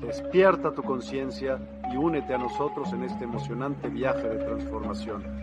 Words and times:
Despierta 0.00 0.72
tu 0.72 0.82
conciencia 0.82 1.58
y 1.92 1.96
únete 1.96 2.34
a 2.34 2.38
nosotros 2.38 2.92
en 2.92 3.04
este 3.04 3.24
emocionante 3.24 3.88
viaje 3.88 4.28
de 4.28 4.44
transformación. 4.44 5.40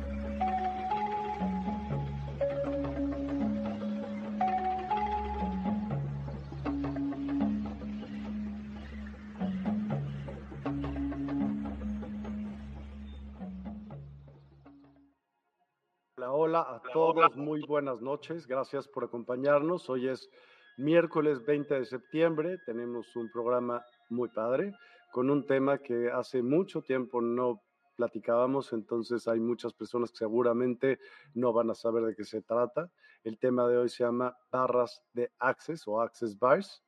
a 16.55 16.81
todos, 16.93 17.35
muy 17.35 17.61
buenas 17.61 18.01
noches, 18.01 18.47
gracias 18.47 18.87
por 18.87 19.03
acompañarnos. 19.03 19.89
Hoy 19.89 20.07
es 20.07 20.29
miércoles 20.77 21.45
20 21.45 21.75
de 21.75 21.85
septiembre, 21.85 22.57
tenemos 22.65 23.15
un 23.15 23.29
programa 23.29 23.83
muy 24.09 24.29
padre 24.29 24.73
con 25.11 25.29
un 25.29 25.45
tema 25.45 25.79
que 25.79 26.11
hace 26.11 26.41
mucho 26.41 26.81
tiempo 26.81 27.21
no 27.21 27.63
platicábamos, 27.95 28.73
entonces 28.73 29.27
hay 29.27 29.39
muchas 29.39 29.73
personas 29.73 30.11
que 30.11 30.17
seguramente 30.17 30.99
no 31.33 31.51
van 31.51 31.71
a 31.71 31.75
saber 31.75 32.03
de 32.03 32.15
qué 32.15 32.23
se 32.23 32.43
trata. 32.43 32.91
El 33.23 33.39
tema 33.39 33.67
de 33.67 33.77
hoy 33.77 33.89
se 33.89 34.03
llama 34.03 34.37
barras 34.51 35.01
de 35.13 35.31
access 35.39 35.87
o 35.87 35.99
access 36.01 36.37
bars. 36.37 36.83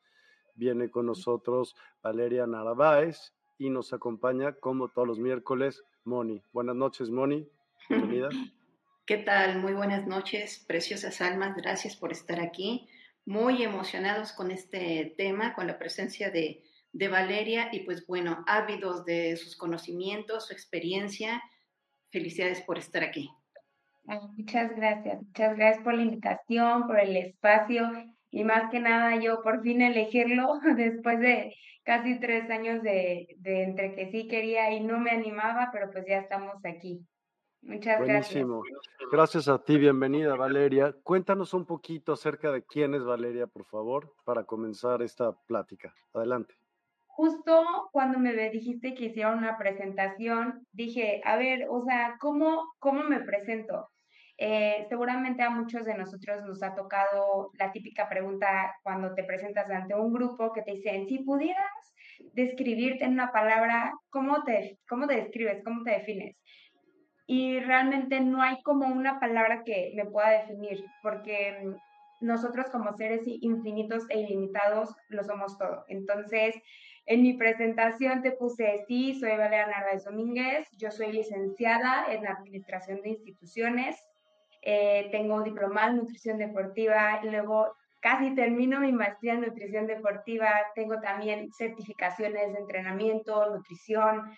Viene 0.54 0.92
con 0.92 1.08
nosotros 1.08 1.76
Valeria 2.04 2.46
Narváez 2.46 3.34
y 3.58 3.72
nos 3.72 3.94
acompaña 3.94 4.54
como 4.54 4.90
todos 4.90 5.08
los 5.08 5.20
miércoles 5.20 5.84
Moni. 6.04 6.44
Buenas 6.54 6.76
noches, 6.76 7.10
Moni. 7.10 7.50
Bienvenida. 7.90 8.30
¿Qué 9.08 9.18
tal? 9.18 9.60
Muy 9.60 9.74
buenas 9.74 10.06
noches, 10.06 10.64
preciosas 10.68 11.20
almas. 11.22 11.56
Gracias 11.56 11.96
por 11.96 12.12
estar 12.12 12.40
aquí. 12.40 12.88
Muy 13.26 13.64
emocionados 13.64 14.34
con 14.34 14.52
este 14.52 15.16
tema, 15.18 15.56
con 15.56 15.66
la 15.66 15.80
presencia 15.80 16.30
de, 16.30 16.64
Valeria 16.94 17.70
y 17.72 17.82
pues 17.82 18.06
bueno, 18.08 18.44
ávidos 18.48 19.06
de 19.06 19.38
sus 19.38 19.56
conocimientos, 19.56 20.48
su 20.48 20.54
experiencia. 20.54 21.42
Felicidades 22.12 22.62
por 22.62 22.78
estar 22.78 23.04
aquí. 23.04 23.30
Muchas 24.38 24.76
gracias, 24.76 25.22
muchas 25.22 25.56
gracias 25.56 25.84
por 25.84 25.94
la 25.94 26.02
invitación, 26.02 26.88
por 26.88 27.00
el 27.00 27.16
espacio 27.16 27.92
y 28.32 28.44
más 28.44 28.72
que 28.72 28.80
nada 28.80 29.16
yo 29.22 29.42
por 29.44 29.62
fin 29.62 29.82
elegirlo 29.82 30.60
después 30.76 31.20
de 31.20 31.56
casi 31.84 32.20
tres 32.20 32.50
años 32.50 32.82
de, 32.82 33.36
de 33.38 33.64
entre 33.64 33.96
que 33.96 34.12
sí 34.12 34.28
quería 34.28 34.72
y 34.72 34.80
no 34.80 35.00
me 35.00 35.12
animaba, 35.12 35.70
pero 35.72 35.92
pues 35.92 36.06
ya 36.08 36.18
estamos 36.18 36.56
aquí. 36.66 37.06
Muchas 37.62 38.00
Buenísimo. 38.00 38.62
gracias. 38.62 39.12
Gracias 39.12 39.48
a 39.48 39.64
ti, 39.64 39.78
bienvenida 39.78 40.36
Valeria. 40.36 40.96
Cuéntanos 41.04 41.54
un 41.54 41.66
poquito 41.66 42.14
acerca 42.14 42.52
de 42.52 42.64
quién 42.64 42.94
es 42.94 43.04
Valeria, 43.04 43.48
por 43.48 43.66
favor, 43.66 44.16
para 44.24 44.46
comenzar 44.46 45.02
esta 45.02 45.34
plática. 45.46 45.94
Adelante. 46.14 46.56
Justo 47.22 47.90
cuando 47.92 48.18
me 48.18 48.32
dijiste 48.50 48.94
que 48.94 49.08
hiciera 49.08 49.34
una 49.34 49.58
presentación, 49.58 50.66
dije, 50.72 51.20
a 51.26 51.36
ver, 51.36 51.68
o 51.70 51.84
sea, 51.84 52.16
¿cómo, 52.18 52.64
cómo 52.80 53.04
me 53.04 53.20
presento? 53.20 53.90
Eh, 54.38 54.86
seguramente 54.88 55.44
a 55.44 55.50
muchos 55.50 55.84
de 55.84 55.96
nosotros 55.96 56.46
nos 56.46 56.64
ha 56.64 56.74
tocado 56.76 57.52
la 57.60 57.74
típica 57.74 58.08
pregunta 58.08 58.74
cuando 58.84 59.14
te 59.16 59.26
presentas 59.26 59.70
ante 59.70 59.96
un 59.96 60.14
grupo 60.14 60.54
que 60.54 60.62
te 60.62 60.72
dicen, 60.72 61.10
si 61.10 61.18
pudieras 61.20 61.94
describirte 62.36 63.04
en 63.04 63.12
una 63.12 63.34
palabra, 63.34 63.92
¿cómo 64.10 64.46
te, 64.46 64.80
cómo 64.88 65.06
te 65.06 65.18
describes? 65.18 65.62
¿Cómo 65.66 65.84
te 65.84 65.92
defines? 65.92 66.38
y 67.28 67.60
realmente 67.60 68.22
no 68.22 68.42
hay 68.42 68.60
como 68.64 68.88
una 68.88 69.20
palabra 69.20 69.64
que 69.64 69.92
me 69.94 70.06
pueda 70.06 70.30
definir, 70.30 70.84
porque 71.04 71.76
nosotros 72.22 72.70
como 72.70 72.94
seres 72.94 73.22
infinitos 73.26 74.04
e 74.10 74.22
ilimitados 74.22 74.96
lo 75.10 75.24
somos 75.24 75.58
todo. 75.58 75.86
Entonces, 75.88 76.56
en 77.10 77.24
mi 77.24 77.34
presentación 77.34 78.22
te 78.22 78.34
puse, 78.34 78.86
sí, 78.88 79.20
soy 79.20 79.32
Valeria 79.32 79.66
Narváez 79.66 80.06
Domínguez, 80.06 80.68
yo 80.78 80.92
soy 80.92 81.12
licenciada 81.12 82.06
en 82.14 82.28
Administración 82.28 83.02
de 83.02 83.10
Instituciones, 83.10 83.98
eh, 84.62 85.10
tengo 85.12 85.42
diplomado 85.42 85.90
en 85.90 85.98
Nutrición 85.98 86.38
Deportiva, 86.38 87.20
luego 87.24 87.76
casi 88.00 88.36
termino 88.36 88.80
mi 88.80 88.92
maestría 88.92 89.34
en 89.34 89.42
Nutrición 89.42 89.88
Deportiva, 89.88 90.52
tengo 90.76 91.02
también 91.02 91.52
certificaciones 91.52 92.54
de 92.54 92.60
entrenamiento, 92.60 93.56
nutrición, 93.56 94.32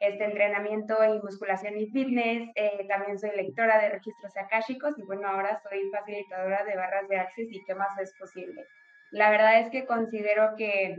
este 0.00 0.24
entrenamiento 0.24 0.96
y 1.04 1.22
musculación 1.22 1.78
y 1.78 1.86
fitness. 1.86 2.50
Eh, 2.56 2.86
también 2.88 3.20
soy 3.20 3.30
lectora 3.36 3.80
de 3.80 3.90
registros 3.90 4.36
akáshicos 4.36 4.98
y 4.98 5.02
bueno, 5.02 5.28
ahora 5.28 5.60
soy 5.62 5.88
facilitadora 5.92 6.64
de 6.64 6.74
barras 6.74 7.08
de 7.08 7.18
access 7.18 7.46
y 7.52 7.62
qué 7.64 7.74
más 7.76 7.96
es 8.00 8.12
posible. 8.18 8.66
La 9.12 9.30
verdad 9.30 9.60
es 9.60 9.70
que 9.70 9.86
considero 9.86 10.56
que 10.56 10.96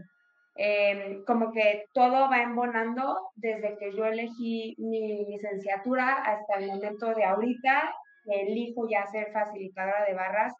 em, 0.58 1.24
como 1.26 1.52
que 1.52 1.86
todo 1.94 2.30
va 2.30 2.42
embonando 2.42 3.30
desde 3.36 3.78
que 3.78 3.94
yo 3.96 4.06
elegí 4.06 4.76
mi 4.78 5.26
licenciatura 5.26 6.14
hasta 6.16 6.56
el 6.56 6.68
momento 6.68 7.14
de 7.14 7.24
ahorita, 7.24 7.94
elijo 8.26 8.88
ya 8.90 9.06
ser 9.08 9.32
facilitadora 9.32 10.06
de 10.06 10.14
barras, 10.14 10.54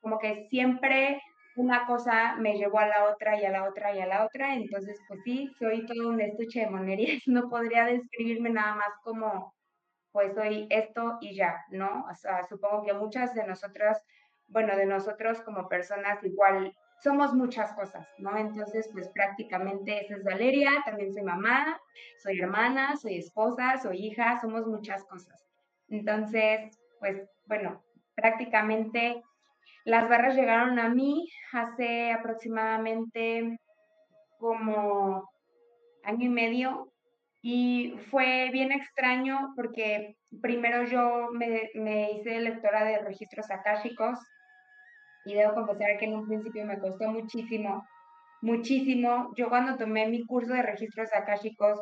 como 0.00 0.18
que 0.18 0.46
siempre 0.50 1.20
una 1.56 1.86
cosa 1.86 2.36
me 2.36 2.56
llevó 2.56 2.80
a 2.80 2.88
la 2.88 3.04
otra 3.04 3.40
y 3.40 3.44
a 3.44 3.50
la 3.50 3.64
otra 3.68 3.94
y 3.94 4.00
a 4.00 4.06
la 4.06 4.24
otra, 4.24 4.54
entonces 4.54 5.00
pues 5.08 5.20
sí, 5.24 5.50
soy 5.58 5.86
todo 5.86 6.08
un 6.08 6.20
estuche 6.20 6.60
de 6.60 6.70
monerías, 6.70 7.22
no 7.26 7.48
podría 7.48 7.86
describirme 7.86 8.50
nada 8.50 8.74
más 8.74 8.92
como 9.02 9.54
pues 10.12 10.32
soy 10.34 10.68
esto 10.70 11.18
y 11.20 11.34
ya, 11.34 11.56
¿no? 11.70 12.06
Supongo 12.48 12.84
que 12.84 12.92
muchas 12.92 13.34
de 13.34 13.44
nosotras, 13.48 14.00
bueno, 14.46 14.76
de 14.76 14.86
nosotros 14.86 15.40
como 15.40 15.68
personas 15.68 16.22
igual 16.22 16.72
somos 17.02 17.34
muchas 17.34 17.72
cosas, 17.72 18.08
¿no? 18.18 18.36
Entonces, 18.36 18.88
pues 18.92 19.08
prácticamente 19.10 20.04
esa 20.04 20.16
es 20.16 20.24
Valeria, 20.24 20.70
también 20.84 21.12
soy 21.12 21.22
mamá, 21.22 21.78
soy 22.22 22.40
hermana, 22.40 22.96
soy 22.96 23.18
esposa, 23.18 23.76
soy 23.78 24.06
hija, 24.06 24.40
somos 24.40 24.66
muchas 24.66 25.04
cosas. 25.04 25.44
Entonces, 25.88 26.78
pues 27.00 27.28
bueno, 27.46 27.84
prácticamente 28.14 29.22
las 29.84 30.08
barras 30.08 30.34
llegaron 30.34 30.78
a 30.78 30.88
mí 30.88 31.28
hace 31.52 32.12
aproximadamente 32.12 33.58
como 34.38 35.28
año 36.04 36.26
y 36.26 36.30
medio 36.30 36.92
y 37.42 37.94
fue 38.10 38.48
bien 38.50 38.72
extraño 38.72 39.52
porque 39.56 40.16
primero 40.40 40.84
yo 40.84 41.28
me, 41.32 41.70
me 41.74 42.12
hice 42.12 42.40
lectora 42.40 42.84
de 42.84 42.98
registros 42.98 43.50
akáshicos 43.50 44.18
y 45.24 45.34
debo 45.34 45.54
confesar 45.54 45.98
que 45.98 46.06
en 46.06 46.14
un 46.16 46.26
principio 46.26 46.64
me 46.66 46.78
costó 46.78 47.08
muchísimo, 47.08 47.86
muchísimo. 48.42 49.32
Yo 49.36 49.48
cuando 49.48 49.76
tomé 49.76 50.06
mi 50.08 50.24
curso 50.24 50.54
de 50.54 50.62
registros 50.62 51.12
akáshicos, 51.12 51.80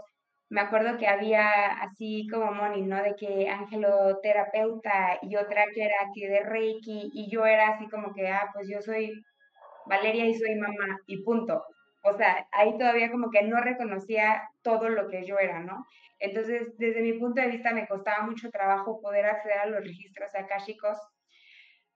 me 0.48 0.60
acuerdo 0.60 0.98
que 0.98 1.08
había 1.08 1.66
así 1.80 2.26
como 2.30 2.52
Moni, 2.52 2.82
¿no? 2.82 3.02
De 3.02 3.14
que 3.16 3.48
angeloterapeuta 3.48 5.18
y 5.22 5.36
otra 5.36 5.64
que 5.74 5.84
era 5.84 5.96
que 6.14 6.28
de 6.28 6.40
Reiki 6.40 7.10
y 7.14 7.30
yo 7.30 7.46
era 7.46 7.70
así 7.70 7.88
como 7.88 8.12
que, 8.14 8.28
ah, 8.28 8.50
pues 8.52 8.68
yo 8.68 8.82
soy 8.82 9.12
Valeria 9.86 10.26
y 10.26 10.34
soy 10.34 10.54
mamá 10.56 10.98
y 11.06 11.22
punto. 11.22 11.64
O 12.04 12.12
sea, 12.12 12.46
ahí 12.52 12.76
todavía 12.78 13.10
como 13.10 13.30
que 13.30 13.42
no 13.44 13.60
reconocía 13.60 14.42
todo 14.62 14.88
lo 14.88 15.08
que 15.08 15.24
yo 15.24 15.38
era, 15.38 15.60
¿no? 15.60 15.86
Entonces, 16.18 16.76
desde 16.78 17.00
mi 17.02 17.14
punto 17.14 17.40
de 17.40 17.48
vista 17.48 17.72
me 17.72 17.86
costaba 17.88 18.24
mucho 18.26 18.50
trabajo 18.50 19.00
poder 19.00 19.26
acceder 19.26 19.58
a 19.58 19.66
los 19.66 19.80
registros 19.82 20.34
akáshicos 20.34 20.98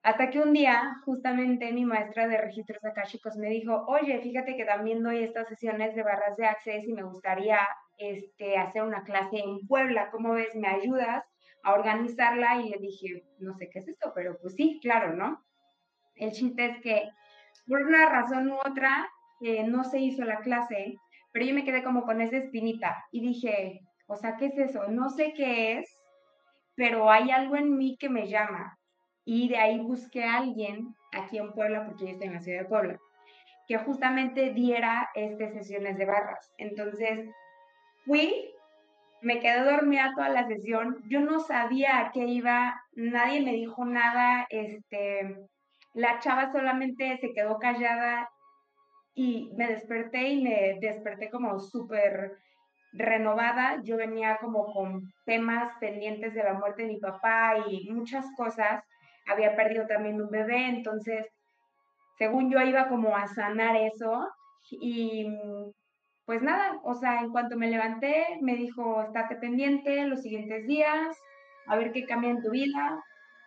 hasta 0.07 0.31
que 0.31 0.39
un 0.39 0.53
día, 0.53 1.01
justamente 1.05 1.73
mi 1.73 1.85
maestra 1.85 2.29
de 2.29 2.39
registros 2.39 2.85
akáshicos 2.85 3.37
me 3.37 3.49
dijo, 3.49 3.85
oye, 3.89 4.21
fíjate 4.21 4.57
que 4.57 4.65
también 4.65 5.03
doy 5.03 5.25
estas 5.25 5.49
sesiones 5.49 5.97
de 5.97 6.05
barras 6.05 6.37
de 6.37 6.47
access 6.47 6.87
y 6.87 6.93
me 6.93 7.03
gustaría 7.03 7.59
este, 7.99 8.57
hacer 8.57 8.85
una 8.85 9.03
clase 9.03 9.39
en 9.39 9.67
Puebla, 9.67 10.09
¿cómo 10.13 10.35
ves? 10.35 10.55
¿Me 10.55 10.69
ayudas 10.69 11.25
a 11.65 11.75
organizarla? 11.75 12.61
Y 12.61 12.69
le 12.69 12.79
dije, 12.79 13.25
no 13.41 13.57
sé 13.57 13.69
qué 13.69 13.81
es 13.81 13.89
esto, 13.89 14.13
pero 14.15 14.39
pues 14.41 14.55
sí, 14.55 14.79
claro, 14.81 15.13
¿no? 15.13 15.45
El 16.15 16.31
chiste 16.31 16.67
es 16.67 16.81
que 16.83 17.11
por 17.67 17.83
una 17.83 18.09
razón 18.09 18.49
u 18.49 18.59
otra 18.65 19.11
eh, 19.41 19.65
no 19.65 19.83
se 19.83 19.99
hizo 19.99 20.25
la 20.25 20.39
clase, 20.39 20.95
pero 21.33 21.47
yo 21.47 21.53
me 21.53 21.65
quedé 21.65 21.83
como 21.83 22.05
con 22.05 22.21
esa 22.21 22.37
espinita 22.37 22.97
y 23.11 23.23
dije, 23.23 23.81
o 24.07 24.15
sea, 24.15 24.37
¿qué 24.37 24.47
es 24.47 24.59
eso? 24.71 24.87
No 24.87 25.11
sé 25.11 25.35
qué 25.37 25.81
es, 25.81 25.99
pero 26.77 27.11
hay 27.11 27.33
algo 27.33 27.57
en 27.57 27.77
mí 27.77 27.97
que 27.99 28.09
me 28.09 28.29
llama 28.29 28.79
y 29.27 29.49
de 29.49 29.59
ahí 29.59 29.79
busqué 29.81 30.25
a 30.25 30.39
alguien 30.39 30.95
aquí 31.13 31.37
en 31.37 31.53
Puebla, 31.53 31.85
porque 31.85 32.05
yo 32.05 32.11
estoy 32.13 32.29
en 32.29 32.35
la 32.35 32.41
ciudad 32.41 32.61
de 32.61 32.69
Puebla, 32.69 32.99
que 33.67 33.77
justamente 33.79 34.55
diera 34.55 35.11
estas 35.15 35.53
sesiones 35.53 35.99
de 35.99 36.07
barras. 36.07 36.55
Entonces, 36.59 37.29
fui, 38.05 38.55
me 39.23 39.41
quedé 39.41 39.65
dormida 39.65 40.13
toda 40.15 40.29
la 40.29 40.47
sesión, 40.47 41.03
yo 41.09 41.21
no 41.21 41.41
sabía 41.41 41.99
a 41.99 42.13
qué 42.13 42.25
iba, 42.25 42.81
nadie 42.95 43.43
me 43.43 43.53
dijo 43.53 43.85
nada, 43.85 44.47
este, 44.49 45.37
la 45.93 46.21
chava 46.21 46.53
solamente 46.53 47.19
se 47.19 47.33
quedó 47.33 47.59
callada 47.59 48.31
y 49.17 49.51
me 49.57 49.67
desperté 49.67 50.29
y 50.29 50.43
me 50.43 50.79
desperté 50.81 51.31
como 51.31 51.59
súper 51.59 52.39
renovada. 52.93 53.81
Yo 53.83 53.97
venía 53.97 54.37
como 54.41 54.73
con 54.73 55.13
temas 55.25 55.73
pendientes 55.81 56.35
de 56.35 56.45
la 56.45 56.55
muerte 56.55 56.83
de 56.83 56.89
mi 56.89 56.99
papá 56.99 57.55
y 57.69 57.91
muchas 57.91 58.27
cosas 58.37 58.85
había 59.27 59.57
perdido 59.57 59.87
también 59.87 60.21
un 60.21 60.31
bebé, 60.31 60.69
entonces, 60.69 61.27
según 62.19 62.51
yo 62.51 62.61
iba 62.61 62.89
como 62.89 63.17
a 63.17 63.27
sanar 63.27 63.77
eso 63.77 64.29
y 64.71 65.27
pues 66.25 66.43
nada, 66.43 66.81
o 66.83 66.95
sea, 66.95 67.21
en 67.21 67.31
cuanto 67.31 67.57
me 67.57 67.71
levanté, 67.71 68.39
me 68.41 68.57
dijo, 68.57 69.03
estate 69.03 69.37
pendiente 69.37 70.07
los 70.07 70.23
siguientes 70.23 70.67
días, 70.67 71.17
a 71.67 71.77
ver 71.77 71.93
qué 71.93 72.05
cambia 72.05 72.31
en 72.31 72.43
tu 72.43 72.51
vida. 72.51 73.01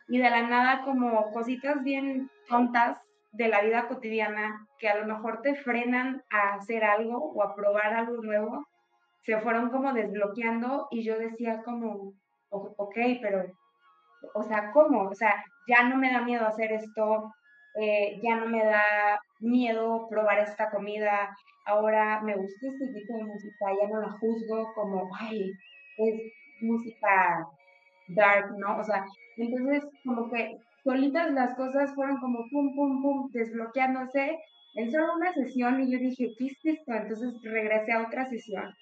Y 0.08 0.18
de 0.18 0.30
la 0.30 0.48
nada, 0.48 0.84
como 0.86 1.32
cositas 1.32 1.84
bien 1.84 2.32
tontas 2.48 2.98
de 3.34 3.50
la 3.50 3.62
vida 3.62 3.88
cotidiana 3.88 4.66
que 4.80 4.90
a 4.90 4.98
lo 4.98 5.06
mejor 5.06 5.42
te 5.42 5.56
frenan 5.56 6.24
a 6.32 6.56
hacer 6.56 6.84
algo 6.84 7.18
o 7.18 7.44
a 7.44 7.54
probar 7.54 7.94
algo 7.94 8.24
nuevo, 8.24 8.66
se 9.24 9.40
fueron 9.42 9.70
como 9.70 9.94
desbloqueando 9.94 10.88
y 10.90 11.04
yo 11.04 11.20
decía 11.20 11.62
como, 11.64 12.14
ok, 12.50 12.98
pero 13.22 13.44
o 14.34 14.44
sea, 14.44 14.72
¿cómo? 14.72 15.10
O 15.10 15.14
sea, 15.14 15.44
ya 15.70 15.88
no 15.88 15.98
me 15.98 16.12
da 16.12 16.22
miedo 16.22 16.46
hacer 16.46 16.72
esto, 16.72 17.34
eh, 17.76 18.20
ya 18.24 18.36
no 18.38 18.48
me 18.48 18.64
da 18.66 19.20
miedo 19.40 20.08
probar 20.10 20.40
esta 20.40 20.70
comida, 20.72 21.36
ahora 21.66 22.22
me 22.22 22.36
gusta 22.36 22.68
este 22.68 22.88
tipo 22.94 23.18
de 23.18 23.24
música, 23.26 23.66
ya 23.82 23.88
no 23.88 24.02
la 24.02 24.12
juzgo 24.20 24.74
como, 24.74 25.10
ay, 25.20 25.52
es 25.98 26.16
música 26.62 27.48
dark, 28.10 28.58
¿no? 28.58 28.80
O 28.80 28.84
sea, 28.84 29.06
entonces 29.38 29.84
como 30.04 30.30
que 30.30 30.58
solitas 30.84 31.32
las 31.32 31.56
cosas 31.56 31.94
fueron 31.94 32.18
como 32.20 32.40
pum, 32.50 32.76
pum, 32.76 33.02
pum, 33.02 33.32
desbloqueándose 33.32 34.40
en 34.76 34.92
solo 34.92 35.16
una 35.16 35.34
sesión 35.34 35.82
y 35.82 35.92
yo 35.92 36.00
dije, 36.00 36.34
¿qué 36.38 36.48
es 36.48 36.66
esto? 36.78 36.94
Entonces 36.94 37.34
regresé 37.44 37.92
a 37.92 38.04
otra 38.04 38.28
sesión 38.30 38.74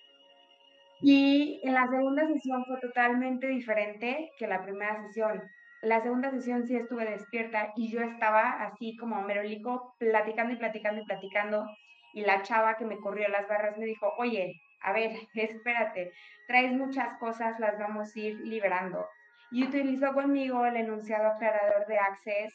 y 1.02 1.62
en 1.64 1.74
la 1.74 1.88
segunda 1.88 2.26
sesión 2.28 2.66
fue 2.66 2.80
totalmente 2.80 3.48
diferente 3.48 4.32
que 4.38 4.48
la 4.48 4.64
primera 4.64 5.02
sesión. 5.08 5.44
La 5.88 6.02
segunda 6.02 6.32
sesión 6.32 6.68
sí 6.68 6.76
estuve 6.76 7.06
despierta 7.06 7.72
y 7.78 7.90
yo 7.90 8.02
estaba 8.02 8.62
así 8.62 8.98
como 8.98 9.22
merolico 9.22 9.96
platicando 10.00 10.52
y 10.52 10.58
platicando 10.58 11.02
y 11.02 11.06
platicando. 11.06 11.66
Y 12.14 12.24
la 12.24 12.42
chava 12.42 12.76
que 12.76 12.84
me 12.84 12.98
corrió 12.98 13.30
las 13.30 13.48
barras 13.48 13.78
me 13.78 13.86
dijo, 13.86 14.12
oye, 14.18 14.60
a 14.82 14.92
ver, 14.92 15.12
espérate, 15.34 16.12
traes 16.46 16.74
muchas 16.74 17.18
cosas, 17.20 17.58
las 17.62 17.80
vamos 17.80 18.14
a 18.14 18.20
ir 18.20 18.36
liberando. 18.42 19.08
Y 19.50 19.64
utilizó 19.64 20.12
conmigo 20.14 20.66
el 20.66 20.76
enunciado 20.76 21.30
aclarador 21.30 21.88
de 21.88 21.98
Access, 21.98 22.54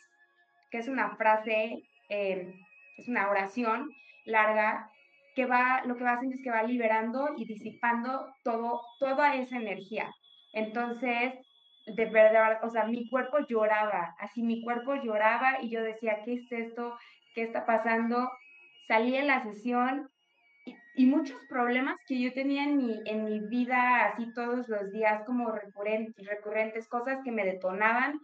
que 0.70 0.78
es 0.80 0.88
una 0.88 1.16
frase, 1.16 1.78
eh, 2.10 2.52
es 2.98 3.08
una 3.08 3.30
oración 3.30 3.88
larga 4.26 4.90
que 5.34 5.46
va, 5.46 5.80
lo 5.86 5.96
que 5.96 6.04
va 6.04 6.12
haciendo 6.12 6.36
es 6.36 6.42
que 6.44 6.50
va 6.50 6.64
liberando 6.64 7.30
y 7.38 7.46
disipando 7.46 8.30
todo, 8.44 8.82
toda 8.98 9.36
esa 9.36 9.56
energía. 9.56 10.12
Entonces, 10.52 11.32
de 11.86 12.06
verdad, 12.06 12.60
o 12.62 12.70
sea, 12.70 12.84
mi 12.84 13.08
cuerpo 13.08 13.38
lloraba, 13.48 14.14
así 14.18 14.42
mi 14.42 14.62
cuerpo 14.62 14.94
lloraba 14.94 15.60
y 15.62 15.70
yo 15.70 15.82
decía, 15.82 16.22
¿qué 16.24 16.34
es 16.34 16.52
esto? 16.52 16.96
¿Qué 17.34 17.42
está 17.42 17.66
pasando? 17.66 18.30
Salí 18.86 19.16
en 19.16 19.26
la 19.26 19.42
sesión 19.42 20.08
y, 20.94 21.06
muchos 21.06 21.40
problemas 21.48 21.96
que 22.06 22.20
yo 22.20 22.32
tenía 22.32 22.64
en 22.64 22.76
mi, 22.76 23.00
en 23.06 23.24
mi 23.24 23.40
vida, 23.40 24.06
así 24.06 24.32
todos 24.34 24.68
los 24.68 24.92
días, 24.92 25.24
como 25.24 25.50
recurrentes, 25.50 26.26
recurrentes, 26.26 26.88
cosas 26.88 27.18
que 27.24 27.32
me 27.32 27.44
detonaban, 27.44 28.20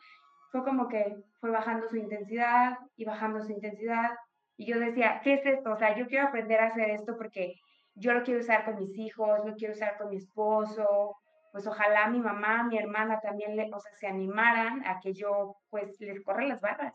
fue 0.53 0.63
como 0.65 0.89
que 0.89 1.17
fue 1.41 1.51
bajando 1.51 1.89
su 1.89 1.97
intensidad 1.97 2.79
y 2.97 3.05
bajando 3.05 3.43
su 3.43 3.53
intensidad 3.53 4.11
y 4.59 4.67
yo 4.67 4.79
decía, 4.81 5.21
¿qué 5.23 5.35
es 5.35 5.47
esto? 5.47 5.73
O 5.73 5.77
sea, 5.77 5.97
yo 5.97 6.07
quiero 6.09 6.27
aprender 6.27 6.61
a 6.61 6.67
hacer 6.67 6.91
esto 6.91 7.17
porque 7.17 7.55
yo 7.95 8.12
lo 8.12 8.25
quiero 8.25 8.41
usar 8.41 8.65
con 8.65 8.77
mis 8.77 8.97
hijos, 8.99 9.41
lo 9.47 9.55
quiero 9.55 9.75
usar 9.75 9.97
con 9.97 10.11
mi 10.11 10.17
esposo, 10.17 11.17
pues 11.52 11.67
ojalá 11.67 12.09
mi 12.09 12.21
mamá, 12.21 12.64
mi 12.64 12.78
hermana 12.78 13.21
también 13.21 13.57
le, 13.57 13.71
o 13.73 13.81
sea, 13.81 13.93
se 13.97 14.07
animaran 14.07 14.87
a 14.87 15.00
que 15.00 15.12
yo 15.12 15.57
pues 15.71 16.00
les 16.00 16.23
corra 16.23 16.45
las 16.45 16.61
barras. 16.61 16.95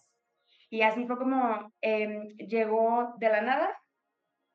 Y 0.70 0.82
así 0.82 1.06
fue 1.06 1.18
como 1.18 1.72
em, 1.82 2.30
llegó 2.38 3.14
de 3.18 3.30
la 3.30 3.42
nada 3.42 3.78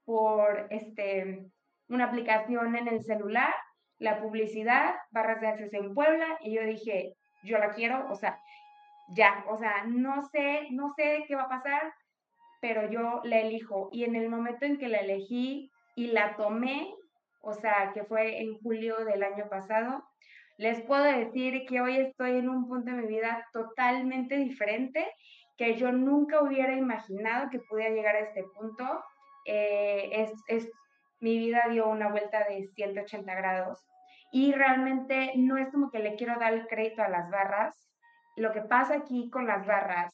por 0.05 0.67
este, 0.71 1.47
una 1.88 2.07
aplicación 2.07 2.76
en 2.76 2.88
el 2.88 3.02
celular, 3.02 3.55
la 3.99 4.21
publicidad, 4.21 4.95
barras 5.11 5.40
de 5.40 5.49
acceso 5.49 5.76
en 5.76 5.95
Puebla, 5.95 6.38
y 6.40 6.55
yo 6.55 6.62
dije, 6.62 7.14
yo 7.43 7.59
la 7.59 7.71
quiero, 7.71 8.09
o 8.11 8.14
sea, 8.14 8.40
ya, 9.14 9.45
o 9.49 9.57
sea, 9.57 9.85
no 9.85 10.25
sé, 10.26 10.69
no 10.71 10.93
sé 10.97 11.25
qué 11.26 11.35
va 11.35 11.43
a 11.43 11.49
pasar, 11.49 11.93
pero 12.61 12.90
yo 12.90 13.21
la 13.25 13.38
elijo. 13.38 13.88
Y 13.93 14.05
en 14.05 14.17
el 14.17 14.28
momento 14.28 14.67
en 14.67 14.78
que 14.78 14.88
la 14.88 14.99
elegí 14.99 15.71
y 15.95 16.09
la 16.09 16.37
tomé, 16.37 16.95
o 17.40 17.52
sea, 17.54 17.92
que 17.95 18.04
fue 18.04 18.40
en 18.40 18.59
julio 18.59 19.04
del 19.04 19.23
año 19.23 19.49
pasado, 19.49 20.04
les 20.59 20.83
puedo 20.83 21.04
decir 21.04 21.66
que 21.66 21.80
hoy 21.80 21.99
estoy 21.99 22.38
en 22.38 22.49
un 22.49 22.66
punto 22.66 22.90
de 22.90 22.97
mi 22.97 23.07
vida 23.07 23.47
totalmente 23.52 24.37
diferente, 24.37 25.07
que 25.57 25.76
yo 25.76 25.92
nunca 25.92 26.42
hubiera 26.42 26.75
imaginado 26.75 27.49
que 27.50 27.61
pudiera 27.61 27.95
llegar 27.95 28.16
a 28.16 28.21
este 28.21 28.42
punto. 28.42 29.02
Eh, 29.47 30.11
es, 30.12 30.33
es, 30.49 30.68
mi 31.21 31.38
vida 31.38 31.66
dio 31.71 31.88
una 31.88 32.09
vuelta 32.11 32.45
de 32.49 32.66
180 32.75 33.35
grados 33.35 33.85
y 34.33 34.52
realmente 34.52 35.33
no 35.37 35.57
es 35.57 35.71
como 35.71 35.90
que 35.90 36.00
le 36.00 36.16
quiero 36.16 36.38
dar 36.38 36.52
el 36.52 36.66
crédito 36.66 37.02
a 37.02 37.09
las 37.09 37.30
barras. 37.30 37.88
Lo 38.37 38.52
que 38.52 38.62
pasa 38.62 38.95
aquí 38.95 39.30
con 39.30 39.47
las 39.47 39.66
barras 39.66 40.12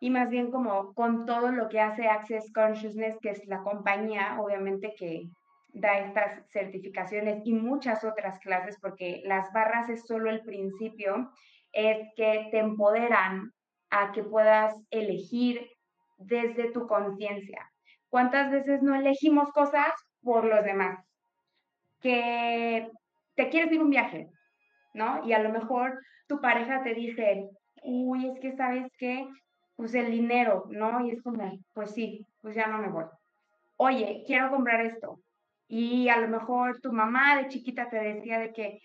y 0.00 0.10
más 0.10 0.30
bien 0.30 0.50
como 0.50 0.94
con 0.94 1.26
todo 1.26 1.52
lo 1.52 1.68
que 1.68 1.80
hace 1.80 2.08
Access 2.08 2.52
Consciousness, 2.52 3.16
que 3.20 3.30
es 3.30 3.46
la 3.46 3.62
compañía, 3.62 4.36
obviamente, 4.40 4.94
que 4.96 5.28
da 5.72 5.98
estas 5.98 6.46
certificaciones 6.50 7.42
y 7.44 7.52
muchas 7.54 8.04
otras 8.04 8.38
clases, 8.40 8.78
porque 8.80 9.22
las 9.24 9.52
barras 9.52 9.88
es 9.88 10.06
solo 10.06 10.30
el 10.30 10.42
principio, 10.42 11.30
es 11.72 12.08
que 12.16 12.48
te 12.50 12.58
empoderan 12.58 13.52
a 13.90 14.12
que 14.12 14.22
puedas 14.22 14.74
elegir 14.90 15.66
desde 16.18 16.70
tu 16.70 16.86
conciencia. 16.86 17.70
¿Cuántas 18.08 18.50
veces 18.50 18.82
no 18.82 18.94
elegimos 18.94 19.50
cosas 19.52 19.92
por 20.22 20.44
los 20.44 20.64
demás? 20.64 20.98
Que 22.00 22.90
te 23.34 23.48
quieres 23.48 23.72
ir 23.72 23.80
un 23.80 23.90
viaje, 23.90 24.28
¿no? 24.92 25.26
Y 25.26 25.32
a 25.32 25.38
lo 25.38 25.50
mejor 25.50 25.98
tu 26.26 26.40
pareja 26.40 26.82
te 26.82 26.94
dice, 26.94 27.48
uy, 27.82 28.28
es 28.28 28.38
que 28.40 28.52
sabes 28.52 28.86
qué, 28.98 29.26
pues 29.76 29.94
el 29.94 30.10
dinero, 30.10 30.64
¿no? 30.68 31.06
Y 31.06 31.12
es 31.12 31.22
como, 31.22 31.50
pues 31.72 31.92
sí, 31.92 32.26
pues 32.40 32.54
ya 32.54 32.66
no 32.66 32.78
me 32.78 32.88
voy. 32.88 33.04
Oye, 33.76 34.22
quiero 34.26 34.50
comprar 34.50 34.84
esto. 34.84 35.18
Y 35.74 36.10
a 36.10 36.18
lo 36.18 36.28
mejor 36.28 36.82
tu 36.82 36.92
mamá 36.92 37.38
de 37.38 37.48
chiquita 37.48 37.88
te 37.88 37.96
decía 37.96 38.38
de 38.38 38.52
que, 38.52 38.82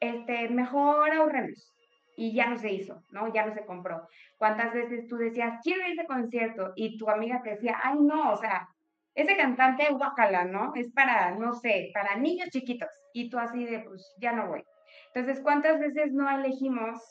este, 0.00 0.48
mejor 0.48 1.12
ahorremos. 1.12 1.70
Y 2.16 2.34
ya 2.34 2.46
no 2.48 2.56
se 2.56 2.72
hizo, 2.72 3.04
¿no? 3.10 3.30
Ya 3.30 3.44
no 3.44 3.52
se 3.52 3.66
compró. 3.66 4.08
¿Cuántas 4.38 4.72
veces 4.72 5.06
tú 5.06 5.16
decías, 5.16 5.60
quiero 5.62 5.80
ir 5.82 5.88
a 5.88 5.92
ese 5.92 6.06
concierto? 6.06 6.72
Y 6.76 6.96
tu 6.96 7.10
amiga 7.10 7.42
te 7.42 7.50
decía, 7.50 7.78
ay, 7.82 7.98
no, 8.00 8.32
o 8.32 8.38
sea, 8.38 8.66
ese 9.14 9.36
cantante, 9.36 9.92
guacala, 9.92 10.46
¿no? 10.46 10.72
Es 10.74 10.90
para, 10.92 11.32
no 11.32 11.52
sé, 11.52 11.90
para 11.92 12.16
niños 12.16 12.48
chiquitos. 12.48 12.88
Y 13.12 13.28
tú 13.28 13.38
así 13.38 13.66
de, 13.66 13.80
pues 13.80 14.10
ya 14.18 14.32
no 14.32 14.48
voy. 14.48 14.64
Entonces, 15.12 15.42
¿cuántas 15.42 15.78
veces 15.78 16.10
no 16.14 16.30
elegimos 16.30 17.02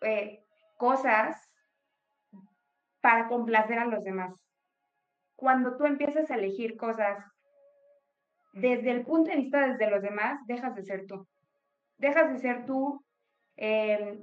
eh, 0.00 0.42
cosas 0.76 1.48
para 3.00 3.28
complacer 3.28 3.78
a 3.78 3.84
los 3.84 4.02
demás? 4.02 4.34
Cuando 5.36 5.76
tú 5.76 5.84
empiezas 5.84 6.28
a 6.28 6.34
elegir 6.34 6.76
cosas 6.76 7.24
desde 8.56 8.90
el 8.90 9.04
punto 9.04 9.30
de 9.30 9.36
vista 9.36 9.68
desde 9.68 9.90
los 9.90 10.02
demás, 10.02 10.40
dejas 10.46 10.74
de 10.74 10.82
ser 10.82 11.06
tú. 11.06 11.26
Dejas 11.98 12.32
de 12.32 12.38
ser 12.38 12.64
tú, 12.64 13.04
em, 13.56 14.18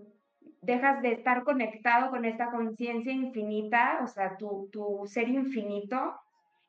dejas 0.62 1.02
de 1.02 1.12
estar 1.12 1.44
conectado 1.44 2.10
con 2.10 2.26
esta 2.26 2.50
conciencia 2.50 3.12
infinita, 3.12 4.00
o 4.04 4.08
sea, 4.08 4.36
tu, 4.38 4.70
tu 4.72 5.06
ser 5.06 5.30
infinito, 5.30 6.16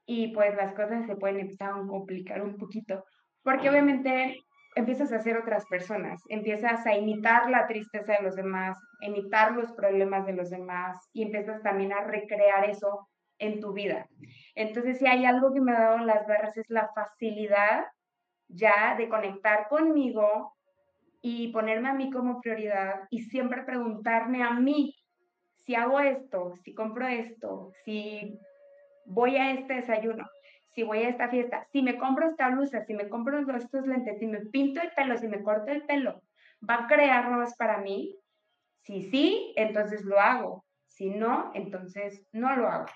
y 0.06 0.28
pues 0.35 0.54
las 0.56 0.75
cosas 0.75 1.06
se 1.06 1.16
pueden 1.16 1.40
empezar 1.40 1.71
a 1.71 1.87
complicar 1.87 2.42
un 2.42 2.56
poquito, 2.59 3.04
porque 3.42 3.71
obviamente 3.71 4.37
empiezas 4.76 5.11
a 5.12 5.21
ser 5.21 5.38
otras 5.38 5.64
personas, 5.66 6.21
empiezas 6.28 6.85
a 6.87 6.97
imitar 6.97 7.49
la 7.49 7.66
tristeza 7.66 8.12
de 8.14 8.23
los 8.23 8.37
demás, 8.37 8.76
imitar 9.00 9.52
los 9.52 9.73
problemas 9.73 10.26
de 10.26 10.35
los 10.35 10.50
demás 10.50 10.99
y 11.14 11.23
empiezas 11.23 11.62
también 11.62 11.92
a 11.92 12.04
recrear 12.04 12.68
eso 12.68 13.09
en 13.38 13.60
tu 13.60 13.72
vida. 13.72 14.08
Entonces, 14.54 14.98
si 14.98 15.06
hay 15.06 15.24
algo 15.24 15.52
que 15.52 15.60
me 15.60 15.72
ha 15.72 15.80
dado 15.80 15.98
las 15.98 16.26
barras 16.26 16.56
es 16.56 16.68
la 16.70 16.90
facilidad 16.94 17.86
ya 18.48 18.94
de 18.96 19.08
conectar 19.08 19.68
conmigo 19.68 20.54
y 21.20 21.48
ponerme 21.48 21.88
a 21.88 21.94
mí 21.94 22.10
como 22.10 22.40
prioridad 22.40 23.08
y 23.10 23.22
siempre 23.22 23.62
preguntarme 23.62 24.42
a 24.42 24.50
mí 24.50 24.94
si 25.64 25.74
hago 25.74 25.98
esto, 25.98 26.54
si 26.62 26.74
compro 26.74 27.06
esto, 27.06 27.72
si 27.84 28.38
voy 29.06 29.36
a 29.36 29.52
este 29.52 29.74
desayuno, 29.74 30.28
si 30.74 30.82
voy 30.82 30.98
a 30.98 31.08
esta 31.08 31.28
fiesta, 31.28 31.66
si 31.72 31.82
me 31.82 31.98
compro 31.98 32.28
esta 32.28 32.50
blusa, 32.50 32.84
si 32.84 32.94
me 32.94 33.08
compro 33.08 33.38
estos 33.56 33.86
lentes, 33.86 34.18
si 34.18 34.26
me 34.26 34.40
pinto 34.40 34.82
el 34.82 34.90
pelo, 34.90 35.16
si 35.16 35.28
me 35.28 35.42
corto 35.42 35.70
el 35.70 35.82
pelo, 35.84 36.20
¿va 36.68 36.84
a 36.84 36.86
crear 36.86 37.30
nuevos 37.30 37.54
para 37.56 37.78
mí? 37.78 38.16
Si 38.82 39.02
sí, 39.10 39.54
entonces 39.56 40.04
lo 40.04 40.20
hago. 40.20 40.64
Si 40.88 41.10
no, 41.10 41.50
entonces 41.54 42.26
no 42.32 42.54
lo 42.54 42.68
hago. 42.68 42.86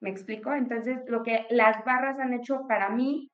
¿Me 0.00 0.10
explico? 0.10 0.52
Entonces, 0.52 0.98
lo 1.08 1.22
que 1.22 1.46
las 1.50 1.84
barras 1.84 2.18
han 2.18 2.34
hecho 2.34 2.66
para 2.68 2.90
mí 2.90 3.30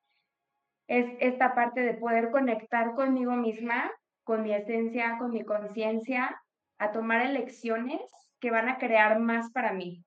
es 0.86 1.06
esta 1.20 1.54
parte 1.54 1.80
de 1.80 1.94
poder 1.94 2.30
conectar 2.30 2.94
conmigo 2.94 3.32
misma, 3.32 3.90
con 4.24 4.42
mi 4.42 4.52
esencia, 4.52 5.16
con 5.18 5.30
mi 5.30 5.44
conciencia, 5.44 6.40
a 6.78 6.92
tomar 6.92 7.22
elecciones 7.22 8.00
que 8.40 8.50
van 8.50 8.68
a 8.68 8.78
crear 8.78 9.18
más 9.18 9.50
para 9.52 9.72
mí. 9.72 10.04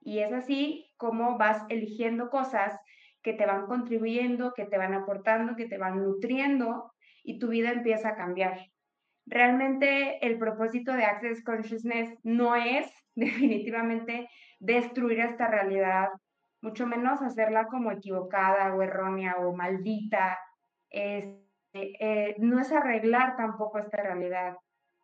Y 0.00 0.20
es 0.20 0.32
así 0.32 0.90
como 0.96 1.38
vas 1.38 1.64
eligiendo 1.68 2.30
cosas 2.30 2.78
que 3.22 3.32
te 3.32 3.46
van 3.46 3.66
contribuyendo, 3.66 4.52
que 4.54 4.64
te 4.64 4.78
van 4.78 4.94
aportando, 4.94 5.56
que 5.56 5.66
te 5.66 5.78
van 5.78 6.02
nutriendo 6.02 6.92
y 7.22 7.38
tu 7.38 7.48
vida 7.48 7.70
empieza 7.70 8.10
a 8.10 8.16
cambiar. 8.16 8.58
Realmente 9.26 10.24
el 10.26 10.38
propósito 10.38 10.92
de 10.92 11.04
Access 11.04 11.44
Consciousness 11.44 12.18
no 12.22 12.56
es 12.56 12.90
definitivamente 13.14 14.28
destruir 14.58 15.20
esta 15.20 15.46
realidad, 15.48 16.08
mucho 16.60 16.86
menos 16.86 17.22
hacerla 17.22 17.66
como 17.66 17.92
equivocada 17.92 18.74
o 18.74 18.82
errónea 18.82 19.36
o 19.38 19.54
maldita. 19.54 20.38
Eh, 20.90 21.44
no 22.38 22.60
es 22.60 22.72
arreglar 22.72 23.36
tampoco 23.36 23.78
esta 23.78 24.02
realidad, 24.02 24.56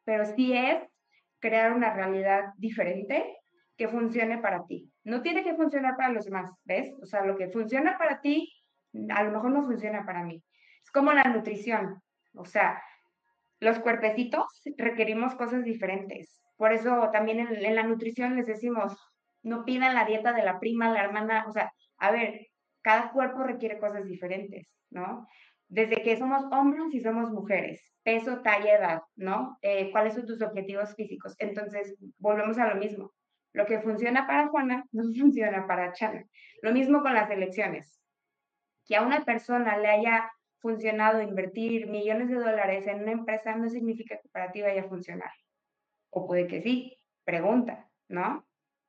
pero 0.05 0.25
sí 0.25 0.57
es 0.57 0.83
crear 1.39 1.73
una 1.73 1.93
realidad 1.93 2.53
diferente 2.57 3.37
que 3.77 3.89
funcione 3.89 4.39
para 4.39 4.65
ti. 4.67 4.91
No 5.05 5.23
tiene 5.23 5.45
que 5.45 5.55
funcionar 5.55 5.97
para 5.97 6.11
los 6.11 6.25
demás, 6.25 6.51
¿ves? 6.65 6.95
O 7.03 7.07
sea, 7.07 7.25
lo 7.25 7.37
que 7.37 7.51
funciona 7.51 7.99
para 7.99 8.21
ti, 8.21 8.53
a 9.11 9.23
lo 9.25 9.33
mejor 9.33 9.51
no 9.51 9.65
funciona 9.65 10.07
para 10.07 10.23
mí. 10.23 10.43
Es 10.83 10.91
como 10.91 11.13
la 11.13 11.25
nutrición. 11.25 12.01
O 12.35 12.45
sea, 12.45 12.83
los 13.61 13.79
cuerpecitos 13.79 14.63
requerimos 14.77 15.35
cosas 15.35 15.65
diferentes. 15.65 16.43
Por 16.57 16.73
eso 16.73 17.11
también 17.13 17.41
en, 17.41 17.75
la 17.75 17.83
nutrición 17.83 18.37
les 18.37 18.47
decimos, 18.47 18.97
no 19.45 19.65
pidan 19.65 19.95
la 19.95 20.05
dieta 20.05 20.33
de 20.33 20.43
la 20.43 20.59
prima, 20.59 20.91
la 20.91 21.05
hermana. 21.05 21.45
O 21.47 21.53
sea, 21.53 21.73
a 21.99 22.11
ver, 22.11 22.49
cada 22.83 23.13
cuerpo 23.13 23.45
requiere 23.45 23.79
cosas 23.79 24.05
diferentes, 24.07 24.67
¿no? 24.91 25.29
Desde 25.69 26.03
que 26.03 26.17
somos 26.17 26.45
hombres 26.51 26.93
y 26.93 27.01
somos 27.01 27.31
mujeres, 27.31 27.95
peso, 28.03 28.43
talla, 28.43 28.77
edad, 28.77 29.03
¿no? 29.15 29.57
Eh, 29.63 29.91
¿Cuáles 29.93 30.15
son 30.15 30.27
tus 30.27 30.43
objetivos 30.43 30.95
físicos? 30.97 31.35
Entonces, 31.39 31.97
volvemos 32.19 32.59
a 32.59 32.69
lo 32.69 32.75
mismo 32.75 33.13
lo 33.55 33.67
que 33.67 33.81
funciona 33.81 34.27
para 34.27 34.49
Juana 34.49 34.85
no 34.93 35.05
funciona 35.15 35.67
para 35.67 35.93
Chana. 35.93 36.27
Lo 36.61 36.73
mismo 36.73 37.01
con 37.01 37.15
las 37.15 37.31
elecciones. 37.31 37.99
Que 38.85 38.97
a 38.97 39.03
una 39.03 39.25
persona 39.25 39.79
le 39.79 39.89
haya 39.89 40.31
funcionado 40.59 41.23
invertir 41.23 41.87
millones 41.89 42.29
de 42.29 42.35
dólares 42.35 42.87
en 42.87 43.03
una 43.03 43.13
empresa 43.13 43.55
no 43.55 43.69
significa 43.69 44.19
que 44.19 44.29
para 44.29 44.51
ti 44.53 44.61
vaya 44.61 44.83
a 44.83 44.89
funcionar. 44.89 45.31
O 46.11 46.27
puede 46.27 46.47
que 46.47 46.61
sí, 46.61 46.99
pregunta, 47.25 47.89
¿no? 48.09 48.44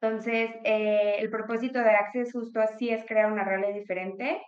Entonces, 0.06 0.52
eh, 0.64 1.16
el 1.18 1.32
propósito 1.32 1.80
de 1.80 1.90
Access 1.90 2.32
justo 2.32 2.60
así 2.62 2.92
es 2.92 3.04
crear 3.06 3.32
una 3.32 3.44
realidad 3.44 3.74
diferente. 3.74 4.40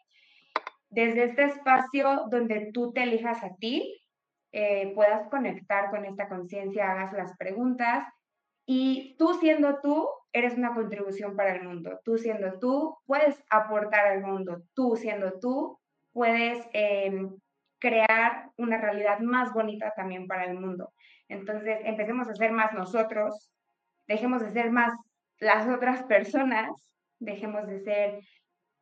Desde 0.88 1.24
este 1.24 1.46
espacio 1.46 2.28
donde 2.30 2.70
tú 2.72 2.94
te 2.94 3.02
elijas 3.02 3.44
a 3.44 3.56
ti, 3.56 4.00
eh, 4.52 4.92
puedas 4.94 5.28
conectar 5.30 5.90
con 5.90 6.06
esta 6.06 6.30
conciencia, 6.30 6.92
hagas 6.92 7.12
las 7.14 7.36
preguntas 7.38 8.08
y 8.68 9.16
tú 9.18 9.34
siendo 9.34 9.80
tú, 9.82 10.08
eres 10.32 10.56
una 10.56 10.76
contribución 10.76 11.36
para 11.36 11.56
el 11.56 11.64
mundo. 11.64 12.02
Tú 12.06 12.20
siendo 12.20 12.60
tú, 12.60 12.96
puedes 13.08 13.44
aportar 13.50 14.06
al 14.06 14.22
mundo. 14.22 14.62
Tú 14.76 14.96
siendo 14.96 15.40
tú, 15.40 15.80
puedes 16.14 16.68
em, 16.74 17.36
crear 17.80 18.52
una 18.58 18.80
realidad 18.80 19.20
más 19.22 19.52
bonita 19.54 19.92
también 19.96 20.28
para 20.28 20.46
el 20.46 20.60
mundo. 20.60 20.94
Entonces, 21.30 21.80
empecemos 21.84 22.28
a 22.28 22.36
ser 22.36 22.52
más 22.52 22.74
nosotros, 22.74 23.52
dejemos 24.08 24.44
de 24.44 24.52
ser 24.52 24.72
más 24.72 24.94
las 25.39 25.67
otras 25.67 26.03
personas, 26.03 26.70
dejemos 27.20 27.67
de 27.67 27.79
ser 27.79 28.20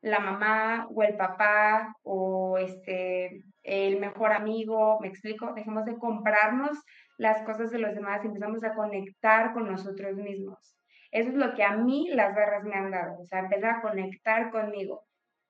la 0.02 0.20
mamá 0.20 0.88
o 0.94 1.04
el 1.04 1.16
papá 1.16 1.96
o 2.04 2.58
este 2.58 3.44
el 3.64 4.00
mejor 4.00 4.32
amigo, 4.32 5.00
me 5.02 5.08
explico, 5.08 5.54
dejemos 5.54 5.86
de 5.86 5.98
comprarnos 5.98 6.78
las 7.18 7.42
cosas 7.42 7.72
de 7.72 7.80
los 7.80 7.96
demás 7.96 8.24
y 8.24 8.28
empezamos 8.28 8.64
a 8.64 8.76
conectar 8.76 9.54
con 9.54 9.68
nosotros 9.68 10.16
mismos. 10.18 10.78
Eso 11.12 11.30
es 11.30 11.36
lo 11.36 11.56
que 11.56 11.64
a 11.64 11.76
mí 11.76 12.10
las 12.10 12.36
barras 12.36 12.64
me 12.64 12.76
han 12.76 12.92
dado, 12.92 13.20
o 13.20 13.26
sea, 13.26 13.40
empezar 13.40 13.78
a 13.78 13.82
conectar 13.82 14.52
conmigo. 14.52 15.04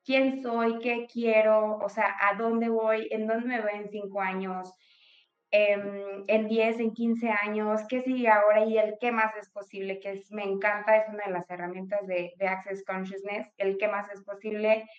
¿Quién 0.06 0.42
soy? 0.42 0.80
¿Qué 0.80 1.08
quiero? 1.12 1.78
O 1.78 1.90
sea, 1.90 2.16
¿a 2.22 2.36
dónde 2.36 2.70
voy? 2.70 3.08
¿En 3.12 3.28
dónde 3.28 3.48
me 3.48 3.62
voy 3.62 3.72
en 3.74 3.90
cinco 3.90 4.22
años? 4.22 4.72
Em, 5.58 6.26
en 6.28 6.50
10, 6.50 6.82
en 6.82 6.94
15 6.94 7.30
años, 7.30 7.80
qué 7.88 8.02
sigue 8.02 8.28
ahora 8.28 8.66
y 8.66 8.78
el 8.78 8.98
qué 9.00 9.14
más 9.14 9.34
es 9.38 9.48
posible, 9.48 10.02
que 10.02 10.12
es, 10.12 10.30
me 10.30 10.44
encanta, 10.44 10.98
es 10.98 11.08
una 11.08 11.28
de 11.28 11.32
las 11.32 11.50
herramientas 11.50 12.06
de, 12.08 12.34
de 12.36 12.48
Access 12.48 12.84
Consciousness, 12.84 13.48
el 13.56 13.78
qué 13.78 13.88
más 13.88 14.12
es 14.12 14.22
posible. 14.22 14.90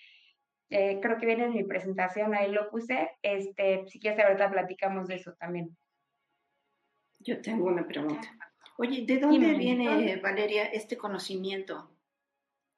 Eh, 0.71 0.97
creo 0.99 1.19
que 1.19 1.27
viene 1.27 1.43
en 1.43 1.53
mi 1.53 1.63
presentación, 1.63 2.33
ahí 2.33 2.51
lo 2.51 2.71
puse. 2.71 3.11
Este, 3.21 3.85
si 3.87 3.99
quieres, 3.99 4.19
ahorita 4.19 4.49
platicamos 4.49 5.07
de 5.07 5.15
eso 5.17 5.33
también. 5.33 5.77
Yo 7.19 7.39
tengo 7.39 7.65
una 7.65 7.85
pregunta. 7.85 8.27
Oye, 8.79 9.05
¿de 9.05 9.19
dónde 9.19 9.53
viene, 9.53 10.15
Valeria, 10.15 10.63
este 10.65 10.97
conocimiento? 10.97 11.91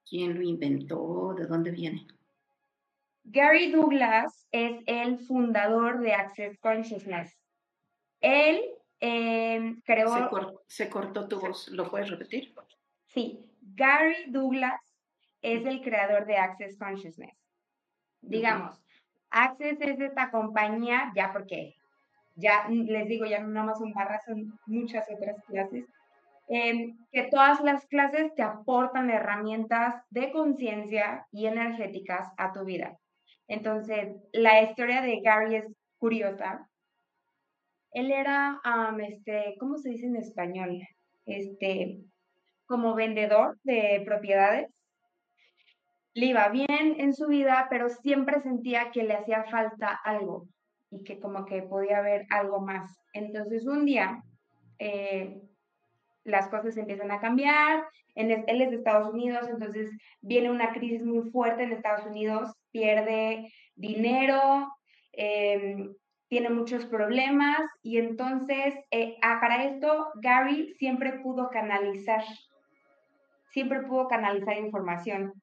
¿Quién 0.05 0.35
lo 0.35 0.41
inventó? 0.41 1.33
¿De 1.33 1.45
dónde 1.45 1.71
viene? 1.71 2.07
Gary 3.23 3.71
Douglas 3.71 4.49
es 4.51 4.81
el 4.85 5.17
fundador 5.19 6.01
de 6.01 6.11
Access 6.11 6.57
Consciousness. 6.59 7.39
Él 8.21 8.61
em, 8.99 9.81
creó... 9.81 10.09
Se, 10.67 10.89
cortó 10.89 11.27
tu 11.27 11.39
voz, 11.39 11.67
¿lo 11.69 11.89
puedes 11.89 12.09
repetir? 12.09 12.53
Sí, 13.05 13.39
Gary 13.61 14.29
Douglas 14.29 14.81
es 15.41 15.65
el 15.65 15.81
creador 15.81 16.25
de 16.25 16.37
Access 16.37 16.77
Consciousness. 16.77 17.37
Digamos, 18.21 18.81
Access 19.31 19.79
es 19.79 19.99
esta 19.99 20.31
compañía, 20.31 21.11
ya 21.15 21.31
porque 21.31 21.75
ya 22.35 22.67
les 22.69 23.07
digo, 23.07 23.25
ya 23.25 23.39
no 23.39 23.65
más 23.65 23.79
un 23.81 23.93
barra, 23.93 24.19
son 24.25 24.59
muchas 24.65 25.07
otras 25.09 25.43
clases, 25.45 25.85
em, 26.47 26.97
que 27.11 27.23
todas 27.23 27.61
las 27.61 27.85
clases 27.85 28.33
te 28.35 28.41
aportan 28.41 29.09
herramientas 29.09 30.03
de 30.09 30.31
conciencia 30.31 31.27
y 31.31 31.45
energéticas 31.45 32.31
a 32.37 32.51
tu 32.53 32.63
vida. 32.63 32.97
Entonces, 33.47 34.15
la 34.31 34.61
historia 34.61 35.01
de 35.01 35.19
Gary 35.21 35.55
es 35.55 35.65
curiosa. 35.97 36.68
Él 37.91 38.11
era, 38.11 38.61
este, 39.07 39.55
¿cómo 39.59 39.77
se 39.77 39.89
dice 39.89 40.07
en 40.07 40.15
español? 40.15 40.79
Este, 41.25 41.99
como 42.65 42.93
vendedor 42.93 43.57
de 43.63 44.01
propiedades. 44.05 44.71
Le 46.13 46.27
iba 46.27 46.49
bien 46.49 46.95
en 46.97 47.13
su 47.13 47.27
vida, 47.27 47.67
pero 47.69 47.89
siempre 47.89 48.41
sentía 48.41 48.91
que 48.91 49.03
le 49.03 49.13
hacía 49.13 49.43
falta 49.45 49.99
algo 50.03 50.47
y 50.91 51.03
que 51.03 51.19
como 51.19 51.45
que 51.45 51.63
podía 51.63 51.99
haber 51.99 52.25
algo 52.29 52.61
más. 52.61 52.91
Entonces 53.13 53.65
un 53.65 53.85
día 53.85 54.23
eh, 54.79 55.41
las 56.23 56.47
cosas 56.49 56.77
empiezan 56.77 57.11
a 57.11 57.19
cambiar, 57.19 57.83
él 58.15 58.31
es 58.61 58.69
de 58.69 58.75
Estados 58.75 59.13
Unidos, 59.13 59.47
entonces 59.49 59.89
viene 60.21 60.51
una 60.51 60.73
crisis 60.73 61.03
muy 61.03 61.29
fuerte 61.31 61.63
en 61.63 61.71
Estados 61.71 62.05
Unidos, 62.05 62.51
pierde 62.71 63.51
dinero, 63.75 64.67
em, 65.13 65.93
tiene 66.29 66.49
muchos 66.49 66.85
problemas 66.85 67.59
y 67.81 67.97
entonces 67.97 68.75
eh, 68.91 69.17
ah, 69.21 69.39
para 69.41 69.65
esto 69.65 70.11
Gary 70.21 70.73
siempre 70.75 71.19
pudo 71.19 71.49
canalizar, 71.49 72.23
siempre 73.51 73.81
pudo 73.81 74.07
canalizar 74.07 74.57
información. 74.57 75.33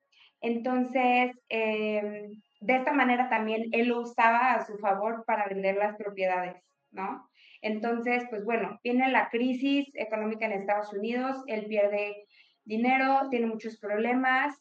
Entonces, 0.41 1.33
em, 1.49 2.41
de 2.61 2.77
esta 2.77 2.93
manera 2.93 3.29
también 3.29 3.65
él 3.73 3.89
lo 3.89 4.01
usaba 4.01 4.53
a 4.53 4.65
su 4.65 4.79
favor 4.79 5.25
para 5.27 5.49
vender 5.49 5.77
las 5.77 5.97
propiedades, 5.97 6.63
¿no? 6.93 7.29
Entonces, 7.63 8.25
pues 8.31 8.45
bueno, 8.45 8.79
viene 8.85 9.11
la 9.11 9.29
crisis 9.29 9.89
económica 9.95 10.47
en 10.47 10.53
Estados 10.53 10.93
Unidos, 10.93 11.43
él 11.49 11.67
pierde 11.67 12.27
dinero, 12.65 13.29
tiene 13.31 13.47
muchos 13.47 13.79
problemas 13.79 14.55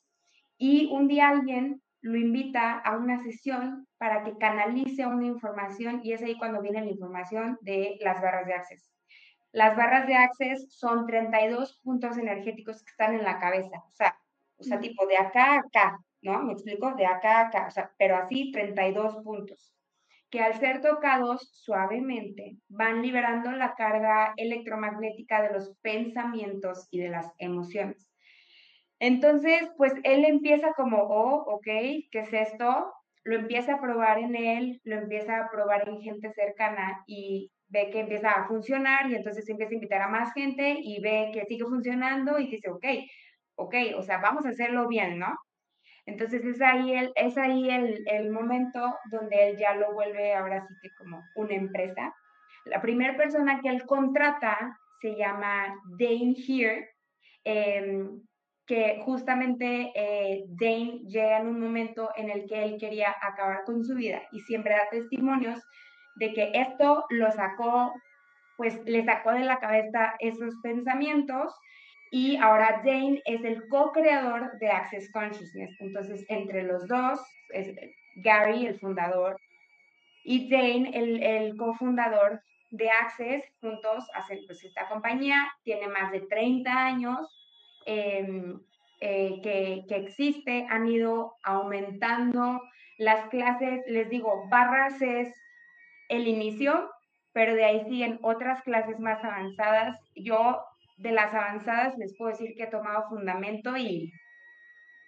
y 0.57 0.89
un 0.91 1.07
día 1.07 1.29
alguien 1.29 1.81
lo 2.05 2.17
invita 2.17 2.77
a 2.77 2.97
una 2.97 3.17
sesión 3.23 3.87
para 3.97 4.23
que 4.23 4.37
canalice 4.37 5.07
una 5.07 5.25
información 5.25 6.01
y 6.03 6.13
es 6.13 6.21
ahí 6.21 6.37
cuando 6.37 6.61
viene 6.61 6.81
la 6.81 6.91
información 6.91 7.57
de 7.61 7.97
las 7.99 8.21
barras 8.21 8.45
de 8.45 8.53
Access. 8.53 8.93
Las 9.51 9.75
barras 9.75 10.05
de 10.05 10.13
Access 10.13 10.67
son 10.69 11.07
32 11.07 11.79
puntos 11.83 12.15
energéticos 12.19 12.83
que 12.83 12.91
están 12.91 13.15
en 13.15 13.23
la 13.23 13.39
cabeza, 13.39 13.77
o 13.87 13.95
sea, 13.95 14.15
o 14.57 14.63
sea, 14.63 14.79
tipo 14.79 15.07
de 15.07 15.17
acá 15.17 15.55
a 15.55 15.59
acá, 15.61 15.99
¿no? 16.21 16.43
Me 16.43 16.53
explico, 16.53 16.93
de 16.93 17.07
acá 17.07 17.39
a 17.39 17.47
acá, 17.47 17.65
o 17.67 17.71
sea, 17.71 17.91
pero 17.97 18.17
así 18.17 18.51
32 18.51 19.23
puntos 19.23 19.73
que 20.29 20.41
al 20.41 20.59
ser 20.59 20.81
tocados 20.81 21.49
suavemente 21.53 22.57
van 22.67 23.01
liberando 23.01 23.51
la 23.51 23.73
carga 23.73 24.33
electromagnética 24.35 25.41
de 25.41 25.53
los 25.53 25.75
pensamientos 25.81 26.87
y 26.91 26.99
de 26.99 27.09
las 27.09 27.31
emociones. 27.37 28.07
Entonces, 28.99 29.69
pues 29.77 29.93
él 30.03 30.25
empieza 30.25 30.73
como, 30.73 30.97
oh, 31.03 31.43
ok, 31.55 31.65
¿qué 31.65 32.09
es 32.13 32.33
esto? 32.33 32.93
Lo 33.23 33.35
empieza 33.35 33.75
a 33.75 33.81
probar 33.81 34.19
en 34.19 34.35
él, 34.35 34.81
lo 34.83 34.95
empieza 34.95 35.37
a 35.39 35.49
probar 35.49 35.87
en 35.89 36.01
gente 36.01 36.31
cercana 36.33 37.03
y 37.07 37.51
ve 37.67 37.89
que 37.91 38.01
empieza 38.01 38.31
a 38.31 38.47
funcionar 38.47 39.09
y 39.09 39.15
entonces 39.15 39.47
empieza 39.49 39.71
a 39.71 39.75
invitar 39.75 40.01
a 40.01 40.07
más 40.07 40.33
gente 40.33 40.77
y 40.81 41.01
ve 41.01 41.31
que 41.33 41.45
sigue 41.45 41.65
funcionando 41.65 42.39
y 42.39 42.47
dice, 42.47 42.69
ok, 42.69 42.85
ok, 43.55 43.75
o 43.97 44.03
sea, 44.03 44.19
vamos 44.19 44.45
a 44.45 44.49
hacerlo 44.49 44.87
bien, 44.87 45.19
¿no? 45.19 45.35
Entonces 46.05 46.45
es 46.45 46.61
ahí 46.61 46.93
el, 46.93 47.11
es 47.15 47.37
ahí 47.37 47.69
el, 47.69 48.29
momento 48.29 48.95
donde 49.09 49.49
él 49.49 49.57
ya 49.57 49.73
lo 49.75 49.93
vuelve 49.93 50.35
ahora 50.35 50.65
sí 50.67 50.73
que 50.81 50.89
como 50.97 51.23
una 51.35 51.55
empresa. 51.55 52.13
La 52.65 52.81
primera 52.81 53.17
persona 53.17 53.59
que 53.61 53.69
él 53.69 53.85
contrata 53.85 54.77
se 55.01 55.15
llama 55.15 55.75
Dane 55.97 56.35
Here, 56.47 56.89
em, 57.43 58.21
que 58.67 58.99
justamente 59.03 59.91
eh, 59.95 60.43
Dane 60.47 61.01
llega 61.07 61.39
en 61.39 61.47
un 61.47 61.59
momento 61.59 62.09
en 62.15 62.29
el 62.29 62.47
que 62.47 62.63
él 62.63 62.77
quería 62.79 63.15
acabar 63.21 63.63
con 63.63 63.83
su 63.83 63.95
vida 63.95 64.23
y 64.31 64.39
siempre 64.41 64.73
da 64.73 64.89
testimonios 64.89 65.61
de 66.15 66.33
que 66.33 66.51
esto 66.53 67.05
lo 67.09 67.31
sacó, 67.31 67.93
pues 68.57 68.79
le 68.85 69.03
sacó 69.03 69.33
de 69.33 69.41
la 69.41 69.59
cabeza 69.59 70.15
esos 70.19 70.55
pensamientos 70.63 71.53
y 72.11 72.37
ahora 72.37 72.81
Dane 72.83 73.21
es 73.25 73.43
el 73.43 73.67
co-creador 73.67 74.57
de 74.59 74.69
Access 74.69 75.11
Consciousness. 75.11 75.75
Entonces, 75.79 76.25
entre 76.29 76.63
los 76.63 76.87
dos, 76.87 77.19
Gary, 78.15 78.67
el 78.67 78.79
fundador, 78.79 79.37
y 80.23 80.49
Dane, 80.49 80.91
el, 80.93 81.21
el 81.21 81.57
cofundador 81.57 82.41
de 82.71 82.89
Access, 82.89 83.43
juntos 83.61 84.05
hacen 84.15 84.39
pues, 84.47 84.63
esta 84.63 84.87
compañía, 84.87 85.45
tiene 85.63 85.87
más 85.87 86.11
de 86.11 86.21
30 86.21 86.71
años 86.71 87.44
em, 87.85 88.59
eh, 89.01 89.39
que, 89.43 89.85
que, 89.87 89.95
existe, 89.95 90.65
han 90.69 90.87
ido 90.87 91.35
aumentando 91.43 92.61
las 92.97 93.27
clases, 93.29 93.81
les 93.87 94.09
digo, 94.09 94.47
barras 94.49 95.01
es 95.01 95.33
el 96.09 96.27
inicio, 96.27 96.89
pero 97.33 97.53
de 97.55 97.65
ahí 97.65 97.85
siguen 97.89 98.19
otras 98.21 98.61
clases 98.63 98.99
más 98.99 99.23
avanzadas. 99.23 99.99
Yo 100.15 100.63
de 100.97 101.11
las 101.11 101.33
avanzadas 101.33 101.97
les 101.97 102.15
puedo 102.17 102.31
decir 102.31 102.55
que 102.55 102.63
he 102.63 102.67
tomado 102.67 103.09
fundamento 103.09 103.75
y 103.75 104.11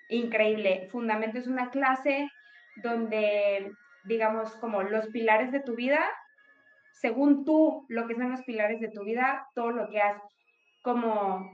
increíble. 0.09 0.87
Fundamento 0.91 1.37
es 1.37 1.47
una 1.47 1.69
clase 1.69 2.29
donde, 2.83 3.71
digamos, 4.03 4.53
como 4.57 4.83
los 4.83 5.07
pilares 5.07 5.51
de 5.51 5.61
tu 5.61 5.75
vida, 5.75 6.05
según 6.93 7.45
tú, 7.45 7.85
lo 7.89 8.07
que 8.07 8.15
son 8.15 8.31
los 8.31 8.41
pilares 8.43 8.79
de 8.79 8.89
tu 8.89 9.03
vida, 9.03 9.47
todo 9.55 9.71
lo 9.71 9.89
que 9.89 10.01
has 10.01 10.21
como 10.81 11.49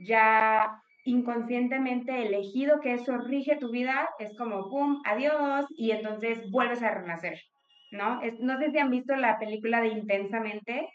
ya 0.00 0.82
inconscientemente 1.04 2.26
elegido 2.26 2.80
que 2.80 2.94
eso 2.94 3.16
rige 3.18 3.56
tu 3.56 3.70
vida, 3.70 4.08
es 4.18 4.36
como, 4.36 4.68
¡pum!, 4.68 5.00
adiós, 5.04 5.66
y 5.70 5.92
entonces 5.92 6.50
vuelves 6.50 6.82
a 6.82 6.94
renacer, 6.94 7.40
¿no? 7.90 8.20
no 8.40 8.58
sé 8.58 8.70
si 8.70 8.78
han 8.78 8.90
visto 8.90 9.14
la 9.16 9.38
película 9.38 9.80
de 9.80 9.88
Intensamente 9.88 10.88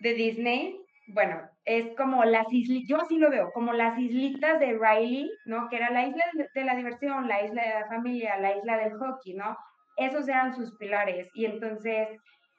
de 0.00 0.14
Disney, 0.14 0.80
bueno, 1.08 1.40
es 1.64 1.96
como 1.96 2.24
las 2.24 2.52
islitas, 2.52 2.88
yo 2.88 3.00
así 3.00 3.16
lo 3.16 3.30
veo, 3.30 3.50
como 3.52 3.72
las 3.72 3.98
islitas 3.98 4.60
de 4.60 4.78
Riley, 4.78 5.30
¿no? 5.46 5.68
Que 5.68 5.76
era 5.76 5.90
la 5.90 6.06
isla 6.06 6.22
de 6.54 6.64
la 6.64 6.76
diversión, 6.76 7.26
la 7.26 7.44
isla 7.44 7.62
de 7.62 7.80
la 7.80 7.86
familia, 7.88 8.38
la 8.38 8.56
isla 8.56 8.76
del 8.76 8.92
hockey, 8.98 9.34
¿no? 9.34 9.56
Esos 9.96 10.28
eran 10.28 10.54
sus 10.54 10.76
pilares. 10.76 11.28
Y 11.32 11.46
entonces 11.46 12.08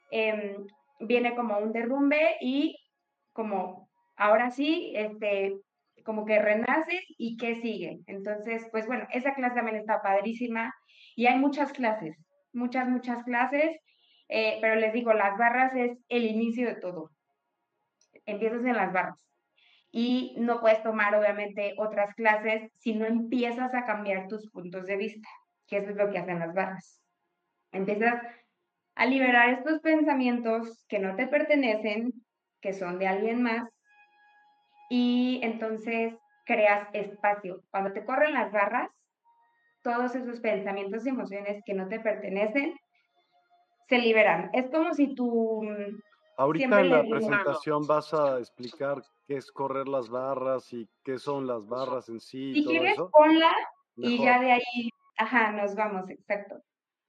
em, 0.10 0.66
viene 1.00 1.36
como 1.36 1.60
un 1.60 1.72
derrumbe 1.72 2.38
y 2.42 2.76
como 3.34 3.89
ahora 4.20 4.52
sí, 4.52 4.94
este, 4.96 5.56
como 6.06 6.26
que 6.26 6.40
renaces 6.40 7.04
y 7.18 7.38
qué 7.38 7.56
sigue. 7.62 8.00
Entonces, 8.06 8.68
pues 8.72 8.86
bueno, 8.88 9.08
esa 9.12 9.34
clase 9.34 9.56
también 9.56 9.78
está 9.78 10.02
padrísima 10.02 10.74
y 11.16 11.26
hay 11.26 11.40
muchas 11.40 11.74
clases, 11.74 12.16
muchas, 12.54 12.88
muchas 12.88 13.24
clases, 13.24 13.78
eh, 14.30 14.60
pero 14.62 14.76
les 14.76 14.94
digo, 14.94 15.14
las 15.14 15.38
barras 15.38 15.74
es 15.76 15.98
el 16.10 16.26
inicio 16.26 16.68
de 16.68 16.76
todo 16.76 17.10
empiezas 18.30 18.64
en 18.64 18.76
las 18.76 18.94
barras. 18.94 19.18
Y 19.92 20.36
no 20.38 20.62
puedes 20.62 20.84
tomar, 20.84 21.16
obviamente, 21.16 21.74
otras 21.78 22.14
clases 22.14 22.72
si 22.78 22.94
no 22.94 23.06
empiezas 23.06 23.74
a 23.74 23.86
cambiar 23.86 24.28
tus 24.28 24.50
puntos 24.52 24.86
de 24.86 24.98
vista, 24.98 25.28
que 25.68 25.78
eso 25.78 25.90
es 25.90 25.96
lo 25.96 26.12
que 26.12 26.20
hacen 26.20 26.40
las 26.40 26.54
barras. 26.54 27.02
Empiezas 27.72 28.22
a 28.96 29.06
liberar 29.06 29.50
estos 29.50 29.80
pensamientos 29.80 30.86
que 30.88 31.00
no 31.00 31.16
te 31.16 31.28
pertenecen, 31.28 32.14
que 32.62 32.74
son 32.74 33.00
de 33.00 33.08
alguien 33.08 33.42
más, 33.42 33.64
y 34.90 35.40
entonces 35.44 36.16
creas 36.46 36.90
espacio. 36.94 37.62
Cuando 37.70 37.94
te 37.94 38.06
corren 38.06 38.34
las 38.34 38.52
barras, 38.52 38.90
todos 39.84 40.16
esos 40.16 40.40
pensamientos 40.40 41.06
y 41.06 41.10
emociones 41.10 41.64
que 41.66 41.74
no 41.74 41.88
te 41.88 42.00
pertenecen 42.00 42.76
se 43.88 43.98
liberan. 43.98 44.50
Es 44.54 44.70
como 44.70 44.94
si 44.94 45.16
tú 45.16 45.62
Ahorita 46.38 46.80
en 46.80 46.90
la 46.90 47.04
presentación 47.04 47.86
vas 47.86 48.14
a 48.14 48.40
explicar 48.40 49.02
qué 49.28 49.36
es 49.36 49.52
correr 49.52 49.88
las 49.90 50.10
barras 50.10 50.72
y 50.72 50.88
qué 51.04 51.18
son 51.18 51.46
las 51.46 51.68
barras 51.68 52.08
en 52.08 52.20
sí. 52.20 52.54
Si 52.54 52.66
quieres, 52.66 52.98
ponla 53.12 53.52
y 53.98 54.18
ya 54.18 54.40
de 54.40 54.54
ahí, 54.54 54.90
ajá, 55.18 55.52
nos 55.52 55.76
vamos, 55.76 56.10
exacto. 56.10 56.62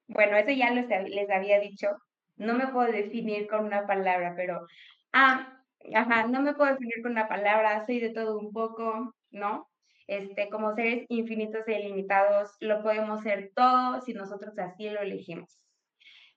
Bueno, 0.09 0.37
eso 0.37 0.51
ya 0.51 0.71
les, 0.71 0.89
les 0.89 1.31
había 1.31 1.61
dicho. 1.61 1.89
No 2.37 2.55
me 2.55 2.69
puedo 2.69 2.91
definir 2.91 3.47
con 3.47 3.67
una 3.67 3.87
palabra, 3.87 4.35
pero, 4.37 4.67
ah, 5.13 5.60
ajá, 5.95 6.27
no 6.27 6.43
me 6.43 6.55
puedo 6.55 6.73
definir 6.73 7.03
con 7.03 7.13
una 7.13 7.29
palabra, 7.29 7.85
soy 7.87 8.01
de 8.01 8.11
todo 8.11 8.39
un 8.39 8.53
poco, 8.53 9.15
¿no? 9.31 9.69
Este, 10.07 10.49
como 10.51 10.75
seres 10.75 11.07
infinitos 11.09 11.67
e 11.69 11.81
ilimitados, 11.81 12.57
lo 12.61 12.83
podemos 12.83 13.23
ser 13.23 13.53
todo 13.55 14.01
si 14.01 14.13
nosotros 14.13 14.59
así 14.59 14.91
lo 14.91 15.01
elegimos. 15.01 15.63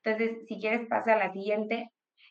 Entonces, 0.04 0.46
si 0.48 0.60
quieres, 0.60 0.88
pasa 0.88 1.14
a 1.14 1.18
la 1.18 1.32
siguiente. 1.32 1.90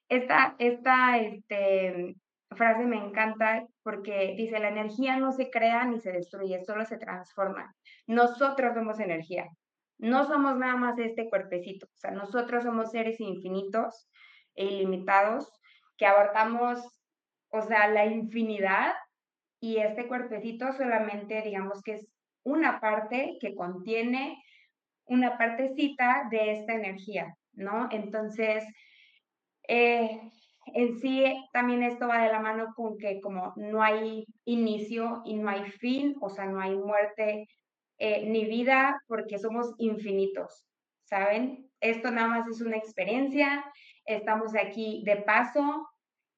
Esta, 0.09 0.55
esta 0.59 1.19
este, 1.19 2.15
frase 2.55 2.85
me 2.85 2.97
encanta 2.97 3.67
porque 3.83 4.35
dice, 4.37 4.59
la 4.59 4.69
energía 4.69 5.17
no 5.17 5.33
se 5.33 5.51
crea 5.51 5.85
ni 5.85 6.01
se 6.01 6.13
destruye, 6.13 6.65
solo 6.65 6.85
se 6.85 6.99
transforma. 6.99 7.75
Nosotros 8.07 8.75
somos 8.75 9.01
energía, 9.01 9.47
no 9.99 10.25
somos 10.27 10.57
nada 10.57 10.77
más 10.77 10.99
este 10.99 11.29
cuerpecito, 11.29 11.87
o 11.87 11.97
sea, 11.97 12.11
nosotros 12.11 12.65
somos 12.65 12.91
seres 12.91 13.21
infinitos 13.21 14.09
e 14.55 14.65
ilimitados 14.65 15.51
que 15.97 16.07
abarcamos, 16.07 16.81
o 17.53 17.63
sea, 17.63 17.89
la 17.89 18.07
infinidad 18.07 18.93
y 19.61 19.77
este 19.77 20.09
cuerpecito 20.09 20.73
solamente, 20.73 21.43
digamos 21.43 21.83
que 21.83 21.95
es 21.95 22.09
una 22.45 22.81
parte 22.81 23.37
que 23.41 23.55
contiene 23.55 24.43
una 25.05 25.37
partecita 25.39 26.27
de 26.31 26.53
esta 26.53 26.75
energía, 26.75 27.37
¿no? 27.53 27.89
Entonces, 27.91 28.65
eh, 29.69 30.21
en 30.75 30.99
sí 30.99 31.25
también 31.53 31.83
esto 31.83 32.09
va 32.09 32.23
de 32.23 32.33
la 32.33 32.41
mano 32.41 32.73
con 32.75 32.97
que 32.99 33.21
como 33.21 33.53
no 33.57 33.83
hay 33.83 34.25
inicio 34.45 35.23
y 35.25 35.35
no 35.35 35.49
hay 35.51 35.71
fin, 35.73 36.17
o 36.21 36.31
sea, 36.31 36.47
no 36.47 36.61
hay 36.61 36.75
muerte 36.77 37.47
eh, 37.99 38.27
ni 38.29 38.47
vida 38.47 39.01
porque 39.07 39.39
somos 39.39 39.75
infinitos, 39.79 40.65
¿saben? 41.05 41.71
Esto 41.81 42.11
nada 42.11 42.29
más 42.29 42.49
es 42.49 42.61
una 42.61 42.77
experiencia, 42.77 43.65
estamos 44.07 44.55
aquí 44.57 45.03
de 45.05 45.17
paso, 45.17 45.87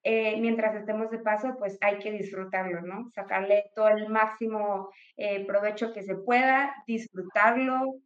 eh, 0.05 0.41
mientras 0.41 0.77
estemos 0.77 1.11
de 1.11 1.19
paso, 1.19 1.57
pues 1.59 1.77
hay 1.81 1.99
que 1.99 2.13
disfrutarlo, 2.13 2.83
¿no? 2.83 3.11
Sacarle 3.11 3.71
todo 3.75 3.89
el 3.89 4.09
máximo 4.09 4.91
eh, 5.17 5.45
provecho 5.47 5.93
que 5.93 6.03
se 6.03 6.15
pueda, 6.15 6.75
disfrutarlo, 6.87 7.97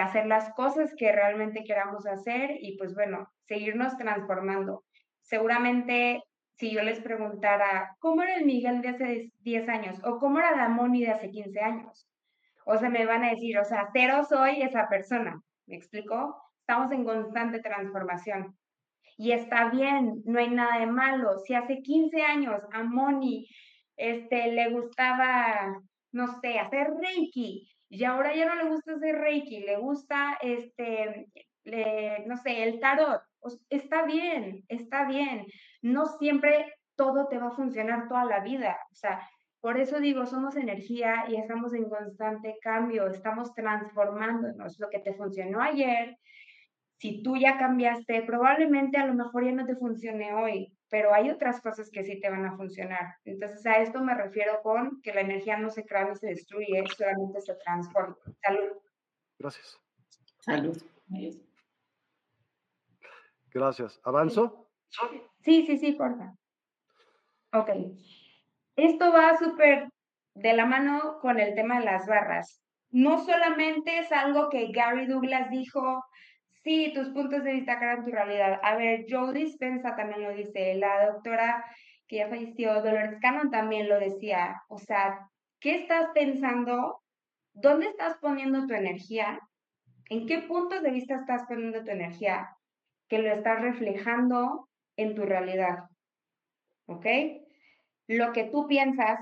hacer 0.00 0.26
las 0.26 0.52
cosas 0.54 0.92
que 0.96 1.12
realmente 1.12 1.62
queramos 1.62 2.04
hacer 2.04 2.50
y 2.60 2.76
pues 2.76 2.96
bueno, 2.96 3.30
seguirnos 3.46 3.96
transformando 3.96 4.82
seguramente 5.28 6.22
si 6.56 6.72
yo 6.72 6.82
les 6.82 7.00
preguntara, 7.00 7.96
¿cómo 8.00 8.22
era 8.22 8.34
el 8.34 8.44
Miguel 8.44 8.82
de 8.82 8.88
hace 8.88 9.32
10 9.40 9.68
años? 9.68 10.00
¿O 10.04 10.18
cómo 10.18 10.38
era 10.38 10.56
la 10.56 10.68
Moni 10.68 11.02
de 11.02 11.12
hace 11.12 11.30
15 11.30 11.60
años? 11.60 12.08
O 12.64 12.76
sea, 12.76 12.90
me 12.90 13.06
van 13.06 13.22
a 13.22 13.30
decir, 13.30 13.56
o 13.58 13.64
sea, 13.64 13.88
cero 13.92 14.24
soy 14.28 14.62
esa 14.62 14.88
persona. 14.88 15.40
¿Me 15.66 15.76
explico? 15.76 16.42
Estamos 16.60 16.90
en 16.90 17.04
constante 17.04 17.60
transformación. 17.60 18.58
Y 19.18 19.32
está 19.32 19.68
bien, 19.68 20.22
no 20.24 20.38
hay 20.38 20.48
nada 20.48 20.78
de 20.78 20.86
malo. 20.86 21.38
Si 21.40 21.52
hace 21.52 21.82
15 21.82 22.22
años 22.22 22.62
a 22.72 22.84
Moni 22.84 23.46
este, 23.96 24.52
le 24.52 24.70
gustaba, 24.70 25.82
no 26.12 26.40
sé, 26.40 26.58
hacer 26.58 26.92
Reiki, 26.98 27.68
y 27.90 28.04
ahora 28.04 28.34
ya 28.34 28.46
no 28.46 28.54
le 28.54 28.70
gusta 28.70 28.92
hacer 28.94 29.16
Reiki, 29.16 29.60
le 29.60 29.76
gusta, 29.76 30.38
este, 30.40 31.26
no 32.26 32.36
sé, 32.36 32.62
el 32.62 32.80
tarot, 32.80 33.20
está 33.68 34.04
bien, 34.04 34.64
está 34.68 35.06
bien. 35.06 35.46
No 35.82 36.06
siempre 36.06 36.72
todo 36.96 37.28
te 37.28 37.38
va 37.38 37.48
a 37.48 37.56
funcionar 37.56 38.08
toda 38.08 38.24
la 38.24 38.40
vida. 38.40 38.78
O 38.92 38.94
sea, 38.94 39.20
por 39.60 39.78
eso 39.78 40.00
digo, 40.00 40.26
somos 40.26 40.56
energía 40.56 41.24
y 41.28 41.36
estamos 41.36 41.74
en 41.74 41.88
constante 41.88 42.56
cambio, 42.60 43.08
estamos 43.08 43.54
transformándonos. 43.54 44.78
Lo 44.78 44.88
que 44.90 45.00
te 45.00 45.14
funcionó 45.14 45.60
ayer, 45.60 46.16
si 46.98 47.22
tú 47.22 47.36
ya 47.36 47.58
cambiaste, 47.58 48.22
probablemente 48.22 48.98
a 48.98 49.06
lo 49.06 49.14
mejor 49.14 49.44
ya 49.44 49.52
no 49.52 49.64
te 49.64 49.76
funcione 49.76 50.34
hoy, 50.34 50.76
pero 50.90 51.14
hay 51.14 51.30
otras 51.30 51.60
cosas 51.60 51.90
que 51.90 52.04
sí 52.04 52.20
te 52.20 52.28
van 52.28 52.44
a 52.44 52.56
funcionar. 52.56 53.14
Entonces 53.24 53.64
a 53.66 53.74
esto 53.74 54.02
me 54.02 54.14
refiero 54.14 54.60
con 54.62 55.00
que 55.02 55.14
la 55.14 55.20
energía 55.20 55.56
no 55.56 55.70
se 55.70 55.84
crea 55.84 56.08
ni 56.08 56.16
se 56.16 56.28
destruye, 56.28 56.84
solamente 56.96 57.40
se 57.40 57.54
transforma. 57.54 58.16
Salud. 58.42 58.72
Gracias. 59.38 59.80
Salud. 60.40 60.82
Gracias. 63.50 64.00
¿Avanzo? 64.02 64.68
Sí, 65.40 65.64
sí, 65.66 65.78
sí, 65.78 65.92
porfa. 65.92 66.34
Ok. 67.52 67.70
Esto 68.74 69.12
va 69.12 69.38
súper 69.38 69.88
de 70.34 70.52
la 70.52 70.66
mano 70.66 71.18
con 71.20 71.38
el 71.38 71.54
tema 71.54 71.78
de 71.78 71.84
las 71.84 72.06
barras. 72.06 72.62
No 72.90 73.24
solamente 73.24 73.98
es 73.98 74.10
algo 74.10 74.48
que 74.48 74.72
Gary 74.72 75.06
Douglas 75.06 75.50
dijo, 75.50 76.02
sí, 76.62 76.92
tus 76.94 77.08
puntos 77.10 77.44
de 77.44 77.52
vista 77.52 77.78
crean 77.78 78.04
tu 78.04 78.10
realidad. 78.10 78.60
A 78.62 78.76
ver, 78.76 79.06
Joe 79.08 79.32
Dispensa 79.32 79.96
también 79.96 80.22
lo 80.22 80.32
dice, 80.32 80.74
la 80.74 81.06
doctora 81.06 81.64
que 82.06 82.16
ya 82.16 82.28
falleció, 82.28 82.74
Dolores 82.74 83.18
Cannon 83.20 83.50
también 83.50 83.88
lo 83.88 83.98
decía. 83.98 84.62
O 84.68 84.78
sea, 84.78 85.28
¿qué 85.60 85.76
estás 85.76 86.08
pensando? 86.14 87.02
¿Dónde 87.52 87.86
estás 87.86 88.16
poniendo 88.18 88.66
tu 88.66 88.74
energía? 88.74 89.40
¿En 90.08 90.26
qué 90.26 90.38
puntos 90.40 90.82
de 90.82 90.90
vista 90.90 91.16
estás 91.16 91.44
poniendo 91.46 91.84
tu 91.84 91.90
energía? 91.90 92.48
que 93.08 93.18
lo 93.18 93.32
estás 93.32 93.60
reflejando 93.60 94.68
en 94.96 95.14
tu 95.14 95.24
realidad. 95.24 95.84
¿Ok? 96.86 97.06
Lo 98.06 98.32
que 98.32 98.44
tú 98.44 98.66
piensas, 98.66 99.18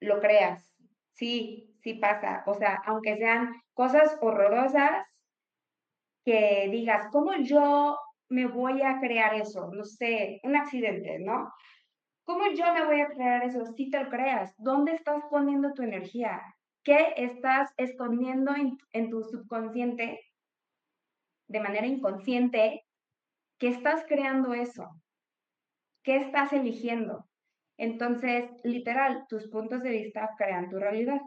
lo 0.00 0.20
creas. 0.20 0.74
Sí, 1.12 1.74
sí 1.82 1.94
pasa. 1.94 2.44
O 2.46 2.54
sea, 2.54 2.80
aunque 2.84 3.16
sean 3.16 3.54
cosas 3.74 4.16
horrorosas, 4.20 5.06
que 6.26 6.68
digas, 6.70 7.08
¿cómo 7.10 7.32
yo 7.36 7.98
me 8.28 8.46
voy 8.46 8.82
a 8.82 9.00
crear 9.00 9.34
eso? 9.34 9.70
No 9.72 9.84
sé, 9.84 10.40
un 10.42 10.56
accidente, 10.56 11.18
¿no? 11.20 11.50
¿Cómo 12.24 12.50
yo 12.50 12.70
me 12.74 12.84
voy 12.84 13.00
a 13.00 13.08
crear 13.08 13.44
eso? 13.44 13.64
Si 13.64 13.88
te 13.88 14.04
lo 14.04 14.10
creas, 14.10 14.54
¿dónde 14.58 14.92
estás 14.92 15.22
poniendo 15.30 15.72
tu 15.72 15.82
energía? 15.82 16.42
¿Qué 16.82 17.14
estás 17.16 17.72
escondiendo 17.78 18.54
en, 18.54 18.76
en 18.92 19.08
tu 19.08 19.22
subconsciente 19.22 20.20
de 21.48 21.60
manera 21.60 21.86
inconsciente 21.86 22.86
¿Qué 23.58 23.68
estás 23.68 24.04
creando 24.06 24.52
eso? 24.52 25.00
¿Qué 26.02 26.16
estás 26.16 26.52
eligiendo? 26.52 27.26
Entonces, 27.78 28.50
literal, 28.64 29.24
tus 29.28 29.48
puntos 29.48 29.82
de 29.82 29.90
vista 29.90 30.30
crean 30.36 30.68
tu 30.68 30.78
realidad. 30.78 31.20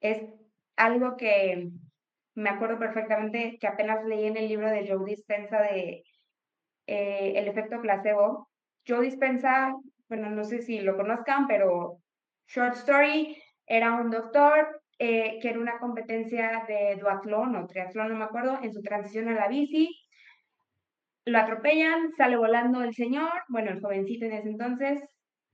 Es 0.00 0.20
algo 0.76 1.16
que 1.16 1.70
me 2.34 2.50
acuerdo 2.50 2.78
perfectamente 2.78 3.58
que 3.60 3.66
apenas 3.66 4.04
leí 4.04 4.26
en 4.26 4.36
el 4.36 4.48
libro 4.48 4.70
de 4.70 4.86
Joe 4.88 5.04
Dispensa 5.04 5.60
de 5.62 6.04
eh, 6.86 7.32
El 7.36 7.48
efecto 7.48 7.80
placebo. 7.80 8.48
Joe 8.86 9.04
Dispensa, 9.04 9.74
bueno, 10.08 10.30
no 10.30 10.44
sé 10.44 10.60
si 10.62 10.80
lo 10.80 10.96
conozcan, 10.96 11.46
pero 11.46 11.98
short 12.48 12.76
story, 12.76 13.36
era 13.66 13.94
un 13.94 14.10
doctor 14.10 14.80
eh, 14.98 15.38
que 15.40 15.48
era 15.48 15.58
una 15.58 15.78
competencia 15.78 16.64
de 16.68 16.96
duatlón 17.00 17.56
o 17.56 17.66
triatlón, 17.66 18.10
no 18.10 18.16
me 18.16 18.24
acuerdo, 18.24 18.58
en 18.62 18.72
su 18.72 18.82
transición 18.82 19.28
a 19.28 19.34
la 19.34 19.48
bici 19.48 20.04
lo 21.26 21.38
atropellan, 21.38 22.12
sale 22.16 22.36
volando 22.36 22.82
el 22.82 22.94
señor, 22.94 23.32
bueno, 23.48 23.70
el 23.70 23.80
jovencito 23.80 24.26
en 24.26 24.32
ese 24.32 24.48
entonces. 24.48 25.02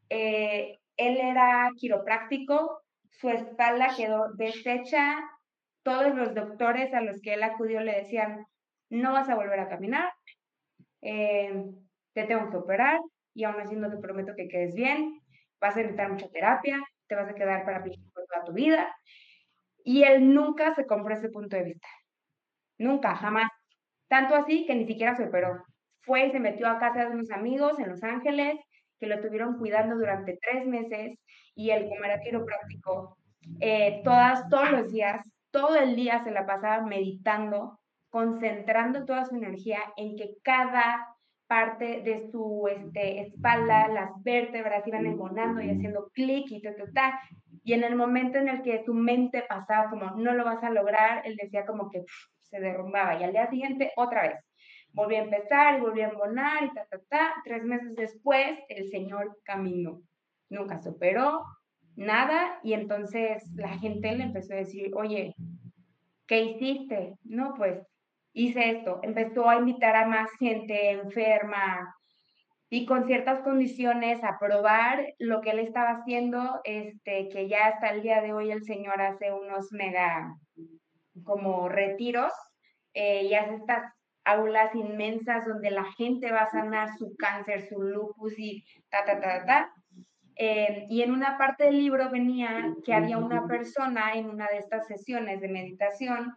Eh, 0.09 0.79
él 0.97 1.17
era 1.17 1.71
quiropráctico, 1.77 2.83
su 3.11 3.31
espalda 3.31 3.95
quedó 3.97 4.33
deshecha. 4.35 5.19
Todos 5.83 6.15
los 6.15 6.35
doctores 6.35 6.93
a 6.95 7.01
los 7.01 7.21
que 7.21 7.35
él 7.35 7.43
acudió 7.43 7.81
le 7.81 7.93
decían, 7.93 8.47
no 8.91 9.13
vas 9.13 9.29
a 9.29 9.35
volver 9.35 9.61
a 9.61 9.69
caminar, 9.69 10.13
eh, 11.03 11.65
te 12.13 12.25
tengo 12.25 12.51
que 12.51 12.57
operar 12.57 12.99
y 13.35 13.45
aún 13.45 13.61
así 13.61 13.77
no 13.77 13.91
te 13.91 13.99
prometo 13.99 14.35
que 14.37 14.49
quedes 14.49 14.75
bien, 14.75 15.21
vas 15.61 15.75
a 15.75 15.79
necesitar 15.79 16.11
mucha 16.11 16.29
terapia, 16.29 16.83
te 17.07 17.15
vas 17.15 17.29
a 17.29 17.35
quedar 17.35 17.65
parapléjico 17.65 18.09
toda 18.13 18.45
tu 18.45 18.53
vida. 18.53 18.95
Y 19.85 20.03
él 20.03 20.35
nunca 20.35 20.75
se 20.75 20.87
compró 20.87 21.15
ese 21.15 21.31
punto 21.31 21.57
de 21.57 21.65
vista. 21.65 21.89
Nunca, 22.79 23.15
jamás. 23.15 23.51
Tanto 24.09 24.35
así 24.35 24.67
que 24.67 24.75
ni 24.75 24.87
siquiera 24.87 25.15
se 25.15 25.25
operó. 25.25 25.65
Fue 26.01 26.27
y 26.27 26.31
se 26.31 26.41
metió 26.41 26.67
a 26.67 26.79
casa 26.79 27.05
de 27.05 27.11
unos 27.11 27.31
amigos 27.31 27.79
en 27.79 27.89
Los 27.89 28.03
Ángeles 28.03 28.59
que 28.99 29.07
lo 29.07 29.15
estuvieron 29.15 29.59
cuidando 29.59 29.97
durante 29.97 30.39
tres 30.43 30.67
meses 30.67 31.19
y 31.55 31.71
él, 31.71 31.89
como 31.89 32.05
era 32.05 32.21
quiropráctico, 32.21 33.17
eh, 33.61 34.03
todas, 34.05 34.49
todos 34.49 34.71
los 34.71 34.93
días, 34.93 35.21
todo 35.51 35.77
el 35.77 35.97
día 35.97 36.23
se 36.25 36.31
la 36.31 36.47
pasaba 36.47 36.85
meditando, 36.85 37.81
concentrando 38.09 39.05
toda 39.05 39.25
su 39.25 39.37
energía 39.37 39.81
en 39.97 40.17
que 40.17 40.37
cada 40.43 41.17
parte 41.47 42.03
de 42.03 42.31
su 42.31 42.69
este, 42.71 43.23
espalda, 43.23 43.89
las 43.89 44.11
vértebras 44.23 44.87
iban 44.87 45.07
embonando 45.07 45.61
y 45.61 45.71
haciendo 45.71 46.09
clic 46.15 46.47
y 46.51 46.63
ta, 46.63 46.77
ta, 46.77 46.85
ta. 46.95 47.21
Y 47.65 47.73
en 47.73 47.83
el 47.83 47.97
momento 47.97 48.39
en 48.39 48.49
el 48.49 48.63
que 48.63 48.85
su 48.85 48.95
mente 48.95 49.45
pasaba 49.49 49.91
como, 49.91 50.13
no 50.13 50.33
lo 50.33 50.45
vas 50.45 50.63
a 50.63 50.71
lograr, 50.71 51.27
él 51.27 51.37
decía 51.37 51.67
como 51.67 51.91
que 51.91 52.05
se 52.39 52.61
derrumbaba 52.61 53.19
y 53.19 53.25
al 53.25 53.33
día 53.33 53.51
siguiente 53.51 53.93
otra 53.97 54.23
vez. 54.23 54.45
Volví 54.93 55.17
a 55.17 55.23
empezar 55.23 55.79
y 55.79 55.81
volví 55.81 56.01
a 56.03 56.09
embonar 56.09 56.65
y 56.65 56.73
ta, 56.73 56.85
ta, 56.87 56.99
ta. 57.09 57.35
Tres 57.45 57.65
meses 57.65 57.95
después, 57.97 58.59
el 58.69 58.89
señor 58.89 59.37
caminó. 59.45 60.03
Nunca 60.49 60.79
superó 60.79 61.45
nada 62.01 62.59
y 62.63 62.73
entonces 62.73 63.43
la 63.55 63.79
gente 63.79 64.13
le 64.17 64.25
empezó 64.25 64.55
a 64.55 64.57
decir, 64.57 64.91
oye, 64.97 65.35
¿qué 66.27 66.43
hiciste? 66.43 67.15
No, 67.25 67.55
pues 67.57 67.79
hice 68.33 68.71
esto. 68.71 69.01
Empezó 69.03 69.49
a 69.49 69.57
invitar 69.57 69.95
a 69.95 70.07
más 70.07 70.31
gente 70.39 70.93
enferma 70.93 71.95
y 72.71 72.87
con 72.87 73.07
ciertas 73.07 73.41
condiciones 73.41 74.25
a 74.25 74.39
probar 74.39 75.05
lo 75.19 75.43
que 75.43 75.51
él 75.51 75.59
estaba 75.59 75.91
haciendo, 75.91 76.61
este, 76.65 77.29
que 77.29 77.49
ya 77.49 77.67
hasta 77.67 77.91
el 77.91 78.03
día 78.03 78.23
de 78.23 78.33
hoy 78.33 78.51
el 78.51 78.63
señor 78.65 79.03
hace 79.03 79.33
unos 79.33 79.71
mega 79.73 80.35
como 81.25 81.69
retiros 81.69 82.33
eh, 82.95 83.25
y 83.25 83.35
hace 83.35 83.57
estas 83.57 83.93
aulas 84.25 84.75
inmensas 84.75 85.47
donde 85.47 85.71
la 85.71 85.85
gente 85.99 86.33
va 86.33 86.43
a 86.43 86.51
sanar 86.51 86.89
su 86.97 87.15
cáncer, 87.19 87.69
su 87.69 87.83
lupus 87.83 88.39
y 88.39 88.65
ta, 88.89 89.05
ta, 89.05 89.21
ta, 89.21 89.45
ta. 89.45 89.73
Eh, 90.43 90.87
y 90.89 91.03
en 91.03 91.13
una 91.13 91.37
parte 91.37 91.65
del 91.65 91.77
libro 91.77 92.09
venía 92.09 92.75
que 92.83 92.95
había 92.95 93.19
una 93.19 93.47
persona 93.47 94.15
en 94.15 94.31
una 94.31 94.49
de 94.49 94.57
estas 94.57 94.87
sesiones 94.87 95.39
de 95.43 95.49
meditación 95.49 96.35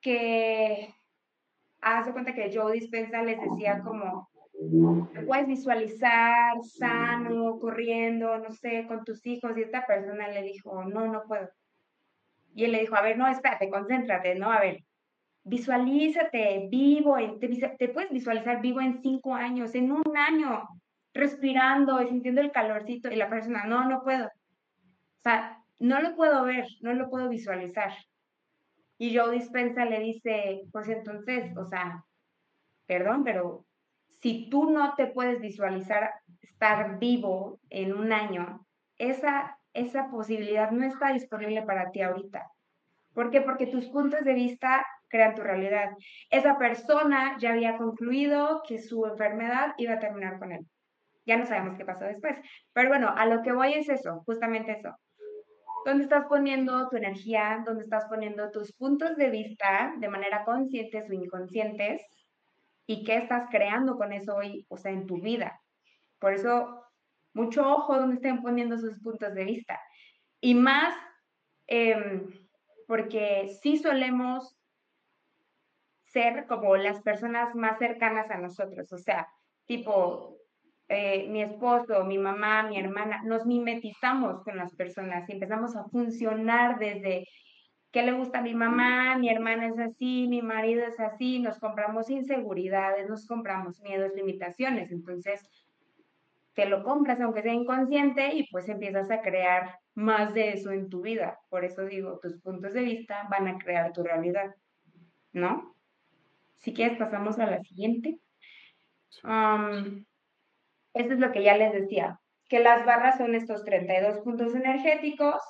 que 0.00 0.92
hace 1.80 2.10
cuenta 2.10 2.34
que 2.34 2.50
Joe 2.52 2.72
Dispensa 2.72 3.22
les 3.22 3.40
decía 3.40 3.80
como, 3.84 4.28
puedes 5.24 5.46
visualizar 5.46 6.54
sano, 6.64 7.60
corriendo, 7.60 8.38
no 8.38 8.50
sé, 8.50 8.86
con 8.88 9.04
tus 9.04 9.24
hijos, 9.24 9.56
y 9.56 9.62
esta 9.62 9.86
persona 9.86 10.26
le 10.26 10.42
dijo, 10.42 10.82
no, 10.82 11.06
no 11.06 11.22
puedo. 11.28 11.48
Y 12.56 12.64
él 12.64 12.72
le 12.72 12.80
dijo, 12.80 12.96
a 12.96 13.02
ver, 13.02 13.16
no, 13.16 13.28
espérate, 13.28 13.70
concéntrate, 13.70 14.34
¿no? 14.34 14.50
A 14.50 14.58
ver, 14.58 14.82
visualízate 15.44 16.66
vivo, 16.68 17.14
te, 17.38 17.48
te 17.78 17.88
puedes 17.88 18.10
visualizar 18.10 18.60
vivo 18.60 18.80
en 18.80 19.00
cinco 19.00 19.32
años, 19.32 19.76
en 19.76 19.92
un 19.92 20.16
año, 20.16 20.66
respirando 21.14 22.02
y 22.02 22.08
sintiendo 22.08 22.40
el 22.40 22.52
calorcito 22.52 23.10
y 23.10 23.16
la 23.16 23.28
persona, 23.28 23.64
no, 23.64 23.88
no 23.88 24.02
puedo. 24.02 24.26
O 24.26 25.22
sea, 25.22 25.58
no 25.78 26.00
lo 26.00 26.14
puedo 26.14 26.44
ver, 26.44 26.66
no 26.80 26.92
lo 26.94 27.10
puedo 27.10 27.28
visualizar. 27.28 27.92
Y 28.98 29.16
Joe 29.16 29.34
Dispensa 29.34 29.84
le 29.84 30.00
dice, 30.00 30.62
pues 30.72 30.88
entonces, 30.88 31.56
o 31.56 31.64
sea, 31.64 32.04
perdón, 32.86 33.24
pero 33.24 33.66
si 34.20 34.48
tú 34.48 34.70
no 34.70 34.94
te 34.94 35.08
puedes 35.08 35.40
visualizar 35.40 36.12
estar 36.40 36.98
vivo 36.98 37.58
en 37.70 37.92
un 37.92 38.12
año, 38.12 38.64
esa, 38.98 39.58
esa 39.72 40.08
posibilidad 40.10 40.70
no 40.70 40.86
está 40.86 41.12
disponible 41.12 41.62
para 41.62 41.90
ti 41.90 42.02
ahorita. 42.02 42.48
¿Por 43.14 43.30
qué? 43.30 43.40
Porque 43.40 43.66
tus 43.66 43.86
puntos 43.88 44.24
de 44.24 44.34
vista 44.34 44.86
crean 45.08 45.34
tu 45.34 45.42
realidad. 45.42 45.90
Esa 46.30 46.56
persona 46.56 47.36
ya 47.38 47.50
había 47.50 47.76
concluido 47.76 48.62
que 48.66 48.78
su 48.78 49.04
enfermedad 49.06 49.74
iba 49.76 49.94
a 49.94 49.98
terminar 49.98 50.38
con 50.38 50.52
él. 50.52 50.66
Ya 51.24 51.36
no 51.36 51.46
sabemos 51.46 51.76
qué 51.76 51.84
pasó 51.84 52.04
después. 52.04 52.36
Pero 52.72 52.88
bueno, 52.88 53.12
a 53.16 53.26
lo 53.26 53.42
que 53.42 53.52
voy 53.52 53.74
es 53.74 53.88
eso, 53.88 54.22
justamente 54.26 54.72
eso. 54.72 54.96
¿Dónde 55.84 56.04
estás 56.04 56.26
poniendo 56.26 56.88
tu 56.88 56.96
energía? 56.96 57.62
¿Dónde 57.64 57.84
estás 57.84 58.04
poniendo 58.06 58.50
tus 58.50 58.72
puntos 58.72 59.16
de 59.16 59.30
vista 59.30 59.94
de 59.98 60.08
manera 60.08 60.44
conscientes 60.44 61.08
o 61.10 61.12
inconscientes? 61.12 62.02
¿Y 62.86 63.04
qué 63.04 63.16
estás 63.16 63.48
creando 63.50 63.96
con 63.96 64.12
eso 64.12 64.36
hoy, 64.36 64.64
o 64.68 64.76
sea, 64.76 64.92
en 64.92 65.06
tu 65.06 65.20
vida? 65.20 65.60
Por 66.18 66.34
eso, 66.34 66.84
mucho 67.34 67.68
ojo 67.68 67.96
donde 67.96 68.16
estén 68.16 68.42
poniendo 68.42 68.78
sus 68.78 69.00
puntos 69.00 69.34
de 69.34 69.44
vista. 69.44 69.80
Y 70.40 70.54
más, 70.54 70.94
em, 71.66 72.28
porque 72.86 73.56
sí 73.60 73.76
solemos 73.76 74.56
ser 76.04 76.46
como 76.46 76.76
las 76.76 77.00
personas 77.00 77.54
más 77.54 77.78
cercanas 77.78 78.30
a 78.30 78.38
nosotros, 78.38 78.92
o 78.92 78.98
sea, 78.98 79.26
tipo, 79.64 80.36
eh, 80.92 81.26
mi 81.28 81.42
esposo, 81.42 82.04
mi 82.04 82.18
mamá, 82.18 82.64
mi 82.64 82.78
hermana, 82.78 83.22
nos 83.24 83.46
mimetizamos 83.46 84.42
con 84.42 84.56
las 84.56 84.74
personas 84.74 85.28
y 85.28 85.32
empezamos 85.32 85.74
a 85.74 85.84
funcionar 85.84 86.78
desde 86.78 87.26
qué 87.90 88.02
le 88.02 88.12
gusta 88.12 88.38
a 88.38 88.42
mi 88.42 88.54
mamá, 88.54 89.16
mi 89.16 89.30
hermana 89.30 89.68
es 89.68 89.78
así, 89.78 90.26
mi 90.28 90.42
marido 90.42 90.84
es 90.84 91.00
así, 91.00 91.38
nos 91.38 91.58
compramos 91.58 92.10
inseguridades, 92.10 93.08
nos 93.08 93.26
compramos 93.26 93.80
miedos, 93.80 94.12
limitaciones, 94.14 94.92
entonces 94.92 95.40
te 96.54 96.66
lo 96.66 96.84
compras 96.84 97.20
aunque 97.20 97.42
sea 97.42 97.54
inconsciente 97.54 98.34
y 98.34 98.48
pues 98.50 98.68
empiezas 98.68 99.10
a 99.10 99.22
crear 99.22 99.78
más 99.94 100.34
de 100.34 100.50
eso 100.50 100.72
en 100.72 100.90
tu 100.90 101.00
vida. 101.00 101.38
Por 101.48 101.64
eso 101.64 101.84
digo, 101.86 102.18
tus 102.20 102.38
puntos 102.40 102.74
de 102.74 102.82
vista 102.82 103.26
van 103.30 103.48
a 103.48 103.58
crear 103.58 103.92
tu 103.92 104.02
realidad, 104.02 104.54
¿no? 105.32 105.74
Si 106.58 106.74
quieres 106.74 106.98
pasamos 106.98 107.38
a 107.38 107.46
la 107.46 107.62
siguiente. 107.62 108.18
Esto 110.94 111.14
es 111.14 111.18
lo 111.20 111.32
que 111.32 111.42
ya 111.42 111.56
les 111.56 111.72
decía, 111.72 112.20
que 112.48 112.60
las 112.60 112.84
barras 112.84 113.18
son 113.18 113.34
estos 113.34 113.64
32 113.64 114.18
puntos 114.20 114.54
energéticos 114.54 115.40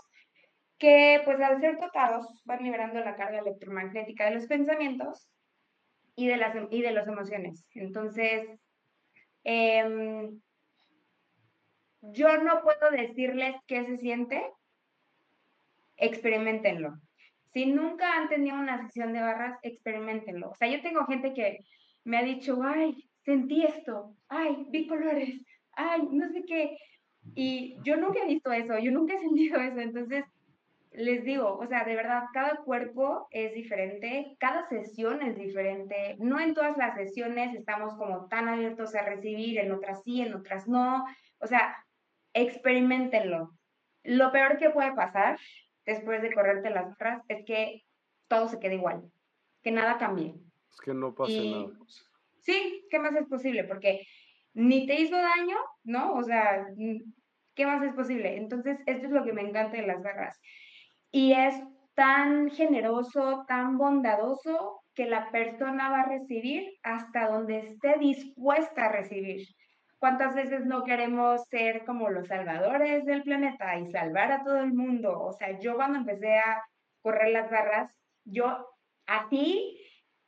que 0.78 1.20
pues 1.24 1.40
al 1.40 1.60
ser 1.60 1.78
tocados 1.78 2.26
van 2.44 2.62
liberando 2.62 3.00
la 3.00 3.16
carga 3.16 3.38
electromagnética 3.38 4.24
de 4.24 4.34
los 4.34 4.46
pensamientos 4.46 5.28
y 6.16 6.26
de 6.26 6.36
las, 6.36 6.54
y 6.70 6.82
de 6.82 6.88
emociones. 6.88 7.64
Entonces, 7.74 8.48
em, 9.44 10.40
yo 12.00 12.36
no 12.38 12.62
puedo 12.62 12.90
decirles 12.90 13.54
qué 13.66 13.84
se 13.84 13.96
siente, 13.98 14.44
experimentenlo. 15.96 16.94
Si 17.52 17.66
nunca 17.66 18.16
han 18.16 18.28
tenido 18.28 18.56
una 18.56 18.84
sesión 18.86 19.12
de 19.12 19.20
barras, 19.20 19.58
experimentenlo. 19.62 20.50
O 20.50 20.54
sea, 20.56 20.68
yo 20.68 20.82
tengo 20.82 21.06
gente 21.06 21.32
que 21.32 21.60
me 22.04 22.18
ha 22.18 22.22
dicho, 22.22 22.60
ay, 22.64 23.08
sentí 23.24 23.64
esto, 23.64 24.14
ay, 24.28 24.66
vi 24.70 24.86
colores, 24.86 25.40
ay, 25.72 26.08
no 26.10 26.28
sé 26.28 26.44
qué. 26.44 26.78
Y 27.34 27.76
yo 27.82 27.96
nunca 27.96 28.20
he 28.22 28.26
visto 28.26 28.52
eso, 28.52 28.78
yo 28.78 28.90
nunca 28.90 29.14
he 29.14 29.18
sentido 29.20 29.60
eso. 29.60 29.78
Entonces, 29.78 30.24
les 30.92 31.24
digo, 31.24 31.56
o 31.56 31.66
sea, 31.66 31.84
de 31.84 31.94
verdad, 31.94 32.24
cada 32.34 32.56
cuerpo 32.56 33.28
es 33.30 33.54
diferente, 33.54 34.36
cada 34.38 34.68
sesión 34.68 35.22
es 35.22 35.36
diferente. 35.36 36.16
No 36.18 36.38
en 36.38 36.54
todas 36.54 36.76
las 36.76 36.94
sesiones 36.94 37.54
estamos 37.54 37.94
como 37.94 38.26
tan 38.26 38.48
abiertos 38.48 38.94
a 38.94 39.02
recibir, 39.02 39.58
en 39.58 39.72
otras 39.72 40.02
sí, 40.02 40.20
en 40.20 40.34
otras 40.34 40.68
no. 40.68 41.04
O 41.38 41.46
sea, 41.46 41.84
experimentenlo. 42.34 43.52
Lo 44.04 44.32
peor 44.32 44.58
que 44.58 44.70
puede 44.70 44.92
pasar 44.94 45.38
después 45.86 46.20
de 46.22 46.32
correrte 46.32 46.70
las 46.70 46.96
barras 46.98 47.22
es 47.28 47.44
que 47.44 47.84
todo 48.28 48.48
se 48.48 48.58
quede 48.58 48.74
igual, 48.74 49.10
que 49.62 49.70
nada 49.70 49.98
cambie. 49.98 50.34
Es 50.70 50.80
que 50.80 50.92
no 50.92 51.14
pase 51.14 51.50
nada. 51.50 51.68
Sí, 52.42 52.86
¿qué 52.90 52.98
más 52.98 53.14
es 53.14 53.26
posible? 53.26 53.64
Porque 53.64 54.06
ni 54.54 54.86
te 54.86 55.00
hizo 55.00 55.16
daño, 55.16 55.56
¿no? 55.84 56.14
O 56.14 56.22
sea, 56.22 56.66
¿qué 57.54 57.66
más 57.66 57.82
es 57.82 57.94
posible? 57.94 58.36
Entonces, 58.36 58.78
esto 58.86 59.06
es 59.06 59.12
lo 59.12 59.24
que 59.24 59.32
me 59.32 59.42
encanta 59.42 59.76
de 59.76 59.86
las 59.86 60.02
garras. 60.02 60.38
Y 61.10 61.32
es 61.32 61.54
tan 61.94 62.50
generoso, 62.50 63.44
tan 63.46 63.78
bondadoso, 63.78 64.82
que 64.94 65.06
la 65.06 65.30
persona 65.30 65.88
va 65.88 66.00
a 66.00 66.08
recibir 66.08 66.78
hasta 66.82 67.28
donde 67.28 67.58
esté 67.58 67.98
dispuesta 67.98 68.86
a 68.86 68.92
recibir. 68.92 69.46
¿Cuántas 69.98 70.34
veces 70.34 70.66
no 70.66 70.84
queremos 70.84 71.46
ser 71.48 71.84
como 71.84 72.10
los 72.10 72.26
salvadores 72.26 73.04
del 73.04 73.22
planeta 73.22 73.78
y 73.78 73.86
salvar 73.90 74.32
a 74.32 74.42
todo 74.42 74.58
el 74.58 74.74
mundo? 74.74 75.18
O 75.18 75.32
sea, 75.32 75.58
yo 75.60 75.76
cuando 75.76 75.98
empecé 75.98 76.38
a 76.38 76.62
correr 77.00 77.32
las 77.32 77.50
barras, 77.50 77.94
yo 78.24 78.68
así 79.06 79.78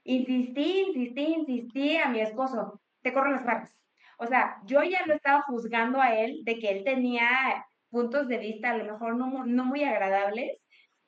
insistí, 0.05 0.83
insistí, 0.89 1.23
insistí 1.23 1.97
a 1.97 2.09
mi 2.09 2.21
esposo, 2.21 2.81
te 3.03 3.13
corro 3.13 3.31
las 3.33 3.45
barras. 3.45 3.75
O 4.19 4.27
sea, 4.27 4.61
yo 4.65 4.83
ya 4.83 5.05
lo 5.07 5.15
estaba 5.15 5.43
juzgando 5.43 6.01
a 6.01 6.15
él 6.15 6.45
de 6.45 6.59
que 6.59 6.71
él 6.71 6.85
tenía 6.85 7.67
puntos 7.91 8.29
de 8.29 8.39
vista 8.39 8.71
a 8.71 8.77
lo 8.77 8.85
mejor 8.85 9.17
no, 9.17 9.45
no 9.45 9.65
muy 9.65 9.85
agradables 9.85 10.59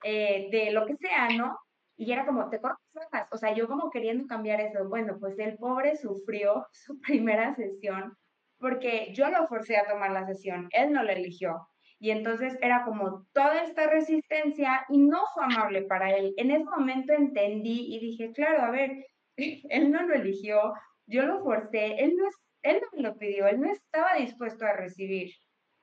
eh, 0.02 0.48
de 0.50 0.70
lo 0.72 0.86
que 0.86 0.96
sea, 0.96 1.28
¿no? 1.30 1.58
Y 1.96 2.12
era 2.12 2.26
como, 2.26 2.50
te 2.50 2.60
corro 2.60 2.76
las 2.94 3.10
barras. 3.10 3.28
O 3.32 3.38
sea, 3.38 3.54
yo 3.54 3.68
como 3.68 3.90
queriendo 3.90 4.26
cambiar 4.26 4.60
eso. 4.60 4.88
Bueno, 4.88 5.16
pues 5.18 5.38
el 5.38 5.56
pobre 5.56 5.96
sufrió 5.96 6.66
su 6.72 7.00
primera 7.00 7.54
sesión 7.54 8.16
porque 8.58 9.12
yo 9.14 9.28
lo 9.30 9.46
forcé 9.48 9.76
a 9.76 9.86
tomar 9.86 10.10
la 10.10 10.26
sesión, 10.26 10.68
él 10.72 10.92
no 10.92 11.02
lo 11.02 11.10
eligió. 11.10 11.68
Y 11.98 12.10
entonces 12.10 12.56
era 12.60 12.84
como 12.84 13.26
toda 13.32 13.62
esta 13.62 13.88
resistencia 13.88 14.84
y 14.88 14.98
no 14.98 15.22
fue 15.34 15.44
amable 15.44 15.82
para 15.82 16.14
él. 16.14 16.34
En 16.36 16.50
ese 16.50 16.64
momento 16.64 17.12
entendí 17.12 17.94
y 17.94 18.00
dije, 18.00 18.32
claro, 18.32 18.62
a 18.62 18.70
ver, 18.70 19.06
él 19.36 19.90
no 19.90 20.02
lo 20.02 20.14
eligió, 20.14 20.72
yo 21.06 21.22
lo 21.24 21.42
forcé, 21.42 22.02
él 22.02 22.14
no, 22.16 22.28
él 22.62 22.80
no 22.82 22.88
me 22.96 23.02
lo 23.02 23.16
pidió, 23.16 23.46
él 23.46 23.60
no 23.60 23.70
estaba 23.70 24.16
dispuesto 24.16 24.66
a 24.66 24.72
recibir. 24.74 25.30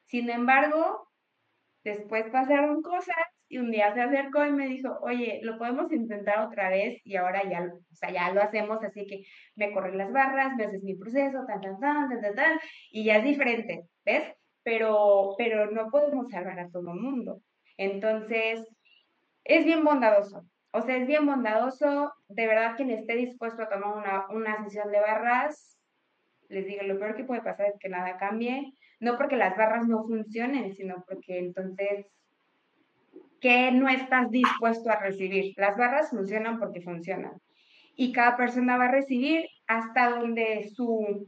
Sin 0.06 0.30
embargo, 0.30 1.08
después 1.84 2.26
pasaron 2.32 2.82
cosas 2.82 3.16
y 3.48 3.58
un 3.60 3.72
día 3.72 3.94
se 3.94 4.02
acercó 4.02 4.46
y 4.46 4.52
me 4.52 4.68
dijo, 4.68 4.98
oye, 5.02 5.40
lo 5.44 5.58
podemos 5.58 5.92
intentar 5.92 6.40
otra 6.40 6.70
vez 6.70 7.00
y 7.04 7.16
ahora 7.16 7.44
ya, 7.50 7.66
o 7.66 7.96
sea, 7.96 8.12
ya 8.12 8.32
lo 8.34 8.42
hacemos, 8.42 8.84
así 8.84 9.06
que 9.06 9.24
me 9.56 9.72
corren 9.72 9.98
las 9.98 10.12
barras, 10.12 10.56
me 10.56 10.66
haces 10.66 10.84
mi 10.84 10.96
proceso, 10.96 11.46
tan, 11.48 11.62
tan, 11.62 11.80
tan, 11.80 12.10
tan, 12.10 12.22
tan, 12.22 12.36
tan, 12.36 12.60
y 12.92 13.06
ya 13.06 13.18
es 13.18 13.24
diferente, 13.24 13.84
¿ves? 14.06 14.34
Pero, 14.64 15.36
pero 15.38 15.70
no 15.72 15.90
podemos 15.90 16.30
salvar 16.30 16.60
a 16.60 16.70
todo 16.70 16.92
el 16.92 17.00
mundo. 17.00 17.42
Entonces, 17.78 18.66
es 19.44 19.66
bien 19.66 19.84
bondadoso. 19.84 20.46
O 20.72 20.82
sea, 20.82 20.98
es 20.98 21.08
bien 21.08 21.26
bondadoso. 21.26 22.14
De 22.28 22.48
verdad, 22.48 22.76
quien 22.76 22.90
esté 22.90 23.16
dispuesto 23.16 23.64
a 23.64 23.70
tomar 23.70 23.98
una, 23.98 24.28
una 24.30 24.64
sesión 24.64 24.92
de 24.92 25.00
barras, 25.00 25.78
les 26.50 26.66
digo, 26.66 26.84
lo 26.84 26.98
peor 26.98 27.16
que 27.16 27.26
puede 27.26 27.42
pasar 27.42 27.68
es 27.68 27.80
que 27.80 27.90
nada 27.90 28.18
cambie. 28.18 28.74
No 29.00 29.18
porque 29.18 29.36
las 29.36 29.58
barras 29.58 29.88
no 29.88 30.04
funcionen, 30.04 30.74
sino 30.74 31.04
porque 31.08 31.40
entonces, 31.40 32.08
¿qué 33.42 33.72
no 33.72 33.90
estás 33.90 34.30
dispuesto 34.32 34.90
a 34.90 34.96
recibir? 34.96 35.54
Las 35.58 35.78
barras 35.78 36.10
funcionan 36.10 36.60
porque 36.60 36.82
funcionan. 36.82 37.34
Y 37.96 38.12
cada 38.12 38.38
persona 38.38 38.78
va 38.78 38.86
a 38.86 38.92
recibir 38.92 39.46
hasta 39.68 40.10
donde 40.10 40.70
su 40.74 41.28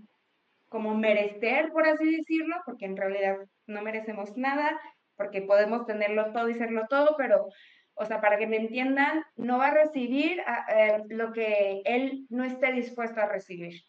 como 0.69 0.95
merecer, 0.95 1.71
por 1.71 1.87
así 1.87 2.15
decirlo, 2.15 2.55
porque 2.65 2.85
en 2.85 2.97
realidad 2.97 3.37
no 3.67 3.81
merecemos 3.81 4.35
nada, 4.35 4.79
porque 5.15 5.41
podemos 5.41 5.85
tenerlo 5.85 6.31
todo 6.33 6.49
y 6.49 6.55
serlo 6.55 6.85
todo, 6.89 7.15
pero, 7.17 7.47
o 7.93 8.05
sea, 8.05 8.21
para 8.21 8.37
que 8.37 8.47
me 8.47 8.57
entiendan, 8.57 9.23
no 9.35 9.57
va 9.57 9.67
a 9.67 9.73
recibir 9.73 10.41
ah, 10.45 10.65
eh, 10.75 11.03
lo 11.09 11.31
que 11.31 11.81
él 11.85 12.25
no 12.29 12.43
esté 12.43 12.71
dispuesto 12.73 13.21
a 13.21 13.27
recibir, 13.27 13.81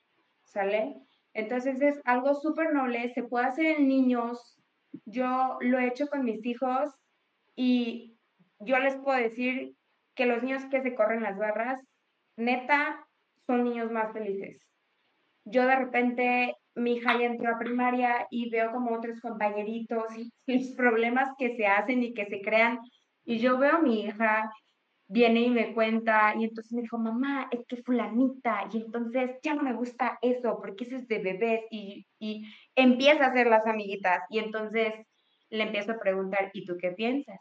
¿sale? 0.45 0.97
Entonces 1.33 1.81
es 1.83 2.01
algo 2.05 2.35
súper 2.35 2.73
noble, 2.73 3.13
se 3.13 3.23
puede 3.23 3.47
hacer 3.47 3.67
en 3.67 3.89
niños, 3.89 4.59
yo 5.05 5.59
lo 5.61 5.79
he 5.79 5.87
hecho 5.87 6.07
con 6.07 6.25
mis 6.25 6.45
hijos 6.47 6.95
y 7.55 8.17
yo 8.61 8.79
les 8.79 8.97
puedo 8.97 9.19
decir 9.19 9.75
que 10.15 10.27
los 10.27 10.43
niños 10.43 10.65
que 10.67 10.81
se 10.81 10.95
corren 10.95 11.23
las 11.23 11.37
barras, 11.37 11.81
neta, 12.37 13.07
son 13.47 13.65
niños 13.65 13.91
más 13.91 14.13
felices. 14.13 14.67
Yo 15.45 15.67
de 15.67 15.77
repente 15.77 16.57
mi 16.77 16.95
hija 16.95 17.19
ya 17.19 17.27
entró 17.27 17.55
a 17.55 17.59
primaria 17.59 18.27
y 18.31 18.51
veo 18.51 18.71
como 18.71 18.95
otros 18.95 19.21
compañeritos 19.21 20.05
y 20.17 20.31
los 20.47 20.69
problemas 20.77 21.31
que 21.39 21.57
se 21.57 21.67
hacen 21.67 22.03
y 22.03 22.15
que 22.15 22.27
se 22.27 22.41
crean. 22.41 22.79
Y 23.25 23.39
yo 23.39 23.59
veo 23.59 23.77
a 23.77 23.83
mi 23.83 24.03
hija 24.05 24.51
viene 25.09 25.43
y 25.43 25.51
me 25.51 25.73
cuenta, 25.73 26.35
y 26.37 26.45
entonces 26.45 26.73
me 26.73 26.83
dijo, 26.83 26.99
mamá, 26.99 27.49
es 27.51 27.65
que 27.67 27.83
fulanita, 27.83 28.69
y 28.73 28.79
entonces 28.79 29.39
ya 29.43 29.55
no 29.55 29.63
me 29.63 29.73
gusta 29.73 30.19
eso, 30.21 30.59
porque 30.59 30.85
eso 30.85 30.97
es 30.97 31.07
de 31.09 31.19
bebés, 31.19 31.63
y, 31.71 32.07
y 32.19 32.45
empieza 32.75 33.25
a 33.25 33.29
hacer 33.29 33.47
las 33.47 33.67
amiguitas, 33.67 34.23
y 34.31 34.39
entonces 34.39 34.95
le 35.51 35.63
empiezo 35.65 35.93
a 35.93 35.99
preguntar, 35.99 36.51
¿y 36.53 36.65
tú 36.65 36.77
qué 36.77 36.91
piensas? 36.91 37.41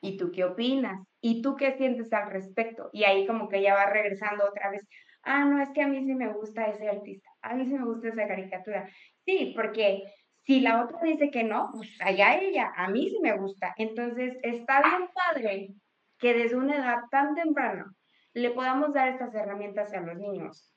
¿Y 0.00 0.16
tú 0.16 0.30
qué 0.30 0.44
opinas? 0.44 1.06
¿Y 1.20 1.42
tú 1.42 1.56
qué 1.56 1.76
sientes 1.76 2.12
al 2.12 2.30
respecto? 2.30 2.88
Y 2.92 3.04
ahí 3.04 3.26
como 3.26 3.48
que 3.48 3.60
ya 3.60 3.74
va 3.74 3.86
regresando 3.86 4.46
otra 4.46 4.70
vez, 4.70 4.88
ah, 5.22 5.44
no, 5.44 5.60
es 5.60 5.70
que 5.70 5.82
a 5.82 5.88
mí 5.88 6.02
sí 6.04 6.14
me 6.14 6.32
gusta 6.32 6.66
ese 6.66 6.88
artista, 6.88 7.28
a 7.42 7.54
mí 7.54 7.66
sí 7.66 7.74
me 7.74 7.84
gusta 7.84 8.08
esa 8.08 8.26
caricatura. 8.26 8.88
Sí, 9.24 9.52
porque 9.54 10.04
si 10.44 10.60
la 10.60 10.84
otra 10.84 10.98
dice 11.02 11.30
que 11.30 11.44
no, 11.44 11.70
pues 11.72 11.90
allá 12.00 12.38
ella, 12.38 12.72
a 12.76 12.88
mí 12.88 13.08
sí 13.10 13.18
me 13.20 13.36
gusta. 13.36 13.74
Entonces, 13.76 14.36
está 14.42 14.80
bien 14.82 15.08
padre 15.14 15.74
que 16.18 16.34
desde 16.34 16.56
una 16.56 16.76
edad 16.76 16.98
tan 17.10 17.34
temprana 17.34 17.86
le 18.34 18.50
podamos 18.50 18.92
dar 18.92 19.08
estas 19.08 19.34
herramientas 19.34 19.92
a 19.92 20.00
los 20.00 20.16
niños 20.16 20.72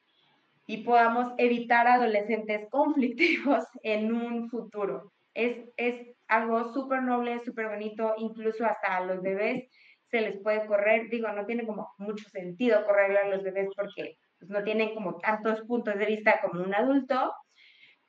y 0.67 0.83
podamos 0.83 1.33
evitar 1.37 1.87
adolescentes 1.87 2.67
conflictivos 2.69 3.65
en 3.83 4.13
un 4.13 4.49
futuro. 4.49 5.11
Es, 5.33 5.69
es 5.77 6.15
algo 6.27 6.73
súper 6.73 7.03
noble, 7.03 7.39
súper 7.43 7.69
bonito, 7.69 8.13
incluso 8.17 8.65
hasta 8.65 8.97
a 8.97 9.05
los 9.05 9.21
bebés 9.21 9.69
se 10.11 10.21
les 10.21 10.41
puede 10.41 10.65
correr, 10.65 11.09
digo, 11.09 11.31
no 11.31 11.45
tiene 11.45 11.65
como 11.65 11.93
mucho 11.97 12.27
sentido 12.29 12.83
correrle 12.85 13.19
a 13.19 13.29
los 13.29 13.43
bebés 13.43 13.69
porque 13.75 14.17
pues, 14.41 14.51
no 14.51 14.63
tienen 14.63 14.93
como 14.93 15.19
tantos 15.19 15.61
puntos 15.61 15.95
de 15.97 16.05
vista 16.05 16.41
como 16.41 16.63
un 16.63 16.75
adulto, 16.75 17.33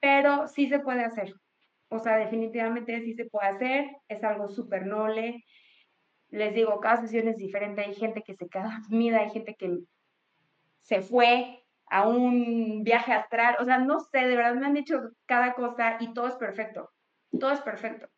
pero 0.00 0.48
sí 0.48 0.68
se 0.68 0.80
puede 0.80 1.04
hacer. 1.04 1.32
O 1.90 2.00
sea, 2.00 2.16
definitivamente 2.16 3.00
sí 3.02 3.14
se 3.14 3.26
puede 3.26 3.48
hacer, 3.48 3.86
es 4.08 4.24
algo 4.24 4.48
súper 4.48 4.86
noble 4.86 5.44
les 6.32 6.54
digo, 6.54 6.80
cada 6.80 6.96
sesión 6.96 7.28
es 7.28 7.36
diferente, 7.36 7.82
hay 7.82 7.94
gente 7.94 8.22
que 8.22 8.34
se 8.34 8.48
queda 8.48 8.80
dormida, 8.88 9.20
hay 9.20 9.30
gente 9.30 9.54
que 9.54 9.78
se 10.80 11.02
fue 11.02 11.62
a 11.86 12.08
un 12.08 12.82
viaje 12.84 13.12
astral, 13.12 13.56
o 13.60 13.64
sea, 13.64 13.78
no 13.78 14.00
sé, 14.00 14.20
de 14.20 14.34
verdad 14.34 14.54
me 14.54 14.66
han 14.66 14.74
dicho 14.74 14.98
cada 15.26 15.54
cosa 15.54 15.98
y 16.00 16.14
todo 16.14 16.26
es 16.28 16.36
perfecto, 16.36 16.90
todo 17.38 17.52
es 17.52 17.60
perfecto. 17.60 18.08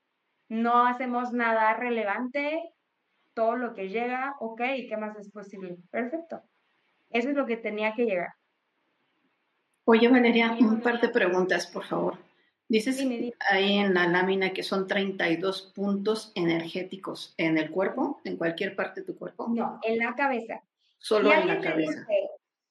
No 0.49 0.87
hacemos 0.87 1.33
nada 1.33 1.75
relevante, 1.75 2.63
todo 3.35 3.57
lo 3.57 3.75
que 3.75 3.89
llega, 3.89 4.37
ok, 4.39 4.61
¿qué 4.89 4.97
más 4.97 5.17
es 5.19 5.31
posible? 5.33 5.77
Perfecto. 5.91 6.43
Eso 7.15 7.31
es 7.31 7.37
lo 7.37 7.47
que 7.47 7.57
tenía 7.57 7.95
que 7.95 8.07
llegar. 8.07 8.35
Oye, 9.85 10.09
Valeria, 10.09 10.57
un 10.59 10.81
par 10.81 11.01
de 11.01 11.09
preguntas, 11.09 11.69
por 11.69 11.85
favor. 11.85 12.19
Dices 12.69 13.01
ahí 13.51 13.79
en 13.79 13.95
la 13.95 14.09
lámina 14.09 14.53
que 14.53 14.65
son 14.65 14.89
32 14.89 15.73
puntos 15.77 16.33
energéticos 16.35 17.33
en 17.37 17.57
el 17.57 17.71
cuerpo, 17.71 18.21
en 18.25 18.37
cualquier 18.37 18.75
parte 18.75 19.03
de 19.03 19.07
tu 19.07 19.17
cuerpo. 19.17 19.47
No, 19.49 19.79
en 19.85 19.99
la 19.99 20.17
cabeza. 20.17 20.63
Solo 20.99 21.33
en 21.33 21.47
la 21.47 21.61
cabeza. 21.61 22.05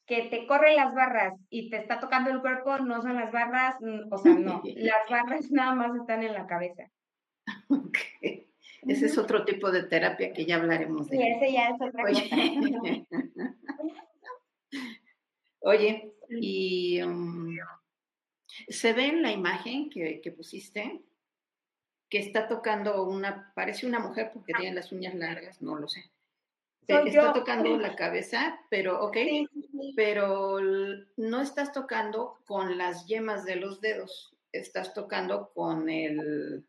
que 0.05 0.23
te 0.23 0.45
corren 0.45 0.75
las 0.75 0.93
barras 0.93 1.35
y 1.49 1.69
te 1.69 1.77
está 1.77 2.01
tocando 2.01 2.29
el 2.29 2.41
cuerpo, 2.41 2.79
no 2.79 3.01
son 3.01 3.15
las 3.15 3.31
barras, 3.31 3.75
mm, 3.79 4.11
o 4.11 4.17
sea, 4.17 4.33
no, 4.33 4.61
las 4.75 5.09
barras 5.09 5.51
nada 5.51 5.73
más 5.73 5.95
están 5.95 6.21
en 6.21 6.33
la 6.33 6.47
cabeza. 6.47 6.89
Ok. 7.69 7.97
Ese 8.87 9.05
es 9.05 9.17
otro 9.17 9.45
tipo 9.45 9.71
de 9.71 9.83
terapia 9.83 10.33
que 10.33 10.45
ya 10.45 10.57
hablaremos 10.57 11.09
de. 11.09 11.15
Sí, 11.15 11.23
ese 11.23 11.53
ya 11.53 11.69
es 11.69 11.81
otra 11.81 12.03
Oye. 12.03 13.05
cosa. 13.07 13.23
Oye, 15.65 16.13
y 16.29 17.01
um, 17.01 17.57
se 18.67 18.91
ve 18.91 19.07
en 19.07 19.21
la 19.21 19.31
imagen 19.31 19.89
que, 19.89 20.33
pusiste 20.35 21.01
que 22.09 22.19
está 22.19 22.47
tocando 22.47 23.03
una, 23.03 23.51
parece 23.55 23.87
una 23.87 23.99
mujer 23.99 24.29
porque 24.33 24.53
tiene 24.53 24.75
las 24.75 24.91
uñas 24.91 25.15
largas, 25.15 25.61
no 25.61 25.75
lo 25.77 25.87
sé. 25.87 26.11
está 26.85 27.33
tocando 27.33 27.77
la 27.77 27.95
cabeza, 27.95 28.59
pero 28.69 29.05
ok, 29.05 29.17
pero 29.95 30.59
no 31.15 31.41
estás 31.41 31.71
tocando 31.71 32.39
con 32.45 32.77
las 32.77 33.07
yemas 33.07 33.45
de 33.45 33.55
los 33.55 33.79
dedos, 33.79 34.35
estás 34.51 34.93
tocando 34.93 35.53
con 35.53 35.89
el 35.89 36.67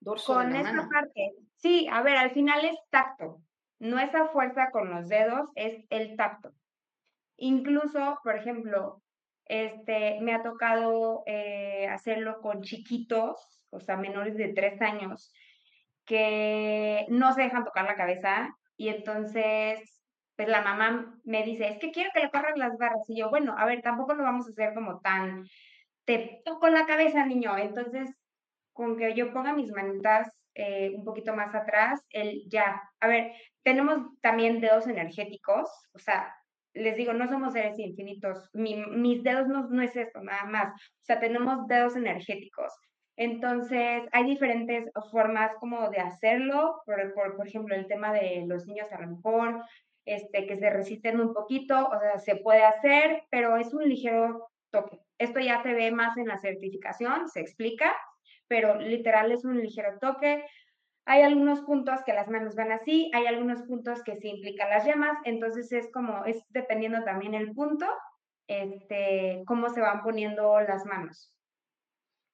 dorso 0.00 0.32
con 0.32 0.50
de 0.50 0.62
la 0.62 0.70
esta 0.70 0.88
parte. 0.88 1.34
Sí, 1.56 1.86
a 1.92 2.02
ver, 2.02 2.16
al 2.16 2.30
final 2.30 2.64
es 2.64 2.76
tacto, 2.88 3.42
no 3.80 3.98
es 3.98 4.14
a 4.14 4.28
fuerza 4.28 4.70
con 4.70 4.90
los 4.90 5.08
dedos, 5.08 5.50
es 5.54 5.84
el 5.90 6.16
tacto. 6.16 6.55
Incluso, 7.36 8.18
por 8.22 8.36
ejemplo, 8.36 9.02
este, 9.46 10.18
me 10.20 10.34
ha 10.34 10.42
tocado 10.42 11.22
eh, 11.26 11.86
hacerlo 11.88 12.40
con 12.40 12.62
chiquitos, 12.62 13.60
o 13.70 13.80
sea, 13.80 13.96
menores 13.96 14.36
de 14.36 14.52
tres 14.54 14.80
años, 14.82 15.32
que 16.04 17.06
no 17.08 17.32
se 17.32 17.42
dejan 17.42 17.64
tocar 17.64 17.84
la 17.84 17.96
cabeza 17.96 18.56
y 18.76 18.88
entonces, 18.88 20.02
pues 20.36 20.48
la 20.48 20.62
mamá 20.62 21.18
me 21.24 21.42
dice, 21.44 21.68
es 21.68 21.78
que 21.78 21.90
quiero 21.90 22.10
que 22.14 22.20
le 22.20 22.30
corran 22.30 22.58
las 22.58 22.76
barras. 22.78 23.08
Y 23.08 23.18
yo, 23.18 23.30
bueno, 23.30 23.54
a 23.58 23.64
ver, 23.66 23.82
tampoco 23.82 24.14
lo 24.14 24.22
vamos 24.22 24.46
a 24.46 24.50
hacer 24.50 24.74
como 24.74 25.00
tan, 25.00 25.46
te 26.04 26.42
toco 26.44 26.68
la 26.68 26.86
cabeza, 26.86 27.24
niño. 27.26 27.56
Entonces, 27.58 28.14
con 28.72 28.96
que 28.98 29.14
yo 29.14 29.32
ponga 29.32 29.54
mis 29.54 29.72
manitas 29.72 30.30
eh, 30.54 30.92
un 30.94 31.04
poquito 31.04 31.34
más 31.34 31.54
atrás, 31.54 32.02
él 32.10 32.42
ya, 32.48 32.82
a 33.00 33.08
ver, 33.08 33.32
tenemos 33.62 33.98
también 34.20 34.60
dedos 34.60 34.86
energéticos, 34.86 35.68
o 35.92 35.98
sea, 35.98 36.34
les 36.76 36.96
digo, 36.96 37.12
no 37.12 37.28
somos 37.28 37.52
seres 37.52 37.78
infinitos, 37.78 38.50
mis 38.52 39.22
dedos 39.22 39.48
no, 39.48 39.68
no 39.68 39.82
es 39.82 39.96
esto, 39.96 40.20
nada 40.22 40.44
más, 40.44 40.74
o 40.74 41.04
sea, 41.04 41.18
tenemos 41.18 41.66
dedos 41.66 41.96
energéticos. 41.96 42.72
Entonces, 43.18 44.02
hay 44.12 44.24
diferentes 44.24 44.90
formas 45.10 45.50
como 45.58 45.88
de 45.88 45.98
hacerlo, 45.98 46.82
por, 46.84 47.14
por, 47.14 47.36
por, 47.36 47.48
ejemplo, 47.48 47.74
el 47.74 47.86
tema 47.86 48.12
de 48.12 48.44
los 48.46 48.66
niños 48.66 48.92
a 48.92 49.00
lo 49.00 49.16
este, 50.04 50.46
que 50.46 50.56
se 50.56 50.70
resisten 50.70 51.20
un 51.20 51.32
poquito, 51.32 51.88
o 51.88 51.98
sea, 51.98 52.18
se 52.18 52.36
puede 52.36 52.62
hacer, 52.62 53.22
pero 53.30 53.56
es 53.56 53.72
un 53.72 53.88
ligero 53.88 54.48
toque. 54.70 55.00
Esto 55.18 55.40
ya 55.40 55.62
se 55.62 55.72
ve 55.72 55.90
más 55.90 56.16
en 56.18 56.28
la 56.28 56.38
certificación, 56.38 57.28
se 57.28 57.40
explica, 57.40 57.96
pero 58.48 58.76
literal 58.76 59.32
es 59.32 59.44
un 59.44 59.60
ligero 59.60 59.98
toque. 59.98 60.44
Hay 61.06 61.22
algunos 61.22 61.60
puntos 61.62 62.00
que 62.04 62.12
las 62.12 62.28
manos 62.28 62.56
van 62.56 62.72
así, 62.72 63.10
hay 63.14 63.26
algunos 63.26 63.62
puntos 63.62 64.02
que 64.02 64.16
se 64.16 64.28
implican 64.28 64.68
las 64.68 64.84
yemas, 64.84 65.16
entonces 65.24 65.72
es 65.72 65.90
como, 65.92 66.24
es 66.24 66.44
dependiendo 66.50 67.02
también 67.04 67.34
el 67.34 67.54
punto, 67.54 67.86
este, 68.48 69.42
cómo 69.46 69.68
se 69.70 69.80
van 69.80 70.02
poniendo 70.02 70.60
las 70.60 70.84
manos. 70.84 71.32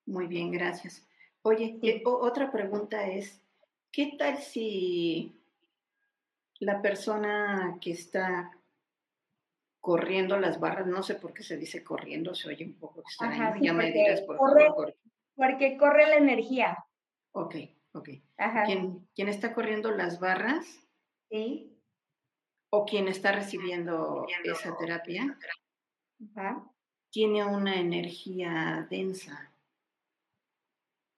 Muy 0.07 0.27
bien, 0.27 0.51
gracias. 0.51 1.07
Oye, 1.43 1.79
eh, 1.83 2.03
otra 2.05 2.51
pregunta 2.51 3.07
es, 3.07 3.41
¿qué 3.91 4.15
tal 4.19 4.39
si 4.39 5.39
la 6.61 6.81
persona 6.81 7.79
que 7.81 7.91
está 7.91 8.51
corriendo 9.81 10.39
las 10.39 10.61
barras, 10.61 10.87
no 10.87 11.03
sé 11.03 11.17
por 11.17 11.35
qué 11.35 11.43
se 11.43 11.57
dice 11.57 11.83
corriendo, 11.83 12.35
se 12.35 12.49
oye 12.49 12.65
un 12.65 12.75
poco 12.75 13.01
extraño, 13.01 13.57
ya 13.61 13.73
me 13.73 13.91
dirás 13.91 14.21
por 14.23 14.39
favor. 14.39 14.95
Porque 15.35 15.77
corre 15.77 16.07
la 16.07 16.17
energía. 16.17 16.79
Ok. 17.33 17.57
Ok. 17.95 18.09
¿Quién, 19.15 19.29
está 19.29 19.55
corriendo 19.55 19.91
las 19.91 20.19
barras? 20.19 20.67
Sí. 21.31 21.79
¿O 22.71 22.87
quien 22.87 23.09
está 23.09 23.33
recibiendo 23.33 24.27
esa 24.45 24.77
terapia? 24.77 25.39
Tiene 27.11 27.45
una 27.45 27.77
energía 27.77 28.87
densa. 28.91 29.53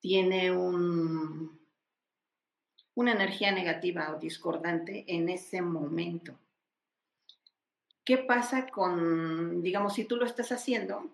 Tiene 0.00 0.50
un, 0.50 1.60
una 2.94 3.12
energía 3.12 3.52
negativa 3.52 4.12
o 4.14 4.18
discordante 4.18 5.04
en 5.06 5.28
ese 5.28 5.62
momento. 5.62 6.38
¿Qué 8.04 8.18
pasa 8.18 8.66
con, 8.66 9.62
digamos, 9.62 9.94
si 9.94 10.04
tú 10.04 10.16
lo 10.16 10.26
estás 10.26 10.50
haciendo 10.52 11.10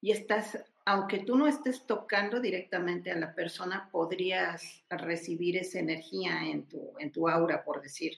y 0.00 0.10
estás 0.10 0.58
aunque 0.86 1.18
tú 1.18 1.36
no 1.36 1.48
estés 1.48 1.84
tocando 1.84 2.40
directamente 2.40 3.10
a 3.10 3.18
la 3.18 3.34
persona, 3.34 3.88
podrías 3.90 4.84
recibir 4.88 5.56
esa 5.56 5.80
energía 5.80 6.44
en 6.44 6.68
tu, 6.68 6.92
en 7.00 7.10
tu 7.10 7.28
aura, 7.28 7.64
por 7.64 7.82
decir. 7.82 8.12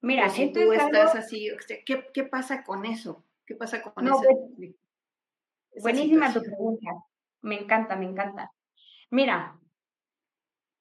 Mira, 0.00 0.28
si 0.28 0.52
tú 0.52 0.72
estás 0.72 1.14
así, 1.14 1.48
¿qué, 1.86 2.06
¿qué, 2.12 2.24
pasa 2.24 2.64
con 2.64 2.84
eso? 2.84 3.24
¿Qué 3.46 3.54
pasa 3.54 3.82
con 3.82 4.04
eso? 4.04 4.20
Pues, 4.56 4.74
buenísima 5.80 6.32
tu 6.32 6.42
pregunta. 6.42 6.90
Me 7.40 7.60
encanta, 7.60 7.94
me 7.94 8.06
encanta. 8.06 8.50
Mira, 9.10 9.56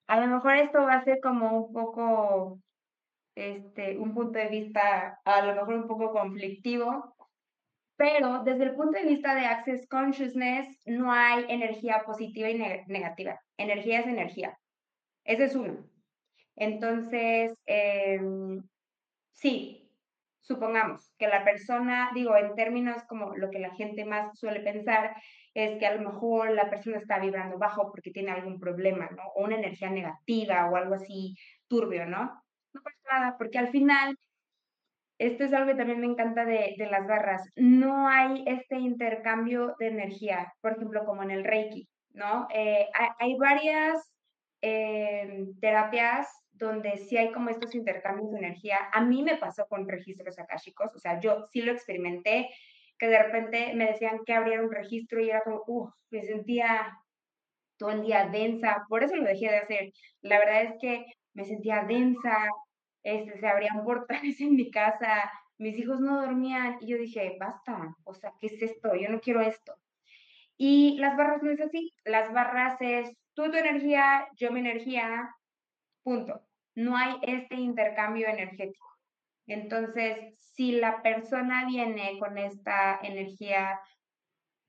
a 0.07 0.19
lo 0.19 0.28
mejor 0.28 0.55
esto 0.55 0.80
va 0.80 0.95
a 0.95 1.03
ser 1.03 1.19
como 1.21 1.65
un 1.65 1.71
poco, 1.71 2.59
este, 3.36 3.95
un 3.99 4.15
punto 4.15 4.39
de 4.39 4.49
vista, 4.49 5.21
a 5.23 5.45
lo 5.45 5.53
mejor 5.53 5.76
un 5.76 5.88
poco 5.88 6.11
conflictivo, 6.11 7.14
pero 7.98 8.43
desde 8.43 8.66
el 8.66 8.76
punto 8.76 9.00
de 9.00 9.06
vista 9.06 9.36
de 9.36 9.46
Access 9.46 9.88
Consciousness, 9.88 10.68
no 10.86 11.12
hay 11.12 11.46
energía 11.50 12.04
positiva 12.06 12.50
y 12.50 12.58
negativa. 12.88 13.39
Energía 13.58 14.00
es 14.02 14.08
energía. 14.08 14.58
Ese 15.24 15.46
es 15.46 15.56
uno. 15.56 15.86
Entonces, 16.56 17.54
em, 17.66 18.64
sí, 19.32 19.91
supongamos 20.41 21.12
que 21.18 21.28
la 21.28 21.43
persona, 21.43 22.12
digo, 22.14 22.36
en 22.38 22.56
términos 22.56 23.04
como 23.08 23.36
lo 23.36 23.50
que 23.50 23.60
la 23.60 23.74
gente 23.76 24.06
más 24.06 24.38
suele 24.39 24.60
pensar, 24.62 25.16
es 25.54 25.80
que 25.80 25.88
a 25.88 25.96
lo 25.96 26.10
mejor 26.12 26.52
la 26.52 26.70
persona 26.70 26.98
está 26.98 27.20
vibrando 27.20 27.58
bajo 27.58 27.91
porque 27.91 28.12
tiene 28.12 28.32
algún 28.32 28.60
problema, 28.60 29.10
¿no? 29.12 29.24
O 29.36 29.46
una 29.46 29.56
energía 29.56 29.89
negativa 29.89 30.70
o 30.70 30.76
algo 30.76 30.96
así 30.96 31.36
turbio, 31.68 32.06
¿no? 32.06 32.41
No 32.74 32.82
pasa 32.84 32.98
nada, 33.12 33.38
porque 33.38 33.58
al 33.58 33.70
final, 33.70 34.18
esto 35.18 35.43
es 35.43 35.53
algo 35.53 35.72
que 35.72 35.78
también 35.78 35.99
me 35.99 36.07
encanta 36.07 36.45
de, 36.45 36.76
de 36.78 36.88
las 36.88 37.07
barras, 37.07 37.49
no 37.55 38.07
hay 38.07 38.43
este 38.47 38.78
intercambio 38.78 39.76
de 39.80 39.88
energía, 39.88 40.53
por 40.61 40.74
ejemplo, 40.74 41.05
como 41.05 41.24
en 41.24 41.32
el 41.32 41.43
Reiki, 41.43 41.88
¿no? 42.11 42.47
Eh, 42.53 42.88
hay, 43.20 43.36
varias 43.38 44.11
eh, 44.61 45.45
terapias 45.61 46.28
donde 46.51 46.97
sí 46.97 47.18
hay 47.18 47.32
como 47.32 47.49
estos 47.49 47.76
intercambios 47.76 48.32
de 48.32 48.39
energía. 48.39 48.78
A 48.93 49.01
mí 49.01 49.24
me 49.24 49.38
pasó 49.38 49.66
con 49.68 49.88
registros 49.88 50.39
akáshicos, 50.39 50.95
o 50.95 50.99
sea, 50.99 51.20
yo 51.20 51.47
sí 51.51 51.61
lo 51.61 51.72
experimenté, 51.72 52.49
que 52.97 53.07
de 53.07 53.22
repente 53.22 53.74
me 53.76 53.88
decían 53.88 54.20
que 54.26 54.34
abriera 54.34 54.63
un 54.63 54.72
registro 54.72 55.22
y 55.22 55.30
era 55.30 55.41
como, 55.41 55.63
uff, 55.68 55.93
me 56.09 56.24
sentía 56.24 56.97
todo 57.78 57.91
el 57.91 58.03
día 58.03 58.30
densa, 58.30 58.86
por 58.88 59.03
eso 59.03 59.16
lo 59.16 59.26
dejé 59.26 59.49
de 59.49 59.57
hacer. 59.57 59.91
La 60.22 60.39
verdad 60.39 60.63
es 60.63 60.74
que 60.80 61.05
me 61.34 61.43
sentía 61.43 61.84
densa, 61.84 62.47
este, 63.06 63.38
se 63.39 63.47
abrían 63.47 63.84
portales 63.86 64.41
en 64.41 64.56
mi 64.56 64.72
casa, 64.72 65.32
mis 65.60 65.78
hijos 65.78 65.99
no 66.01 66.22
dormían 66.22 66.78
y 66.82 66.88
yo 66.88 66.97
dije, 66.97 67.38
basta, 67.39 67.95
o 68.03 68.16
sea, 68.16 68.34
¿qué 68.41 68.47
es 68.47 68.62
esto? 68.62 68.95
Yo 68.95 69.10
no 69.10 69.22
quiero 69.22 69.41
esto. 69.41 69.76
Y 70.58 70.97
las 70.97 71.16
barras 71.16 71.43
no 71.43 71.51
es 71.51 71.62
así, 71.62 71.93
las 72.03 72.34
barras 72.34 72.78
es 72.82 73.16
tú 73.36 73.51
tu 73.51 73.58
energía, 73.58 74.28
yo 74.36 74.51
mi 74.51 74.62
energía, 74.62 75.30
punto. 76.03 76.41
No 76.74 76.97
hay 76.97 77.16
este 77.22 77.56
intercambio 77.56 78.28
energético. 78.28 78.88
Entonces, 79.47 80.34
si 80.56 80.72
la 80.72 81.03
persona 81.03 81.66
viene 81.68 82.18
con 82.20 82.38
esta 82.39 82.99
energía 83.03 83.80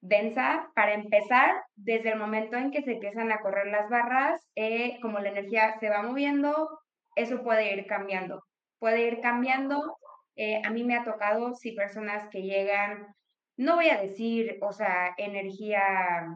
densa, 0.03 0.71
para 0.75 0.93
empezar, 0.93 1.65
desde 1.75 2.11
el 2.13 2.19
momento 2.19 2.57
en 2.57 2.71
que 2.71 2.83
se 2.83 2.93
empiezan 2.93 3.33
a 3.33 3.41
correr 3.41 3.69
las 3.69 3.89
barras, 3.89 4.47
eh, 4.55 4.99
como 5.01 5.21
la 5.21 5.31
energía 5.31 5.79
se 5.81 5.89
va 5.89 6.03
moviendo, 6.03 6.81
eso 7.17 7.43
puede 7.43 7.75
ir 7.75 7.87
cambiando. 7.87 8.45
Puede 8.79 9.09
ir 9.09 9.21
cambiando. 9.21 9.99
Eh, 10.37 10.63
a 10.65 10.71
mí 10.71 10.85
me 10.85 10.97
ha 10.97 11.05
tocado, 11.05 11.55
si 11.55 11.73
personas 11.73 12.29
que 12.31 12.43
llegan, 12.43 13.09
no 13.57 13.77
voy 13.77 13.89
a 13.89 14.01
decir, 14.01 14.59
o 14.61 14.73
sea, 14.73 15.15
energía 15.17 16.27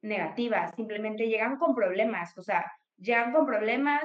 negativa, 0.00 0.68
simplemente 0.68 1.26
llegan 1.26 1.58
con 1.58 1.74
problemas, 1.74 2.38
o 2.38 2.42
sea, 2.42 2.72
llegan 2.96 3.32
con 3.32 3.44
problemas 3.44 4.04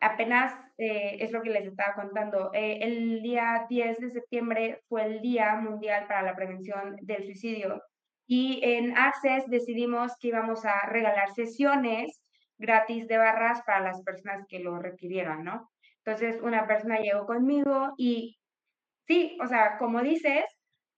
apenas 0.00 0.54
eh, 0.76 1.16
es 1.20 1.32
lo 1.32 1.42
que 1.42 1.50
les 1.50 1.66
estaba 1.66 1.94
contando. 1.94 2.50
Eh, 2.52 2.78
el 2.82 3.22
día 3.22 3.66
10 3.68 3.98
de 3.98 4.10
septiembre 4.10 4.82
fue 4.88 5.04
el 5.04 5.20
Día 5.20 5.56
Mundial 5.56 6.06
para 6.06 6.22
la 6.22 6.36
Prevención 6.36 6.96
del 7.00 7.24
Suicidio 7.24 7.82
y 8.26 8.60
en 8.62 8.96
Access 8.96 9.48
decidimos 9.48 10.12
que 10.18 10.28
íbamos 10.28 10.64
a 10.64 10.86
regalar 10.86 11.32
sesiones 11.34 12.20
gratis 12.58 13.08
de 13.08 13.18
barras 13.18 13.62
para 13.66 13.80
las 13.80 14.02
personas 14.02 14.46
que 14.48 14.60
lo 14.60 14.78
requirieran, 14.78 15.44
¿no? 15.44 15.70
Entonces 16.04 16.40
una 16.42 16.66
persona 16.66 16.98
llegó 16.98 17.26
conmigo 17.26 17.94
y 17.96 18.38
sí, 19.06 19.36
o 19.42 19.46
sea, 19.46 19.78
como 19.78 20.02
dices, 20.02 20.44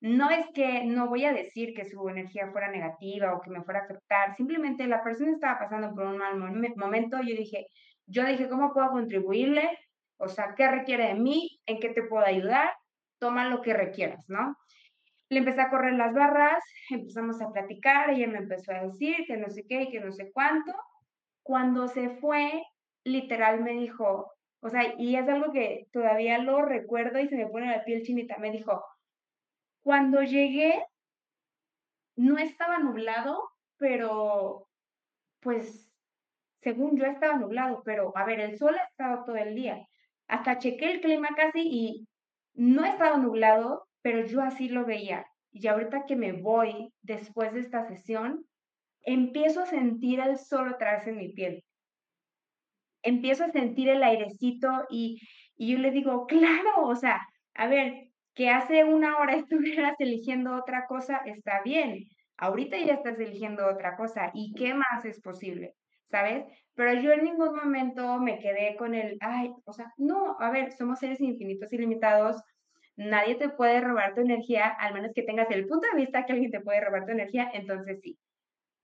no 0.01 0.31
es 0.31 0.47
que 0.55 0.85
no 0.85 1.09
voy 1.09 1.25
a 1.25 1.33
decir 1.33 1.75
que 1.75 1.85
su 1.85 2.09
energía 2.09 2.51
fuera 2.53 2.71
negativa 2.71 3.35
o 3.35 3.41
que 3.41 3.51
me 3.51 3.63
fuera 3.63 3.81
a 3.81 3.85
afectar, 3.85 4.37
simplemente 4.37 4.87
la 4.87 5.03
persona 5.03 5.33
estaba 5.33 5.59
pasando 5.59 5.95
por 5.95 6.07
un 6.07 6.19
mal 6.19 6.37
momento, 6.77 7.19
yo 7.19 7.35
dije, 7.35 7.67
yo 8.07 8.25
dije, 8.25 8.49
¿cómo 8.49 8.73
puedo 8.73 8.91
contribuirle? 8.91 9.79
O 10.19 10.29
sea, 10.29 10.55
¿qué 10.57 10.69
requiere 10.69 11.09
de 11.09 11.15
mí? 11.15 11.61
¿En 11.67 11.81
qué 11.81 11.91
te 11.91 12.03
puedo 12.03 12.25
ayudar? 12.25 12.71
Toma 13.19 13.49
lo 13.49 13.63
que 13.63 13.75
requieras, 13.75 14.25
¿no? 14.29 14.57
Le 15.29 15.39
empecé 15.39 15.61
a 15.61 15.71
correr 15.71 15.95
las 15.95 16.15
barras, 16.15 16.63
empezamos 16.91 17.41
a 17.41 17.51
platicar, 17.51 18.11
ella 18.11 18.29
me 18.29 18.39
empezó 18.39 18.73
a 18.73 18.83
decir 18.83 19.17
que 19.27 19.37
no 19.37 19.51
sé 19.51 19.65
qué 19.69 19.83
y 19.83 19.91
que 19.91 20.01
no 20.01 20.13
sé 20.13 20.31
cuánto. 20.33 20.73
Cuando 21.47 21.87
se 21.87 22.11
fue, 22.11 22.65
literal 23.05 23.63
me 23.63 23.71
dijo, 23.71 24.33
o 24.59 24.69
sea, 24.69 24.95
y 24.99 25.15
es 25.15 25.29
algo 25.29 25.53
que 25.53 25.87
todavía 25.93 26.39
lo 26.39 26.61
recuerdo 26.61 27.21
y 27.21 27.29
se 27.29 27.37
me 27.37 27.47
pone 27.47 27.71
la 27.71 27.85
piel 27.85 28.03
chinita, 28.03 28.37
me 28.39 28.51
dijo, 28.51 28.85
cuando 29.85 30.25
llegué, 30.25 30.85
no 32.17 32.37
estaba 32.37 32.81
nublado, 32.81 33.49
pero 33.77 34.67
pues 35.39 35.89
según 36.63 36.97
yo 36.97 37.05
estaba 37.07 37.37
nublado, 37.37 37.81
pero 37.85 38.13
a 38.17 38.25
ver, 38.25 38.41
el 38.41 38.59
sol 38.59 38.77
ha 38.77 38.83
estado 38.83 39.25
todo 39.25 39.37
el 39.37 39.55
día. 39.55 39.87
Hasta 40.27 40.59
chequé 40.59 40.91
el 40.91 41.01
clima 41.01 41.29
casi 41.37 41.61
y 41.61 42.09
no 42.55 42.85
estaba 42.85 43.19
nublado, 43.19 43.87
pero 44.03 44.27
yo 44.27 44.43
así 44.43 44.69
lo 44.69 44.85
veía. 44.85 45.25
Y 45.53 45.69
ahorita 45.69 46.07
que 46.07 46.17
me 46.17 46.33
voy 46.33 46.93
después 47.03 47.53
de 47.53 47.61
esta 47.61 47.87
sesión, 47.87 48.45
empiezo 49.07 49.63
a 49.63 49.67
sentir 49.67 50.21
el 50.21 50.39
sol 50.39 50.69
otra 50.75 50.99
vez 50.99 51.07
en 51.07 51.17
mi 51.17 51.33
piel. 51.33 51.65
Empiezo 53.03 53.45
a 53.45 53.51
sentir 53.51 53.89
el 53.89 54.03
airecito 54.03 54.69
y, 54.91 55.21
y 55.57 55.73
yo 55.73 55.79
le 55.79 55.91
digo, 55.91 56.27
claro, 56.27 56.83
o 56.83 56.97
sea, 56.97 57.27
a 57.55 57.67
ver, 57.69 58.11
que 58.35 58.51
hace 58.51 58.85
una 58.85 59.17
hora 59.19 59.35
estuvieras 59.37 59.97
eligiendo 59.99 60.55
otra 60.55 60.87
cosa, 60.87 61.23
está 61.25 61.63
bien. 61.63 62.05
Ahorita 62.37 62.77
ya 62.79 62.95
estás 62.95 63.19
eligiendo 63.19 63.67
otra 63.67 63.97
cosa. 63.97 64.31
¿Y 64.35 64.53
qué 64.55 64.75
más 64.75 65.05
es 65.07 65.21
posible? 65.23 65.75
¿sabes? 66.11 66.45
Pero 66.75 67.01
yo 67.01 67.13
en 67.13 67.25
ningún 67.25 67.55
momento 67.57 68.19
me 68.19 68.39
quedé 68.39 68.77
con 68.77 68.95
el, 68.95 69.17
ay, 69.21 69.53
o 69.65 69.73
sea, 69.73 69.93
no, 69.97 70.37
a 70.41 70.51
ver, 70.51 70.73
somos 70.73 70.99
seres 70.99 71.21
infinitos 71.21 71.73
y 71.73 71.79
limitados, 71.79 72.37
nadie 72.97 73.35
te 73.37 73.49
puede 73.51 73.81
robar 73.81 74.15
tu 74.15 74.21
energía, 74.23 74.69
al 74.69 74.95
menos 74.95 75.13
que 75.15 75.23
tengas 75.23 75.51
el 75.51 75.67
punto 75.67 75.89
de 75.91 75.97
vista 76.01 76.25
que 76.27 76.33
alguien 76.33 76.51
te 76.51 76.61
puede 76.61 76.81
robar 76.81 77.07
tu 77.07 77.13
energía, 77.13 77.51
entonces 77.55 78.01
sí. 78.03 78.19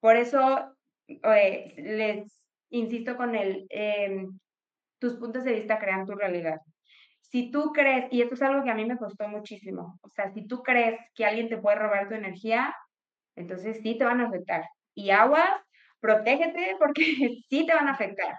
Por 0.03 0.17
eso 0.17 0.75
eh, 1.07 1.75
les 1.79 2.43
insisto 2.71 3.17
con 3.17 3.37
el, 3.37 3.67
em, 3.71 4.37
tus 4.99 5.15
puntos 5.15 5.45
de 5.45 5.55
vista 5.55 5.79
crean 5.79 6.07
tu 6.07 6.15
realidad. 6.17 6.59
Si 7.21 7.53
tú 7.53 7.73
crees, 7.73 8.13
y 8.13 8.23
esto 8.23 8.35
es 8.35 8.43
algo 8.43 8.65
que 8.65 8.71
a 8.71 8.75
mí 8.75 8.85
me 8.85 8.99
costó 8.99 9.29
muchísimo, 9.29 10.01
o 10.03 10.09
sea, 10.11 10.33
si 10.33 10.49
tú 10.49 10.63
crees 10.65 11.01
que 11.15 11.25
alguien 11.25 11.49
te 11.49 11.59
puede 11.59 11.77
robar 11.79 12.09
tu 12.09 12.15
energía, 12.17 12.75
entonces 13.37 13.81
sí 13.83 13.97
te 13.97 14.05
van 14.05 14.21
a 14.21 14.27
afectar. 14.29 14.65
Y 14.95 15.11
agua, 15.11 15.65
protégete 16.01 16.77
porque 16.81 17.05
sí 17.49 17.67
te 17.67 17.75
van 17.75 17.89
a 17.89 17.93
afectar. 17.93 18.35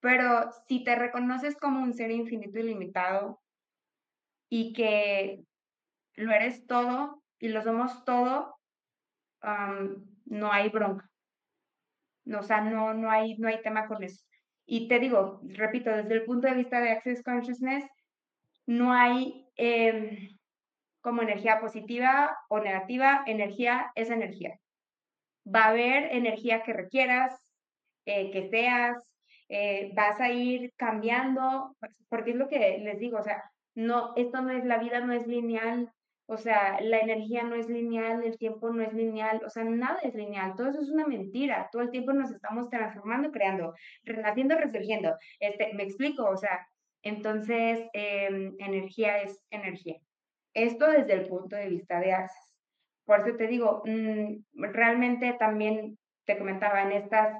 Pero 0.00 0.50
si 0.68 0.84
te 0.84 0.96
reconoces 0.96 1.56
como 1.58 1.82
un 1.82 1.92
ser 1.94 2.10
infinito 2.10 2.58
y 2.58 2.62
limitado 2.64 3.40
y 4.48 4.72
que 4.72 5.44
lo 6.16 6.32
eres 6.32 6.66
todo 6.66 7.22
y 7.38 7.48
lo 7.48 7.62
somos 7.62 8.04
todo, 8.06 8.56
no 10.26 10.52
hay 10.52 10.68
bronca. 10.68 11.08
O 12.26 12.42
sea, 12.42 12.60
no, 12.60 12.94
no, 12.94 13.10
hay, 13.10 13.36
no 13.38 13.48
hay 13.48 13.60
tema 13.62 13.86
con 13.86 14.02
eso. 14.02 14.24
Y 14.64 14.88
te 14.88 14.98
digo, 14.98 15.40
repito, 15.42 15.90
desde 15.90 16.14
el 16.14 16.24
punto 16.24 16.46
de 16.46 16.54
vista 16.54 16.80
de 16.80 16.90
Access 16.90 17.22
Consciousness, 17.22 17.84
no 18.66 18.92
hay 18.92 19.48
em, 19.56 20.38
como 21.00 21.22
energía 21.22 21.60
positiva 21.60 22.36
o 22.48 22.60
negativa, 22.60 23.24
energía 23.26 23.90
es 23.96 24.08
energía 24.08 24.58
va 25.44 25.64
a 25.64 25.68
haber 25.68 26.14
energía 26.14 26.62
que 26.62 26.72
requieras, 26.72 27.40
eh, 28.06 28.30
que 28.30 28.48
seas, 28.48 28.96
eh, 29.48 29.92
vas 29.94 30.20
a 30.20 30.30
ir 30.30 30.72
cambiando, 30.76 31.76
porque 32.08 32.30
es 32.30 32.36
lo 32.36 32.48
que 32.48 32.78
les 32.78 32.98
digo, 32.98 33.18
o 33.18 33.22
sea, 33.22 33.42
no, 33.74 34.12
esto 34.16 34.40
no 34.40 34.50
es, 34.50 34.64
la 34.64 34.78
vida 34.78 35.00
no 35.00 35.12
es 35.12 35.26
lineal, 35.26 35.90
o 36.26 36.36
sea, 36.36 36.80
la 36.80 36.98
energía 37.00 37.42
no 37.42 37.54
es 37.54 37.68
lineal, 37.68 38.24
el 38.24 38.38
tiempo 38.38 38.70
no 38.70 38.82
es 38.82 38.92
lineal, 38.92 39.42
o 39.44 39.50
sea, 39.50 39.64
nada 39.64 39.98
es 40.02 40.14
lineal, 40.14 40.54
todo 40.56 40.68
eso 40.68 40.80
es 40.80 40.88
una 40.90 41.06
mentira, 41.06 41.68
todo 41.72 41.82
el 41.82 41.90
tiempo 41.90 42.12
nos 42.12 42.30
estamos 42.30 42.68
transformando, 42.70 43.30
creando, 43.30 43.74
renaciendo, 44.04 44.56
resurgiendo, 44.56 45.16
este, 45.40 45.74
me 45.74 45.82
explico, 45.82 46.24
o 46.24 46.36
sea, 46.36 46.66
entonces, 47.02 47.88
em, 47.92 48.54
energía 48.58 49.22
es 49.22 49.40
energía. 49.50 49.96
Esto 50.54 50.90
desde 50.90 51.14
el 51.14 51.26
punto 51.26 51.56
de 51.56 51.68
vista 51.68 51.98
de 52.00 52.12
Access. 52.12 52.54
Por 53.04 53.20
eso 53.20 53.36
te 53.36 53.48
digo, 53.48 53.82
mm, 53.84 54.42
realmente 54.54 55.34
también 55.38 55.98
te 56.24 56.38
comentaba, 56.38 56.82
en 56.82 56.92
estas 56.92 57.36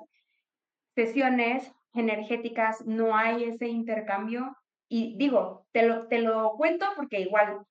sesiones 0.94 1.72
energéticas 1.94 2.84
no 2.86 3.16
hay 3.16 3.44
ese 3.44 3.68
intercambio. 3.68 4.56
Y 4.88 5.16
digo, 5.16 5.66
te 5.72 5.86
lo, 5.86 6.08
te 6.08 6.18
lo 6.18 6.52
cuento 6.56 6.86
porque 6.96 7.20
igual, 7.20 7.64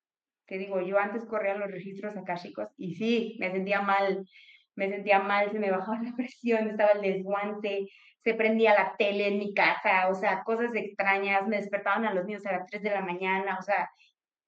te 0.52 0.58
digo, 0.58 0.82
yo 0.82 1.00
antes 1.00 1.24
corría 1.24 1.56
los 1.56 1.72
registros 1.72 2.14
chicos 2.42 2.68
y 2.76 2.96
sí, 2.96 3.38
me 3.40 3.52
sentía 3.52 3.82
mal, 3.82 4.28
me 4.76 4.90
sentía 4.90 5.20
mal, 5.20 5.50
se 5.50 5.60
me 5.60 5.72
bajaba 5.72 6.04
la 6.04 6.14
presión, 6.18 6.68
estaba 6.68 6.92
el 6.92 7.02
desguante, 7.02 7.88
se 8.22 8.34
prendía 8.34 8.74
la 8.74 8.98
tele 8.98 9.30
en 9.30 9.40
mi 9.40 9.54
casa, 9.54 10.10
o 10.10 10.14
sea, 10.14 10.44
cosas 10.44 10.76
extrañas, 10.76 11.48
me 11.48 11.56
despertaban 11.56 12.04
a 12.04 12.14
los 12.14 12.26
niños 12.26 12.46
a 12.46 12.52
las 12.52 12.66
3 12.66 12.84
de 12.84 12.90
la 12.90 13.00
mañana, 13.00 13.58
o 13.58 13.62
sea, 13.62 13.90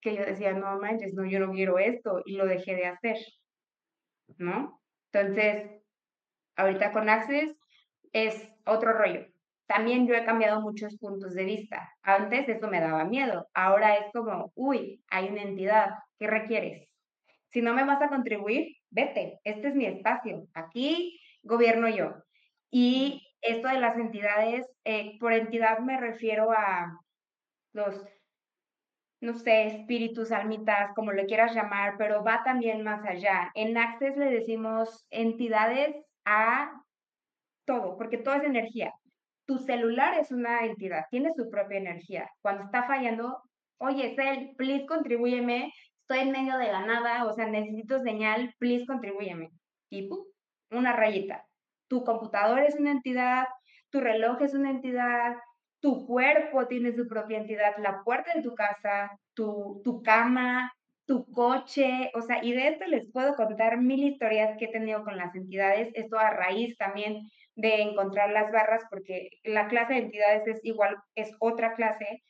que 0.02 0.14
yo 0.14 0.26
decía, 0.26 0.52
no 0.52 0.78
manches, 0.78 1.14
no, 1.14 1.24
yo 1.24 1.40
no 1.40 1.54
quiero 1.54 1.80
esto, 1.80 2.22
y 2.26 2.34
lo 2.34 2.48
dejé 2.48 2.76
de 2.76 2.88
hacer, 2.88 3.16
¿no? 4.38 4.82
Entonces, 5.14 5.72
ahorita 6.58 6.92
con 6.92 7.08
Access 7.08 7.56
es 8.12 8.50
otro 8.66 8.92
rollo. 8.92 9.26
También 9.68 10.08
yo 10.08 10.16
he 10.16 10.26
cambiado 10.26 10.62
muchos 10.62 10.98
puntos 10.98 11.34
de 11.34 11.46
vista. 11.46 11.90
Antes 12.02 12.50
eso 12.50 12.68
me 12.68 12.82
daba 12.82 13.06
miedo, 13.06 13.48
ahora 13.54 13.96
es 13.98 14.12
como, 14.12 14.52
uy, 14.56 15.04
hay 15.10 15.30
una 15.30 15.44
entidad, 15.44 15.92
¿qué 16.20 16.28
requieres? 16.28 16.90
Si 17.52 17.62
no 17.62 17.74
me 17.74 17.86
vas 17.86 18.02
a 18.02 18.10
contribuir, 18.10 18.78
vete, 18.90 19.40
este 19.44 19.70
es 19.70 19.76
mi 19.76 19.86
espacio, 19.86 20.48
aquí 20.54 21.20
gobierno 21.44 21.88
yo. 21.90 22.16
Y 22.72 23.22
esto 23.42 23.68
de 23.68 23.80
las 23.80 23.98
entidades, 23.98 24.66
eh, 24.86 25.18
por 25.20 25.34
entidad 25.34 25.80
me 25.80 26.00
refiero 26.00 26.52
a 26.52 27.00
los, 27.74 28.04
no 29.22 29.34
sé, 29.36 29.68
espíritus, 29.68 30.32
almitas, 30.32 30.92
como 30.96 31.12
le 31.12 31.26
quieras 31.26 31.54
llamar, 31.54 31.96
pero 31.98 32.24
va 32.24 32.44
también 32.44 32.84
más 32.84 33.06
allá. 33.06 33.52
En 33.54 33.78
Access 33.78 34.18
le 34.18 34.26
decimos 34.32 35.06
entidades 35.10 35.96
a 36.26 36.84
todo, 37.66 37.98
porque 37.98 38.18
todo 38.18 38.36
es 38.36 38.44
energía. 38.44 38.94
Tu 39.46 39.58
celular 39.60 40.18
es 40.20 40.32
una 40.32 40.66
entidad, 40.66 41.06
tiene 41.12 41.32
su 41.34 41.50
propia 41.50 41.78
energía. 41.78 42.30
Cuando 42.42 42.64
está 42.64 42.84
fallando, 42.84 43.42
oye, 43.78 44.16
Cel, 44.16 44.54
please 44.58 44.86
contribúyeme, 44.86 45.74
estoy 46.02 46.20
en 46.20 46.32
medio 46.32 46.58
de 46.58 46.72
la 46.72 46.86
nada, 46.86 47.26
o 47.26 47.34
sea, 47.34 47.48
necesito 47.48 48.00
señal, 48.02 48.54
please 48.60 48.86
contribúyeme. 48.86 49.50
Y 49.90 50.08
¡pum! 50.08 50.20
una 50.72 50.94
rayita. 50.94 51.46
Tu 51.88 52.04
computador 52.04 52.60
es 52.60 52.76
una 52.76 52.92
entidad, 52.92 53.46
tu 53.90 54.00
reloj 54.00 54.42
es 54.42 54.54
una 54.54 54.72
entidad, 54.72 55.36
tu 55.80 56.06
cuerpo 56.06 56.66
tiene 56.68 56.94
su 56.94 57.08
propia 57.08 57.38
entidad, 57.38 57.76
la 57.78 58.02
puerta 58.04 58.34
de 58.34 58.42
tu 58.42 58.56
casa, 58.56 59.12
tu, 59.34 59.82
tu 59.84 60.02
cama, 60.02 60.72
tu 61.06 61.26
coche, 61.32 62.10
o 62.16 62.22
sea, 62.22 62.44
y 62.44 62.54
de 62.54 62.70
esto 62.70 62.86
les 62.88 63.12
puedo 63.12 63.36
contar 63.36 63.78
mil 63.78 64.04
historias 64.04 64.58
que 64.58 64.66
he 64.66 64.72
tenido 64.72 65.04
con 65.04 65.18
las 65.18 65.36
entidades, 65.36 65.92
esto 65.94 66.18
a 66.18 66.30
raíz 66.30 66.78
también 66.78 67.30
de 67.56 67.82
encontrar 67.82 68.32
las 68.32 68.52
barras, 68.52 68.84
porque 68.90 69.30
la 69.44 69.68
clase 69.68 69.94
de 69.94 70.00
entidades 70.02 70.48
es 70.48 70.60
igual, 70.64 70.98
es 71.16 71.36
otra 71.40 71.74
clase, 71.74 72.24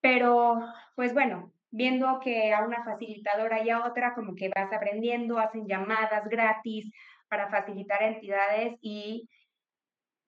pero 0.00 0.58
pues 0.96 1.14
bueno, 1.14 1.52
viendo 1.70 2.20
que 2.20 2.52
a 2.52 2.64
una 2.64 2.84
facilitadora 2.84 3.62
y 3.62 3.70
a 3.70 3.84
otra 3.84 4.14
como 4.14 4.34
que 4.34 4.50
vas 4.54 4.72
aprendiendo, 4.72 5.38
hacen 5.38 5.66
llamadas 5.66 6.28
gratis 6.28 6.90
para 7.28 7.48
facilitar 7.48 8.02
entidades 8.02 8.76
y 8.80 9.28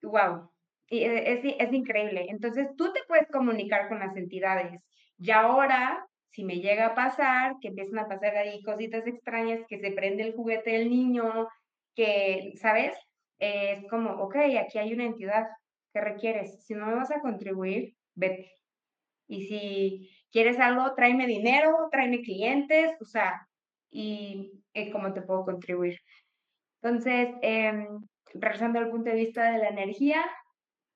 wow, 0.01 0.51
es, 0.87 1.41
es 1.43 1.73
increíble. 1.73 2.27
Entonces 2.29 2.67
tú 2.77 2.93
te 2.93 3.01
puedes 3.07 3.27
comunicar 3.27 3.89
con 3.89 3.99
las 3.99 4.15
entidades 4.15 4.81
y 5.17 5.31
ahora 5.31 6.05
si 6.31 6.43
me 6.43 6.59
llega 6.59 6.87
a 6.87 6.95
pasar, 6.95 7.55
que 7.61 7.69
empiezan 7.69 7.99
a 7.99 8.07
pasar 8.07 8.37
ahí 8.37 8.61
cositas 8.63 9.05
extrañas, 9.07 9.61
que 9.67 9.79
se 9.79 9.91
prende 9.91 10.23
el 10.23 10.35
juguete 10.35 10.71
del 10.71 10.89
niño, 10.89 11.47
que, 11.95 12.53
¿sabes? 12.55 12.95
Es 13.39 13.87
como, 13.89 14.11
ok, 14.23 14.35
aquí 14.59 14.77
hay 14.77 14.93
una 14.93 15.05
entidad 15.05 15.47
que 15.93 16.01
requieres. 16.01 16.63
Si 16.65 16.73
no 16.73 16.85
me 16.85 16.95
vas 16.95 17.11
a 17.11 17.21
contribuir, 17.21 17.95
vete. 18.15 18.51
Y 19.27 19.47
si 19.47 20.09
quieres 20.31 20.59
algo, 20.59 20.93
tráeme 20.95 21.27
dinero, 21.27 21.87
tráeme 21.91 22.21
clientes, 22.21 22.97
o 23.01 23.05
sea, 23.05 23.47
y 23.91 24.51
cómo 24.91 25.13
te 25.13 25.21
puedo 25.21 25.45
contribuir. 25.45 25.99
Entonces, 26.81 27.29
eh, 27.41 27.87
regresando 28.33 28.79
al 28.79 28.89
punto 28.89 29.09
de 29.09 29.15
vista 29.15 29.51
de 29.51 29.57
la 29.57 29.69
energía, 29.69 30.23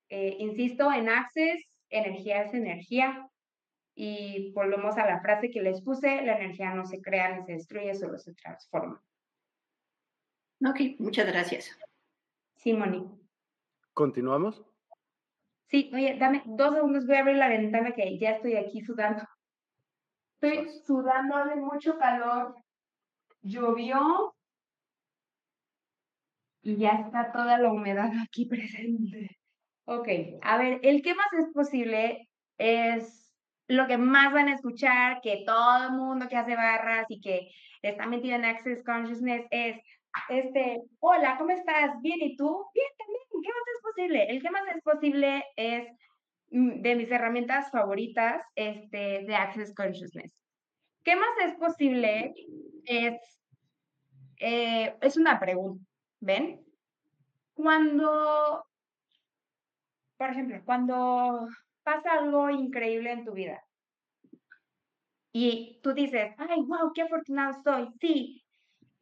eh, 0.09 0.35
insisto, 0.39 0.91
en 0.91 1.09
Access, 1.09 1.63
energía 1.89 2.43
es 2.43 2.53
energía. 2.53 3.27
Y 3.95 4.51
volvemos 4.53 4.97
a 4.97 5.05
la 5.05 5.21
frase 5.21 5.51
que 5.51 5.61
les 5.61 5.81
puse, 5.81 6.23
la 6.23 6.37
energía 6.37 6.73
no 6.73 6.85
se 6.85 6.99
crea 6.99 7.35
ni 7.35 7.45
se 7.45 7.53
destruye, 7.53 7.93
solo 7.93 8.17
se 8.17 8.33
transforma. 8.33 9.03
Ok, 10.65 10.99
muchas 10.99 11.27
gracias. 11.27 11.77
Sí, 12.63 12.71
Moni. 12.71 13.05
¿Continuamos? 13.93 14.63
Sí, 15.65 15.91
oye, 15.93 16.15
dame 16.17 16.43
dos 16.45 16.73
segundos, 16.73 17.05
voy 17.05 17.17
a 17.17 17.19
abrir 17.19 17.35
la 17.35 17.49
ventana 17.49 17.91
que 17.91 18.17
ya 18.17 18.31
estoy 18.31 18.55
aquí 18.55 18.79
sudando. 18.79 19.21
Estoy 20.39 20.69
sudando, 20.85 21.35
hace 21.35 21.57
mucho 21.57 21.97
calor. 21.97 22.55
Llovió 23.41 24.33
y 26.61 26.77
ya 26.77 26.91
está 26.91 27.33
toda 27.33 27.57
la 27.57 27.69
humedad 27.69 28.11
aquí 28.23 28.45
presente. 28.49 29.37
Ok, 29.83 30.07
a 30.41 30.57
ver, 30.57 30.79
el 30.83 31.01
que 31.01 31.15
más 31.15 31.33
es 31.33 31.53
posible 31.53 32.29
es 32.57 33.35
lo 33.67 33.87
que 33.87 33.97
más 33.97 34.31
van 34.31 34.47
a 34.47 34.53
escuchar, 34.53 35.19
que 35.19 35.43
todo 35.45 35.83
el 35.83 35.91
mundo 35.91 36.29
que 36.29 36.37
hace 36.37 36.55
barras 36.55 37.07
y 37.09 37.19
que 37.19 37.51
está 37.81 38.05
metido 38.05 38.37
en 38.37 38.45
Access 38.45 38.85
Consciousness 38.85 39.45
es, 39.51 39.81
este, 40.29 40.81
hola, 40.99 41.37
¿cómo 41.37 41.51
estás? 41.51 41.99
Bien, 42.01 42.21
¿y 42.21 42.35
tú? 42.35 42.65
Bien, 42.73 42.87
también, 42.97 43.23
¿qué 43.29 43.49
más 43.49 43.75
es 43.75 43.81
posible? 43.81 44.23
El 44.29 44.41
que 44.41 44.51
más 44.51 44.63
es 44.75 44.81
posible 44.83 45.43
es 45.55 45.87
mm, 46.51 46.81
de 46.81 46.95
mis 46.95 47.11
herramientas 47.11 47.71
favoritas 47.71 48.41
este, 48.55 49.25
de 49.25 49.35
Access 49.35 49.73
Consciousness. 49.73 50.33
¿Qué 51.03 51.15
más 51.15 51.29
es 51.45 51.55
posible? 51.55 52.33
Es, 52.85 53.41
eh, 54.39 54.95
es 55.01 55.17
una 55.17 55.39
pregunta, 55.39 55.83
¿ven? 56.19 56.63
Cuando, 57.53 58.65
por 60.17 60.29
ejemplo, 60.29 60.61
cuando 60.65 61.47
pasa 61.83 62.13
algo 62.13 62.49
increíble 62.49 63.11
en 63.11 63.25
tu 63.25 63.33
vida 63.33 63.63
y 65.33 65.79
tú 65.81 65.93
dices, 65.93 66.33
ay, 66.37 66.61
wow, 66.61 66.93
qué 66.93 67.01
afortunado 67.01 67.61
soy, 67.63 67.89
sí, 67.99 68.42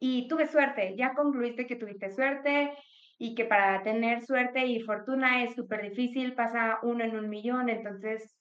y 0.04 0.26
tuve 0.26 0.48
suerte, 0.48 0.96
ya 0.96 1.14
concluiste 1.14 1.64
que 1.64 1.76
tuviste 1.76 2.10
suerte 2.10 2.76
y 3.18 3.36
que 3.36 3.44
para 3.44 3.84
tener 3.84 4.20
suerte 4.24 4.66
y 4.66 4.80
fortuna 4.80 5.44
es 5.44 5.54
súper 5.54 5.80
difícil, 5.88 6.34
pasa 6.34 6.80
uno 6.82 7.04
en 7.04 7.16
un 7.16 7.28
millón, 7.28 7.68
entonces 7.68 8.36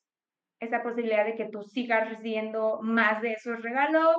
esa 0.59 0.82
posibilidad 0.82 1.24
de 1.24 1.36
que 1.36 1.49
tú 1.49 1.62
sigas 1.62 2.09
recibiendo 2.09 2.80
más 2.82 3.22
de 3.22 3.34
esos 3.34 3.62
regalos 3.62 4.16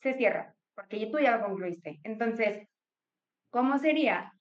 se 0.00 0.14
cierra, 0.14 0.54
porque 0.74 1.06
tú 1.12 1.18
ya 1.18 1.36
lo 1.36 1.44
concluiste. 1.44 2.00
Entonces, 2.02 2.66
¿cómo 3.50 3.76
sería 3.76 4.32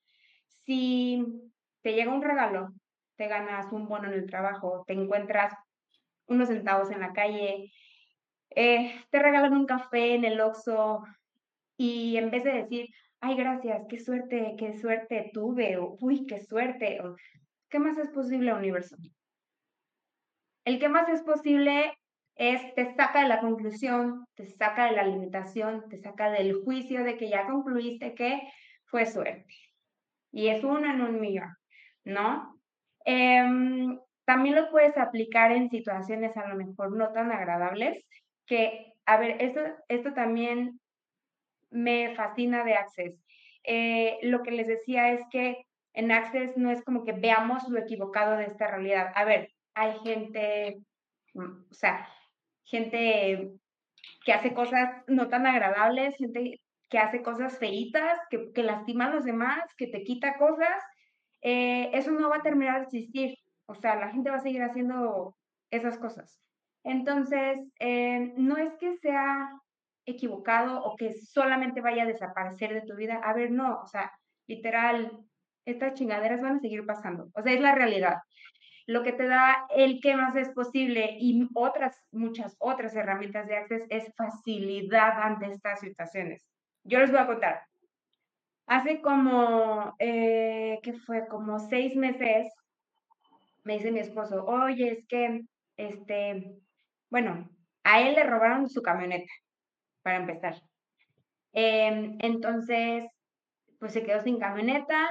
si 0.63 1.51
te 1.81 1.91
llega 1.91 2.13
un 2.13 2.21
regalo 2.21 2.69
te 3.17 3.27
ganas 3.27 3.69
un 3.73 3.85
bono 3.89 4.07
en 4.07 4.13
el 4.13 4.27
trabajo, 4.27 4.85
te 4.87 4.93
encuentras 4.93 5.53
unos 6.27 6.47
centavos 6.47 6.89
en 6.89 7.01
la 7.01 7.11
calle, 7.11 7.69
eh, 8.51 8.95
te 9.09 9.19
regalan 9.19 9.51
un 9.51 9.65
café 9.65 10.15
en 10.15 10.23
el 10.23 10.39
Oxxo 10.39 11.03
y 11.79 12.17
en 12.17 12.29
vez 12.29 12.43
de 12.43 12.51
decir, 12.51 12.89
ay, 13.21 13.37
gracias, 13.37 13.85
qué 13.87 13.99
suerte, 13.99 14.55
qué 14.57 14.77
suerte 14.77 15.31
tuve, 15.33 15.77
o 15.77 15.95
uy, 16.01 16.25
qué 16.25 16.43
suerte, 16.43 16.99
o, 16.99 17.15
¿qué 17.69 17.79
más 17.79 17.97
es 17.97 18.09
posible, 18.09 18.53
universo? 18.53 18.97
El 20.65 20.77
que 20.77 20.89
más 20.89 21.07
es 21.07 21.23
posible 21.23 21.93
es, 22.35 22.75
te 22.75 22.93
saca 22.95 23.21
de 23.21 23.29
la 23.29 23.39
conclusión, 23.39 24.25
te 24.35 24.45
saca 24.45 24.87
de 24.87 24.91
la 24.91 25.05
limitación, 25.05 25.87
te 25.87 26.01
saca 26.01 26.29
del 26.29 26.53
juicio 26.65 27.05
de 27.05 27.15
que 27.15 27.29
ya 27.29 27.47
concluiste 27.47 28.13
que 28.13 28.41
fue 28.87 29.05
suerte. 29.05 29.55
Y 30.33 30.49
es 30.49 30.61
uno 30.65 30.85
en 30.91 30.99
un 30.99 31.21
millón, 31.21 31.55
¿no? 32.03 32.59
Em, 33.05 33.97
también 34.25 34.55
lo 34.55 34.69
puedes 34.69 34.97
aplicar 34.97 35.53
en 35.53 35.69
situaciones 35.69 36.35
a 36.35 36.45
lo 36.49 36.57
mejor 36.57 36.95
no 36.97 37.13
tan 37.13 37.31
agradables, 37.31 38.03
que, 38.45 38.91
a 39.05 39.15
ver, 39.15 39.41
esto, 39.41 39.61
esto 39.87 40.13
también 40.13 40.78
me 41.71 42.15
fascina 42.15 42.63
de 42.63 42.73
Access. 42.73 43.23
Eh, 43.63 44.17
lo 44.23 44.41
que 44.43 44.51
les 44.51 44.67
decía 44.67 45.11
es 45.11 45.21
que 45.31 45.65
en 45.93 46.11
Access 46.11 46.57
no 46.57 46.71
es 46.71 46.83
como 46.83 47.03
que 47.03 47.13
veamos 47.13 47.67
lo 47.69 47.79
equivocado 47.79 48.37
de 48.37 48.45
esta 48.45 48.67
realidad. 48.67 49.11
A 49.15 49.25
ver, 49.25 49.51
hay 49.73 49.97
gente, 50.03 50.79
mm, 51.33 51.71
o 51.71 51.73
sea, 51.73 52.07
gente 52.63 53.51
que 54.23 54.33
hace 54.33 54.53
cosas 54.53 55.03
no 55.07 55.29
tan 55.29 55.45
agradables, 55.45 56.15
gente 56.17 56.59
que 56.89 56.97
hace 56.97 57.21
cosas 57.21 57.57
feitas, 57.59 58.19
que, 58.29 58.63
lastima 58.63 59.05
a 59.05 59.13
los 59.13 59.25
demás, 59.25 59.63
que 59.77 59.87
te 59.87 60.03
quita 60.03 60.37
cosas 60.37 60.83
eh, 61.41 61.89
eso 61.93 62.11
no 62.11 62.29
va 62.29 62.37
a 62.37 62.41
terminar 62.41 62.79
de 62.79 62.83
existir. 62.83 63.37
O 63.65 63.75
sea, 63.75 63.95
la 63.95 64.09
gente 64.09 64.29
va 64.29 64.37
a 64.37 64.41
seguir 64.41 64.61
haciendo 64.61 65.35
esas 65.71 65.97
cosas. 65.97 66.41
Entonces, 66.83 67.59
eh, 67.79 68.33
no 68.37 68.57
es 68.57 68.73
que 68.77 68.97
sea 68.97 69.51
equivocado 70.09 70.83
o 70.83 70.95
que 70.95 71.13
solamente 71.13 71.81
vaya 71.81 72.03
a 72.03 72.07
desaparecer 72.07 72.73
de 72.73 72.81
tu 72.81 72.95
vida. 72.95 73.21
A 73.23 73.33
ver, 73.33 73.51
no, 73.51 73.81
o 73.81 73.87
sea, 73.87 74.11
literal, 74.47 75.19
estas 75.65 75.93
chingaderas 75.93 76.41
van 76.41 76.57
a 76.57 76.59
seguir 76.59 76.85
pasando. 76.85 77.29
O 77.33 77.41
sea, 77.41 77.53
es 77.53 77.61
la 77.61 77.75
realidad. 77.75 78.17
Lo 78.87 79.03
que 79.03 79.13
te 79.13 79.27
da 79.27 79.67
el 79.69 80.01
que 80.01 80.15
más 80.15 80.35
es 80.35 80.49
posible 80.49 81.15
y 81.19 81.47
otras, 81.53 81.95
muchas 82.11 82.55
otras 82.59 82.95
herramientas 82.95 83.47
de 83.47 83.57
Access 83.57 83.83
es 83.89 84.11
facilidad 84.15 85.21
ante 85.21 85.51
estas 85.51 85.79
situaciones. 85.79 86.43
Yo 86.83 86.99
les 86.99 87.11
voy 87.11 87.19
a 87.19 87.27
contar. 87.27 87.61
Hace 88.65 89.01
como, 89.01 89.93
eh, 89.99 90.79
¿qué 90.81 90.93
fue? 90.93 91.27
Como 91.27 91.59
seis 91.59 91.95
meses, 91.95 92.51
me 93.63 93.73
dice 93.73 93.91
mi 93.91 93.99
esposo, 93.99 94.45
oye, 94.45 94.91
es 94.91 95.07
que, 95.07 95.43
este, 95.77 96.55
bueno, 97.09 97.49
a 97.83 98.01
él 98.01 98.15
le 98.15 98.23
robaron 98.23 98.69
su 98.69 98.81
camioneta, 98.81 99.31
para 100.01 100.17
empezar. 100.17 100.61
Em, 101.53 102.17
entonces, 102.19 103.05
pues 103.79 103.93
se 103.93 104.03
quedó 104.03 104.21
sin 104.21 104.39
camioneta 104.39 105.09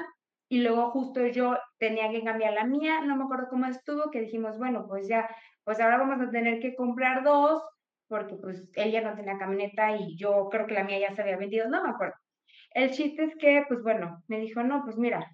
y 0.49 0.61
luego 0.61 0.91
justo 0.91 1.27
yo 1.27 1.59
tenía 1.79 2.11
que 2.11 2.25
cambiar 2.25 2.55
la 2.55 2.65
mía, 2.65 3.01
no 3.03 3.17
me 3.17 3.25
acuerdo 3.25 3.49
cómo 3.51 3.67
estuvo, 3.67 4.11
que 4.11 4.21
dijimos, 4.21 4.59
bueno, 4.59 4.87
pues 4.89 5.09
ya, 5.09 5.29
pues 5.65 5.81
ahora 5.81 5.99
vamos 5.99 6.21
a 6.27 6.31
tener 6.31 6.61
que 6.61 6.75
comprar 6.75 7.23
dos, 7.23 7.63
porque 8.09 8.37
pues 8.37 8.71
él 8.75 8.91
ya 8.91 9.03
no 9.03 9.15
tenía 9.15 9.39
camioneta 9.39 9.97
y 9.97 10.17
yo 10.17 10.49
creo 10.51 10.67
que 10.67 10.75
la 10.75 10.85
mía 10.85 10.99
ya 10.99 11.15
se 11.15 11.23
había 11.23 11.37
vendido, 11.37 11.69
no 11.69 11.83
me 11.83 11.91
acuerdo. 11.91 12.15
El 12.71 12.91
chiste 12.93 13.25
es 13.25 13.37
que, 13.37 13.65
pues 13.69 13.83
bueno, 13.83 14.23
me 14.29 14.41
dijo, 14.41 14.63
no, 14.63 14.83
pues 14.85 14.97
mira, 14.97 15.31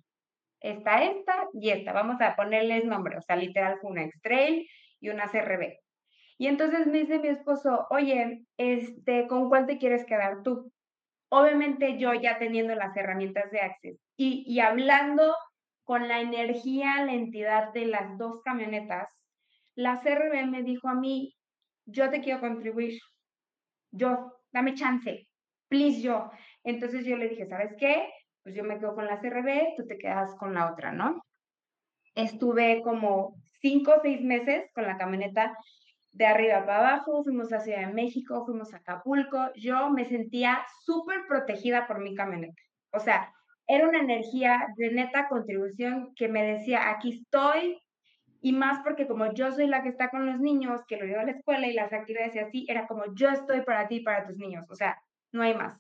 está 0.61 1.05
esta 1.05 1.49
y 1.53 1.71
esta, 1.71 1.93
vamos 1.93 2.21
a 2.21 2.35
ponerles 2.37 2.85
nombre, 2.85 3.17
o 3.19 3.23
sea, 3.23 3.37
literal 3.37 3.79
fue 3.81 3.91
una 3.91 4.03
X-Trail 4.05 4.69
y 5.01 5.09
una 5.11 5.29
CRB. 5.29 5.84
Y 6.39 6.49
entonces 6.49 6.87
me 6.87 6.99
dice 6.99 7.19
mi 7.19 7.29
esposo, 7.29 7.87
oye, 7.91 8.45
este, 8.57 9.27
¿con 9.29 9.49
cuál 9.49 9.67
te 9.67 9.79
quieres 9.79 10.05
quedar 10.05 10.43
tú? 10.43 10.73
Obviamente 11.29 11.99
yo 11.99 12.13
ya 12.15 12.39
teniendo 12.39 12.75
las 12.75 12.97
herramientas 12.97 13.51
de 13.51 13.61
Access 13.61 13.99
y, 14.17 14.45
y 14.47 14.61
hablando 14.61 15.35
con 15.85 16.09
la 16.09 16.21
energía, 16.21 17.05
la 17.05 17.13
entidad 17.13 17.73
de 17.73 17.87
las 17.87 18.17
dos 18.19 18.41
camionetas, 18.43 19.09
la 19.75 20.01
CRB 20.01 20.47
me 20.47 20.63
dijo 20.63 20.89
a 20.89 20.95
mí, 20.95 21.35
yo 21.87 22.11
te 22.11 22.21
quiero 22.21 22.41
contribuir, 22.41 22.99
yo, 23.91 24.33
dame 24.53 24.75
chance, 24.75 25.29
please 25.69 26.01
yo. 26.01 26.31
Entonces 26.63 27.05
yo 27.05 27.17
le 27.17 27.29
dije, 27.29 27.47
¿sabes 27.47 27.75
qué? 27.79 28.09
Pues 28.43 28.55
yo 28.55 28.65
me 28.65 28.79
quedo 28.79 28.95
con 28.95 29.07
la 29.07 29.21
CRB, 29.21 29.77
tú 29.77 29.87
te 29.87 29.99
quedas 29.99 30.35
con 30.37 30.55
la 30.55 30.73
otra, 30.73 30.93
¿no? 30.93 31.23
Estuve 32.15 32.83
como 32.83 33.35
cinco 33.61 33.95
o 33.97 34.01
seis 34.01 34.21
meses 34.21 34.71
con 34.75 34.85
la 34.85 34.97
camioneta 34.97 35.57
de 36.15 36.27
arriba 36.27 36.65
para 36.65 36.79
abajo, 36.79 37.25
fuimos 37.25 37.53
a 37.53 37.61
Ciudad 37.61 37.87
de 37.87 37.93
México, 37.93 38.45
fuimos 38.47 38.73
a 38.73 38.79
Acapulco, 38.79 39.53
yo 39.57 39.91
me 39.91 40.05
sentía 40.05 40.65
súper 40.85 41.27
protegida 41.27 41.87
por 41.89 42.01
mi 42.01 42.15
camioneta. 42.15 42.63
O 42.93 43.01
sea, 43.01 43.33
era 43.67 43.89
una 43.89 43.99
energía 43.99 44.69
de 44.77 44.93
neta 44.93 45.29
contribución 45.29 46.15
que 46.15 46.29
me 46.29 46.45
decía, 46.45 46.89
aquí 46.91 47.15
estoy, 47.15 47.81
y 48.41 48.53
más 48.53 48.81
porque 48.85 49.09
como 49.09 49.33
yo 49.33 49.51
soy 49.51 49.67
la 49.67 49.83
que 49.83 49.89
está 49.89 50.11
con 50.11 50.27
los 50.27 50.39
niños, 50.39 50.83
que 50.87 50.97
lo 50.97 51.05
llevo 51.05 51.21
a 51.21 51.25
la 51.25 51.33
escuela 51.33 51.67
y 51.67 51.73
las 51.73 51.93
actividades 51.93 52.37
y 52.37 52.39
así, 52.39 52.67
era 52.69 52.87
como 52.87 53.13
yo 53.15 53.31
estoy 53.31 53.63
para 53.63 53.89
ti 53.89 53.97
y 53.97 54.05
para 54.05 54.25
tus 54.25 54.39
niños, 54.39 54.67
o 54.71 54.77
sea, 54.77 54.97
no 55.33 55.43
hay 55.43 55.55
más. 55.55 55.77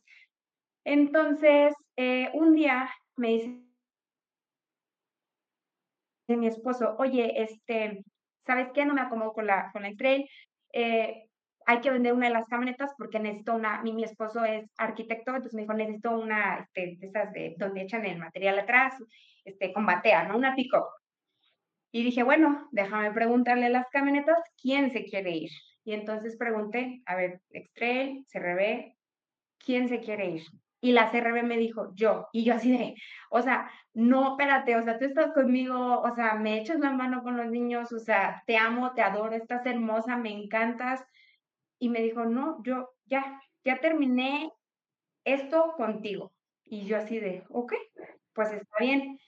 Entonces, 0.84 1.74
eh, 1.96 2.30
un 2.34 2.54
día 2.54 2.90
me 3.16 3.28
dice 3.28 3.60
mi 6.26 6.48
esposo, 6.48 6.96
oye, 6.98 7.40
este, 7.40 8.04
¿sabes 8.46 8.68
qué? 8.74 8.84
No 8.84 8.94
me 8.94 9.00
acomodo 9.02 9.32
con 9.32 9.46
la, 9.46 9.70
con 9.72 9.82
la 9.82 9.94
trail. 9.94 10.28
Eh, 10.72 11.28
hay 11.66 11.80
que 11.80 11.90
vender 11.90 12.12
una 12.12 12.28
de 12.28 12.34
las 12.34 12.46
camionetas 12.46 12.92
porque 12.98 13.18
necesito 13.18 13.54
una, 13.54 13.82
mi, 13.82 13.92
mi 13.92 14.04
esposo 14.04 14.44
es 14.44 14.70
arquitecto, 14.76 15.30
entonces 15.30 15.54
me 15.54 15.62
dijo, 15.62 15.74
necesito 15.74 16.18
una, 16.18 16.58
este, 16.58 16.96
de 16.98 17.06
esas 17.06 17.32
de 17.32 17.54
donde 17.58 17.82
echan 17.82 18.04
el 18.04 18.18
material 18.18 18.58
atrás, 18.58 18.94
este, 19.44 19.72
con 19.72 19.86
batea, 19.86 20.24
¿no? 20.24 20.36
Una 20.36 20.54
pico. 20.54 20.86
Y 21.90 22.02
dije, 22.02 22.22
bueno, 22.22 22.68
déjame 22.72 23.12
preguntarle 23.12 23.66
a 23.66 23.70
las 23.70 23.88
camionetas 23.88 24.38
quién 24.60 24.90
se 24.90 25.04
quiere 25.04 25.30
ir. 25.30 25.50
Y 25.84 25.92
entonces 25.92 26.36
pregunté, 26.36 27.02
a 27.06 27.14
ver, 27.14 27.40
X-Trail, 27.50 28.26
CRB, 28.32 28.96
¿quién 29.58 29.88
se 29.88 30.00
quiere 30.00 30.30
ir? 30.30 30.42
Y 30.84 30.92
la 30.92 31.10
CRB 31.10 31.44
me 31.44 31.56
dijo, 31.56 31.94
yo. 31.94 32.28
Y 32.30 32.44
yo 32.44 32.56
así 32.56 32.70
de, 32.70 32.94
o 33.30 33.40
sea, 33.40 33.70
no, 33.94 34.32
espérate, 34.32 34.76
o 34.76 34.82
sea, 34.82 34.98
tú 34.98 35.06
estás 35.06 35.32
conmigo, 35.32 36.02
o 36.02 36.14
sea, 36.14 36.34
me 36.34 36.60
echas 36.60 36.78
la 36.78 36.90
mano 36.90 37.22
con 37.22 37.38
los 37.38 37.46
niños, 37.46 37.90
o 37.90 37.98
sea, 37.98 38.42
te 38.46 38.58
amo, 38.58 38.92
te 38.92 39.00
adoro, 39.00 39.34
estás 39.34 39.64
hermosa, 39.64 40.18
me 40.18 40.30
encantas. 40.30 41.02
Y 41.78 41.88
me 41.88 42.02
dijo, 42.02 42.26
no, 42.26 42.62
yo 42.64 42.90
ya, 43.06 43.40
ya 43.64 43.80
terminé 43.80 44.52
esto 45.24 45.72
contigo. 45.78 46.34
Y 46.64 46.84
yo 46.84 46.98
así 46.98 47.18
de, 47.18 47.44
ok, 47.48 47.72
pues 48.34 48.52
está 48.52 48.76
bien. 48.78 49.18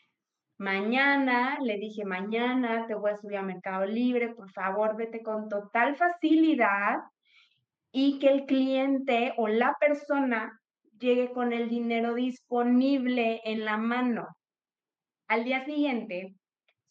Mañana, 0.59 1.57
le 1.63 1.79
dije, 1.79 2.05
mañana 2.05 2.87
te 2.87 2.95
voy 2.95 3.13
a 3.13 3.17
subir 3.17 3.39
a 3.39 3.43
Mercado 3.43 3.87
Libre, 3.87 4.35
por 4.35 4.51
favor, 4.53 4.95
vete 4.95 5.23
con 5.23 5.49
total 5.49 5.97
facilidad 5.97 6.99
y 7.93 8.19
que 8.19 8.29
el 8.29 8.45
cliente 8.45 9.33
o 9.39 9.49
la 9.49 9.75
persona 9.81 10.61
llegue 10.99 11.33
con 11.33 11.53
el 11.53 11.69
dinero 11.69 12.15
disponible 12.15 13.41
en 13.45 13.65
la 13.65 13.77
mano. 13.77 14.27
Al 15.29 15.45
día 15.45 15.65
siguiente, 15.65 16.35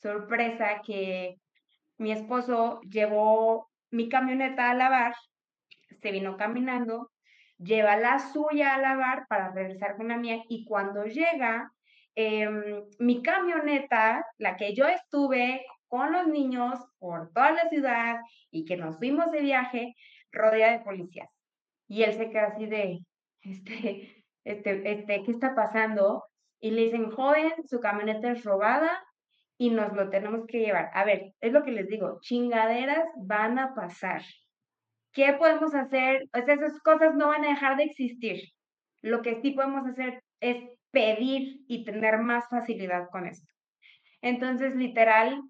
sorpresa 0.01 0.81
que 0.85 1.35
mi 1.97 2.11
esposo 2.11 2.81
llevó 2.81 3.69
mi 3.91 4.09
camioneta 4.09 4.69
a 4.69 4.73
lavar, 4.73 5.15
se 6.01 6.11
vino 6.11 6.37
caminando, 6.37 7.11
lleva 7.57 7.95
la 7.95 8.19
suya 8.19 8.75
a 8.75 8.79
lavar 8.79 9.25
para 9.27 9.51
regresar 9.51 9.95
con 9.95 10.09
la 10.09 10.17
mía 10.17 10.43
y 10.49 10.65
cuando 10.65 11.05
llega, 11.05 11.71
em, 12.15 12.83
mi 12.99 13.21
camioneta, 13.21 14.25
la 14.37 14.57
que 14.57 14.73
yo 14.73 14.87
estuve 14.87 15.65
con 15.87 16.11
los 16.11 16.27
niños 16.27 16.79
por 16.99 17.31
toda 17.31 17.51
la 17.51 17.69
ciudad 17.69 18.17
y 18.51 18.65
que 18.65 18.77
nos 18.77 18.97
fuimos 18.97 19.31
de 19.31 19.41
viaje, 19.41 19.95
rodeada 20.31 20.77
de 20.77 20.83
policías. 20.83 21.29
Y 21.87 22.03
él 22.03 22.13
se 22.13 22.29
queda 22.29 22.47
así 22.47 22.65
de, 22.65 22.99
este, 23.45 24.25
este, 24.43 24.91
este, 24.91 25.23
¿qué 25.23 25.31
está 25.31 25.55
pasando? 25.55 26.23
Y 26.59 26.71
le 26.71 26.83
dicen, 26.85 27.11
joven, 27.11 27.53
su 27.65 27.79
camioneta 27.79 28.31
es 28.31 28.43
robada 28.43 29.03
y 29.57 29.69
nos 29.69 29.93
lo 29.93 30.09
tenemos 30.09 30.45
que 30.47 30.59
llevar. 30.59 30.89
A 30.93 31.05
ver, 31.05 31.33
es 31.41 31.53
lo 31.53 31.63
que 31.63 31.71
les 31.71 31.87
digo, 31.87 32.19
chingaderas 32.21 33.07
van 33.17 33.59
a 33.59 33.73
pasar. 33.73 34.21
¿Qué 35.13 35.33
podemos 35.33 35.73
hacer? 35.73 36.27
Esas 36.33 36.79
cosas 36.81 37.15
no 37.15 37.27
van 37.27 37.45
a 37.45 37.49
dejar 37.49 37.77
de 37.77 37.83
existir. 37.83 38.41
Lo 39.01 39.21
que 39.21 39.39
sí 39.41 39.51
podemos 39.51 39.85
hacer 39.87 40.21
es 40.41 40.57
pedir 40.91 41.61
y 41.67 41.85
tener 41.85 42.17
más 42.19 42.49
facilidad 42.49 43.09
con 43.11 43.27
esto. 43.27 43.47
Entonces, 44.21 44.75
literal, 44.75 45.41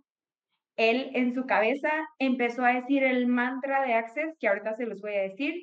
él 0.75 1.11
en 1.13 1.33
su 1.33 1.45
cabeza 1.45 1.89
empezó 2.19 2.65
a 2.65 2.73
decir 2.73 3.03
el 3.03 3.27
mantra 3.27 3.83
de 3.85 3.93
Access, 3.93 4.35
que 4.39 4.47
ahorita 4.47 4.75
se 4.75 4.85
los 4.85 5.01
voy 5.01 5.15
a 5.15 5.21
decir, 5.21 5.53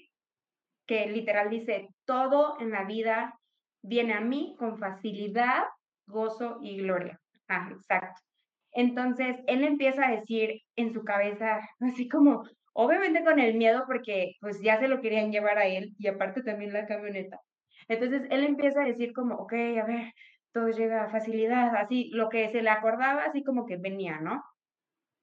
que 0.86 1.06
literal 1.06 1.50
dice, 1.50 1.88
todo 2.04 2.60
en 2.60 2.70
la 2.70 2.84
vida 2.84 3.38
viene 3.82 4.14
a 4.14 4.20
mí 4.20 4.54
con 4.58 4.78
facilidad, 4.78 5.64
gozo 6.06 6.58
y 6.62 6.78
gloria. 6.78 7.20
Ah, 7.48 7.68
exacto. 7.72 8.20
Entonces, 8.72 9.36
él 9.46 9.64
empieza 9.64 10.06
a 10.06 10.12
decir 10.12 10.62
en 10.76 10.92
su 10.92 11.04
cabeza, 11.04 11.60
así 11.80 12.08
como, 12.08 12.44
obviamente 12.72 13.24
con 13.24 13.38
el 13.38 13.54
miedo, 13.54 13.84
porque 13.86 14.32
pues 14.40 14.60
ya 14.62 14.78
se 14.78 14.88
lo 14.88 15.00
querían 15.00 15.32
llevar 15.32 15.58
a 15.58 15.66
él 15.66 15.94
y 15.98 16.08
aparte 16.08 16.42
también 16.42 16.72
la 16.72 16.86
camioneta. 16.86 17.40
Entonces, 17.88 18.22
él 18.30 18.44
empieza 18.44 18.82
a 18.82 18.86
decir 18.86 19.12
como, 19.12 19.36
ok, 19.36 19.52
a 19.52 19.84
ver, 19.86 20.12
todo 20.52 20.68
llega 20.68 21.04
a 21.04 21.10
facilidad, 21.10 21.74
así, 21.76 22.10
lo 22.12 22.28
que 22.28 22.50
se 22.50 22.62
le 22.62 22.70
acordaba, 22.70 23.24
así 23.24 23.42
como 23.42 23.66
que 23.66 23.76
venía, 23.76 24.20
¿no? 24.20 24.42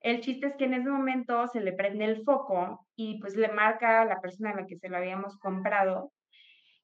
El 0.02 0.22
chiste 0.22 0.48
es 0.48 0.56
que 0.56 0.66
en 0.66 0.76
ese 0.76 0.90
momento 0.90 1.48
se 1.48 1.62
le 1.62 1.74
prende 1.74 2.06
el 2.06 2.24
foco 2.24 2.88
y 2.96 3.20
pues 3.20 3.36
le 3.36 3.50
marca 3.50 4.02
a 4.02 4.06
la 4.06 4.22
persona 4.22 4.52
a 4.52 4.56
la 4.56 4.66
que 4.66 4.78
se 4.78 4.90
lo 4.90 4.98
habíamos 4.98 5.38
comprado. 5.38 6.12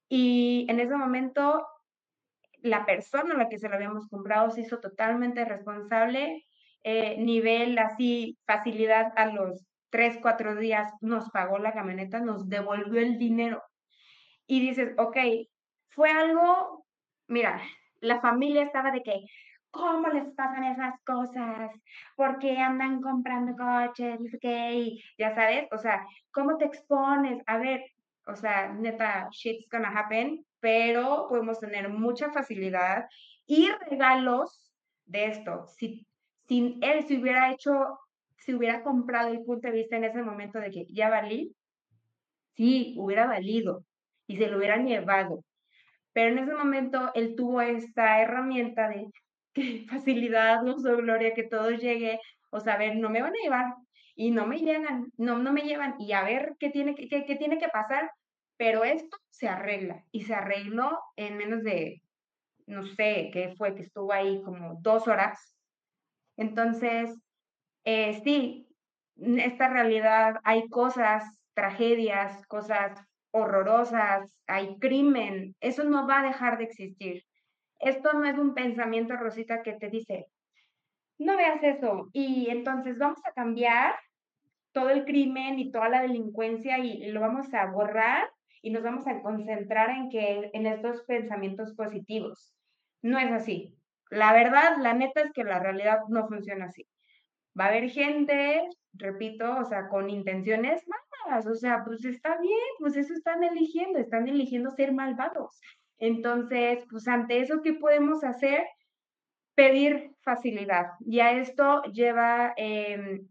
Y 0.08 0.66
en 0.68 0.80
ese 0.80 0.96
momento 0.96 1.66
la 2.60 2.84
persona 2.84 3.34
a 3.34 3.38
la 3.38 3.48
que 3.48 3.58
se 3.58 3.68
lo 3.68 3.76
habíamos 3.76 4.08
comprado 4.08 4.50
se 4.50 4.62
hizo 4.62 4.80
totalmente 4.80 5.44
responsable, 5.44 6.44
eh, 6.82 7.16
nivel 7.18 7.78
así, 7.78 8.38
facilidad 8.46 9.12
a 9.16 9.26
los 9.26 9.66
tres, 9.90 10.18
cuatro 10.20 10.56
días 10.56 10.92
nos 11.00 11.30
pagó 11.30 11.58
la 11.58 11.72
camioneta, 11.72 12.20
nos 12.20 12.48
devolvió 12.48 13.00
el 13.00 13.18
dinero. 13.18 13.62
Y 14.46 14.60
dices, 14.60 14.92
ok, 14.98 15.16
fue 15.88 16.10
algo, 16.10 16.84
mira, 17.28 17.60
la 18.00 18.20
familia 18.20 18.62
estaba 18.62 18.90
de 18.90 19.02
que, 19.02 19.24
¿cómo 19.76 20.08
les 20.08 20.26
pasan 20.34 20.64
esas 20.64 20.94
cosas? 21.04 21.70
¿Por 22.16 22.38
qué 22.38 22.58
andan 22.58 23.00
comprando 23.00 23.56
coches? 23.56 24.18
¿Qué? 24.40 24.98
ya 25.18 25.34
sabes, 25.34 25.68
o 25.72 25.78
sea, 25.78 26.06
¿cómo 26.32 26.56
te 26.56 26.64
expones? 26.66 27.42
A 27.46 27.58
ver, 27.58 27.84
o 28.26 28.34
sea, 28.34 28.72
neta, 28.72 29.28
shit's 29.30 29.68
gonna 29.70 29.90
happen, 29.90 30.44
pero 30.60 31.26
podemos 31.28 31.60
tener 31.60 31.88
mucha 31.88 32.30
facilidad 32.32 33.06
y 33.46 33.68
regalos 33.88 34.72
de 35.04 35.26
esto. 35.26 35.66
Si, 35.76 36.06
si 36.48 36.78
él 36.82 37.06
se 37.06 37.18
hubiera 37.18 37.52
hecho, 37.52 37.98
si 38.36 38.54
hubiera 38.54 38.82
comprado 38.82 39.28
el 39.28 39.44
punto 39.44 39.68
de 39.68 39.74
vista 39.74 39.96
en 39.96 40.04
ese 40.04 40.22
momento 40.22 40.58
de 40.58 40.70
que 40.70 40.86
ya 40.90 41.08
valí, 41.08 41.54
sí, 42.54 42.94
hubiera 42.98 43.26
valido 43.26 43.84
y 44.26 44.36
se 44.36 44.48
lo 44.48 44.58
hubieran 44.58 44.86
llevado. 44.86 45.44
Pero 46.12 46.32
en 46.32 46.38
ese 46.38 46.54
momento 46.54 47.10
él 47.14 47.34
tuvo 47.36 47.60
esta 47.60 48.20
herramienta 48.22 48.88
de 48.88 49.10
facilidad, 49.88 50.62
gozo, 50.62 50.96
gloria, 50.96 51.34
que 51.34 51.44
todo 51.44 51.70
llegue, 51.70 52.20
o 52.50 52.60
sea, 52.60 52.74
a 52.74 52.78
ver, 52.78 52.96
no 52.96 53.10
me 53.10 53.22
van 53.22 53.34
a 53.34 53.42
llevar 53.42 53.74
y 54.14 54.30
no 54.30 54.46
me 54.46 54.58
llegan, 54.58 55.12
no, 55.16 55.38
no 55.38 55.52
me 55.52 55.62
llevan 55.62 55.96
y 55.98 56.12
a 56.12 56.22
ver 56.22 56.56
qué 56.58 56.70
tiene 56.70 56.94
que, 56.94 57.08
qué, 57.08 57.36
tiene 57.36 57.58
que 57.58 57.68
pasar, 57.68 58.10
pero 58.56 58.84
esto 58.84 59.16
se 59.30 59.48
arregla 59.48 60.04
y 60.10 60.22
se 60.22 60.34
arregló 60.34 60.98
en 61.16 61.36
menos 61.36 61.62
de, 61.62 62.02
no 62.66 62.86
sé, 62.86 63.30
qué 63.32 63.54
fue, 63.56 63.74
que 63.74 63.82
estuvo 63.82 64.12
ahí 64.12 64.42
como 64.42 64.78
dos 64.80 65.06
horas. 65.06 65.54
Entonces, 66.36 67.10
eh, 67.84 68.20
sí, 68.24 68.66
esta 69.16 69.68
realidad 69.68 70.36
hay 70.44 70.68
cosas, 70.68 71.24
tragedias, 71.54 72.46
cosas 72.46 72.98
horrorosas, 73.30 74.34
hay 74.46 74.78
crimen, 74.78 75.54
eso 75.60 75.84
no 75.84 76.06
va 76.06 76.20
a 76.20 76.26
dejar 76.26 76.58
de 76.58 76.64
existir. 76.64 77.22
Esto 77.78 78.12
no 78.14 78.24
es 78.24 78.38
un 78.38 78.54
pensamiento, 78.54 79.16
Rosita, 79.16 79.62
que 79.62 79.74
te 79.74 79.90
dice, 79.90 80.26
no 81.18 81.36
veas 81.36 81.62
eso. 81.62 82.08
Y 82.12 82.48
entonces 82.50 82.98
vamos 82.98 83.20
a 83.24 83.32
cambiar 83.32 83.94
todo 84.72 84.90
el 84.90 85.04
crimen 85.04 85.58
y 85.58 85.70
toda 85.70 85.88
la 85.88 86.02
delincuencia 86.02 86.78
y, 86.78 87.10
lo 87.10 87.20
vamos 87.20 87.52
a 87.54 87.66
borrar 87.66 88.28
y 88.60 88.70
nos 88.70 88.82
vamos 88.82 89.06
a 89.06 89.22
concentrar 89.22 89.90
en 89.90 90.10
que 90.10 90.50
en 90.52 90.66
estos 90.66 91.02
pensamientos 91.04 91.74
positivos. 91.74 92.54
No 93.02 93.18
es 93.18 93.30
así. 93.30 93.74
La 94.10 94.32
verdad, 94.32 94.76
la 94.78 94.92
neta 94.92 95.22
es 95.22 95.32
que 95.32 95.44
la 95.44 95.58
realidad 95.58 96.00
no 96.08 96.28
funciona 96.28 96.66
así. 96.66 96.86
Va 97.58 97.64
a 97.64 97.68
haber 97.68 97.88
gente, 97.88 98.68
repito, 98.92 99.58
o 99.58 99.64
sea, 99.64 99.88
con 99.88 100.10
intenciones 100.10 100.84
malas, 100.86 101.46
o 101.46 101.54
sea, 101.54 101.82
pues 101.84 102.04
está 102.04 102.38
bien, 102.38 102.58
pues 102.78 102.96
eso 102.96 103.14
están 103.14 103.42
eligiendo, 103.44 103.98
están 103.98 104.28
eligiendo 104.28 104.70
ser 104.70 104.92
malvados. 104.92 105.58
Entonces, 105.98 106.84
pues 106.90 107.08
ante 107.08 107.40
eso, 107.40 107.62
¿qué 107.62 107.74
podemos 107.74 108.24
hacer? 108.24 108.64
Pedir 109.54 110.12
facilidad. 110.22 110.86
Y 111.00 111.20
a 111.20 111.32
esto 111.32 111.82
lleva 111.92 112.52
em, 112.56 113.26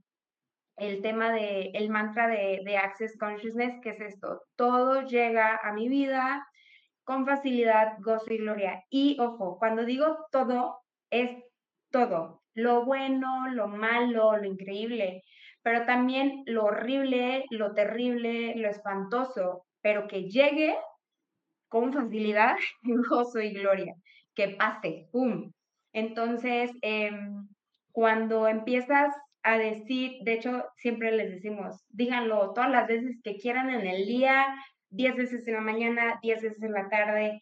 el 0.77 1.01
tema 1.01 1.31
de 1.31 1.71
el 1.73 1.89
mantra 1.89 2.27
de, 2.27 2.61
de 2.65 2.77
Access 2.77 3.17
Consciousness, 3.17 3.79
que 3.81 3.89
es 3.89 4.01
esto, 4.01 4.41
todo 4.55 5.03
llega 5.03 5.57
a 5.57 5.73
mi 5.73 5.87
vida 5.89 6.45
con 7.03 7.25
facilidad, 7.25 7.97
gozo 7.99 8.33
y 8.33 8.37
gloria. 8.37 8.83
Y 8.89 9.17
ojo, 9.19 9.57
cuando 9.59 9.85
digo 9.85 10.17
todo, 10.31 10.79
es 11.11 11.31
todo, 11.91 12.41
lo 12.55 12.83
bueno, 12.83 13.47
lo 13.51 13.67
malo, 13.67 14.35
lo 14.37 14.43
increíble, 14.43 15.21
pero 15.61 15.85
también 15.85 16.43
lo 16.45 16.65
horrible, 16.65 17.45
lo 17.51 17.73
terrible, 17.73 18.55
lo 18.55 18.69
espantoso, 18.69 19.65
pero 19.81 20.07
que 20.07 20.23
llegue 20.29 20.75
con 21.75 21.91
facilidad, 21.91 22.55
gozo 23.09 23.41
y 23.41 23.51
gloria, 23.51 23.95
que 24.33 24.47
pase, 24.47 25.09
¡pum! 25.11 25.51
Entonces, 25.91 26.71
em, 26.81 27.49
cuando 27.91 28.47
empiezas 28.47 29.13
a 29.43 29.57
decir, 29.57 30.19
de 30.23 30.35
hecho, 30.35 30.63
siempre 30.77 31.11
les 31.11 31.31
decimos, 31.31 31.83
díganlo 31.89 32.53
todas 32.53 32.69
las 32.69 32.87
veces 32.87 33.19
que 33.21 33.35
quieran 33.35 33.69
en 33.69 33.85
el 33.87 34.05
día, 34.05 34.55
10 34.91 35.17
veces 35.17 35.45
en 35.49 35.55
la 35.55 35.59
mañana, 35.59 36.17
10 36.21 36.43
veces 36.43 36.63
en 36.63 36.71
la 36.71 36.87
tarde, 36.87 37.41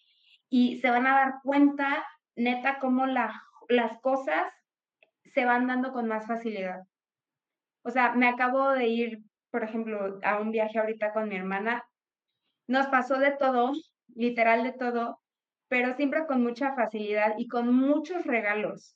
y 0.49 0.79
se 0.79 0.89
van 0.89 1.05
a 1.05 1.15
dar 1.15 1.33
cuenta, 1.43 2.03
neta, 2.35 2.79
cómo 2.79 3.05
la, 3.05 3.39
las 3.69 4.01
cosas 4.01 4.51
se 5.25 5.45
van 5.45 5.67
dando 5.67 5.93
con 5.93 6.07
más 6.07 6.25
facilidad. 6.25 6.81
O 7.83 7.91
sea, 7.91 8.13
me 8.13 8.27
acabo 8.27 8.71
de 8.71 8.87
ir, 8.87 9.19
por 9.51 9.63
ejemplo, 9.63 10.19
a 10.23 10.39
un 10.39 10.49
viaje 10.49 10.79
ahorita 10.79 11.13
con 11.13 11.29
mi 11.29 11.35
hermana. 11.35 11.85
Nos 12.65 12.87
pasó 12.87 13.19
de 13.19 13.31
todo, 13.31 13.73
literal 14.15 14.63
de 14.63 14.73
todo, 14.73 15.21
pero 15.67 15.95
siempre 15.95 16.25
con 16.27 16.43
mucha 16.43 16.75
facilidad 16.75 17.33
y 17.37 17.47
con 17.47 17.73
muchos 17.73 18.25
regalos. 18.25 18.95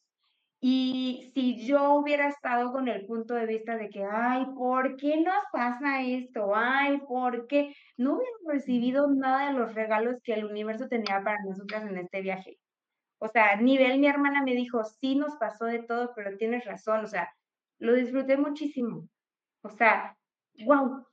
Y 0.60 1.32
si 1.36 1.66
yo 1.68 1.93
hubiera 1.93 2.28
estado 2.28 2.72
con 2.72 2.88
el 2.88 3.05
punto 3.05 3.36
de 3.36 3.45
vista 3.45 3.78
de 3.78 3.89
que, 3.89 4.03
ay, 4.03 4.45
¿por 4.55 4.95
qué 4.97 5.18
nos 5.22 5.43
pasa 5.51 6.01
esto? 6.01 6.53
Ay, 6.55 6.99
¿por 7.08 7.45
qué? 7.47 7.76
No 7.95 8.16
hubiera 8.16 8.38
recibido 8.47 9.08
nada 9.08 9.47
de 9.47 9.53
los 9.60 9.76
regalos 9.76 10.16
que 10.24 10.34
el 10.34 10.45
universo 10.45 10.88
tenía 10.88 11.22
para 11.24 11.38
nosotras 11.43 11.84
en 11.84 11.97
este 11.97 12.22
viaje. 12.22 12.58
O 13.20 13.28
sea, 13.28 13.55
nivel, 13.58 13.99
mi 13.99 14.08
hermana 14.08 14.43
me 14.43 14.53
dijo, 14.55 14.84
sí 14.84 15.16
nos 15.16 15.36
pasó 15.38 15.66
de 15.66 15.84
todo, 15.84 16.14
pero 16.16 16.38
tienes 16.38 16.66
razón. 16.66 17.03
O 17.05 17.08
sea, 17.08 17.32
lo 17.80 17.93
disfruté 17.93 18.38
muchísimo. 18.38 19.08
O 19.62 19.70
sea, 19.70 20.18
wow. 20.66 21.05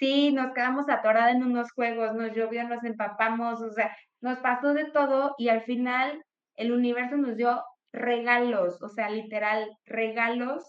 Sí, 0.00 0.32
nos 0.32 0.54
quedamos 0.54 0.88
atoradas 0.88 1.36
en 1.36 1.44
unos 1.44 1.70
juegos, 1.72 2.14
nos 2.14 2.32
llovió, 2.32 2.66
nos 2.66 2.82
empapamos, 2.84 3.60
o 3.60 3.70
sea, 3.70 3.94
nos 4.22 4.38
pasó 4.38 4.72
de 4.74 4.86
todo 4.86 5.34
y 5.38 5.50
al 5.50 5.62
final 5.62 6.24
el 6.56 6.72
universo 6.72 7.18
nos 7.18 7.36
dio 7.36 7.62
regalos, 7.92 8.82
o 8.82 8.88
sea, 8.88 9.10
literal, 9.10 9.70
regalos 9.84 10.64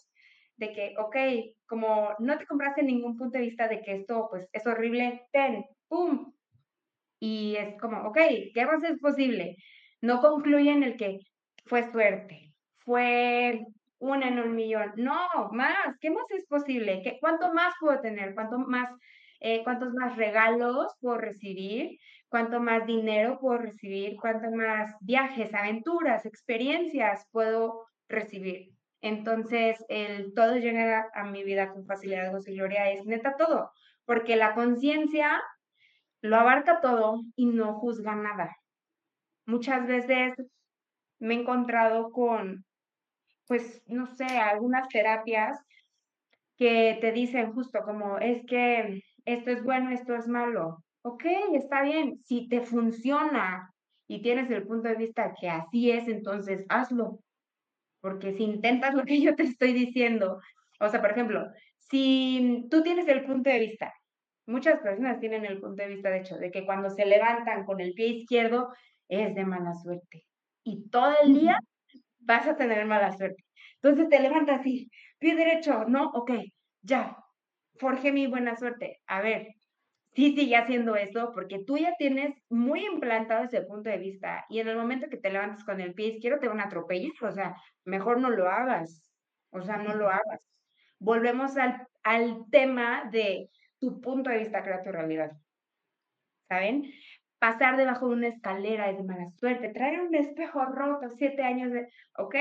de 0.57 0.73
que, 0.73 0.95
ok, 0.99 1.15
como 1.65 2.13
no 2.19 2.38
te 2.38 2.45
compraste 2.45 2.84
ningún 2.84 3.17
punto 3.17 3.38
de 3.38 3.45
vista 3.45 3.69
de 3.69 3.82
que 3.82 3.93
esto, 3.93 4.27
pues, 4.29 4.49
es 4.51 4.67
horrible, 4.67 5.23
ten, 5.32 5.63
pum. 5.88 6.34
Y 7.19 7.55
es 7.55 7.79
como, 7.79 8.09
ok, 8.09 8.17
¿qué 8.53 8.65
más 8.65 8.84
es 8.84 8.99
posible? 8.99 9.55
No 10.01 10.19
concluye 10.21 10.71
en 10.71 10.84
el 10.84 10.97
que 10.97 11.19
fue 11.65 11.89
suerte, 11.91 12.53
fue 12.79 13.61
una 13.99 14.27
en 14.27 14.39
un 14.39 14.55
millón. 14.55 14.91
No, 14.97 15.49
más, 15.53 15.97
¿qué 16.01 16.09
más 16.09 16.25
es 16.32 16.45
posible? 16.47 17.01
¿Qué, 17.03 17.17
¿Cuánto 17.21 17.53
más 17.53 17.73
puedo 17.79 18.01
tener? 18.01 18.34
¿Cuánto 18.34 18.57
más, 18.59 18.89
eh, 19.41 19.63
¿Cuántos 19.63 19.93
más 19.93 20.15
regalos 20.15 20.95
puedo 21.01 21.17
recibir? 21.17 21.99
cuánto 22.31 22.61
más 22.61 22.87
dinero 22.87 23.39
puedo 23.41 23.57
recibir, 23.57 24.15
cuánto 24.15 24.49
más 24.51 24.95
viajes, 25.01 25.53
aventuras, 25.53 26.25
experiencias 26.25 27.27
puedo 27.29 27.87
recibir. 28.07 28.71
Entonces, 29.01 29.83
el 29.89 30.33
todo 30.33 30.55
llega 30.55 31.09
a 31.13 31.25
mi 31.25 31.43
vida 31.43 31.73
con 31.73 31.85
facilidad, 31.85 32.31
gozo 32.31 32.49
y 32.49 32.55
gloria 32.55 32.89
es 32.89 33.05
neta 33.05 33.35
todo, 33.35 33.73
porque 34.05 34.37
la 34.37 34.53
conciencia 34.53 35.43
lo 36.21 36.37
abarca 36.37 36.79
todo 36.79 37.21
y 37.35 37.47
no 37.47 37.73
juzga 37.73 38.15
nada. 38.15 38.55
Muchas 39.45 39.85
veces 39.85 40.33
me 41.19 41.33
he 41.33 41.41
encontrado 41.41 42.11
con, 42.11 42.63
pues, 43.45 43.83
no 43.87 44.07
sé, 44.07 44.25
algunas 44.25 44.87
terapias 44.87 45.59
que 46.55 46.97
te 47.01 47.11
dicen 47.11 47.51
justo 47.51 47.81
como, 47.83 48.19
es 48.19 48.45
que 48.45 49.03
esto 49.26 49.51
es 49.51 49.63
bueno, 49.63 49.91
esto 49.91 50.15
es 50.15 50.28
malo, 50.28 50.84
ok, 51.03 51.24
está 51.53 51.82
bien, 51.82 52.17
si 52.26 52.47
te 52.47 52.61
funciona 52.61 53.72
y 54.07 54.22
tienes 54.22 54.49
el 54.51 54.67
punto 54.67 54.89
de 54.89 54.95
vista 54.95 55.34
que 55.39 55.49
así 55.49 55.91
es, 55.91 56.07
entonces 56.07 56.65
hazlo. 56.69 57.19
Porque 58.01 58.34
si 58.34 58.43
intentas 58.43 58.93
lo 58.93 59.03
que 59.03 59.22
yo 59.22 59.36
te 59.36 59.43
estoy 59.43 59.74
diciendo, 59.74 60.39
o 60.80 60.89
sea, 60.89 61.01
por 61.01 61.11
ejemplo, 61.11 61.45
si 61.78 62.67
tú 62.69 62.84
tienes 62.84 63.07
el 63.07 63.24
punto 63.26 63.49
de 63.49 63.59
vista, 63.59 63.93
muchas 64.47 64.80
personas 64.80 65.19
tienen 65.19 65.45
el 65.45 65.59
punto 65.59 65.84
de 65.84 65.89
vista, 65.89 66.09
de 66.09 66.19
hecho, 66.19 66.38
de 66.38 66.51
que 66.51 66.65
cuando 66.65 66.89
se 66.89 67.05
levantan 67.05 67.65
con 67.65 67.80
el 67.80 67.93
pie 67.93 68.07
izquierdo 68.07 68.74
es 69.07 69.36
de 69.36 69.45
mala 69.45 69.74
suerte. 69.74 70.26
Y 70.63 70.89
todo 70.89 71.13
el 71.24 71.34
día 71.36 71.59
vas 72.19 72.47
a 72.47 72.55
tener 72.55 72.86
mala 72.86 73.11
suerte. 73.11 73.43
Entonces 73.82 74.09
te 74.09 74.19
levantas 74.19 74.61
así, 74.61 74.89
pie 75.19 75.36
derecho, 75.36 75.86
no, 75.86 76.09
ok, 76.11 76.32
ya, 76.82 77.17
forje 77.76 78.11
mi 78.11 78.28
buena 78.28 78.55
suerte. 78.55 79.01
A 79.07 79.22
ver, 79.22 79.55
sí 80.13 80.36
sigue 80.36 80.55
haciendo 80.55 80.95
eso 80.95 81.32
porque 81.34 81.63
tú 81.65 81.78
ya 81.78 81.95
tienes 81.97 82.36
muy 82.49 82.86
implantado 82.86 83.43
ese 83.43 83.61
punto 83.61 83.89
de 83.89 83.97
vista 83.97 84.45
y 84.49 84.59
en 84.59 84.67
el 84.67 84.78
momento 84.78 85.09
que 85.09 85.17
te 85.17 85.32
levantas 85.32 85.63
con 85.63 85.80
el 85.80 85.93
pie 85.93 86.07
izquierdo 86.07 86.39
te 86.39 86.47
van 86.47 86.59
a 86.59 86.65
atropellar, 86.65 87.11
o 87.22 87.32
sea, 87.32 87.55
mejor 87.86 88.19
no 88.19 88.30
lo 88.30 88.49
hagas, 88.49 89.11
o 89.51 89.61
sea, 89.61 89.78
no 89.78 89.95
lo 89.95 90.09
hagas. 90.09 90.47
Volvemos 90.99 91.57
al, 91.57 91.88
al 92.03 92.45
tema 92.51 93.09
de 93.11 93.49
tu 93.80 94.01
punto 94.01 94.30
de 94.30 94.39
vista 94.39 94.63
crea 94.63 94.84
tu 94.84 94.91
realidad. 94.91 95.32
¿Saben? 96.47 96.91
Pasar 97.39 97.78
debajo 97.78 98.09
de 98.09 98.15
una 98.15 98.28
escalera 98.28 98.89
es 98.89 98.97
de 98.97 99.03
mala 99.03 99.30
suerte, 99.32 99.69
traer 99.69 100.01
un 100.01 100.13
espejo 100.13 100.63
roto, 100.65 101.09
siete 101.09 101.41
años 101.41 101.72
de, 101.72 101.88
ok, 102.17 102.36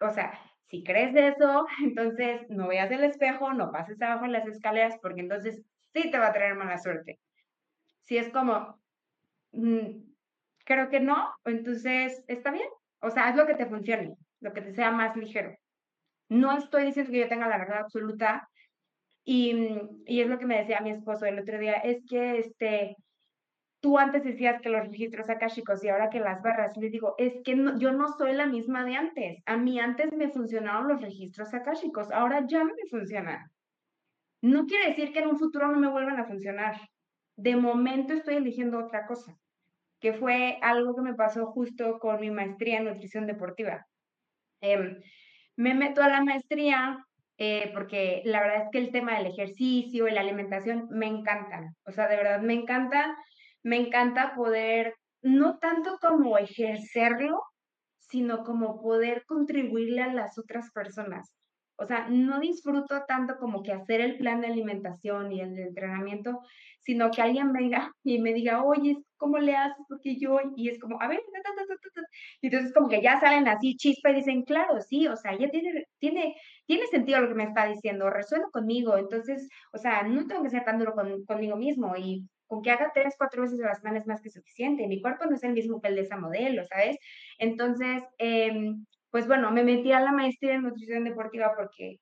o 0.00 0.10
sea, 0.10 0.38
si 0.66 0.82
crees 0.82 1.12
de 1.14 1.28
eso, 1.28 1.66
entonces 1.84 2.48
no 2.48 2.68
veas 2.68 2.90
el 2.90 3.04
espejo, 3.04 3.52
no 3.52 3.70
pases 3.72 4.00
abajo 4.00 4.24
en 4.24 4.32
las 4.32 4.46
escaleras, 4.46 4.98
porque 5.00 5.20
entonces 5.20 5.62
sí 5.92 6.10
te 6.10 6.18
va 6.18 6.28
a 6.28 6.32
traer 6.32 6.54
mala 6.54 6.78
suerte. 6.78 7.20
Si 8.02 8.16
es 8.18 8.28
como, 8.30 8.78
mm, 9.52 10.02
creo 10.64 10.88
que 10.88 11.00
no, 11.00 11.32
entonces 11.44 12.24
está 12.28 12.50
bien. 12.50 12.68
O 13.00 13.10
sea, 13.10 13.28
haz 13.28 13.36
lo 13.36 13.46
que 13.46 13.54
te 13.54 13.66
funcione, 13.66 14.16
lo 14.40 14.52
que 14.52 14.62
te 14.62 14.72
sea 14.74 14.90
más 14.90 15.16
ligero. 15.16 15.56
No 16.28 16.56
estoy 16.56 16.86
diciendo 16.86 17.12
que 17.12 17.20
yo 17.20 17.28
tenga 17.28 17.48
la 17.48 17.58
verdad 17.58 17.78
absoluta. 17.78 18.48
Y, 19.24 19.80
y 20.06 20.20
es 20.20 20.28
lo 20.28 20.38
que 20.38 20.46
me 20.46 20.58
decía 20.58 20.80
mi 20.80 20.90
esposo 20.90 21.24
el 21.24 21.38
otro 21.38 21.58
día, 21.58 21.74
es 21.74 22.02
que 22.06 22.38
este, 22.38 22.96
tú 23.84 23.98
antes 23.98 24.24
decías 24.24 24.62
que 24.62 24.70
los 24.70 24.88
registros 24.88 25.28
akashicos 25.28 25.84
y 25.84 25.90
ahora 25.90 26.08
que 26.08 26.18
las 26.18 26.40
barras, 26.40 26.74
les 26.78 26.90
digo, 26.90 27.14
es 27.18 27.34
que 27.44 27.54
yo 27.76 27.92
no 27.92 28.08
soy 28.16 28.32
la 28.32 28.46
misma 28.46 28.82
de 28.82 28.96
antes. 28.96 29.42
A 29.44 29.58
mí 29.58 29.78
antes 29.78 30.10
me 30.10 30.30
funcionaron 30.30 30.88
los 30.88 31.02
registros 31.02 31.52
akashicos, 31.52 32.10
ahora 32.10 32.46
ya 32.46 32.60
no 32.60 32.72
me 32.74 32.88
funcionan. 32.88 33.44
No 34.40 34.64
quiere 34.64 34.88
decir 34.88 35.12
que 35.12 35.18
en 35.18 35.28
un 35.28 35.38
futuro 35.38 35.68
no 35.68 35.78
me 35.78 35.90
vuelvan 35.90 36.18
a 36.18 36.24
funcionar. 36.24 36.80
De 37.36 37.56
momento 37.56 38.14
estoy 38.14 38.36
eligiendo 38.36 38.78
otra 38.78 39.04
cosa, 39.04 39.36
que 40.00 40.14
fue 40.14 40.56
algo 40.62 40.96
que 40.96 41.02
me 41.02 41.12
pasó 41.12 41.44
justo 41.48 41.98
con 41.98 42.18
mi 42.22 42.30
maestría 42.30 42.78
en 42.78 42.86
nutrición 42.86 43.26
deportiva. 43.26 43.86
Em, 44.62 44.98
me 45.56 45.74
meto 45.74 46.02
a 46.02 46.08
la 46.08 46.24
maestría 46.24 47.04
eh, 47.36 47.70
porque 47.74 48.22
la 48.24 48.40
verdad 48.40 48.62
es 48.62 48.68
que 48.72 48.78
el 48.78 48.92
tema 48.92 49.18
del 49.18 49.26
ejercicio 49.26 50.08
y 50.08 50.12
la 50.12 50.22
alimentación 50.22 50.88
me 50.88 51.06
encantan. 51.06 51.76
O 51.84 51.92
sea, 51.92 52.08
de 52.08 52.16
verdad 52.16 52.40
me 52.40 52.54
encanta, 52.54 53.14
me 53.64 53.78
encanta 53.78 54.34
poder, 54.36 54.94
no 55.22 55.58
tanto 55.58 55.98
como 56.00 56.38
ejercerlo, 56.38 57.42
sino 57.98 58.44
como 58.44 58.80
poder 58.80 59.24
contribuirle 59.26 60.02
a 60.02 60.12
las 60.12 60.38
otras 60.38 60.70
personas. 60.72 61.32
O 61.76 61.86
sea, 61.86 62.08
no 62.08 62.38
disfruto 62.38 63.04
tanto 63.08 63.36
como 63.38 63.62
que 63.62 63.72
hacer 63.72 64.00
el 64.00 64.16
plan 64.16 64.40
de 64.40 64.46
alimentación 64.46 65.32
y 65.32 65.40
el 65.40 65.56
de 65.56 65.64
entrenamiento, 65.64 66.40
sino 66.80 67.10
que 67.10 67.22
alguien 67.22 67.52
venga 67.52 67.92
y 68.04 68.20
me 68.20 68.32
diga, 68.32 68.62
oye, 68.64 68.98
¿cómo 69.16 69.38
le 69.38 69.56
haces? 69.56 69.84
Porque 69.88 70.16
yo, 70.16 70.38
y 70.56 70.68
es 70.68 70.78
como, 70.78 71.00
a 71.02 71.08
ver, 71.08 71.20
y 72.40 72.46
entonces 72.46 72.72
como 72.72 72.88
que 72.88 73.02
ya 73.02 73.18
salen 73.18 73.48
así 73.48 73.76
chispa 73.76 74.10
y 74.10 74.16
dicen, 74.16 74.42
claro, 74.44 74.80
sí, 74.80 75.08
o 75.08 75.16
sea, 75.16 75.36
ya 75.36 75.48
tiene, 75.50 75.86
tiene, 75.98 76.36
tiene 76.66 76.86
sentido 76.86 77.20
lo 77.20 77.28
que 77.28 77.34
me 77.34 77.44
está 77.44 77.66
diciendo, 77.66 78.10
resuena 78.10 78.46
conmigo, 78.52 78.96
entonces, 78.96 79.48
o 79.72 79.78
sea, 79.78 80.02
no 80.04 80.26
tengo 80.26 80.42
que 80.42 80.50
ser 80.50 80.64
tan 80.64 80.78
duro 80.78 80.94
conmigo 81.26 81.56
mismo 81.56 81.96
y 81.96 82.28
que 82.62 82.70
haga 82.70 82.92
tres, 82.94 83.14
cuatro 83.18 83.42
veces 83.42 83.60
a 83.62 83.72
la 83.82 84.02
más 84.06 84.20
que 84.22 84.30
suficiente. 84.30 84.86
Mi 84.86 85.00
cuerpo 85.00 85.26
no 85.26 85.36
es 85.36 85.44
el 85.44 85.52
mismo 85.52 85.80
que 85.80 85.88
el 85.88 85.96
de 85.96 86.02
esa 86.02 86.16
modelo, 86.16 86.64
¿sabes? 86.66 86.98
Entonces, 87.38 88.02
em, 88.18 88.84
pues 89.10 89.26
bueno, 89.28 89.50
me 89.52 89.64
metí 89.64 89.92
a 89.92 90.00
la 90.00 90.12
maestría 90.12 90.54
en 90.54 90.62
nutrición 90.62 91.04
deportiva 91.04 91.54
porque, 91.56 91.98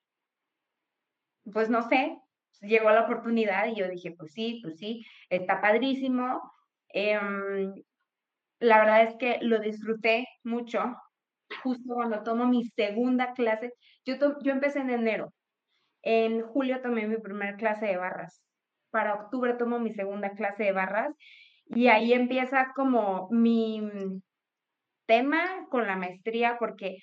pues 1.51 1.69
no 1.69 1.87
sé, 1.89 2.17
llegó 2.61 2.89
la 2.91 3.01
oportunidad 3.03 3.67
y 3.67 3.75
yo 3.75 3.87
dije, 3.87 4.11
pues 4.17 4.33
sí, 4.33 4.59
pues 4.63 4.77
sí, 4.79 5.05
está 5.29 5.61
padrísimo. 5.61 6.41
Em, 6.89 7.73
la 8.59 8.79
verdad 8.79 9.03
es 9.03 9.15
que 9.17 9.39
lo 9.41 9.59
disfruté 9.59 10.27
mucho. 10.43 10.95
Justo 11.63 11.93
cuando 11.95 12.23
tomo 12.23 12.45
mi 12.47 12.65
segunda 12.65 13.33
clase, 13.33 13.73
yo, 14.05 14.15
yo 14.41 14.51
empecé 14.51 14.79
en 14.79 14.89
enero. 14.91 15.33
En 16.03 16.43
julio 16.43 16.81
tomé 16.81 17.07
mi 17.07 17.17
primera 17.17 17.57
clase 17.57 17.87
de 17.87 17.97
barras. 17.97 18.42
Para 18.93 19.15
octubre 19.15 19.55
tomo 19.55 19.79
mi 19.79 19.91
segunda 19.91 20.29
clase 20.33 20.65
de 20.65 20.71
barras 20.71 21.15
y 21.65 21.87
ahí 21.87 22.13
empieza 22.13 22.73
como 22.75 23.27
mi 23.31 23.81
tema 25.07 25.65
con 25.71 25.87
la 25.87 25.95
maestría 25.95 26.57
porque 26.59 26.99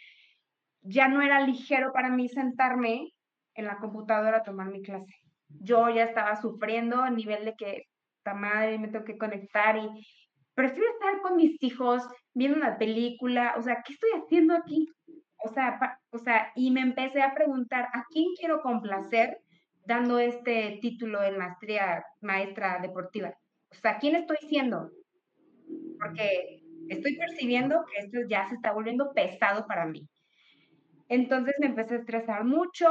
ya 0.83 1.09
no 1.09 1.21
era 1.21 1.41
ligero 1.41 1.93
para 1.93 2.09
mí 2.09 2.29
sentarme 2.29 3.13
en 3.55 3.65
la 3.65 3.79
computadora 3.79 4.39
a 4.39 4.43
tomar 4.45 4.69
mi 4.69 4.83
clase. 4.83 5.13
Yo 5.49 5.91
ya 5.91 6.05
estaba 6.05 6.37
sufriendo 6.37 7.03
a 7.03 7.11
nivel 7.11 7.45
de 7.45 7.57
que, 7.57 7.89
esta 8.19 8.35
madre, 8.35 8.79
me 8.79 8.87
tengo 8.87 9.05
que 9.05 9.19
conectar 9.19 9.77
y 9.77 9.89
prefiero 10.55 10.89
estar 10.91 11.21
con 11.23 11.35
mis 11.35 11.61
hijos 11.61 12.05
viendo 12.35 12.57
una 12.57 12.79
película, 12.79 13.55
o 13.57 13.63
sea, 13.63 13.83
¿qué 13.85 13.95
estoy 13.95 14.11
haciendo 14.11 14.55
aquí? 14.55 14.87
O 15.43 15.49
sea, 15.49 15.99
o 16.11 16.19
sea, 16.19 16.53
y 16.55 16.71
me 16.71 16.83
empecé 16.83 17.21
a 17.21 17.35
preguntar, 17.35 17.89
¿a 17.93 18.05
quién 18.11 18.27
quiero 18.39 18.61
complacer 18.63 19.41
dando 19.87 20.19
este 20.19 20.79
título 20.81 21.21
de 21.21 21.33
maestría 21.33 22.05
maestra 22.21 22.79
deportiva? 22.81 23.35
O 23.71 23.75
sea, 23.75 23.99
¿quién 23.99 24.17
estoy 24.17 24.39
siendo? 24.49 24.91
Porque 25.99 26.63
estoy 26.89 27.17
percibiendo 27.17 27.85
que 27.87 28.05
esto 28.05 28.19
ya 28.29 28.49
se 28.49 28.57
está 28.57 28.73
volviendo 28.73 29.13
pesado 29.13 29.67
para 29.67 29.87
mí. 29.87 30.09
Entonces 31.09 31.55
me 31.59 31.67
empecé 31.67 31.95
a 31.95 31.99
estresar 31.99 32.45
mucho. 32.45 32.89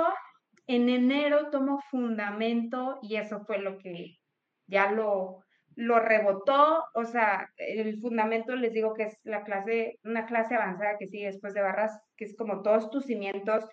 En 0.68 0.88
enero 0.88 1.50
tomo 1.50 1.82
fundamento 1.90 3.00
y 3.02 3.16
eso 3.16 3.44
fue 3.46 3.58
lo 3.58 3.80
que 3.80 4.20
ya 4.68 4.92
lo, 4.92 5.44
lo 5.76 6.00
rebotó. 6.00 6.84
O 6.94 7.06
sea, 7.06 7.50
el 7.58 8.00
fundamento 8.00 8.56
les 8.56 8.74
digo 8.74 8.94
que 8.94 9.04
es 9.04 9.18
la 9.24 9.44
clase, 9.44 10.00
una 10.04 10.26
clase 10.26 10.56
avanzada 10.56 10.98
que 11.00 11.08
sigue 11.08 11.26
después 11.26 11.54
de 11.54 11.62
barras, 11.62 12.00
que 12.18 12.26
es 12.26 12.36
como 12.38 12.62
todos 12.62 12.92
tus 12.92 13.06
cimientos, 13.06 13.66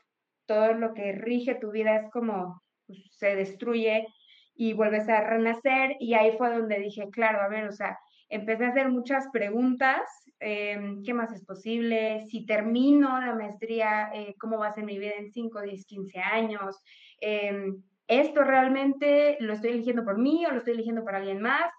todo 0.46 0.72
lo 0.74 0.94
que 0.94 1.12
rige 1.12 1.56
tu 1.56 1.70
vida 1.70 1.96
es 1.96 2.10
como 2.10 2.62
pues, 2.86 2.98
se 3.12 3.34
destruye 3.36 4.06
y 4.54 4.72
vuelves 4.72 5.08
a 5.08 5.20
renacer. 5.20 5.96
Y 6.00 6.14
ahí 6.14 6.36
fue 6.36 6.50
donde 6.50 6.78
dije, 6.80 7.08
claro, 7.10 7.40
a 7.40 7.48
ver, 7.48 7.68
o 7.68 7.72
sea, 7.72 7.98
empecé 8.28 8.64
a 8.64 8.68
hacer 8.68 8.88
muchas 8.90 9.28
preguntas, 9.32 10.00
em, 10.40 11.02
¿qué 11.04 11.14
más 11.14 11.32
es 11.32 11.44
posible? 11.44 12.24
Si 12.28 12.44
termino 12.46 13.20
la 13.20 13.34
maestría, 13.34 14.10
eh, 14.12 14.34
¿cómo 14.38 14.58
va 14.58 14.68
a 14.68 14.74
ser 14.74 14.84
mi 14.84 14.98
vida 14.98 15.14
en 15.18 15.30
5, 15.30 15.60
10, 15.62 15.84
15 15.86 16.18
años? 16.20 16.82
Em, 17.20 17.82
¿Esto 18.08 18.44
realmente 18.44 19.36
lo 19.40 19.52
estoy 19.52 19.70
eligiendo 19.70 20.04
por 20.04 20.18
mí 20.18 20.46
o 20.46 20.52
lo 20.52 20.58
estoy 20.58 20.74
eligiendo 20.74 21.04
para 21.04 21.18
alguien 21.18 21.40
más? 21.40 21.72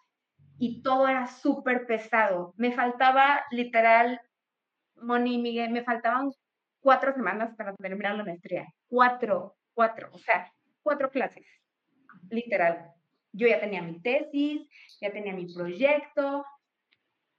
Y 0.60 0.82
todo 0.82 1.08
era 1.08 1.28
súper 1.28 1.86
pesado. 1.86 2.53
Me 2.58 2.74
faltaba 2.74 3.43
literal, 3.51 4.20
Moni 4.95 5.38
Miguel, 5.38 5.72
me 5.72 5.84
faltaban 5.84 6.32
cuatro 6.80 7.14
semanas 7.14 7.55
para 7.55 7.76
terminar 7.76 8.16
la 8.16 8.26
maestría. 8.26 8.66
Cuatro, 8.88 9.55
cuatro, 9.74 10.10
o 10.12 10.18
sea, 10.18 10.51
cuatro 10.88 11.11
clases, 11.11 11.45
literal. 12.29 12.93
Yo 13.33 13.45
ya 13.45 13.59
tenía 13.59 13.81
mi 13.81 14.01
tesis, 14.01 14.69
ya 15.01 15.11
tenía 15.11 15.33
mi 15.33 15.53
proyecto 15.53 16.45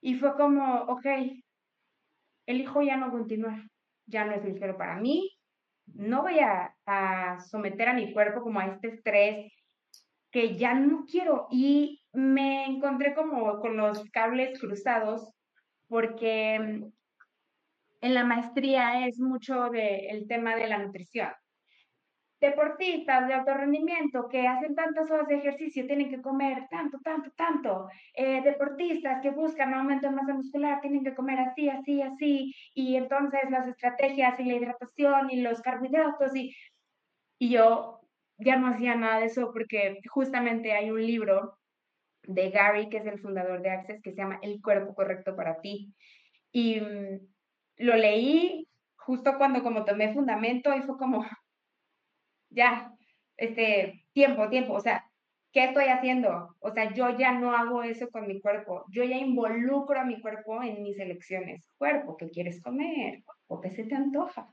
y 0.03 0.17
fue 0.17 0.37
como, 0.37 0.83
ok, 0.83 1.07
elijo 2.45 2.83
ya 2.83 2.99
no 2.99 3.11
continuar, 3.11 3.63
ya 4.05 4.27
no 4.27 4.35
es 4.35 4.45
ligero 4.45 4.77
para 4.77 4.97
mí, 4.97 5.35
no 5.87 6.21
voy 6.21 6.41
a, 6.41 7.39
someter 7.51 7.89
a 7.89 7.95
mi 7.95 8.13
cuerpo 8.13 8.43
como 8.43 8.61
a 8.61 8.67
este 8.67 8.89
estrés 8.89 9.51
que 10.31 10.59
ya 10.59 10.75
no 10.75 11.07
quiero. 11.11 11.47
Y 11.51 12.03
me 12.13 12.67
encontré 12.67 13.15
como 13.15 13.61
con 13.61 13.79
los 13.79 14.05
cables 14.11 14.61
cruzados 14.61 15.33
porque 15.89 16.59
mm, 16.59 16.93
en 18.03 18.15
la 18.15 18.25
maestría 18.25 19.07
es 19.07 19.19
mucho 19.19 19.71
del 19.71 20.29
tema 20.29 20.55
de 20.55 20.67
la 20.67 20.79
nutrición 20.85 21.31
deportistas 22.41 23.27
de 23.27 23.35
alto 23.35 23.53
rendimiento 23.55 24.29
que 24.29 24.47
hacen 24.47 24.75
tantas 24.75 25.11
horas 25.11 25.27
de 25.27 25.37
ejercicio 25.37 25.87
tienen 25.87 26.09
que 26.09 26.23
comer 26.23 26.69
tanto, 26.71 26.99
tanto, 27.01 27.31
tanto. 27.33 27.89
Eh, 28.15 28.43
deportistas 28.43 29.21
que 29.23 29.31
buscan 29.31 29.75
aumento 29.75 30.09
de 30.09 30.15
masa 30.15 30.35
muscular 30.35 30.81
tienen 30.81 31.03
que 31.03 31.15
comer 31.15 31.41
así, 31.41 31.69
así, 31.69 32.01
así. 32.03 32.55
Y 32.75 32.97
entonces 32.97 33.51
las 33.51 33.67
estrategias 33.67 34.39
y 34.39 34.45
la 34.45 34.55
hidratación 34.55 35.31
y 35.31 35.41
los 35.41 35.61
carbohidratos 35.61 36.35
y, 36.37 36.55
y 37.39 37.51
yo 37.51 38.01
ya 38.39 38.57
no 38.57 38.69
hacía 38.69 38.95
nada 38.95 39.21
de 39.21 39.27
eso 39.27 39.51
porque 39.53 39.99
justamente 40.09 40.73
hay 40.73 40.91
un 40.91 41.05
libro 41.05 41.59
de 42.23 42.51
Gary, 42.51 42.89
que 42.89 42.99
es 42.99 43.07
el 43.07 43.19
fundador 43.19 43.63
de 43.63 43.71
Access, 43.71 44.03
que 44.03 44.13
se 44.13 44.19
llama 44.19 44.39
El 44.43 44.61
cuerpo 44.63 44.95
correcto 44.95 45.35
para 45.35 45.61
ti. 45.61 45.93
Y 46.53 46.81
mm, 46.81 47.21
lo 47.79 47.97
leí 47.97 48.69
justo 48.97 49.39
cuando 49.39 49.63
como 49.63 49.85
tomé 49.85 50.13
fundamento 50.13 50.75
y 50.77 50.83
fue 50.83 50.99
como, 50.99 51.25
ya, 52.51 52.93
este, 53.37 54.05
tiempo, 54.13 54.49
tiempo, 54.49 54.75
o 54.75 54.81
sea, 54.81 55.05
¿qué 55.53 55.65
estoy 55.65 55.87
haciendo? 55.87 56.57
O 56.61 56.71
sea, 56.73 56.93
yo 56.93 57.17
ya 57.19 57.33
no 57.33 57.53
hago 57.53 57.83
eso 57.83 58.09
con 58.11 58.27
mi 58.27 58.41
cuerpo, 58.41 58.85
yo 58.91 59.05
ya 59.05 59.17
involucro 59.17 60.01
a 60.01 60.05
mi 60.05 60.21
cuerpo 60.21 60.63
en 60.63 60.83
mis 60.83 60.99
elecciones. 60.99 61.65
Cuerpo, 61.79 62.17
¿qué 62.17 62.29
quieres 62.31 62.61
comer? 62.63 63.23
¿O 63.47 63.61
qué 63.61 63.71
se 63.71 63.85
te 63.85 63.95
antoja? 63.95 64.49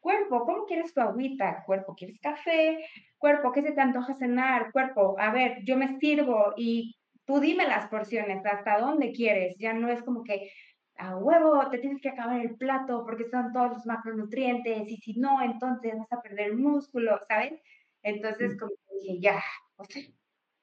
Cuerpo, 0.00 0.44
¿cómo 0.44 0.64
quieres 0.64 0.94
tu 0.94 1.00
agüita? 1.00 1.64
Cuerpo, 1.66 1.94
¿quieres 1.94 2.20
café? 2.20 2.78
Cuerpo, 3.18 3.52
¿qué 3.52 3.62
se 3.62 3.72
te 3.72 3.80
antoja 3.80 4.14
cenar? 4.14 4.72
Cuerpo, 4.72 5.16
a 5.18 5.32
ver, 5.32 5.58
yo 5.64 5.76
me 5.76 5.98
sirvo 5.98 6.54
y 6.56 6.96
tú 7.24 7.40
dime 7.40 7.66
las 7.66 7.88
porciones, 7.88 8.44
hasta 8.46 8.78
dónde 8.78 9.12
quieres. 9.12 9.56
Ya 9.58 9.72
no 9.74 9.88
es 9.88 10.02
como 10.02 10.22
que, 10.24 10.50
a 10.98 11.16
huevo, 11.16 11.68
te 11.70 11.78
tienes 11.78 12.02
que 12.02 12.08
acabar 12.10 12.40
el 12.40 12.56
plato 12.56 13.04
porque 13.04 13.28
son 13.30 13.52
todos 13.52 13.70
los 13.70 13.86
macronutrientes 13.86 14.88
y 14.88 14.96
si 14.96 15.18
no, 15.18 15.40
entonces 15.42 15.94
vas 15.96 16.12
a 16.12 16.20
perder 16.20 16.54
músculo, 16.56 17.18
¿sabes? 17.28 17.60
Entonces, 18.02 18.58
como 18.58 18.72
dije, 19.00 19.20
ya, 19.20 19.40
o 19.76 19.84
sea, 19.84 20.02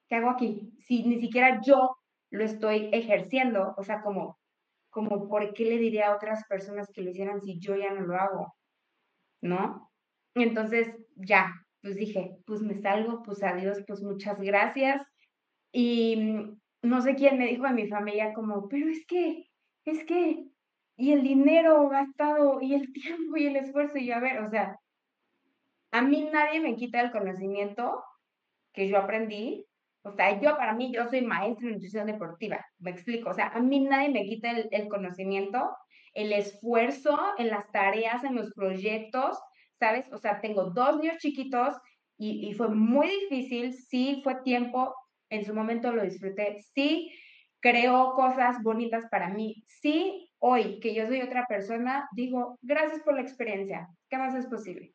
¿qué 0.09 0.15
hago 0.15 0.29
aquí? 0.29 0.73
Si 0.79 1.03
ni 1.03 1.19
siquiera 1.19 1.61
yo 1.61 1.97
lo 2.31 2.43
estoy 2.43 2.89
ejerciendo, 2.91 3.73
o 3.77 3.83
sea, 3.83 4.01
como, 4.01 4.37
como, 4.89 5.27
¿por 5.29 5.53
qué 5.53 5.65
le 5.65 5.77
diría 5.77 6.09
a 6.09 6.15
otras 6.15 6.43
personas 6.47 6.89
que 6.93 7.01
lo 7.01 7.11
hicieran 7.11 7.41
si 7.41 7.59
yo 7.59 7.75
ya 7.75 7.93
no 7.93 8.01
lo 8.01 8.15
hago? 8.15 8.55
¿No? 9.41 9.91
Entonces, 10.35 10.93
ya, 11.15 11.53
pues 11.81 11.95
dije, 11.95 12.37
pues 12.45 12.61
me 12.61 12.75
salgo, 12.75 13.23
pues 13.23 13.41
adiós, 13.41 13.83
pues 13.87 14.01
muchas 14.01 14.39
gracias. 14.41 15.01
Y 15.71 16.15
mm, 16.17 16.59
no 16.83 17.01
sé 17.01 17.15
quién 17.15 17.37
me 17.37 17.47
dijo 17.47 17.63
de 17.63 17.73
mi 17.73 17.87
familia 17.87 18.33
como, 18.33 18.67
pero 18.67 18.89
es 18.89 19.05
que 19.07 19.47
es 19.85 20.03
que, 20.03 20.45
y 20.97 21.11
el 21.11 21.23
dinero 21.23 21.87
gastado, 21.89 22.61
y 22.61 22.73
el 22.73 22.91
tiempo, 22.93 23.37
y 23.37 23.47
el 23.47 23.55
esfuerzo, 23.55 23.97
y 23.97 24.11
a 24.11 24.19
ver, 24.19 24.39
o 24.39 24.49
sea, 24.49 24.79
a 25.91 26.01
mí 26.01 26.29
nadie 26.31 26.59
me 26.59 26.75
quita 26.75 27.01
el 27.01 27.11
conocimiento 27.11 28.03
que 28.73 28.89
yo 28.89 28.97
aprendí. 28.97 29.65
O 30.03 30.11
sea, 30.11 30.39
yo 30.39 30.55
para 30.57 30.73
mí, 30.73 30.91
yo 30.93 31.07
soy 31.07 31.21
maestra 31.21 31.67
en 31.67 31.73
nutrición 31.75 32.05
deportiva, 32.05 32.63
me 32.79 32.91
explico. 32.91 33.29
O 33.29 33.33
sea, 33.33 33.47
a 33.47 33.59
mí 33.59 33.79
nadie 33.79 34.09
me 34.09 34.25
quita 34.25 34.51
el, 34.51 34.67
el 34.71 34.87
conocimiento, 34.87 35.75
el 36.13 36.31
esfuerzo 36.33 37.17
en 37.37 37.49
las 37.49 37.71
tareas, 37.71 38.23
en 38.23 38.35
los 38.35 38.53
proyectos, 38.53 39.39
¿sabes? 39.79 40.11
O 40.11 40.17
sea, 40.17 40.41
tengo 40.41 40.65
dos 40.71 40.99
niños 40.99 41.17
chiquitos 41.17 41.75
y, 42.17 42.47
y 42.47 42.53
fue 42.53 42.69
muy 42.69 43.07
difícil, 43.07 43.73
sí, 43.73 44.21
fue 44.23 44.35
tiempo, 44.43 44.93
en 45.29 45.45
su 45.45 45.53
momento 45.53 45.91
lo 45.91 46.03
disfruté, 46.03 46.61
sí, 46.73 47.11
creó 47.65 48.13
cosas 48.13 48.61
bonitas 48.61 49.05
para 49.09 49.27
mí. 49.29 49.63
Sí, 49.65 50.29
hoy 50.37 50.79
que 50.79 50.93
yo 50.93 51.07
soy 51.07 51.23
otra 51.23 51.47
persona, 51.47 52.07
digo, 52.11 52.59
gracias 52.61 53.01
por 53.01 53.15
la 53.15 53.21
experiencia. 53.21 53.89
¿Qué 54.07 54.19
más 54.19 54.35
es 54.35 54.45
posible? 54.45 54.93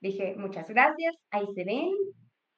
Dije, 0.00 0.34
muchas 0.36 0.68
gracias, 0.68 1.14
ahí 1.30 1.46
se 1.54 1.62
ven 1.62 1.92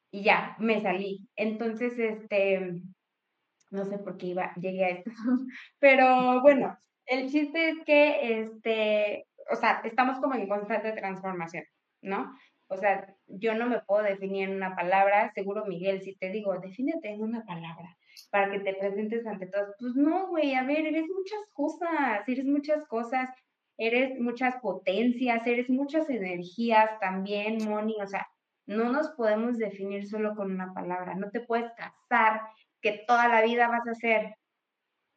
y 0.09 0.23
ya, 0.23 0.55
me 0.57 0.81
salí. 0.81 1.29
Entonces, 1.35 1.99
este, 1.99 2.81
no 3.69 3.85
sé 3.85 3.99
por 3.99 4.17
qué 4.17 4.27
iba, 4.27 4.51
llegué 4.55 4.85
a 4.85 4.89
esto, 4.89 5.11
pero 5.79 6.41
bueno, 6.41 6.75
el 7.05 7.29
chiste 7.29 7.69
es 7.69 7.83
que, 7.85 8.39
este, 8.41 9.27
o 9.51 9.55
sea, 9.55 9.81
estamos 9.83 10.19
como 10.19 10.33
en 10.33 10.47
constante 10.47 10.91
transformación, 10.93 11.65
¿no? 12.01 12.33
O 12.67 12.77
sea, 12.77 13.15
yo 13.27 13.53
no 13.53 13.67
me 13.67 13.81
puedo 13.81 14.01
definir 14.01 14.49
en 14.49 14.55
una 14.55 14.75
palabra, 14.75 15.31
seguro 15.35 15.65
Miguel, 15.67 16.01
si 16.01 16.15
te 16.15 16.31
digo, 16.31 16.57
defínete 16.59 17.09
en 17.09 17.21
una 17.21 17.45
palabra, 17.45 17.95
para 18.31 18.51
que 18.51 18.59
te 18.59 18.73
presentes 18.73 19.25
ante 19.25 19.47
todos. 19.47 19.75
Pues 19.79 19.95
no, 19.95 20.27
güey, 20.27 20.55
a 20.55 20.63
ver, 20.63 20.85
eres 20.85 21.05
muchas 21.07 21.39
cosas, 21.53 22.27
eres 22.27 22.45
muchas 22.45 22.85
cosas, 22.87 23.29
eres 23.77 24.19
muchas 24.19 24.55
potencias, 24.57 25.45
eres 25.47 25.69
muchas 25.69 26.09
energías 26.09 26.99
también, 26.99 27.57
Moni, 27.63 27.95
o 28.01 28.07
sea, 28.07 28.27
no 28.65 28.91
nos 28.91 29.09
podemos 29.11 29.57
definir 29.57 30.07
solo 30.07 30.35
con 30.35 30.51
una 30.51 30.73
palabra, 30.73 31.15
no 31.15 31.31
te 31.31 31.41
puedes 31.41 31.71
casar 31.73 32.41
que 32.81 33.03
toda 33.07 33.27
la 33.27 33.41
vida 33.41 33.67
vas 33.67 33.87
a 33.87 33.95
ser, 33.95 34.35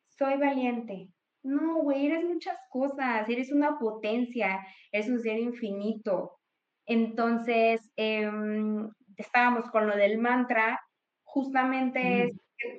soy 0.09 0.37
valiente. 0.39 1.09
No, 1.43 1.83
güey, 1.83 2.07
eres 2.07 2.25
muchas 2.25 2.57
cosas, 2.71 3.29
eres 3.29 3.51
una 3.51 3.79
potencia, 3.79 4.65
eres 4.93 5.09
un 5.09 5.21
ser 5.21 5.39
infinito. 5.39 6.39
Entonces, 6.87 7.91
em, 7.97 8.89
estábamos 9.17 9.69
con 9.71 9.87
lo 9.87 9.97
del 9.97 10.19
mantra, 10.19 10.81
justamente 11.25 12.25
es 12.25 12.33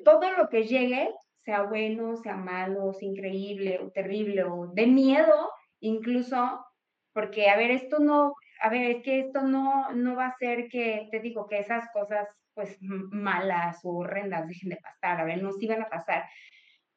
todo 0.04 0.32
lo 0.32 0.50
que 0.50 0.64
llegue, 0.64 1.10
sea 1.44 1.64
bueno, 1.64 2.16
sea 2.18 2.36
malo, 2.36 2.94
sea 2.94 3.10
increíble 3.10 3.80
o 3.80 3.92
terrible 3.92 4.44
o 4.44 4.68
de 4.68 4.88
miedo, 4.88 5.52
incluso, 5.80 6.66
porque, 7.14 7.50
a 7.50 7.58
ver, 7.58 7.72
esto 7.72 8.00
no, 8.00 8.34
a 8.62 8.70
ver, 8.70 8.92
es 8.98 9.04
que 9.04 9.20
esto 9.20 9.42
no, 9.42 9.92
no 9.94 10.16
va 10.16 10.28
a 10.28 10.38
ser 10.38 10.68
que, 10.70 11.08
te 11.12 11.20
digo, 11.20 11.48
que 11.48 11.60
esas 11.60 11.86
cosas, 11.92 12.28
pues, 12.54 12.78
malas 12.82 13.80
o 13.84 13.98
horrendas 13.98 14.48
dejen 14.48 14.70
de 14.70 14.78
pasar, 14.78 15.20
a 15.20 15.26
ver, 15.26 15.42
no 15.42 15.52
sí 15.52 15.68
van 15.68 15.82
a 15.82 15.90
pasar. 15.90 16.26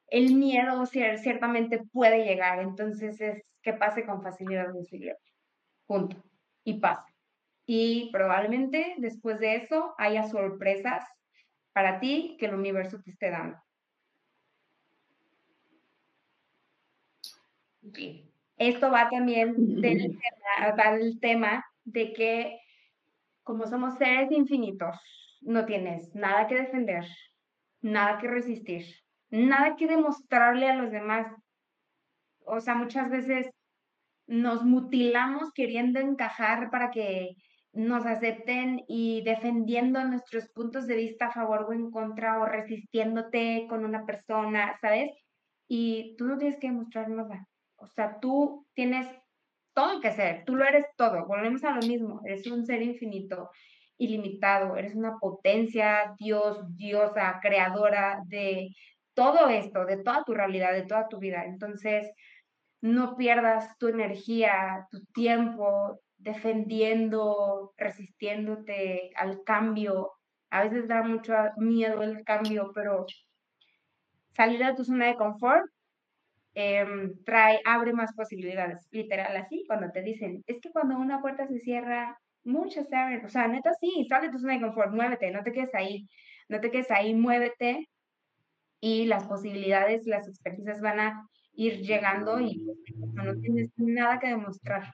El 0.07 0.35
miedo 0.35 0.85
ciertamente 0.85 1.81
puede 1.91 2.23
llegar, 2.23 2.59
entonces 2.59 3.19
es 3.19 3.43
que 3.61 3.73
pase 3.73 4.05
con 4.05 4.21
facilidad, 4.23 4.67
punto, 5.85 6.23
y 6.63 6.79
pasa. 6.79 7.05
Y 7.65 8.09
probablemente 8.13 8.95
después 8.97 9.39
de 9.39 9.55
eso 9.55 9.93
haya 9.97 10.23
sorpresas 10.23 11.03
para 11.77 11.99
ti 11.99 12.35
que 12.39 12.47
el 12.47 12.55
universo 12.55 12.99
te 13.03 13.11
esté 13.11 13.29
dando. 13.29 13.55
Esto 18.57 18.89
va 18.89 19.07
también 19.11 19.79
del 19.79 20.19
tema, 20.19 21.19
tema 21.21 21.65
de 21.83 22.13
que 22.13 22.59
como 23.43 23.67
somos 23.67 23.95
seres 23.99 24.31
infinitos, 24.31 24.95
no 25.41 25.65
tienes 25.65 26.15
nada 26.15 26.47
que 26.47 26.55
defender, 26.55 27.05
nada 27.81 28.17
que 28.17 28.27
resistir, 28.27 28.83
nada 29.29 29.75
que 29.75 29.85
demostrarle 29.85 30.67
a 30.67 30.75
los 30.77 30.89
demás. 30.89 31.31
O 32.43 32.59
sea, 32.59 32.73
muchas 32.73 33.11
veces 33.11 33.51
nos 34.25 34.63
mutilamos 34.63 35.53
queriendo 35.53 35.99
encajar 35.99 36.71
para 36.71 36.89
que 36.89 37.35
nos 37.77 38.05
acepten 38.05 38.83
y 38.87 39.21
defendiendo 39.23 40.03
nuestros 40.03 40.49
puntos 40.49 40.87
de 40.87 40.95
vista 40.95 41.27
a 41.27 41.31
favor 41.31 41.67
o 41.69 41.73
en 41.73 41.91
contra 41.91 42.39
o 42.39 42.45
resistiéndote 42.45 43.67
con 43.69 43.85
una 43.85 44.05
persona, 44.05 44.77
¿sabes? 44.81 45.11
Y 45.67 46.15
tú 46.17 46.25
no 46.25 46.37
tienes 46.37 46.59
que 46.59 46.67
demostrar 46.67 47.09
nada. 47.09 47.47
O 47.75 47.87
sea, 47.87 48.19
tú 48.19 48.65
tienes 48.73 49.07
todo 49.73 50.01
que 50.01 50.11
ser, 50.11 50.43
tú 50.43 50.55
lo 50.55 50.65
eres 50.65 50.87
todo. 50.95 51.25
Volvemos 51.27 51.63
a 51.63 51.75
lo 51.75 51.87
mismo, 51.87 52.21
eres 52.25 52.47
un 52.47 52.65
ser 52.65 52.81
infinito, 52.81 53.51
ilimitado, 53.99 54.75
eres 54.75 54.95
una 54.95 55.17
potencia, 55.19 56.15
Dios, 56.17 56.57
diosa, 56.75 57.39
creadora 57.41 58.21
de 58.25 58.69
todo 59.13 59.49
esto, 59.49 59.85
de 59.85 59.97
toda 59.97 60.23
tu 60.23 60.33
realidad, 60.33 60.73
de 60.73 60.87
toda 60.87 61.07
tu 61.07 61.19
vida. 61.19 61.45
Entonces, 61.45 62.11
no 62.81 63.15
pierdas 63.17 63.77
tu 63.77 63.87
energía, 63.87 64.87
tu 64.89 65.05
tiempo, 65.13 65.99
defendiendo, 66.27 67.73
resistiéndote 67.77 69.11
al 69.15 69.43
cambio. 69.43 70.11
A 70.49 70.63
veces 70.63 70.87
da 70.87 71.01
mucho 71.03 71.33
miedo 71.57 72.03
el 72.03 72.23
cambio, 72.23 72.71
pero 72.75 73.05
salir 74.33 74.63
de 74.63 74.75
tu 74.75 74.83
zona 74.83 75.07
de 75.07 75.15
confort 75.15 75.65
em, 76.53 77.13
trae, 77.23 77.61
abre 77.65 77.93
más 77.93 78.13
posibilidades, 78.13 78.87
literal 78.91 79.35
así, 79.37 79.63
cuando 79.67 79.91
te 79.91 80.01
dicen, 80.01 80.43
es 80.47 80.59
que 80.61 80.71
cuando 80.71 80.97
una 80.97 81.21
puerta 81.21 81.47
se 81.47 81.59
cierra, 81.59 82.17
muchas 82.43 82.87
se 82.89 82.95
abren, 82.95 83.25
o 83.25 83.29
sea, 83.29 83.47
neta 83.47 83.71
sí, 83.79 84.05
sale 84.09 84.27
de 84.27 84.33
tu 84.33 84.39
zona 84.39 84.53
de 84.53 84.61
confort, 84.61 84.91
muévete, 84.91 85.31
no 85.31 85.43
te 85.43 85.51
quedes 85.51 85.73
ahí, 85.75 86.07
no 86.49 86.59
te 86.59 86.71
quedes 86.71 86.91
ahí, 86.91 87.13
muévete 87.13 87.87
y 88.81 89.05
las 89.05 89.25
posibilidades, 89.25 90.05
las 90.05 90.27
experiencias 90.27 90.81
van 90.81 90.99
a 90.99 91.29
ir 91.53 91.81
llegando 91.81 92.39
y 92.39 92.63
no 93.13 93.35
tienes 93.39 93.71
nada 93.77 94.19
que 94.19 94.27
demostrar. 94.27 94.93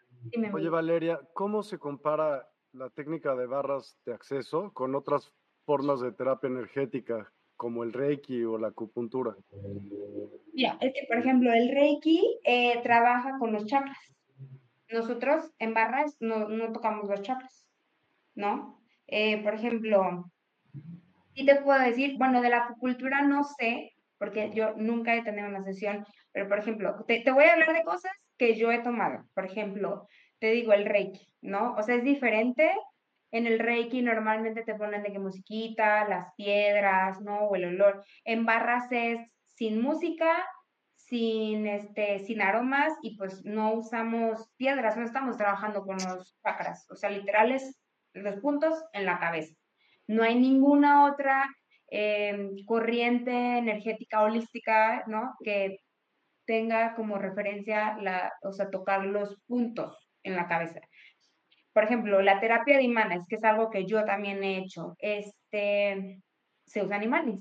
Oye, 0.53 0.69
Valeria, 0.69 1.19
¿cómo 1.33 1.63
se 1.63 1.77
compara 1.77 2.47
la 2.71 2.89
técnica 2.89 3.35
de 3.35 3.45
barras 3.45 3.97
de 4.05 4.13
acceso 4.13 4.71
con 4.73 4.95
otras 4.95 5.33
formas 5.65 6.01
de 6.01 6.11
terapia 6.11 6.47
energética, 6.47 7.31
como 7.55 7.83
el 7.83 7.93
Reiki 7.93 8.43
o 8.43 8.57
la 8.57 8.69
acupuntura? 8.69 9.35
Mira, 10.53 10.77
es 10.81 10.93
que, 10.93 11.05
por 11.07 11.17
ejemplo, 11.17 11.51
el 11.53 11.69
Reiki 11.69 12.39
eh, 12.43 12.81
trabaja 12.83 13.37
con 13.39 13.53
los 13.53 13.65
chakras. 13.65 13.97
Nosotros 14.89 15.51
en 15.59 15.73
barras 15.73 16.15
no, 16.19 16.47
tocamos 16.71 17.09
los 17.09 17.21
chakras, 17.21 17.65
¿no? 18.35 18.79
Eh, 19.07 19.41
por 19.43 19.55
ejemplo, 19.55 20.31
sí 21.33 21.45
te 21.45 21.61
puedo 21.61 21.79
decir, 21.79 22.17
bueno, 22.17 22.41
de 22.41 22.49
la 22.49 22.65
acupuntura 22.65 23.21
no 23.21 23.43
sé, 23.43 23.93
porque 24.17 24.51
yo 24.53 24.73
nunca 24.75 25.15
he 25.15 25.23
tenido 25.23 25.47
una 25.47 25.63
sesión, 25.63 26.05
pero 26.31 26.47
por 26.47 26.59
ejemplo, 26.59 27.03
te, 27.07 27.21
te 27.21 27.31
voy 27.31 27.45
a 27.45 27.53
hablar 27.53 27.73
de 27.73 27.83
cosas 27.83 28.11
que 28.37 28.55
yo 28.55 28.71
he 28.71 28.79
tomado. 28.79 29.25
Por 29.33 29.45
ejemplo, 29.45 30.07
te 30.39 30.51
digo 30.51 30.73
el 30.73 30.85
Reiki, 30.85 31.33
¿no? 31.41 31.73
O 31.75 31.83
sea, 31.83 31.95
es 31.95 32.03
diferente. 32.03 32.71
En 33.31 33.47
el 33.47 33.59
Reiki 33.59 34.01
normalmente 34.01 34.63
te 34.63 34.75
ponen 34.75 35.03
de 35.03 35.11
que 35.11 35.19
musiquita, 35.19 36.07
las 36.07 36.33
piedras, 36.35 37.21
¿no? 37.21 37.45
O 37.45 37.55
el 37.55 37.65
olor. 37.65 38.03
En 38.25 38.45
barras 38.45 38.91
es 38.91 39.19
sin 39.45 39.81
música, 39.81 40.45
sin, 40.95 41.67
este, 41.67 42.19
sin 42.19 42.41
aromas 42.41 42.93
y 43.01 43.17
pues 43.17 43.43
no 43.45 43.73
usamos 43.73 44.49
piedras, 44.57 44.97
no 44.97 45.03
estamos 45.03 45.37
trabajando 45.37 45.85
con 45.85 45.97
los 45.97 46.37
chakras, 46.43 46.89
o 46.89 46.95
sea, 46.95 47.09
literales 47.09 47.79
los 48.13 48.39
puntos 48.39 48.83
en 48.93 49.05
la 49.05 49.19
cabeza. 49.19 49.53
No 50.07 50.23
hay 50.23 50.35
ninguna 50.35 51.05
otra 51.05 51.45
em, 51.87 52.65
corriente 52.65 53.31
energética 53.31 54.23
holística, 54.23 55.03
¿no? 55.07 55.35
Que 55.43 55.77
tenga 56.45 56.95
como 56.95 57.17
referencia 57.17 57.97
la, 58.01 58.33
o 58.43 58.51
sea, 58.51 58.69
tocar 58.69 59.05
los 59.05 59.37
puntos 59.47 60.09
en 60.23 60.35
la 60.35 60.47
cabeza. 60.47 60.79
Por 61.73 61.83
ejemplo, 61.83 62.21
la 62.21 62.39
terapia 62.39 62.77
de 62.77 62.83
imanes, 62.83 63.25
que 63.27 63.35
es 63.35 63.43
algo 63.43 63.69
que 63.69 63.85
yo 63.85 64.05
también 64.05 64.43
he 64.43 64.59
hecho, 64.59 64.95
este, 64.99 66.21
se 66.65 66.83
usan 66.83 67.03
imanes, 67.03 67.39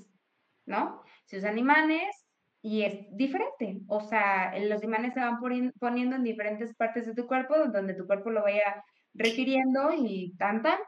¿no? 0.65 1.03
Se 1.25 1.37
usan 1.37 1.57
imanes 1.57 2.27
y 2.61 2.83
es 2.83 3.05
diferente. 3.15 3.81
O 3.87 4.01
sea, 4.01 4.57
los 4.59 4.83
imanes 4.83 5.13
se 5.13 5.19
van 5.19 5.39
poniendo 5.79 6.15
en 6.15 6.23
diferentes 6.23 6.73
partes 6.75 7.05
de 7.05 7.13
tu 7.13 7.27
cuerpo, 7.27 7.55
donde 7.67 7.93
tu 7.93 8.07
cuerpo 8.07 8.31
lo 8.31 8.41
vaya 8.41 8.83
requiriendo 9.13 9.91
y 9.95 10.33
tan 10.37 10.61
tan. 10.63 10.79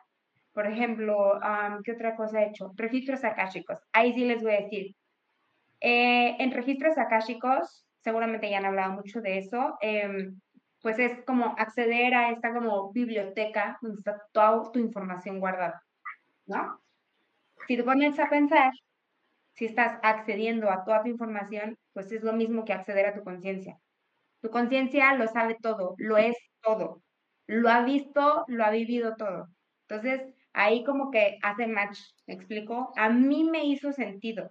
Por 0.54 0.68
ejemplo, 0.68 1.40
¿qué 1.84 1.92
otra 1.92 2.16
cosa 2.16 2.42
he 2.42 2.50
hecho? 2.50 2.72
Registros 2.76 3.24
akáshicos. 3.24 3.80
Ahí 3.92 4.14
sí 4.14 4.24
les 4.24 4.42
voy 4.42 4.54
a 4.54 4.62
decir. 4.62 4.96
Eh, 5.82 6.38
en 6.40 6.52
registros 6.52 6.98
akáshicos, 6.98 7.85
seguramente 8.06 8.50
ya 8.50 8.60
han 8.60 8.66
hablado 8.66 8.94
mucho 8.94 9.20
de 9.20 9.40
eso. 9.40 9.78
Em, 9.82 10.40
pues 10.82 11.00
es 11.00 11.26
como 11.26 11.56
acceder 11.58 12.14
a 12.14 12.30
esta 12.30 12.54
como 12.54 12.92
biblioteca 12.92 13.80
donde 13.82 13.98
está 13.98 14.22
toda 14.32 14.72
tu 14.72 14.80
información 14.80 15.40
guardada, 15.40 15.82
¿no? 16.46 16.80
Si 17.68 17.78
te 17.78 17.84
pones 17.84 18.20
a 18.20 18.30
pensar, 18.30 18.72
si 19.56 19.66
estás 19.66 20.00
accediendo 20.04 20.70
a 20.72 20.84
toda 20.86 21.04
tu 21.04 21.10
información, 21.10 21.78
pues 21.94 22.12
es 22.12 22.24
lo 22.24 22.34
mismo 22.34 22.66
que 22.66 22.74
acceder 22.74 23.08
a 23.08 23.16
tu 23.16 23.24
conciencia. 23.24 23.80
Tu 24.42 24.52
conciencia 24.52 25.16
lo 25.16 25.28
sabe 25.28 25.58
todo, 25.62 25.96
lo 25.98 26.18
es 26.18 26.38
todo, 26.62 27.02
lo 27.48 27.70
ha 27.70 27.84
visto, 27.84 28.46
lo 28.48 28.66
ha 28.66 28.70
vivido 28.72 29.16
todo. 29.16 29.48
Entonces, 29.90 30.22
ahí 30.54 30.84
como 30.84 31.12
que 31.12 31.40
hace 31.42 31.68
match, 31.68 32.00
¿me 32.28 32.36
explico? 32.36 32.94
A 32.98 33.10
mí 33.10 33.44
me 33.46 33.66
hizo 33.66 33.92
sentido 33.94 34.50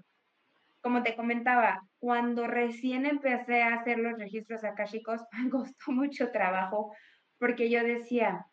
como 0.84 1.02
te 1.02 1.16
comentaba, 1.16 1.80
cuando 2.04 2.46
recién 2.46 3.06
empecé 3.06 3.62
a 3.62 3.76
hacer 3.76 3.98
los 3.98 4.18
registros 4.18 4.62
akashicos, 4.62 5.22
me 5.42 5.48
costó 5.48 5.90
mucho 5.90 6.30
trabajo 6.32 6.94
porque 7.38 7.70
yo 7.70 7.82
decía, 7.82 8.44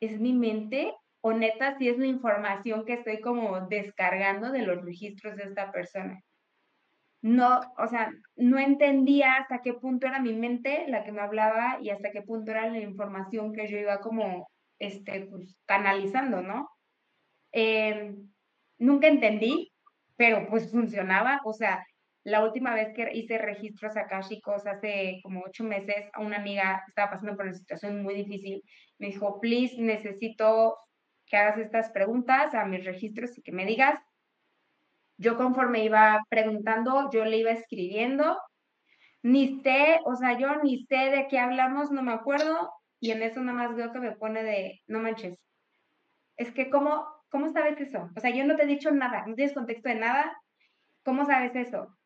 ¿es 0.00 0.18
mi 0.18 0.32
mente? 0.32 0.92
O 1.20 1.32
neta, 1.32 1.78
si 1.78 1.88
es 1.88 1.96
la 1.96 2.06
información 2.06 2.84
que 2.84 2.94
estoy 2.94 3.20
como 3.20 3.60
descargando 3.68 4.50
de 4.50 4.62
los 4.62 4.84
registros 4.84 5.36
de 5.36 5.44
esta 5.44 5.70
persona. 5.70 6.20
No, 7.22 7.60
o 7.78 7.86
sea, 7.86 8.12
no 8.34 8.58
entendía 8.58 9.36
hasta 9.36 9.62
qué 9.62 9.74
punto 9.74 10.08
era 10.08 10.18
mi 10.18 10.32
mente 10.32 10.86
la 10.88 11.04
que 11.04 11.12
me 11.12 11.20
hablaba 11.20 11.78
y 11.80 11.90
hasta 11.90 12.10
qué 12.10 12.22
punto 12.22 12.50
era 12.50 12.68
la 12.68 12.80
información 12.80 13.52
que 13.52 13.68
yo 13.68 13.78
iba 13.78 14.00
como, 14.00 14.48
este, 14.80 15.26
pues, 15.26 15.56
canalizando, 15.66 16.42
¿no? 16.42 16.68
Em, 17.52 18.28
nunca 18.78 19.06
entendí, 19.06 19.72
pero 20.16 20.48
pues 20.48 20.68
funcionaba, 20.72 21.40
o 21.44 21.52
sea, 21.52 21.84
la 22.26 22.42
última 22.42 22.74
vez 22.74 22.92
que 22.92 23.08
hice 23.14 23.38
registros 23.38 23.96
akashicos 23.96 24.66
hace 24.66 25.20
como 25.22 25.44
ocho 25.46 25.62
meses, 25.62 26.10
a 26.12 26.20
una 26.20 26.38
amiga 26.38 26.82
estaba 26.88 27.12
pasando 27.12 27.36
por 27.36 27.46
una 27.46 27.54
situación 27.54 28.02
muy 28.02 28.14
difícil, 28.14 28.64
me 28.98 29.06
dijo, 29.06 29.40
please, 29.40 29.76
necesito 29.78 30.76
que 31.24 31.36
hagas 31.36 31.58
estas 31.58 31.90
preguntas 31.90 32.52
a 32.52 32.64
mis 32.64 32.84
registros 32.84 33.38
y 33.38 33.42
que 33.42 33.52
me 33.52 33.64
digas. 33.64 34.00
Yo 35.18 35.36
conforme 35.36 35.84
iba 35.84 36.20
preguntando, 36.28 37.10
yo 37.12 37.24
le 37.24 37.36
iba 37.38 37.52
escribiendo, 37.52 38.36
ni 39.22 39.60
sé, 39.62 40.00
o 40.04 40.16
sea, 40.16 40.36
yo 40.36 40.56
ni 40.64 40.84
sé 40.86 41.10
de 41.10 41.28
qué 41.28 41.38
hablamos, 41.38 41.92
no 41.92 42.02
me 42.02 42.12
acuerdo, 42.12 42.72
y 42.98 43.12
en 43.12 43.22
eso 43.22 43.40
nada 43.40 43.56
más 43.56 43.76
veo 43.76 43.92
que 43.92 44.00
me 44.00 44.12
pone 44.12 44.42
de, 44.42 44.82
no 44.88 44.98
manches, 44.98 45.38
es 46.36 46.50
que 46.50 46.70
cómo 46.70 47.06
¿cómo 47.28 47.50
sabes 47.50 47.80
eso? 47.80 48.10
O 48.16 48.20
sea, 48.20 48.30
yo 48.30 48.44
no 48.44 48.56
te 48.56 48.64
he 48.64 48.66
dicho 48.66 48.90
nada, 48.90 49.24
no 49.26 49.34
tienes 49.34 49.54
contexto 49.54 49.88
de 49.88 49.96
nada 49.96 50.36
¿cómo 51.04 51.24
sabes 51.24 51.54
eso? 51.54 51.96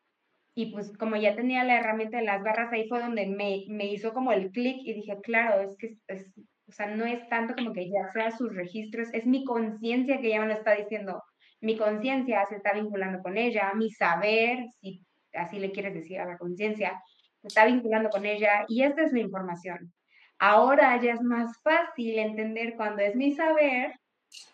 Y 0.53 0.71
pues 0.73 0.95
como 0.97 1.15
ya 1.15 1.35
tenía 1.35 1.63
la 1.63 1.79
herramienta 1.79 2.17
de 2.17 2.25
las 2.25 2.43
barras, 2.43 2.71
ahí 2.73 2.87
fue 2.89 2.99
donde 2.99 3.25
me, 3.27 3.65
me 3.69 3.85
hizo 3.85 4.13
como 4.13 4.31
el 4.33 4.51
clic 4.51 4.77
y 4.83 4.93
dije, 4.93 5.17
claro, 5.21 5.61
es 5.61 5.77
que 5.77 5.97
es, 6.07 6.29
o 6.67 6.73
sea, 6.73 6.87
no 6.87 7.05
es 7.05 7.27
tanto 7.27 7.53
como 7.55 7.73
que 7.73 7.89
ya 7.89 8.11
sea 8.13 8.31
sus 8.31 8.55
registros, 8.55 9.09
es 9.13 9.25
mi 9.25 9.43
conciencia 9.43 10.21
que 10.21 10.29
ya 10.29 10.39
me 10.39 10.47
lo 10.47 10.53
está 10.53 10.73
diciendo. 10.73 11.21
Mi 11.59 11.77
conciencia 11.77 12.45
se 12.45 12.55
está 12.55 12.73
vinculando 12.73 13.21
con 13.21 13.37
ella, 13.37 13.73
mi 13.75 13.91
saber, 13.91 14.67
si 14.81 15.05
así 15.33 15.59
le 15.59 15.71
quieres 15.71 15.93
decir 15.93 16.19
a 16.19 16.25
la 16.25 16.37
conciencia, 16.37 17.01
se 17.41 17.47
está 17.47 17.65
vinculando 17.65 18.09
con 18.09 18.25
ella 18.25 18.65
y 18.67 18.83
esta 18.83 19.03
es 19.03 19.11
la 19.11 19.19
información. 19.19 19.93
Ahora 20.39 20.99
ya 21.01 21.13
es 21.13 21.21
más 21.21 21.61
fácil 21.61 22.17
entender 22.17 22.75
cuando 22.75 23.01
es 23.01 23.15
mi 23.15 23.33
saber 23.33 23.93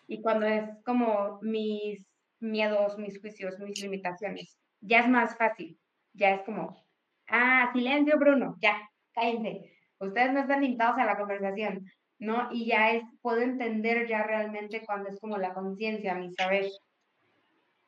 y 0.06 0.20
cuando 0.20 0.46
es 0.46 0.68
como 0.84 1.38
mis 1.40 2.04
miedos, 2.40 2.98
mis 2.98 3.20
juicios, 3.20 3.58
mis 3.58 3.80
limitaciones. 3.80 4.58
Ya 4.80 5.00
es 5.00 5.08
más 5.08 5.36
fácil. 5.36 5.78
Ya 6.18 6.34
es 6.34 6.42
como, 6.42 6.84
ah, 7.28 7.70
silencio, 7.72 8.18
Bruno, 8.18 8.56
ya, 8.60 8.76
cállense. 9.12 9.72
Ustedes 10.00 10.32
no 10.32 10.40
están 10.40 10.64
invitados 10.64 10.98
a 10.98 11.04
la 11.04 11.16
conversación, 11.16 11.86
¿no? 12.18 12.48
Y 12.52 12.66
ya 12.66 12.90
es, 12.90 13.04
puedo 13.22 13.40
entender 13.40 14.08
ya 14.08 14.24
realmente 14.24 14.84
cuando 14.84 15.10
es 15.10 15.18
como 15.20 15.38
la 15.38 15.54
conciencia, 15.54 16.14
mi 16.14 16.32
saber. 16.34 16.66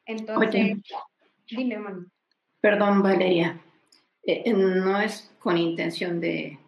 Entonces, 0.06 0.78
dime, 1.48 1.74
hermano. 1.74 2.06
Perdón, 2.60 3.02
Valeria. 3.02 3.60
Eh, 4.22 4.42
eh, 4.44 4.52
no 4.52 5.00
es 5.00 5.34
con 5.40 5.58
intención 5.58 6.20
de, 6.20 6.58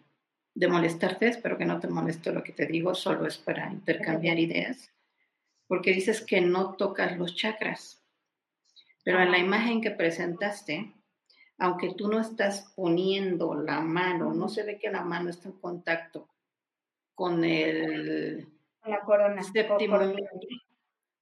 de 0.55 0.67
molestarte, 0.67 1.27
espero 1.27 1.57
que 1.57 1.65
no 1.65 1.79
te 1.79 1.87
moleste 1.87 2.33
lo 2.33 2.43
que 2.43 2.51
te 2.51 2.65
digo, 2.65 2.93
solo 2.93 3.25
es 3.25 3.37
para 3.37 3.71
intercambiar 3.71 4.39
ideas, 4.39 4.91
porque 5.67 5.93
dices 5.93 6.21
que 6.21 6.41
no 6.41 6.73
tocas 6.75 7.17
los 7.17 7.35
chakras, 7.35 8.03
pero 9.03 9.21
en 9.21 9.31
la 9.31 9.37
imagen 9.37 9.81
que 9.81 9.91
presentaste, 9.91 10.91
aunque 11.57 11.93
tú 11.93 12.07
no 12.07 12.19
estás 12.19 12.73
poniendo 12.75 13.55
la 13.55 13.81
mano, 13.81 14.33
no 14.33 14.49
se 14.49 14.63
ve 14.63 14.79
que 14.79 14.91
la 14.91 15.03
mano 15.03 15.29
está 15.29 15.49
en 15.49 15.59
contacto 15.59 16.29
con 17.15 17.43
el 17.43 18.47
la 18.85 18.99
corona, 19.01 19.41
séptimo, 19.43 19.97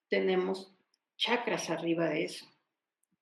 tenemos 0.08 0.74
chakras 1.16 1.70
arriba 1.70 2.10
de 2.10 2.24
eso. 2.24 2.46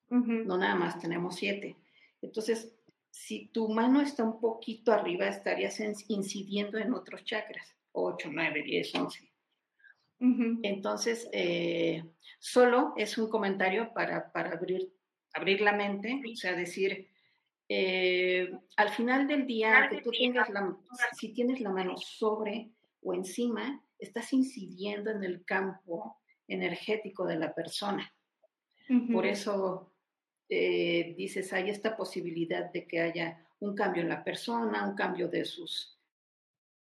No 0.10 0.58
nada 0.58 0.76
más 0.76 0.98
tenemos 0.98 1.36
siete. 1.36 1.76
Entonces, 2.22 2.74
si 3.12 3.48
tu 3.48 3.70
mano 3.70 4.02
está 4.02 4.24
un 4.24 4.40
poquito 4.40 4.92
arriba, 4.92 5.28
estarías 5.28 5.80
incidiendo 6.08 6.78
en 6.78 6.94
otros 6.94 7.24
chakras, 7.26 7.76
8, 7.92 8.30
9, 8.32 8.64
10, 8.64 8.96
11. 8.96 9.32
Entonces, 10.64 11.30
eh, 11.32 12.04
solo 12.40 12.94
es 12.98 13.18
un 13.18 13.30
comentario 13.30 13.94
para, 13.94 14.32
para 14.32 14.52
abrir, 14.52 14.92
abrir 15.34 15.62
la 15.62 15.74
mente, 15.74 16.22
o 16.32 16.36
sea, 16.36 16.56
decir, 16.56 17.08
eh, 17.68 18.52
al 18.78 18.90
final 18.90 19.28
del 19.28 19.46
día, 19.46 19.88
que 19.90 20.02
tú 20.02 20.12
tengas 20.12 20.50
la, 20.50 20.76
si 21.16 21.34
tienes 21.34 21.62
la 21.62 21.70
mano 21.70 21.98
sobre 21.98 22.72
o 23.02 23.14
encima, 23.14 23.84
estás 24.00 24.34
incidiendo 24.34 25.12
en 25.12 25.24
el 25.24 25.46
campo 25.46 26.18
energético 26.48 27.26
de 27.26 27.36
la 27.38 27.54
persona. 27.54 28.12
Por 29.14 29.28
eso 29.28 29.94
eh, 30.50 31.14
dices, 31.16 31.54
hay 31.54 31.70
esta 31.70 31.96
posibilidad 31.96 32.72
de 32.72 32.88
que 32.88 33.00
haya 33.00 33.46
un 33.60 33.76
cambio 33.76 34.02
en 34.02 34.10
la 34.10 34.24
persona, 34.24 34.88
un 34.88 34.96
cambio 34.96 35.28
de 35.28 35.46
sus, 35.46 36.00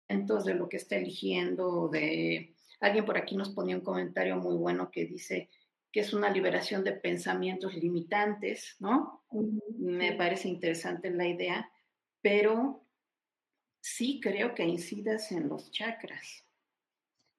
entonces 0.09 0.47
de 0.47 0.55
lo 0.55 0.66
que 0.66 0.78
está 0.78 0.97
eligiendo, 0.97 1.88
de 1.88 2.55
alguien 2.80 3.05
por 3.05 3.18
aquí 3.18 3.36
nos 3.36 3.51
ponía 3.51 3.76
un 3.76 3.82
comentario 3.82 4.36
muy 4.36 4.57
bueno 4.57 4.91
que 4.91 5.05
dice 5.05 5.51
que 5.93 6.01
es 6.01 6.12
una 6.12 6.30
liberación 6.30 6.84
de 6.84 6.93
pensamientos 6.93 7.74
limitantes, 7.74 8.76
¿no? 8.78 9.24
Me 9.78 10.12
parece 10.12 10.49
interesante 10.49 11.11
la 11.11 11.26
idea, 11.26 11.70
pero 12.20 12.84
sí 13.80 14.20
creo 14.22 14.55
que 14.55 14.64
incidas 14.64 15.32
en 15.32 15.49
los 15.49 15.70
chakras. 15.70 16.45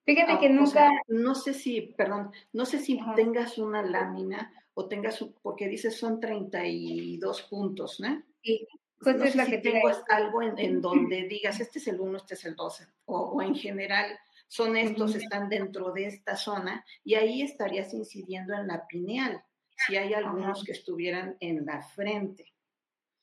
Fíjate 0.03 0.39
que 0.39 0.49
nunca... 0.49 0.89
no 1.07 1.35
sé 1.35 1.53
si, 1.53 1.81
perdón, 1.81 2.31
no 2.53 2.65
sé 2.65 2.79
si 2.79 2.99
tengas 3.15 3.57
una 3.57 3.83
lámina 3.83 4.51
o 4.73 4.87
tengas, 4.87 5.23
porque 5.41 5.67
dices 5.67 5.97
son 5.97 6.19
32 6.19 7.43
puntos, 7.43 7.99
¿no? 7.99 8.21
Sí, 8.41 8.67
pues 8.99 9.15
no 9.15 9.25
sé 9.25 9.45
si 9.45 9.61
tengo 9.61 9.89
algo 10.09 10.41
en, 10.41 10.81
donde 10.81 11.27
digas, 11.27 11.59
este 11.59 11.79
es 11.79 11.87
el 11.87 11.99
1, 11.99 12.17
este 12.17 12.33
es 12.35 12.45
el 12.45 12.55
12, 12.55 12.85
o, 13.05 13.41
en 13.41 13.55
general 13.55 14.17
son 14.51 14.75
estos, 14.75 15.15
están 15.15 15.47
dentro 15.47 15.93
de 15.93 16.07
esta 16.07 16.35
zona, 16.35 16.83
y 17.05 17.15
ahí 17.15 17.41
estarías 17.41 17.93
incidiendo 17.93 18.53
en 18.53 18.67
la 18.67 18.85
pineal, 18.85 19.41
si 19.87 19.95
hay 19.95 20.13
algunos 20.13 20.65
que 20.65 20.73
estuvieran 20.73 21.37
en 21.39 21.65
la 21.65 21.81
frente. 21.81 22.51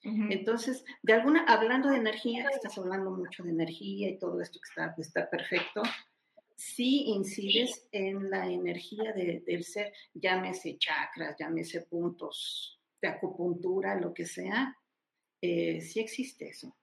Entonces, 0.01 0.87
de 1.03 1.13
alguna, 1.13 1.45
hablando 1.45 1.91
de 1.91 1.99
energía, 1.99 2.49
estás 2.49 2.79
hablando 2.79 3.11
mucho 3.11 3.43
de 3.43 3.51
energía 3.51 4.09
y 4.09 4.19
todo 4.19 4.41
esto 4.41 4.59
que 4.59 4.69
está, 4.71 4.95
está 4.97 5.29
perfecto, 5.29 5.83
sí 6.57 7.05
incides 7.09 7.87
en 7.93 8.31
la 8.31 8.47
energía 8.47 9.13
del 9.13 9.65
ser, 9.65 9.93
llámese 10.15 10.79
chakras, 10.79 11.37
llámese 11.39 11.83
puntos 11.83 12.81
de 13.03 13.09
acupuntura, 13.09 14.01
lo 14.01 14.15
que 14.15 14.25
sea, 14.25 14.75
eh, 15.43 15.83
sí 15.83 16.01
existe 16.01 16.49
eso, 16.49 16.75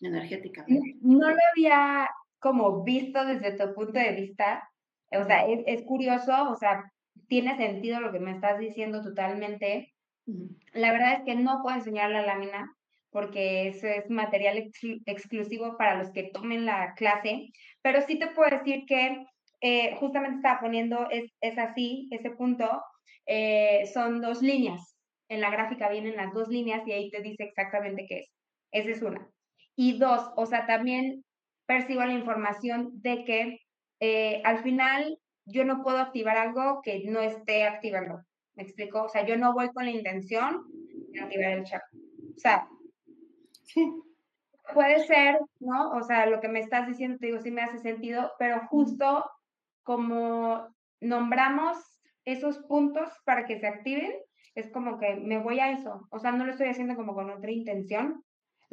energéticamente. 0.00 0.96
No, 1.02 1.28
lo 1.28 1.36
había 1.52 2.08
como 2.44 2.84
visto 2.84 3.24
desde 3.24 3.56
tu 3.56 3.72
punto 3.72 3.98
de 3.98 4.12
vista, 4.12 4.68
o 5.12 5.24
sea, 5.24 5.46
es, 5.46 5.82
curioso, 5.84 6.50
o 6.50 6.56
sea, 6.56 6.84
tiene 7.26 7.56
sentido 7.56 8.00
lo 8.00 8.12
que 8.12 8.20
me 8.20 8.32
estás 8.32 8.58
diciendo 8.58 9.02
totalmente. 9.02 9.94
La 10.74 10.92
verdad 10.92 11.14
es 11.14 11.22
que 11.24 11.36
no 11.36 11.62
puedo 11.62 11.74
enseñar 11.74 12.10
la 12.10 12.20
lámina, 12.20 12.70
porque 13.08 13.68
eso 13.68 13.86
es 13.86 14.10
material 14.10 14.70
exclusivo 15.06 15.78
para 15.78 15.96
los 15.96 16.10
que 16.10 16.24
tomen 16.24 16.66
la 16.66 16.92
clase, 16.96 17.48
pero 17.80 18.02
sí 18.02 18.18
te 18.18 18.26
puedo 18.26 18.58
decir 18.58 18.84
que 18.86 19.24
eh, 19.62 19.94
justamente 19.94 20.36
estaba 20.36 20.60
poniendo, 20.60 21.08
es, 21.08 21.32
es 21.40 21.56
así, 21.56 22.08
ese 22.10 22.28
punto, 22.28 22.68
eh, 23.24 23.86
son 23.94 24.20
dos 24.20 24.42
líneas. 24.42 24.98
En 25.30 25.40
la 25.40 25.48
gráfica 25.48 25.88
vienen 25.88 26.16
las 26.16 26.34
dos 26.34 26.48
líneas 26.48 26.86
y 26.86 26.92
ahí 26.92 27.10
te 27.10 27.22
dice 27.22 27.44
exactamente 27.44 28.04
qué 28.06 28.18
es. 28.18 28.30
Esa 28.70 28.90
es 28.90 29.00
una. 29.00 29.26
Y 29.76 29.96
dos, 29.98 30.30
o 30.36 30.44
sea, 30.44 30.66
también 30.66 31.24
percibo 31.66 32.04
la 32.04 32.12
información 32.12 32.90
de 33.02 33.24
que 33.24 33.60
eh, 34.00 34.42
al 34.44 34.62
final 34.62 35.18
yo 35.46 35.64
no 35.64 35.82
puedo 35.82 35.98
activar 35.98 36.36
algo 36.36 36.80
que 36.82 37.04
no 37.06 37.20
esté 37.20 37.64
activando. 37.64 38.22
¿Me 38.54 38.62
explico? 38.62 39.02
O 39.02 39.08
sea, 39.08 39.26
yo 39.26 39.36
no 39.36 39.52
voy 39.52 39.70
con 39.72 39.84
la 39.84 39.90
intención 39.90 40.64
de 41.12 41.20
activar 41.20 41.52
el 41.52 41.64
chat. 41.64 41.82
O 42.36 42.38
sea. 42.38 42.68
Puede 44.72 45.06
ser, 45.06 45.38
¿no? 45.60 45.90
O 45.90 46.02
sea, 46.02 46.24
lo 46.26 46.40
que 46.40 46.48
me 46.48 46.60
estás 46.60 46.86
diciendo, 46.86 47.18
te 47.18 47.26
digo, 47.26 47.40
sí 47.40 47.50
me 47.50 47.60
hace 47.60 47.78
sentido, 47.78 48.32
pero 48.38 48.66
justo 48.68 49.24
como 49.82 50.74
nombramos 51.00 51.76
esos 52.24 52.58
puntos 52.60 53.10
para 53.26 53.44
que 53.44 53.58
se 53.58 53.66
activen, 53.66 54.12
es 54.54 54.70
como 54.70 54.98
que 54.98 55.16
me 55.16 55.38
voy 55.38 55.60
a 55.60 55.72
eso. 55.72 56.08
O 56.10 56.18
sea, 56.18 56.32
no 56.32 56.46
lo 56.46 56.52
estoy 56.52 56.68
haciendo 56.68 56.96
como 56.96 57.14
con 57.14 57.30
otra 57.30 57.50
intención. 57.50 58.24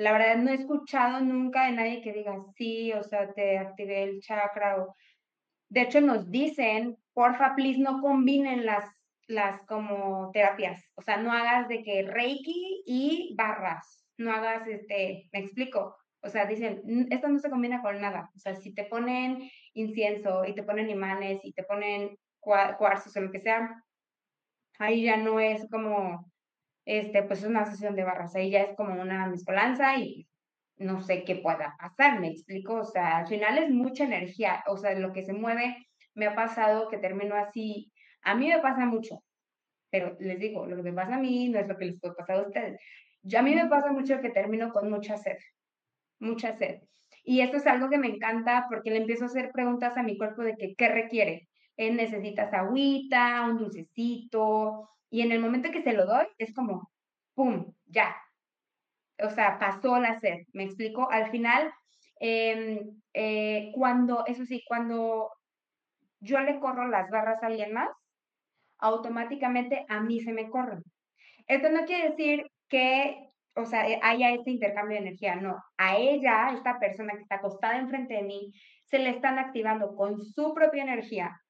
La 0.01 0.11
verdad, 0.13 0.37
no 0.37 0.51
he 0.51 0.55
escuchado 0.55 1.21
nunca 1.21 1.65
de 1.65 1.73
nadie 1.73 2.01
que 2.01 2.13
diga, 2.13 2.35
sí, 2.55 2.91
o 2.93 3.03
sea, 3.03 3.31
te 3.33 3.57
activé 3.57 4.03
el 4.03 4.21
chakra. 4.21 4.81
O... 4.81 4.95
De 5.69 5.81
hecho, 5.81 6.01
nos 6.01 6.29
dicen, 6.29 6.97
porfa, 7.13 7.55
please, 7.55 7.79
no 7.79 8.01
combinen 8.01 8.65
las, 8.65 8.85
las 9.27 9.61
como 9.63 10.31
terapias. 10.33 10.83
O 10.95 11.01
sea, 11.01 11.17
no 11.17 11.31
hagas 11.31 11.67
de 11.67 11.83
que 11.83 12.03
Reiki 12.03 12.83
y 12.85 13.35
barras 13.37 14.01
no 14.21 14.31
hagas, 14.31 14.67
este, 14.67 15.29
me 15.33 15.39
explico, 15.39 15.97
o 16.21 16.29
sea, 16.29 16.45
dicen, 16.45 17.07
esto 17.09 17.27
no 17.27 17.39
se 17.39 17.49
combina 17.49 17.81
con 17.81 17.99
nada, 17.99 18.29
o 18.35 18.39
sea, 18.39 18.55
si 18.55 18.73
te 18.73 18.85
ponen 18.85 19.49
incienso 19.73 20.45
y 20.45 20.53
te 20.53 20.63
ponen 20.63 20.89
imanes 20.89 21.43
y 21.43 21.53
te 21.53 21.63
ponen 21.63 22.17
cuarzos 22.39 23.15
o 23.15 23.21
lo 23.21 23.31
que 23.31 23.39
sea, 23.39 23.83
ahí 24.79 25.03
ya 25.03 25.17
no 25.17 25.39
es 25.39 25.67
como, 25.69 26.30
este, 26.85 27.23
pues 27.23 27.39
es 27.39 27.49
una 27.49 27.65
sesión 27.65 27.95
de 27.95 28.03
barras, 28.03 28.35
ahí 28.35 28.51
ya 28.51 28.61
es 28.63 28.75
como 28.75 28.99
una 28.99 29.27
mezcolanza 29.27 29.97
y 29.97 30.27
no 30.77 31.01
sé 31.01 31.23
qué 31.23 31.35
pueda 31.35 31.75
pasar, 31.79 32.19
me 32.19 32.29
explico, 32.29 32.75
o 32.75 32.85
sea, 32.85 33.17
al 33.17 33.27
final 33.27 33.57
es 33.59 33.69
mucha 33.69 34.03
energía, 34.03 34.63
o 34.67 34.77
sea, 34.77 34.97
lo 34.97 35.13
que 35.13 35.23
se 35.23 35.33
mueve, 35.33 35.77
me 36.15 36.25
ha 36.27 36.35
pasado 36.35 36.89
que 36.89 36.97
termino 36.97 37.35
así, 37.35 37.91
a 38.23 38.35
mí 38.35 38.47
me 38.47 38.59
pasa 38.59 38.85
mucho, 38.85 39.23
pero 39.89 40.15
les 40.19 40.39
digo, 40.39 40.65
lo 40.65 40.75
que 40.77 40.83
me 40.83 40.93
pasa 40.93 41.15
a 41.15 41.19
mí 41.19 41.49
no 41.49 41.59
es 41.59 41.67
lo 41.67 41.77
que 41.77 41.85
les 41.85 41.99
puede 41.99 42.15
pasar 42.15 42.37
a 42.37 42.47
ustedes. 42.47 42.81
Yo 43.23 43.39
a 43.39 43.41
mí 43.43 43.53
me 43.53 43.67
pasa 43.67 43.91
mucho 43.91 44.19
que 44.21 44.29
termino 44.29 44.71
con 44.71 44.89
mucha 44.89 45.17
sed, 45.17 45.37
mucha 46.19 46.53
sed. 46.57 46.81
Y 47.23 47.41
esto 47.41 47.57
es 47.57 47.67
algo 47.67 47.89
que 47.89 47.97
me 47.97 48.07
encanta 48.07 48.65
porque 48.69 48.89
le 48.89 48.97
empiezo 48.97 49.25
a 49.25 49.27
hacer 49.27 49.51
preguntas 49.51 49.95
a 49.97 50.03
mi 50.03 50.17
cuerpo 50.17 50.41
de 50.41 50.55
que, 50.55 50.75
qué 50.75 50.87
requiere. 50.87 51.49
Necesitas 51.77 52.53
agüita, 52.53 53.45
un 53.47 53.57
dulcecito. 53.57 54.89
Y 55.11 55.21
en 55.21 55.31
el 55.33 55.41
momento 55.41 55.71
que 55.71 55.83
se 55.83 55.93
lo 55.93 56.05
doy, 56.05 56.25
es 56.37 56.53
como, 56.53 56.89
¡pum! 57.35 57.73
Ya. 57.85 58.15
O 59.21 59.29
sea, 59.29 59.59
pasó 59.59 59.99
la 59.99 60.19
sed. 60.19 60.45
¿Me 60.53 60.63
explico? 60.63 61.11
Al 61.11 61.29
final, 61.29 61.71
em, 62.19 63.01
eh, 63.13 63.71
cuando, 63.75 64.25
eso 64.25 64.45
sí, 64.45 64.63
cuando 64.67 65.29
yo 66.21 66.39
le 66.39 66.59
corro 66.59 66.87
las 66.87 67.09
barras 67.09 67.43
a 67.43 67.47
alguien 67.47 67.73
más, 67.73 67.89
automáticamente 68.79 69.85
a 69.89 69.99
mí 69.99 70.21
se 70.21 70.31
me 70.31 70.49
corren. 70.49 70.81
Esto 71.45 71.69
no 71.69 71.85
quiere 71.85 72.11
decir 72.11 72.49
que, 72.69 73.29
o 73.55 73.65
sea, 73.65 73.89
eh, 73.89 73.99
haya 74.01 74.31
este 74.31 74.51
intercambio 74.51 74.95
de 74.95 75.07
energía, 75.07 75.35
no. 75.35 75.61
A 75.77 75.97
ella, 75.97 76.53
esta 76.53 76.79
persona 76.79 77.13
que 77.13 77.23
está 77.23 77.35
acostada 77.35 77.77
enfrente 77.77 78.13
de 78.13 78.23
mí, 78.23 78.53
se 78.85 78.99
le 78.99 79.09
están 79.09 79.39
activando 79.39 79.93
con 79.95 80.21
su 80.23 80.53
propia 80.53 80.83
energía 80.83 81.41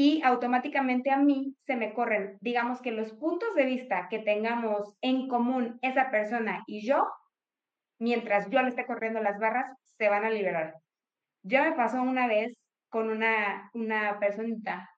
y 0.00 0.22
automáticamente 0.22 1.10
a 1.10 1.16
mí 1.16 1.56
se 1.66 1.74
me 1.74 1.92
corren, 1.92 2.38
digamos 2.40 2.80
que 2.80 2.92
los 2.92 3.12
puntos 3.14 3.52
de 3.56 3.64
vista 3.64 4.06
que 4.08 4.20
tengamos 4.20 4.94
en 5.00 5.26
común 5.26 5.76
esa 5.82 6.08
persona 6.12 6.62
y 6.68 6.86
yo, 6.86 7.04
mientras 7.98 8.48
yo 8.48 8.62
le 8.62 8.68
esté 8.68 8.86
corriendo 8.86 9.20
las 9.20 9.40
barras, 9.40 9.76
se 9.96 10.08
van 10.08 10.24
a 10.24 10.30
liberar. 10.30 10.76
Ya 11.42 11.64
me 11.64 11.72
pasó 11.74 12.00
una 12.00 12.28
vez 12.28 12.56
con 12.88 13.10
una, 13.10 13.72
una 13.74 14.20
personita 14.20 14.88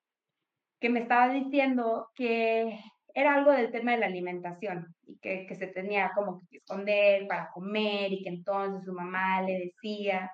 que 0.79 0.89
me 0.89 0.99
estaba 0.99 1.29
diciendo 1.29 2.11
que 2.13 2.79
era 3.15 3.33
algo 3.33 3.53
del 3.53 3.71
tema 3.71 3.93
de 3.93 3.97
la 3.97 4.05
alimentación 4.05 4.85
y 5.07 5.17
que, 5.17 5.47
que 5.47 5.55
se 5.55 5.65
tenía 5.65 6.11
como 6.13 6.41
que 6.47 6.57
esconder 6.57 7.25
para 7.27 7.49
comer 7.49 8.13
y 8.13 8.21
que 8.21 8.29
entonces 8.29 8.85
su 8.85 8.93
mamá 8.93 9.41
le 9.41 9.71
decía. 9.73 10.31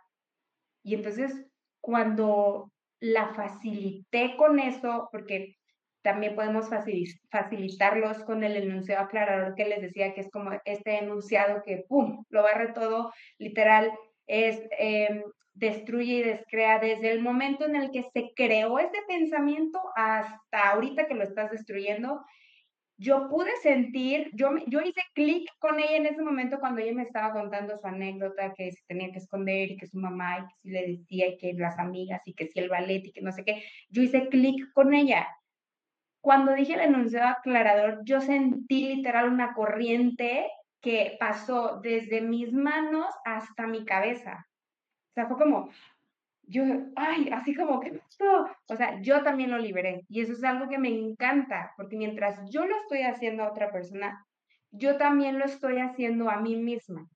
Y 0.84 0.96
entonces 0.96 1.48
cuando 1.80 2.70
la 3.00 3.34
facilité 3.34 4.36
con 4.38 4.60
eso, 4.60 5.10
porque 5.12 5.58
también 6.02 6.36
podemos 6.36 6.70
facilitarlos 7.30 8.24
con 8.24 8.44
el 8.44 8.56
enunciado 8.56 9.06
aclarador 9.06 9.56
que 9.56 9.66
les 9.66 9.82
decía 9.82 10.14
que 10.14 10.22
es 10.22 10.32
como 10.32 10.52
este 10.64 11.00
enunciado 11.00 11.62
que, 11.66 11.86
¡pum!, 11.88 12.24
lo 12.30 12.44
barre 12.44 12.72
todo, 12.72 13.12
literal, 13.38 13.92
es 14.26 14.62
em, 14.78 15.22
destruye 15.54 16.14
y 16.14 16.24
descrea 16.24 16.80
desde 16.80 17.12
el 17.12 17.22
momento 17.22 17.66
en 17.66 17.76
el 17.76 17.92
que 17.92 18.04
se 18.04 18.32
creó 18.36 18.80
ese 18.80 19.00
pensamiento 19.08 19.82
hasta 19.96 20.70
ahorita 20.70 21.08
que 21.08 21.16
lo 21.16 21.24
estás 21.24 21.52
destruyendo. 21.52 22.24
Yo 22.98 23.30
pude 23.30 23.56
sentir, 23.62 24.32
yo, 24.34 24.50
yo 24.68 24.82
hice 24.82 25.02
clic 25.14 25.50
con 25.60 25.80
ella 25.80 25.98
en 25.98 26.08
ese 26.08 26.22
momento 26.22 26.60
cuando 26.60 26.82
ella 26.82 26.94
me 26.94 27.04
estaba 27.04 27.32
contando 27.32 27.78
su 27.78 27.86
anécdota, 27.86 28.54
que 28.54 28.72
se 28.72 28.82
tenía 28.88 29.12
que 29.12 29.20
esconder 29.20 29.72
y 29.72 29.78
que 29.78 29.88
su 29.88 30.00
mamá 30.00 30.40
y 30.40 30.42
que 30.48 30.56
si 30.62 30.70
le 30.70 30.88
decía 30.88 31.28
y 31.28 31.38
que 31.38 31.54
las 31.54 31.78
amigas 31.78 32.22
y 32.26 32.34
que 32.34 32.48
si 32.48 32.60
el 32.60 32.70
ballet 32.70 33.06
y 33.06 33.12
que 33.12 33.22
no 33.22 33.32
sé 33.32 33.44
qué. 33.44 33.64
Yo 33.90 34.02
hice 34.02 34.30
clic 34.30 34.72
con 34.74 34.94
ella. 34.94 35.28
Cuando 36.22 36.54
dije 36.54 36.74
el 36.74 36.82
enunciado 36.82 37.28
aclarador, 37.28 38.02
yo 38.04 38.20
sentí 38.20 38.96
literal 38.96 39.30
una 39.30 39.54
corriente 39.54 40.50
que 40.82 41.18
pasó 41.20 41.80
desde 41.82 42.22
mis 42.22 42.52
manos 42.52 43.08
hasta 43.24 43.68
mi 43.68 43.86
cabeza 43.86 44.48
sea, 45.18 45.28
fue 45.28 45.38
como, 45.38 45.70
yo, 46.48 46.64
ay, 46.96 47.30
así 47.34 47.54
como 47.54 47.80
que, 47.80 48.00
o 48.68 48.76
sea, 48.76 49.02
yo 49.02 49.22
también 49.24 49.52
lo 49.52 49.58
liberé. 49.58 50.06
Y 50.10 50.22
eso 50.22 50.32
es 50.34 50.44
algo 50.44 50.70
que 50.70 50.80
me 50.80 50.90
encanta, 50.90 51.74
porque 51.76 51.98
mientras 51.98 52.40
yo 52.50 52.66
lo 52.66 52.76
estoy 52.78 53.02
haciendo 53.02 53.44
a 53.44 53.52
otra 53.52 53.72
persona, 53.72 54.26
yo 54.72 54.98
también 54.98 55.40
lo 55.40 55.46
estoy 55.46 55.80
haciendo 55.80 56.30
a 56.30 56.40
mí 56.40 56.56
misma. 56.56 57.08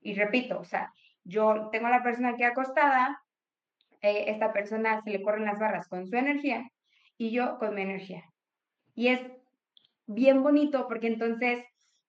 Y 0.00 0.14
repito, 0.14 0.60
o 0.60 0.64
sea, 0.64 0.92
yo 1.24 1.70
tengo 1.72 1.86
a 1.86 1.90
la 1.90 2.02
persona 2.02 2.30
aquí 2.30 2.42
acostada, 2.42 3.22
eh, 4.02 4.24
esta 4.28 4.52
persona 4.52 5.00
se 5.00 5.10
le 5.10 5.22
corren 5.22 5.46
las 5.46 5.58
barras 5.58 5.88
con 5.88 6.06
su 6.06 6.14
energía 6.14 6.68
y 7.16 7.30
yo 7.30 7.58
con 7.58 7.74
mi 7.74 7.82
energía. 7.82 8.24
Y 8.94 9.08
es 9.08 9.20
bien 10.06 10.42
bonito 10.42 10.86
porque 10.88 11.06
entonces 11.06 11.64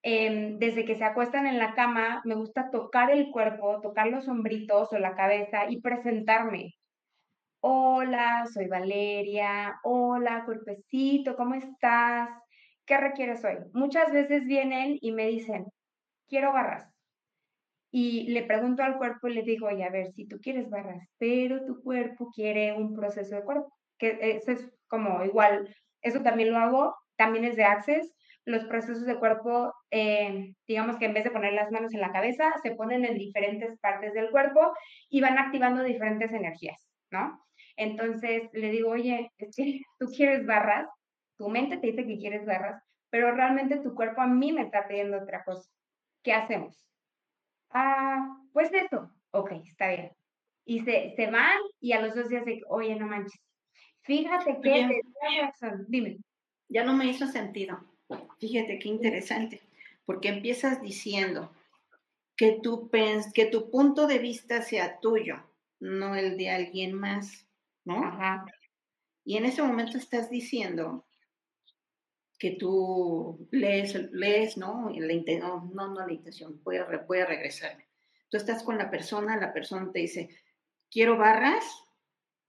Em, 0.08 0.60
desde 0.60 0.86
que 0.86 0.96
se 0.96 1.04
acuestan 1.04 1.48
en 1.48 1.58
la 1.58 1.74
cama, 1.74 2.22
me 2.26 2.36
gusta 2.36 2.70
tocar 2.70 3.10
el 3.10 3.32
cuerpo, 3.32 3.82
tocar 3.82 4.06
los 4.06 4.28
hombritos 4.28 4.94
o 4.94 5.00
la 5.00 5.16
cabeza 5.16 5.68
y 5.68 5.82
presentarme. 5.82 6.76
Hola, 7.62 8.46
soy 8.54 8.68
Valeria. 8.68 9.80
Hola, 9.84 10.46
cuerpecito, 10.46 11.36
¿cómo 11.36 11.56
estás? 11.56 12.30
¿Qué 12.86 12.98
requieres 12.98 13.44
hoy? 13.46 13.56
Muchas 13.74 14.12
veces 14.12 14.46
vienen 14.46 15.00
y 15.02 15.12
me 15.12 15.26
dicen, 15.28 15.66
quiero 16.28 16.54
barras. 16.54 16.88
Y 17.92 18.28
le 18.32 18.44
pregunto 18.44 18.84
al 18.84 18.98
cuerpo 19.00 19.28
y 19.28 19.34
le 19.34 19.42
digo, 19.42 19.68
oye, 19.68 19.86
a 19.86 19.90
ver, 19.90 20.12
si 20.14 20.28
tú 20.28 20.40
quieres 20.40 20.70
barras, 20.70 21.08
pero 21.18 21.66
tu 21.66 21.82
cuerpo 21.82 22.30
quiere 22.32 22.74
un 22.74 22.94
proceso 22.94 23.36
de 23.38 23.44
cuerpo, 23.44 23.74
que 23.98 24.20
eso 24.22 24.52
es 24.52 24.72
como 24.88 25.24
igual, 25.26 25.76
eso 26.04 26.22
también 26.22 26.52
lo 26.52 26.60
hago, 26.60 26.96
también 27.16 27.46
es 27.46 27.56
de 27.56 27.64
Access, 27.64 28.16
los 28.46 28.64
procesos 28.66 29.06
de 29.06 29.18
cuerpo, 29.18 29.74
eh, 29.92 30.54
digamos 30.68 30.98
que 30.98 31.06
en 31.06 31.14
vez 31.14 31.24
de 31.24 31.32
poner 31.32 31.54
las 31.54 31.72
manos 31.72 31.94
en 31.94 32.02
la 32.02 32.12
cabeza, 32.12 32.54
se 32.62 32.72
ponen 32.72 33.04
en 33.04 33.18
diferentes 33.18 33.78
partes 33.80 34.14
del 34.14 34.30
cuerpo 34.30 34.74
y 35.10 35.22
van 35.22 35.38
activando 35.38 35.84
diferentes 35.84 36.32
energías, 36.32 36.80
¿no? 37.10 37.44
Entonces 37.76 38.44
le 38.54 38.70
digo, 38.70 38.92
oye, 38.92 39.32
es 39.38 39.56
que 39.56 39.82
tú 40.00 40.08
quieres 40.16 40.46
barras, 40.46 40.88
tu 41.38 41.50
mente 41.50 41.78
te 41.78 41.88
dice 41.88 42.06
que 42.06 42.18
quieres 42.18 42.46
barras, 42.46 42.82
pero 43.10 43.34
realmente 43.34 43.80
tu 43.80 43.96
cuerpo 43.96 44.22
a 44.22 44.28
mí 44.28 44.54
me 44.54 44.62
está 44.62 44.88
pidiendo 44.88 45.18
otra 45.18 45.44
cosa. 45.44 45.70
¿Qué 46.24 46.34
hacemos? 46.34 46.88
Ah, 47.72 48.38
pues 48.54 48.72
eso. 48.74 49.12
Ok, 49.32 49.52
está 49.66 49.90
bien. 49.90 50.12
Y 50.66 50.80
se, 50.82 51.14
se 51.16 51.30
van 51.30 51.60
y 51.80 51.92
a 51.92 52.02
los 52.02 52.16
dos 52.16 52.30
días 52.30 52.46
de, 52.46 52.62
oye, 52.68 52.96
no 52.96 53.08
manches. 53.08 53.42
Fíjate 54.02 54.60
que... 54.62 55.02
Dime. 55.88 56.18
Ya 56.68 56.84
no 56.84 56.94
me 56.94 57.06
hizo 57.06 57.28
sentido. 57.28 57.80
Fíjate 58.40 58.80
qué 58.80 58.90
interesante, 58.90 59.62
porque 60.06 60.30
empiezas 60.30 60.82
diciendo 60.82 61.52
que 62.36 62.60
tu, 62.62 62.90
que 63.34 63.46
tu 63.46 63.72
punto 63.72 64.08
de 64.08 64.20
vista 64.20 64.62
sea 64.62 65.00
tuyo, 65.00 65.38
no 65.80 66.16
el 66.16 66.38
de 66.38 66.50
alguien 66.50 66.94
más, 66.94 67.48
¿no? 67.86 68.18
Y 69.24 69.38
en 69.38 69.46
ese 69.46 69.64
momento 69.64 69.98
estás 69.98 70.30
diciendo 70.30 71.06
que 72.38 72.52
tú 72.52 73.48
lees, 73.52 73.96
lees 74.12 74.58
¿no? 74.58 74.90
La 74.90 75.14
no, 75.40 75.72
no, 75.74 75.88
no 75.94 76.06
la 76.06 76.14
intención, 76.14 76.62
voy 76.64 76.78
a, 76.78 76.86
voy 77.08 77.20
a 77.20 77.26
regresarme. 77.26 77.88
Tú 78.30 78.38
estás 78.38 78.64
con 78.64 78.78
la 78.78 78.92
persona, 78.92 79.38
la 79.38 79.54
persona 79.54 79.92
te 79.92 80.00
dice, 80.00 80.30
quiero 80.92 81.18
barras, 81.18 81.64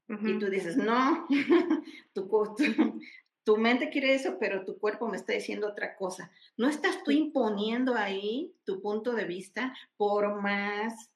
y 0.09 0.39
tú 0.39 0.47
dices, 0.49 0.77
no, 0.77 1.27
tu, 2.13 2.29
tu, 2.29 3.01
tu 3.47 3.57
mente 3.57 3.91
quiere 3.91 4.13
eso, 4.13 4.39
pero 4.41 4.65
tu 4.65 4.77
cuerpo 4.77 5.07
me 5.07 5.17
está 5.17 5.33
diciendo 5.33 5.69
otra 5.69 5.95
cosa. 5.95 6.33
No 6.57 6.69
estás 6.69 7.05
tú 7.05 7.13
imponiendo 7.13 7.95
ahí 7.95 8.53
tu 8.65 8.83
punto 8.83 9.13
de 9.13 9.25
vista 9.25 9.73
por 9.97 10.43
más 10.43 11.13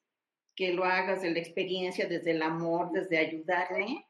que 0.54 0.72
lo 0.72 0.84
hagas 0.84 1.22
de 1.22 1.32
la 1.32 1.40
experiencia, 1.40 2.06
desde 2.06 2.30
el 2.30 2.42
amor, 2.42 2.92
desde 2.92 3.18
ayudarle, 3.18 4.06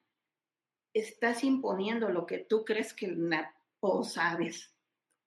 estás 0.92 1.44
imponiendo 1.44 2.10
lo 2.10 2.26
que 2.26 2.38
tú 2.38 2.62
crees 2.62 2.92
que 2.92 3.16
o 3.80 4.04
sabes. 4.04 4.70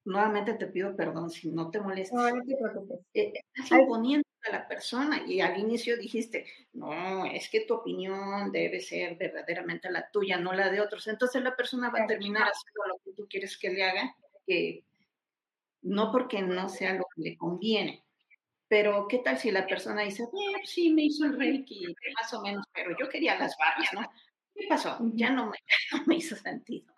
Nuevamente 0.05 0.53
te 0.53 0.67
pido 0.67 0.95
perdón 0.95 1.31
si 1.31 1.49
no 1.49 1.71
te 1.71 1.81
molestes. 1.81 2.13
No, 2.13 2.29
no 2.29 2.43
te 2.45 2.55
preocupes. 2.55 2.99
Eh, 3.15 3.33
estás 3.55 3.79
imponiendo 3.79 4.27
a 4.43 4.51
la 4.51 4.67
persona 4.67 5.23
y 5.25 5.41
al 5.41 5.57
inicio 5.57 5.97
dijiste, 5.97 6.45
no, 6.73 7.25
es 7.25 7.49
que 7.49 7.61
tu 7.61 7.75
opinión 7.75 8.51
debe 8.51 8.79
ser 8.79 9.15
verdaderamente 9.15 9.89
la 9.89 10.09
tuya, 10.09 10.37
no 10.37 10.53
la 10.53 10.69
de 10.69 10.81
otros. 10.81 11.07
Entonces 11.07 11.41
la 11.41 11.55
persona 11.55 11.89
va 11.89 12.03
a 12.03 12.07
terminar 12.07 12.43
haciendo 12.43 12.87
lo 12.87 12.97
que 13.03 13.11
tú 13.13 13.27
quieres 13.29 13.57
que 13.57 13.69
le 13.69 13.83
haga, 13.83 14.15
que 14.45 14.83
no 15.81 16.11
porque 16.11 16.41
no 16.41 16.69
sea 16.69 16.93
lo 16.93 17.05
que 17.15 17.21
le 17.21 17.37
conviene. 17.37 18.03
Pero, 18.67 19.07
¿qué 19.07 19.19
tal 19.19 19.37
si 19.37 19.51
la 19.51 19.67
persona 19.67 20.01
dice, 20.01 20.27
sí, 20.63 20.91
me 20.91 21.03
hizo 21.03 21.25
el 21.25 21.37
reiki, 21.37 21.85
más 22.15 22.33
o 22.33 22.41
menos, 22.41 22.65
pero 22.73 22.95
yo 22.99 23.07
quería 23.07 23.37
las 23.37 23.55
barras, 23.57 23.93
¿no? 23.93 24.01
¿Qué 24.55 24.65
pasó? 24.67 24.97
Ya 25.13 25.29
no 25.29 25.47
me, 25.47 25.57
no 25.91 26.03
me 26.05 26.15
hizo 26.15 26.35
sentido. 26.35 26.92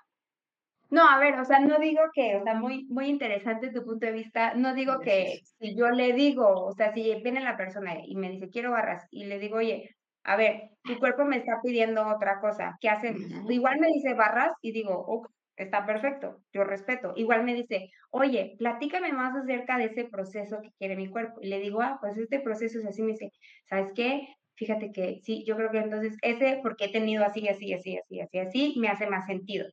No, 0.89 1.07
a 1.09 1.19
ver, 1.19 1.39
o 1.39 1.45
sea, 1.45 1.59
no 1.59 1.79
digo 1.79 2.01
que, 2.13 2.37
o 2.37 2.43
sea, 2.43 2.53
muy, 2.55 2.85
muy 2.89 3.07
interesante 3.07 3.71
tu 3.71 3.83
punto 3.83 4.05
de 4.05 4.11
vista, 4.11 4.53
no 4.53 4.73
digo 4.73 4.99
que 4.99 5.39
si 5.59 5.75
yo 5.75 5.89
le 5.89 6.13
digo, 6.13 6.47
o 6.65 6.71
sea, 6.73 6.93
si 6.93 7.13
viene 7.23 7.41
la 7.41 7.57
persona 7.57 7.95
y 8.05 8.15
me 8.15 8.29
dice, 8.29 8.49
quiero 8.49 8.71
barras, 8.71 9.05
y 9.11 9.25
le 9.25 9.39
digo, 9.39 9.57
oye, 9.57 9.89
a 10.23 10.35
ver, 10.35 10.69
tu 10.83 10.97
cuerpo 10.99 11.25
me 11.25 11.37
está 11.37 11.59
pidiendo 11.63 12.07
otra 12.07 12.39
cosa, 12.39 12.77
¿qué 12.79 12.89
hacemos? 12.89 13.21
Igual 13.49 13.79
me 13.79 13.87
dice 13.87 14.13
barras 14.13 14.51
y 14.61 14.71
digo, 14.71 14.93
ok, 14.93 15.27
está 15.57 15.85
perfecto, 15.85 16.41
yo 16.53 16.63
respeto. 16.63 17.13
Igual 17.15 17.43
me 17.43 17.53
dice, 17.53 17.89
oye, 18.11 18.55
platícame 18.57 19.11
más 19.13 19.35
acerca 19.35 19.77
de 19.77 19.85
ese 19.85 20.05
proceso 20.05 20.61
que 20.61 20.71
quiere 20.77 20.95
mi 20.95 21.09
cuerpo. 21.09 21.39
Y 21.41 21.47
le 21.47 21.59
digo, 21.59 21.81
ah, 21.81 21.97
pues 22.01 22.17
este 22.17 22.39
proceso 22.39 22.79
es 22.79 22.85
así, 22.85 23.01
me 23.03 23.11
dice, 23.13 23.31
¿sabes 23.65 23.91
qué? 23.95 24.27
Fíjate 24.55 24.91
que 24.91 25.19
sí, 25.23 25.43
yo 25.45 25.55
creo 25.57 25.71
que 25.71 25.79
entonces 25.79 26.15
ese, 26.21 26.59
porque 26.63 26.85
he 26.85 26.91
tenido 26.91 27.25
así, 27.25 27.47
así, 27.47 27.73
así, 27.73 27.97
así, 27.97 28.19
así, 28.21 28.39
así, 28.39 28.75
me 28.79 28.87
hace 28.89 29.07
más 29.07 29.25
sentido. 29.25 29.67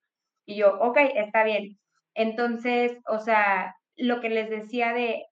Y 0.46 0.56
yo, 0.56 0.78
ok, 0.80 0.98
está 1.14 1.44
bien. 1.44 1.78
Entonces, 2.14 2.98
o 3.06 3.18
sea, 3.18 3.76
lo 3.96 4.20
que 4.20 4.28
les 4.28 4.50
decía 4.50 4.92
de, 4.92 5.26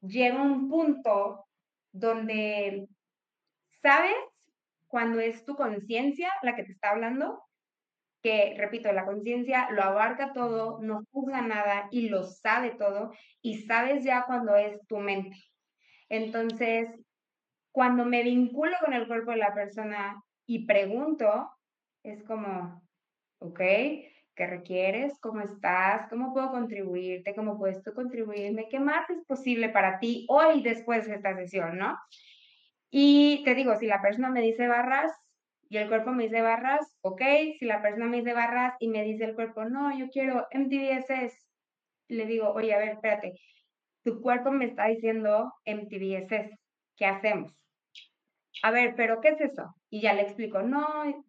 llega 0.00 0.42
un 0.42 0.68
punto 0.68 1.46
donde, 1.92 2.86
¿sabes? 3.82 4.16
Cuando 4.86 5.20
es 5.20 5.44
tu 5.44 5.56
conciencia 5.56 6.30
la 6.42 6.56
que 6.56 6.64
te 6.64 6.72
está 6.72 6.90
hablando, 6.90 7.42
que, 8.22 8.54
repito, 8.58 8.92
la 8.92 9.06
conciencia 9.06 9.70
lo 9.70 9.82
abarca 9.82 10.32
todo, 10.32 10.80
no 10.80 11.04
juzga 11.12 11.40
nada 11.42 11.88
y 11.90 12.08
lo 12.08 12.24
sabe 12.24 12.70
todo, 12.70 13.12
y 13.42 13.62
sabes 13.62 14.04
ya 14.04 14.24
cuando 14.26 14.56
es 14.56 14.84
tu 14.86 14.98
mente. 14.98 15.36
Entonces, 16.08 16.88
cuando 17.70 18.04
me 18.04 18.22
vinculo 18.22 18.76
con 18.80 18.92
el 18.92 19.06
cuerpo 19.06 19.30
de 19.30 19.36
la 19.36 19.54
persona 19.54 20.22
y 20.46 20.66
pregunto, 20.66 21.50
es 22.02 22.24
como, 22.24 22.82
ok, 23.38 23.60
¿Qué 24.38 24.46
requieres? 24.46 25.18
¿Cómo 25.18 25.40
estás? 25.40 26.08
¿Cómo 26.08 26.32
puedo 26.32 26.52
contribuirte? 26.52 27.34
¿Cómo 27.34 27.58
puedes 27.58 27.82
tú 27.82 27.92
contribuirme? 27.92 28.68
¿Qué 28.68 28.78
más 28.78 29.10
es 29.10 29.24
posible 29.26 29.68
para 29.68 29.98
ti 29.98 30.26
hoy 30.28 30.62
después 30.62 31.08
de 31.08 31.16
esta 31.16 31.34
sesión, 31.34 31.76
no? 31.76 31.98
Y 32.88 33.42
te 33.44 33.56
digo, 33.56 33.74
si 33.74 33.86
la 33.86 34.00
persona 34.00 34.30
me 34.30 34.40
dice 34.40 34.68
barras 34.68 35.10
y 35.68 35.78
el 35.78 35.88
cuerpo 35.88 36.12
me 36.12 36.22
dice 36.22 36.40
barras, 36.40 36.86
ok. 37.00 37.20
Si 37.58 37.64
la 37.64 37.82
persona 37.82 38.06
me 38.06 38.18
dice 38.18 38.32
barras 38.32 38.74
y 38.78 38.86
me 38.86 39.02
dice 39.02 39.24
el 39.24 39.34
cuerpo, 39.34 39.64
no, 39.64 39.98
yo 39.98 40.08
quiero 40.08 40.46
MTBSS, 40.52 41.36
le 42.06 42.24
digo, 42.26 42.52
oye, 42.52 42.72
a 42.74 42.78
ver, 42.78 42.90
espérate, 42.90 43.34
tu 44.04 44.20
cuerpo 44.20 44.52
me 44.52 44.66
está 44.66 44.86
diciendo 44.86 45.52
MTBSS, 45.64 46.56
¿qué 46.96 47.06
hacemos? 47.06 47.52
A 48.62 48.70
ver, 48.70 48.94
pero 48.94 49.20
¿qué 49.20 49.30
es 49.30 49.40
eso? 49.40 49.74
Y 49.90 50.00
ya 50.00 50.12
le 50.12 50.22
explico, 50.22 50.62
no, 50.62 50.86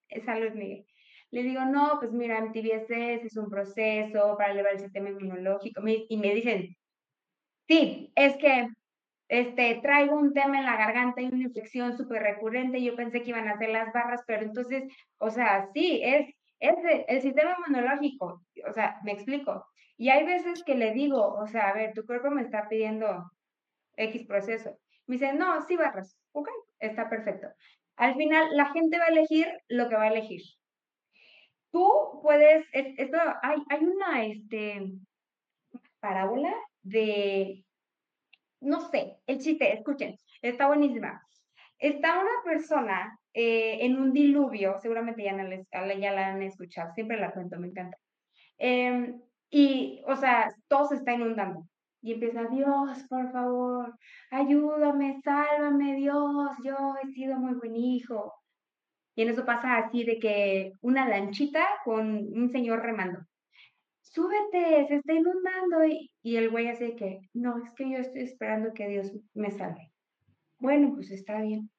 es 0.09 0.27
algo 0.27 0.53
Miguel. 0.53 0.85
Le 1.31 1.43
digo, 1.43 1.63
no, 1.65 1.97
pues 1.99 2.11
mira, 2.11 2.41
MTBSS 2.41 3.25
es 3.25 3.37
un 3.37 3.49
proceso 3.49 4.35
para 4.37 4.51
elevar 4.51 4.73
el 4.73 4.79
sistema 4.79 5.09
inmunológico. 5.09 5.81
Y 5.85 6.17
me 6.17 6.33
dicen, 6.33 6.75
sí, 7.67 8.11
es 8.15 8.35
que 8.37 8.69
este, 9.29 9.79
traigo 9.83 10.15
un 10.15 10.33
tema 10.33 10.57
en 10.57 10.65
la 10.65 10.75
garganta 10.75 11.21
y 11.21 11.27
una 11.27 11.43
infección 11.43 11.95
súper 11.95 12.23
recurrente. 12.23 12.81
Yo 12.81 12.95
pensé 12.95 13.21
que 13.21 13.29
iban 13.29 13.47
a 13.47 13.53
hacer 13.53 13.69
las 13.69 13.93
barras, 13.93 14.23
pero 14.25 14.43
entonces, 14.43 14.83
o 15.19 15.29
sea, 15.29 15.69
sí, 15.73 16.01
es, 16.03 16.33
es 16.59 16.75
el 17.07 17.21
sistema 17.21 17.55
inmunológico. 17.59 18.43
O 18.67 18.73
sea, 18.73 18.99
me 19.03 19.11
explico. 19.11 19.67
Y 19.97 20.09
hay 20.09 20.25
veces 20.25 20.63
que 20.63 20.75
le 20.75 20.93
digo, 20.93 21.35
o 21.35 21.45
sea, 21.47 21.69
a 21.69 21.73
ver, 21.73 21.93
tu 21.93 22.05
cuerpo 22.05 22.31
me 22.31 22.41
está 22.41 22.67
pidiendo 22.67 23.31
X 23.97 24.25
proceso. 24.25 24.79
Me 25.05 25.15
dice, 25.15 25.33
no, 25.33 25.61
sí 25.61 25.75
barras. 25.75 26.17
Ok, 26.31 26.49
está 26.79 27.09
perfecto. 27.09 27.47
Al 27.97 28.15
final, 28.15 28.55
la 28.55 28.71
gente 28.71 28.97
va 28.97 29.05
a 29.05 29.09
elegir 29.09 29.47
lo 29.67 29.89
que 29.89 29.95
va 29.95 30.03
a 30.03 30.07
elegir. 30.07 30.41
Tú 31.71 32.19
puedes, 32.23 32.65
esto, 32.73 33.17
hay, 33.41 33.59
hay 33.69 33.83
una 33.83 34.25
este, 34.25 34.91
parábola 35.99 36.53
de 36.81 37.63
no 38.61 38.81
sé, 38.89 39.17
el 39.25 39.39
chiste, 39.39 39.73
escuchen, 39.73 40.17
está 40.41 40.67
buenísima. 40.67 41.21
Está 41.77 42.19
una 42.19 42.43
persona 42.43 43.17
eh, 43.33 43.77
en 43.81 43.97
un 43.97 44.11
diluvio, 44.11 44.77
seguramente 44.81 45.23
ya, 45.23 45.35
ya 45.95 46.11
la 46.11 46.27
han 46.27 46.41
escuchado, 46.41 46.93
siempre 46.93 47.17
la 47.17 47.31
cuento, 47.31 47.57
me 47.57 47.67
encanta. 47.67 47.97
Em, 48.57 49.21
y, 49.49 50.01
o 50.05 50.15
sea, 50.15 50.53
todo 50.67 50.87
se 50.87 50.95
está 50.95 51.13
inundando. 51.13 51.65
Y 52.01 52.13
empieza, 52.13 52.43
Dios, 52.45 53.05
por 53.09 53.31
favor, 53.31 53.97
ayúdame, 54.31 55.21
sálvame, 55.23 55.95
Dios, 55.95 56.51
yo 56.63 56.95
he 57.01 57.07
sido 57.13 57.37
muy 57.37 57.53
buen 57.55 57.75
hijo. 57.75 58.33
Y 59.19 59.23
en 59.23 59.31
eso 59.31 59.43
pasa 59.43 59.75
así 59.75 60.05
de 60.05 60.17
que 60.17 60.71
una 60.79 61.05
lanchita 61.05 61.65
con 61.83 62.07
un 62.07 62.49
señor 62.53 62.81
remando 62.81 63.19
súbete, 63.99 64.87
se 64.87 64.95
está 64.95 65.11
inundando. 65.11 65.83
Y, 65.83 66.37
el 66.37 66.49
güey 66.49 66.69
hace 66.69 66.95
que, 66.95 67.19
no, 67.33 67.57
es 67.57 67.73
que 67.73 67.89
yo 67.89 67.97
estoy 67.97 68.21
esperando 68.21 68.73
que 68.73 68.87
Dios 68.87 69.11
me 69.33 69.51
salve. 69.51 69.91
Bueno, 70.57 70.93
pues 70.93 71.11
está 71.11 71.41
bien, 71.41 71.69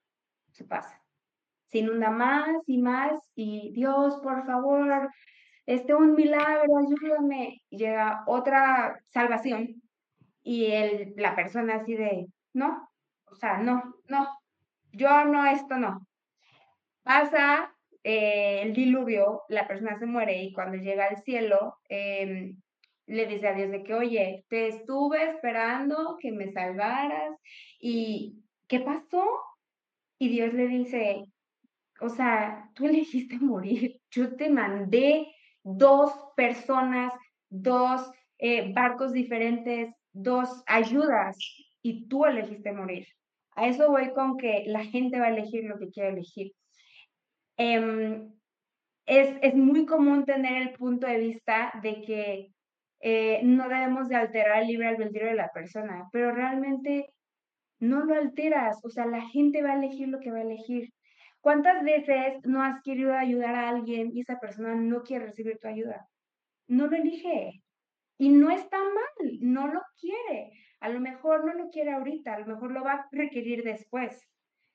se 0.50 0.64
pasa. 0.64 1.02
Se 1.68 1.78
inunda 1.78 2.10
más 2.10 2.50
y 2.66 2.76
más 2.76 3.18
y 3.34 3.72
Dios, 3.72 4.16
por 4.22 4.44
favor, 4.44 5.08
este 5.64 5.94
un 5.94 6.12
milagro, 6.12 6.76
ayúdame. 6.76 7.62
Llega 7.70 8.22
otra 8.26 9.00
salvación 9.06 9.80
y 10.42 10.66
el, 10.66 11.14
la 11.16 11.34
persona 11.34 11.76
así 11.76 11.94
de, 11.94 12.26
no, 12.52 12.86
o 13.24 13.34
sea, 13.34 13.56
no, 13.56 13.94
no, 14.08 14.28
yo 14.92 15.24
no, 15.24 15.46
esto 15.46 15.78
no. 15.78 16.06
Pasa 17.10 17.74
eh, 18.04 18.62
el 18.62 18.72
diluvio, 18.72 19.42
la 19.48 19.66
persona 19.66 19.98
se 19.98 20.06
muere 20.06 20.44
y 20.44 20.52
cuando 20.52 20.76
llega 20.76 21.06
al 21.06 21.20
cielo, 21.24 21.74
em, 21.88 22.56
le 23.06 23.26
dice 23.26 23.48
a 23.48 23.54
Dios 23.54 23.72
de 23.72 23.82
que, 23.82 23.94
oye, 23.94 24.44
te 24.48 24.68
estuve 24.68 25.30
esperando 25.30 26.16
que 26.20 26.30
me 26.30 26.52
salvaras 26.52 27.36
y 27.80 28.44
¿qué 28.68 28.78
pasó? 28.78 29.24
Y 30.20 30.28
Dios 30.28 30.54
le 30.54 30.68
dice, 30.68 31.24
o 32.00 32.10
sea, 32.10 32.70
tú 32.74 32.86
elegiste 32.86 33.38
morir, 33.40 34.00
yo 34.12 34.36
te 34.36 34.48
mandé 34.48 35.26
dos 35.64 36.12
personas, 36.36 37.12
dos 37.48 38.08
eh, 38.38 38.72
barcos 38.72 39.12
diferentes, 39.12 39.92
dos 40.12 40.62
ayudas 40.64 41.36
y 41.82 42.06
tú 42.06 42.24
elegiste 42.24 42.70
morir. 42.70 43.04
A 43.56 43.66
eso 43.66 43.90
voy 43.90 44.12
con 44.12 44.36
que 44.36 44.62
la 44.68 44.84
gente 44.84 45.18
va 45.18 45.26
a 45.26 45.30
elegir 45.30 45.64
lo 45.64 45.76
que 45.76 45.90
quiere 45.90 46.10
elegir. 46.10 46.52
Em, 47.62 48.32
es, 49.04 49.36
es, 49.42 49.54
muy 49.54 49.84
común 49.84 50.24
tener 50.24 50.62
el 50.62 50.72
punto 50.72 51.06
de 51.06 51.18
vista 51.18 51.70
de 51.82 52.00
que 52.00 52.54
eh, 53.00 53.40
no 53.42 53.68
debemos 53.68 54.08
de 54.08 54.16
alterar 54.16 54.62
el 54.62 54.68
libre 54.68 54.88
albedrío 54.88 55.26
de 55.26 55.34
la 55.34 55.50
persona, 55.52 56.08
pero 56.10 56.32
realmente 56.32 57.12
no 57.78 58.02
lo 58.02 58.14
alteras, 58.14 58.82
o 58.82 58.88
sea, 58.88 59.04
la 59.04 59.20
gente 59.28 59.62
va 59.62 59.72
a 59.72 59.76
elegir 59.76 60.08
lo 60.08 60.20
que 60.20 60.30
va 60.30 60.38
a 60.38 60.42
elegir. 60.42 60.90
¿Cuántas 61.42 61.84
veces 61.84 62.40
no 62.44 62.62
has 62.62 62.80
querido 62.82 63.12
ayudar 63.12 63.54
a 63.54 63.68
alguien 63.68 64.10
y 64.14 64.22
esa 64.22 64.40
persona 64.40 64.74
no 64.74 65.02
quiere 65.02 65.26
recibir 65.26 65.58
tu 65.58 65.68
ayuda? 65.68 66.08
No 66.66 66.86
lo 66.86 66.96
elige. 66.96 67.62
Y 68.16 68.30
no 68.30 68.50
está 68.50 68.78
mal, 68.78 69.38
no 69.40 69.66
lo 69.66 69.82
quiere. 70.00 70.50
A 70.80 70.88
lo 70.88 70.98
mejor 71.00 71.44
no 71.44 71.52
lo 71.52 71.68
quiere 71.68 71.92
ahorita, 71.92 72.36
a 72.36 72.38
lo 72.38 72.46
mejor 72.46 72.72
lo 72.72 72.82
va 72.82 72.92
a 72.92 73.08
requerir 73.12 73.64
después. 73.64 74.29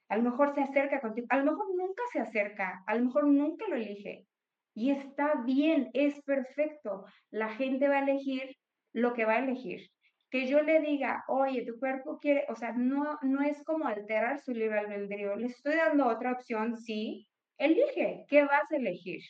A 0.10 0.18
lo 0.18 0.23
mejor 0.23 0.53
se 0.53 0.61
acerca 0.61 1.02
contigo, 1.02 1.27
a 1.30 1.38
lo 1.38 1.52
mejor 1.52 1.76
nunca 1.76 2.03
se 2.11 2.19
acerca, 2.19 2.84
a 2.86 2.95
lo 2.95 3.06
mejor 3.06 3.26
nunca 3.27 3.68
lo 3.68 3.76
elige. 3.76 4.26
Y 4.73 4.91
está 4.91 5.36
bien, 5.45 5.90
es 5.94 6.22
perfecto. 6.23 7.06
La 7.32 7.49
gente 7.49 7.88
va 7.88 7.95
a 7.95 8.03
elegir 8.03 8.56
lo 8.94 9.14
que 9.14 9.26
va 9.26 9.34
a 9.34 9.40
elegir. 9.40 9.90
Que 10.30 10.48
yo 10.48 10.61
le 10.61 10.82
diga, 10.82 11.23
oye, 11.27 11.65
tu 11.65 11.80
cuerpo 11.80 12.19
quiere, 12.19 12.45
o 12.49 12.56
sea, 12.56 12.73
no, 12.73 13.18
no 13.22 13.41
es 13.41 13.64
como 13.64 13.88
alterar 13.88 14.40
su 14.41 14.52
libre 14.52 14.80
albedrío. 14.80 15.36
Le 15.36 15.48
estoy 15.48 15.76
dando 15.76 16.07
otra 16.07 16.34
opción, 16.34 16.76
sí. 16.77 17.27
Elige, 17.57 18.26
¿qué 18.27 18.44
vas 18.44 18.69
a 18.72 18.76
elegir? 18.76 19.22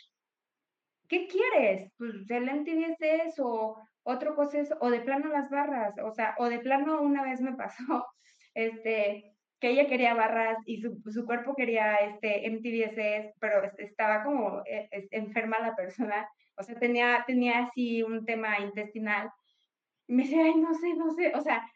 ¿Qué 1.07 1.27
quieres? 1.27 1.91
Pues 1.97 2.29
el 2.29 2.49
MTBS 2.49 3.39
o 3.39 3.77
otro 4.03 4.35
proceso, 4.35 4.75
o 4.81 4.89
de 4.89 5.01
plano 5.01 5.29
las 5.29 5.49
barras, 5.49 5.95
o 6.03 6.11
sea, 6.11 6.35
o 6.39 6.49
de 6.49 6.59
plano 6.59 7.01
una 7.01 7.23
vez 7.23 7.41
me 7.41 7.53
pasó, 7.53 8.05
este, 8.53 9.34
que 9.65 9.71
ella 9.71 9.87
quería 9.87 10.13
barras 10.13 10.59
y 10.67 10.79
su, 10.79 11.01
su 11.09 11.25
cuerpo 11.25 11.55
quería 11.55 11.95
este 11.95 12.47
MTBSS, 12.51 13.33
pero 13.39 13.63
estaba 13.79 14.23
como 14.23 14.61
eh, 14.63 14.87
enferma 15.09 15.57
la 15.57 15.75
persona, 15.75 16.29
o 16.55 16.61
sea, 16.61 16.77
tenía, 16.77 17.23
tenía 17.25 17.65
así 17.65 18.03
un 18.03 18.23
tema 18.25 18.59
intestinal. 18.59 19.31
Y 20.07 20.13
me 20.13 20.21
decía, 20.21 20.43
ay, 20.43 20.55
no 20.57 20.71
sé, 20.75 20.93
no 20.93 21.09
sé, 21.15 21.31
o 21.33 21.41
sea, 21.41 21.67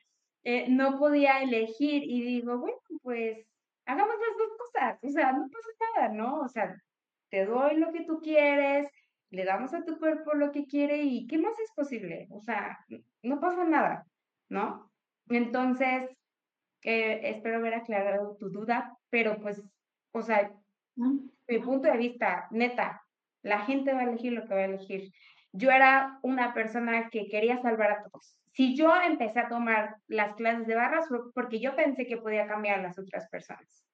eh, 0.44 0.68
no 0.70 1.00
podía 1.00 1.42
elegir 1.42 2.04
y 2.04 2.22
digo, 2.22 2.60
bueno, 2.60 2.78
pues 3.02 3.44
hagamos 3.88 4.14
las 4.14 4.38
dos 4.38 4.58
cosas, 4.60 5.00
o 5.02 5.10
sea, 5.10 5.32
no 5.32 5.50
pasa 5.50 5.70
nada, 5.96 6.14
¿no? 6.14 6.42
O 6.42 6.48
sea, 6.48 6.80
te 7.30 7.46
doy 7.46 7.78
lo 7.78 7.92
que 7.92 8.06
tú 8.06 8.20
quieres, 8.22 8.88
le 9.32 9.46
damos 9.46 9.74
a 9.74 9.84
tu 9.84 9.98
cuerpo 9.98 10.36
lo 10.36 10.52
que 10.52 10.68
quiere 10.68 11.02
y 11.02 11.26
¿qué 11.26 11.40
más 11.40 11.60
es 11.60 11.72
posible? 11.76 12.28
O 12.30 12.40
sea, 12.40 12.78
no 13.24 13.40
pasa 13.40 13.64
nada, 13.64 14.06
¿no? 14.48 14.92
Entonces, 15.28 16.08
espero 16.82 17.58
haber 17.58 17.74
aclarado 17.74 18.36
tu 18.38 18.50
duda, 18.50 18.98
pero 19.10 19.40
pues, 19.40 19.62
o 20.12 20.22
sea, 20.22 20.52
mi 20.96 21.60
punto 21.60 21.92
de 21.92 21.98
vista, 21.98 22.48
neta, 22.52 23.02
la 23.42 23.62
gente 23.62 23.94
va 23.94 24.02
a 24.02 24.04
elegir 24.04 24.34
lo 24.34 24.46
que 24.46 24.54
va 24.54 24.62
a 24.62 24.66
elegir. 24.66 25.12
Yo 25.52 25.72
era 25.72 26.20
una 26.22 26.54
persona 26.54 27.10
que 27.10 27.28
quería 27.28 27.62
salvar 27.62 27.92
a 27.92 28.04
todos. 28.04 28.36
Si 28.54 28.76
yo 28.76 28.94
empecé 29.02 29.40
a 29.40 29.48
tomar 29.48 29.96
las 30.08 30.36
clases 30.36 30.68
de 30.68 30.76
barras 30.76 31.08
fue 31.08 31.32
porque 31.34 31.60
yo 31.60 31.76
pensé 31.76 32.06
que 32.06 32.18
podía 32.18 32.48
cambiar 32.48 32.80
a 32.80 32.84
las 32.84 33.00
otras 33.00 33.28
personas. 33.30 33.86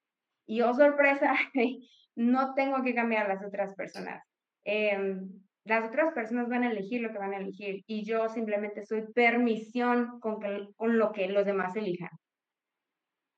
Y 0.46 0.62
oh 0.62 0.74
sorpresa, 0.74 1.34
no 2.16 2.54
tengo 2.56 2.84
que 2.84 2.96
cambiar 2.96 3.26
a 3.26 3.36
las 3.36 3.44
otras 3.44 3.74
personas. 3.76 4.24
Em, 4.64 5.30
las 5.64 5.88
otras 5.88 6.14
personas 6.14 6.50
van 6.50 6.64
a 6.64 6.72
elegir 6.72 7.02
lo 7.02 7.12
que 7.12 7.18
van 7.20 7.34
a 7.34 7.38
elegir 7.38 7.84
y 7.88 8.04
yo 8.04 8.30
simplemente 8.30 8.86
soy 8.86 9.04
permisión 9.14 10.20
con, 10.20 10.40
con 10.76 10.98
lo 10.98 11.12
que 11.12 11.28
los 11.28 11.46
demás 11.46 11.76
elijan 11.76 12.12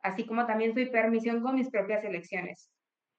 así 0.07 0.25
como 0.25 0.45
también 0.45 0.73
soy 0.73 0.89
permisión 0.89 1.41
con 1.41 1.55
mis 1.55 1.69
propias 1.69 2.03
elecciones. 2.03 2.69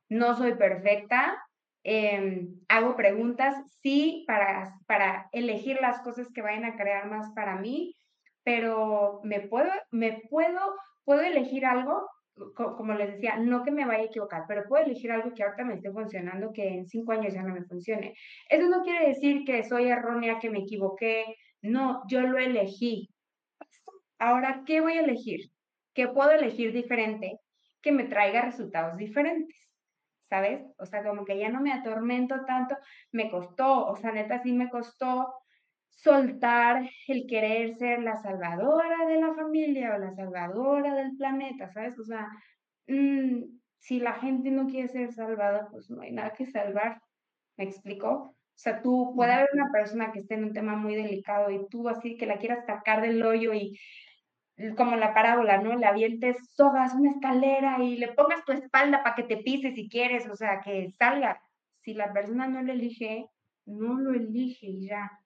No 0.09 0.37
soy 0.37 0.55
perfecta, 0.55 1.39
em, 1.85 2.61
hago 2.69 2.97
preguntas, 2.97 3.55
sí, 3.83 4.25
para, 4.27 4.75
para 4.87 5.29
elegir 5.33 5.79
las 5.81 6.01
cosas 6.03 6.29
que 6.35 6.43
vayan 6.43 6.65
a 6.65 6.77
crear 6.77 7.09
más 7.09 7.33
para 7.35 7.57
mí, 7.57 7.95
pero 8.43 9.21
me 9.25 9.41
puedo, 9.41 9.71
me 9.91 10.23
puedo, 10.31 10.61
puedo 11.05 11.21
elegir 11.21 11.67
algo, 11.67 12.09
como 12.55 12.95
les 12.95 13.15
decía, 13.15 13.37
no 13.37 13.65
que 13.65 13.71
me 13.71 13.85
vaya 13.85 14.03
a 14.03 14.07
equivocar, 14.07 14.45
pero 14.47 14.65
puedo 14.69 14.85
elegir 14.85 15.11
algo 15.13 15.35
que 15.35 15.43
ahorita 15.43 15.65
me 15.65 15.75
esté 15.75 15.91
funcionando, 15.91 16.53
que 16.53 16.69
en 16.69 16.87
cinco 16.87 17.13
años 17.13 17.35
ya 17.35 17.43
no 17.43 17.55
me 17.55 17.65
funcione. 17.65 18.15
Eso 18.49 18.69
no 18.69 18.83
quiere 18.83 19.09
decir 19.09 19.45
que 19.45 19.65
soy 19.65 19.89
errónea, 19.89 20.39
que 20.39 20.51
me 20.51 20.61
equivoqué, 20.61 21.25
no, 21.63 22.03
yo 22.09 22.21
lo 22.21 22.39
elegí. 22.39 23.11
Ahora, 24.19 24.63
¿qué 24.67 24.81
voy 24.81 24.95
a 24.95 25.03
elegir? 25.03 25.51
Que 25.99 26.07
puedo 26.07 26.31
elegir 26.31 26.73
diferente 26.73 27.41
que 27.83 27.91
me 27.91 28.05
traiga 28.05 28.43
resultados 28.43 28.97
diferentes. 28.97 29.57
¿sabes? 30.29 30.63
O 30.79 30.87
sea, 30.87 31.03
como 31.03 31.25
que 31.25 31.37
ya 31.39 31.49
no 31.49 31.61
me 31.61 31.73
atormento 31.73 32.45
tanto, 32.45 32.77
me 33.11 33.31
costó, 33.31 33.87
o 33.87 33.97
sea, 33.97 34.13
neta 34.13 34.39
sí 34.43 34.53
me 34.53 34.71
costó 34.71 35.35
soltar 35.89 36.89
el 37.09 37.27
querer 37.27 37.75
ser 37.75 38.03
la 38.03 38.15
salvadora 38.17 39.07
de 39.09 39.21
la 39.21 39.35
familia 39.35 39.97
o 39.97 39.99
la 39.99 40.13
salvadora 40.13 40.95
del 40.95 41.17
planeta, 41.17 41.69
¿sabes? 41.73 41.99
O 41.99 42.05
sea, 42.05 42.29
mm, 42.87 43.43
si 43.79 43.99
la 43.99 44.13
gente 44.15 44.51
no 44.53 44.67
quiere 44.69 44.89
ser 44.89 45.13
salvada, 45.13 45.69
pues 45.73 45.91
no 45.91 46.03
hay 46.03 46.13
nada 46.13 46.35
que 46.35 46.47
salvar. 46.47 47.01
¿Me 47.57 47.65
explico? 47.65 48.09
O 48.09 48.61
sea, 48.61 48.83
tú 48.83 49.15
puede 49.17 49.33
haber 49.33 49.49
una 49.55 49.71
persona 49.73 50.13
que 50.13 50.21
esté 50.21 50.35
en 50.35 50.45
un 50.45 50.53
tema 50.53 50.77
muy 50.77 50.95
delicado 50.95 51.51
y 51.51 51.67
tú 51.69 51.89
así 51.89 52.17
que 52.17 52.27
la 52.27 52.39
quieras 52.39 52.67
sacar 52.67 53.01
del 53.01 53.23
hoyo 53.23 53.55
y 53.55 53.79
como 54.77 54.97
la 54.97 55.15
parábola, 55.15 55.59
¿no? 55.63 55.77
Le 55.77 55.87
avientes 55.87 56.37
sogas, 56.55 56.95
una 56.95 57.11
escalera 57.11 57.83
y 57.83 57.97
le 57.97 58.13
pongas 58.13 58.45
tu 58.45 58.53
espalda 58.53 59.03
para 59.03 59.15
que 59.15 59.23
te 59.23 59.37
pises 59.39 59.75
si 59.75 59.89
quieres, 59.89 60.29
o 60.29 60.37
sea, 60.37 60.61
que 60.61 60.91
salga. 60.99 61.41
Si 61.83 61.95
la 61.95 62.13
persona 62.13 62.49
no 62.49 62.63
lo 62.63 62.73
elige, 62.73 63.29
no 63.67 63.99
lo 63.99 64.15
elige 64.15 64.67
y 64.67 64.87
ya. 64.87 65.23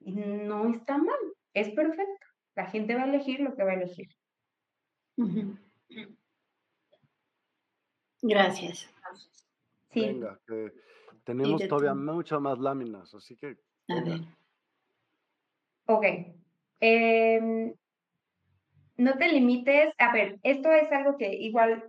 Y 0.00 0.12
no 0.12 0.70
está 0.70 0.98
mal, 0.98 1.18
es 1.52 1.70
perfecto. 1.70 2.26
La 2.54 2.66
gente 2.66 2.94
va 2.94 3.02
a 3.02 3.08
elegir 3.08 3.40
lo 3.40 3.54
que 3.54 3.64
va 3.64 3.72
a 3.72 3.74
elegir. 3.74 4.08
Gracias. 8.22 8.88
Sí. 9.90 10.00
Venga, 10.00 10.40
que 10.46 10.72
tenemos 11.24 11.66
todavía 11.68 11.94
muchas 11.94 12.40
más 12.40 12.58
láminas, 12.58 13.14
así 13.14 13.36
que. 13.36 13.58
A 13.88 14.00
ver. 14.00 14.20
Ok. 15.86 16.04
Em, 16.80 17.74
no 19.02 19.18
te 19.18 19.28
limites. 19.28 19.92
A 19.98 20.12
ver, 20.12 20.38
esto 20.42 20.70
es 20.72 20.90
algo 20.92 21.16
que 21.16 21.32
igual. 21.34 21.84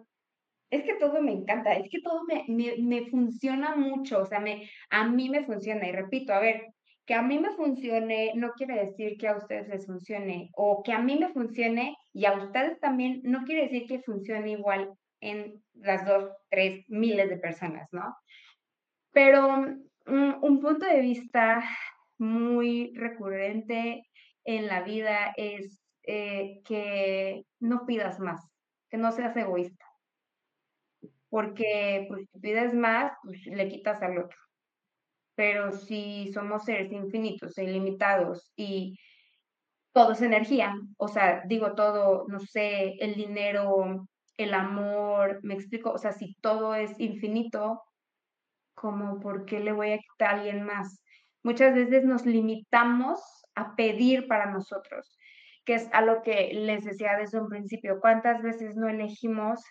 Es 0.70 0.84
que 0.84 0.96
todo 0.96 1.22
me 1.22 1.32
encanta, 1.32 1.74
es 1.74 1.88
que 1.92 2.02
todo 2.02 2.24
me, 2.24 2.46
me, 2.48 3.06
funciona 3.06 3.76
mucho, 3.76 4.22
o 4.22 4.26
sea, 4.26 4.40
me, 4.40 4.68
a 4.90 5.08
mí 5.08 5.30
me 5.30 5.46
funciona. 5.46 5.88
Y 5.88 5.92
repito, 5.92 6.34
a 6.34 6.40
ver, 6.40 6.74
que 7.06 7.14
a 7.14 7.22
mí 7.22 7.38
me 7.38 7.52
funcione 7.52 8.32
no 8.36 8.54
quiere 8.54 8.86
decir 8.86 9.18
que 9.20 9.28
a 9.28 9.38
ustedes 9.38 9.68
les 9.68 9.86
funcione, 9.86 10.50
o 10.56 10.82
que 10.82 10.94
a 10.94 11.00
mí 11.00 11.16
me 11.20 11.30
funcione 11.30 11.96
y 12.12 12.26
a 12.26 12.34
ustedes 12.34 12.80
también 12.80 13.22
no 13.24 13.44
quiere 13.44 13.64
decir 13.64 13.86
que 13.88 14.02
funcione 14.02 14.52
igual 14.52 14.92
en 15.22 15.62
las 15.76 16.08
dos, 16.08 16.32
tres 16.50 16.84
miles 16.88 17.30
de 17.30 17.38
personas, 17.38 17.88
¿no? 17.92 18.16
Pero 19.12 19.60
mm, 20.08 20.44
un 20.44 20.60
punto 20.60 20.88
de 20.88 21.02
vista 21.02 21.64
muy 22.18 22.94
recurrente 22.96 24.08
en 24.44 24.68
la 24.68 24.82
vida 24.82 25.34
es 25.38 25.83
eh, 26.04 26.62
que 26.66 27.46
no 27.60 27.86
pidas 27.86 28.20
más, 28.20 28.42
que 28.90 28.98
no 28.98 29.12
seas 29.12 29.36
egoísta. 29.36 29.86
Porque 31.30 32.06
pues, 32.10 32.28
si 32.32 32.40
pides 32.40 32.74
más, 32.74 33.14
pues, 33.24 33.46
le 33.48 33.68
quitas 33.68 34.02
al 34.02 34.18
otro. 34.18 34.38
Pero 35.36 35.72
si 35.72 36.32
somos 36.34 36.66
seres 36.66 36.92
infinitos 36.92 37.58
e 37.58 37.64
ilimitados 37.64 38.52
y 38.56 39.00
todo 39.94 40.12
es 40.14 40.22
energía, 40.22 40.76
o 40.98 41.08
sea, 41.08 41.44
digo 41.46 41.74
todo, 41.76 42.26
no 42.28 42.40
sé, 42.40 42.96
el 43.00 43.16
dinero, 43.16 44.08
el 44.38 44.54
amor, 44.54 45.40
me 45.44 45.54
explico, 45.54 45.92
o 45.92 45.98
sea, 45.98 46.12
si 46.12 46.36
todo 46.42 46.76
es 46.76 47.00
infinito, 47.00 47.82
como 48.74 49.20
por 49.20 49.46
qué 49.46 49.60
le 49.60 49.72
voy 49.72 49.92
a 49.92 50.00
quitar 50.00 50.30
a 50.30 50.38
alguien 50.38 50.64
más. 50.64 51.02
Muchas 51.44 51.74
veces 51.76 52.06
nos 52.06 52.26
limitamos 52.26 53.20
a 53.56 53.76
pedir 53.76 54.28
para 54.28 54.52
nosotros, 54.52 55.18
que 55.66 55.76
es 55.76 55.90
a 55.94 56.02
lo 56.02 56.22
que 56.22 56.52
les 56.54 56.84
decía 56.84 57.18
desde 57.18 57.40
un 57.40 57.50
principio. 57.50 58.00
¿Cuántas 58.00 58.42
veces 58.42 58.76
no 58.76 58.90
elegimos 58.90 59.64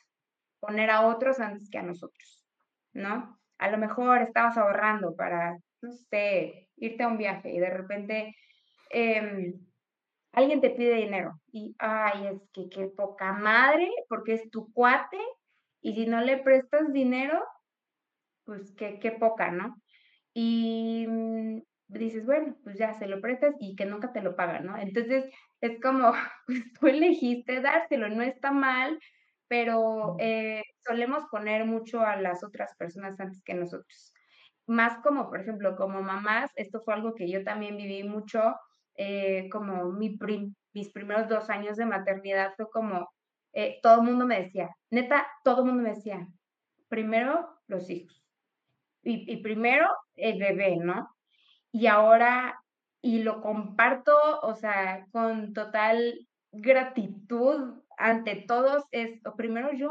poner 0.60 0.90
a 0.90 1.06
otros 1.06 1.40
antes 1.40 1.68
que 1.70 1.78
a 1.78 1.82
nosotros? 1.82 2.44
¿No? 2.92 3.38
A 3.58 3.70
lo 3.70 3.78
mejor 3.78 4.22
estabas 4.22 4.56
ahorrando 4.56 5.14
para, 5.14 5.56
no 5.82 5.92
sé, 5.92 6.68
irte 6.76 7.02
a 7.02 7.08
un 7.08 7.18
viaje 7.18 7.50
y 7.50 7.58
de 7.58 7.70
repente 7.70 8.34
em, 8.90 9.54
alguien 10.32 10.60
te 10.60 10.70
pide 10.70 10.94
dinero 10.94 11.40
y, 11.52 11.74
ay, 11.78 12.26
es 12.26 12.48
que 12.52 12.68
qué 12.68 12.86
poca 12.88 13.32
madre, 13.32 13.90
porque 14.08 14.34
es 14.34 14.50
tu 14.50 14.72
cuate 14.72 15.18
y 15.80 15.94
si 15.94 16.06
no 16.06 16.20
le 16.20 16.38
prestas 16.38 16.92
dinero, 16.92 17.44
pues 18.44 18.72
qué, 18.76 18.98
qué 18.98 19.12
poca, 19.12 19.50
¿no? 19.50 19.76
Y 20.34 21.06
mm, 21.08 21.62
dices, 21.98 22.24
bueno, 22.26 22.56
pues 22.64 22.78
ya 22.78 22.94
se 22.94 23.06
lo 23.06 23.20
prestas 23.20 23.54
y 23.60 23.76
que 23.76 23.86
nunca 23.86 24.12
te 24.12 24.22
lo 24.22 24.36
pagan, 24.36 24.66
¿no? 24.66 24.76
Entonces 24.78 25.24
es 25.60 25.80
como, 25.80 26.12
pues 26.46 26.72
tú 26.78 26.86
elegiste 26.86 27.60
dárselo, 27.60 28.08
no 28.08 28.22
está 28.22 28.52
mal, 28.52 28.98
pero 29.48 30.16
eh, 30.18 30.62
solemos 30.84 31.24
poner 31.30 31.66
mucho 31.66 32.00
a 32.00 32.16
las 32.16 32.42
otras 32.44 32.74
personas 32.76 33.20
antes 33.20 33.42
que 33.44 33.54
nosotros. 33.54 34.12
Más 34.66 34.98
como, 35.02 35.28
por 35.28 35.40
ejemplo, 35.40 35.76
como 35.76 36.02
mamás, 36.02 36.50
esto 36.56 36.80
fue 36.80 36.94
algo 36.94 37.14
que 37.14 37.30
yo 37.30 37.44
también 37.44 37.76
viví 37.76 38.04
mucho, 38.04 38.54
eh, 38.96 39.48
como 39.50 39.90
mi 39.92 40.18
mis 40.74 40.90
primeros 40.92 41.28
dos 41.28 41.50
años 41.50 41.76
de 41.76 41.84
maternidad 41.84 42.54
fue 42.56 42.70
como, 42.70 43.10
eh, 43.52 43.78
todo 43.82 43.96
el 43.96 44.02
mundo 44.02 44.26
me 44.26 44.42
decía, 44.42 44.70
neta, 44.90 45.26
todo 45.44 45.60
el 45.60 45.66
mundo 45.66 45.82
me 45.82 45.94
decía, 45.94 46.26
primero 46.88 47.60
los 47.66 47.90
hijos, 47.90 48.22
y, 49.02 49.36
primero 49.42 49.86
el 50.14 50.38
bebé, 50.38 50.76
¿no? 50.76 51.08
Y 51.72 51.86
ahora, 51.86 52.62
y 53.00 53.22
lo 53.22 53.40
comparto, 53.40 54.14
o 54.42 54.54
sea, 54.54 55.06
con 55.10 55.52
total 55.52 56.28
gratitud 56.52 57.82
ante 57.96 58.36
todos, 58.46 58.84
es 58.90 59.20
primero 59.36 59.72
yo, 59.72 59.90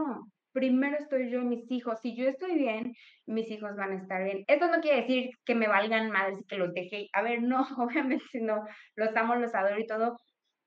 primero 0.51 0.97
estoy 0.97 1.29
yo, 1.29 1.41
mis 1.41 1.69
hijos. 1.71 1.99
Si 2.01 2.15
yo 2.15 2.27
estoy 2.27 2.55
bien, 2.55 2.93
mis 3.25 3.49
hijos 3.49 3.75
van 3.75 3.93
a 3.93 4.01
estar 4.01 4.23
bien. 4.23 4.43
Esto 4.47 4.67
no 4.67 4.81
quiere 4.81 5.01
decir 5.01 5.31
que 5.45 5.55
me 5.55 5.67
valgan 5.67 6.11
madres 6.11 6.39
y 6.41 6.45
que 6.45 6.57
los 6.57 6.73
deje. 6.73 7.09
A 7.13 7.21
ver, 7.21 7.41
no, 7.41 7.61
obviamente 7.77 8.39
no, 8.41 8.65
los 8.95 9.15
amo, 9.15 9.35
los 9.35 9.55
adoro 9.55 9.79
y 9.79 9.87
todo, 9.87 10.17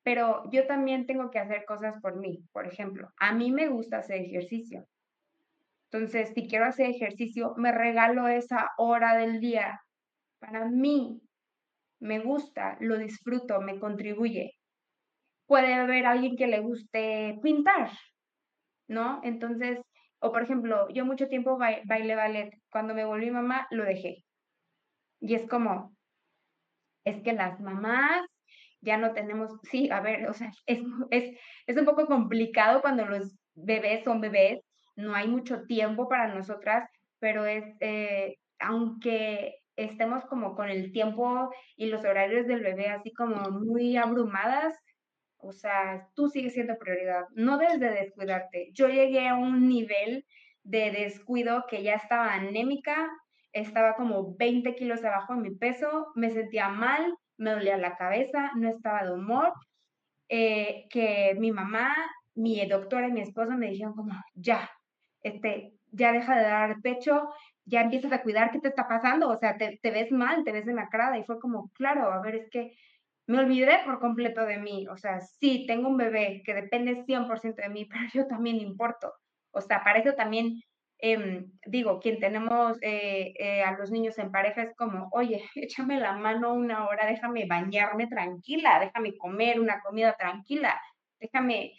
pero 0.02 0.42
yo 0.50 0.66
también 0.66 1.06
tengo 1.06 1.30
que 1.30 1.38
hacer 1.38 1.64
cosas 1.64 1.94
por 2.00 2.16
mí. 2.16 2.42
Por 2.52 2.66
ejemplo, 2.66 3.08
a 3.18 3.32
mí 3.32 3.52
me 3.52 3.68
gusta 3.68 3.98
hacer 3.98 4.20
ejercicio. 4.20 4.86
Entonces, 5.90 6.32
si 6.34 6.48
quiero 6.48 6.64
hacer 6.66 6.90
ejercicio, 6.90 7.54
me 7.56 7.70
regalo 7.70 8.26
esa 8.26 8.70
hora 8.78 9.16
del 9.16 9.40
día. 9.40 9.80
Para 10.44 10.66
mí, 10.66 11.22
me 12.00 12.18
gusta, 12.18 12.76
lo 12.80 12.98
disfruto, 12.98 13.62
me 13.62 13.78
contribuye. 13.78 14.52
Puede 15.46 15.72
haber 15.72 16.04
alguien 16.04 16.36
que 16.36 16.46
le 16.46 16.60
guste 16.60 17.38
pintar, 17.42 17.90
¿no? 18.86 19.20
Entonces, 19.24 19.80
o 20.20 20.32
por 20.32 20.42
ejemplo, 20.42 20.88
yo 20.90 21.06
mucho 21.06 21.28
tiempo 21.28 21.56
bailé 21.58 22.14
ballet. 22.14 22.50
Cuando 22.70 22.94
me 22.94 23.06
volví 23.06 23.30
mamá, 23.30 23.66
lo 23.70 23.84
dejé. 23.84 24.24
Y 25.20 25.34
es 25.34 25.48
como, 25.48 25.96
es 27.04 27.22
que 27.22 27.32
las 27.32 27.58
mamás 27.60 28.26
ya 28.82 28.98
no 28.98 29.12
tenemos, 29.14 29.50
sí, 29.62 29.88
a 29.90 30.00
ver, 30.00 30.28
o 30.28 30.34
sea, 30.34 30.50
es, 30.66 30.80
es, 31.10 31.38
es 31.66 31.76
un 31.78 31.86
poco 31.86 32.06
complicado 32.06 32.82
cuando 32.82 33.06
los 33.06 33.34
bebés 33.54 34.04
son 34.04 34.20
bebés, 34.20 34.60
no 34.94 35.14
hay 35.14 35.26
mucho 35.26 35.62
tiempo 35.62 36.06
para 36.06 36.34
nosotras, 36.34 36.86
pero 37.18 37.46
es, 37.46 37.64
eh, 37.80 38.36
aunque 38.58 39.63
estemos 39.76 40.24
como 40.26 40.54
con 40.54 40.68
el 40.68 40.92
tiempo 40.92 41.50
y 41.76 41.86
los 41.86 42.04
horarios 42.04 42.46
del 42.46 42.62
bebé 42.62 42.88
así 42.88 43.12
como 43.12 43.50
muy 43.50 43.96
abrumadas, 43.96 44.74
o 45.38 45.52
sea, 45.52 46.08
tú 46.14 46.28
sigues 46.28 46.54
siendo 46.54 46.78
prioridad, 46.78 47.24
no 47.34 47.58
debes 47.58 47.78
de 47.80 47.90
descuidarte. 47.90 48.70
Yo 48.72 48.88
llegué 48.88 49.28
a 49.28 49.34
un 49.36 49.68
nivel 49.68 50.24
de 50.62 50.90
descuido 50.90 51.64
que 51.68 51.82
ya 51.82 51.94
estaba 51.94 52.32
anémica, 52.32 53.10
estaba 53.52 53.94
como 53.94 54.34
20 54.36 54.74
kilos 54.74 55.04
abajo 55.04 55.34
de 55.34 55.42
mi 55.42 55.54
peso, 55.54 56.06
me 56.14 56.30
sentía 56.30 56.68
mal, 56.70 57.14
me 57.36 57.50
dolía 57.50 57.76
la 57.76 57.96
cabeza, 57.96 58.52
no 58.56 58.68
estaba 58.68 59.04
de 59.04 59.12
humor, 59.12 59.52
eh, 60.28 60.86
que 60.90 61.36
mi 61.38 61.52
mamá, 61.52 61.94
mi 62.34 62.64
doctora 62.66 63.08
y 63.08 63.12
mi 63.12 63.20
esposo 63.20 63.52
me 63.52 63.70
dijeron 63.70 63.94
como, 63.94 64.14
ya, 64.34 64.70
este, 65.20 65.74
ya 65.92 66.12
deja 66.12 66.36
de 66.36 66.42
dar 66.42 66.76
pecho, 66.82 67.28
ya 67.66 67.80
empiezas 67.80 68.12
a 68.12 68.22
cuidar 68.22 68.50
qué 68.50 68.60
te 68.60 68.68
está 68.68 68.88
pasando, 68.88 69.28
o 69.28 69.36
sea, 69.38 69.56
te, 69.56 69.78
ves 69.82 70.12
mal, 70.12 70.44
te 70.44 70.52
ves 70.52 70.66
demacrada, 70.66 71.18
y 71.18 71.24
fue 71.24 71.40
como, 71.40 71.70
claro, 71.72 72.12
a 72.12 72.20
ver, 72.20 72.34
es 72.36 72.50
que 72.50 72.76
me 73.26 73.38
olvidé 73.38 73.78
por 73.84 74.00
completo 74.00 74.44
de 74.44 74.58
mí, 74.58 74.86
o 74.88 74.96
sea, 74.96 75.20
sí, 75.20 75.64
tengo 75.66 75.88
un 75.88 75.96
bebé 75.96 76.42
que 76.44 76.54
depende 76.54 77.04
100% 77.04 77.62
de 77.62 77.68
mí, 77.70 77.84
pero 77.90 78.04
yo 78.12 78.26
también 78.26 78.56
importo, 78.56 79.12
o 79.52 79.60
sea, 79.60 79.82
para 79.82 79.98
eso 80.00 80.12
también, 80.14 80.62
em, 80.98 81.50
digo, 81.66 82.00
quien 82.00 82.18
tenemos 82.20 82.76
eh, 82.82 83.32
eh, 83.38 83.62
a 83.62 83.72
los 83.78 83.90
niños 83.90 84.18
en 84.18 84.30
pareja 84.30 84.62
es 84.62 84.74
como, 84.76 85.08
oye, 85.12 85.42
échame 85.54 85.98
la 85.98 86.12
mano 86.12 86.52
una 86.54 86.86
hora, 86.86 87.06
déjame 87.06 87.46
bañarme 87.46 88.06
tranquila, 88.08 88.80
déjame 88.80 89.16
comer 89.16 89.60
una 89.60 89.80
comida 89.80 90.14
tranquila, 90.16 90.80
déjame 91.18 91.72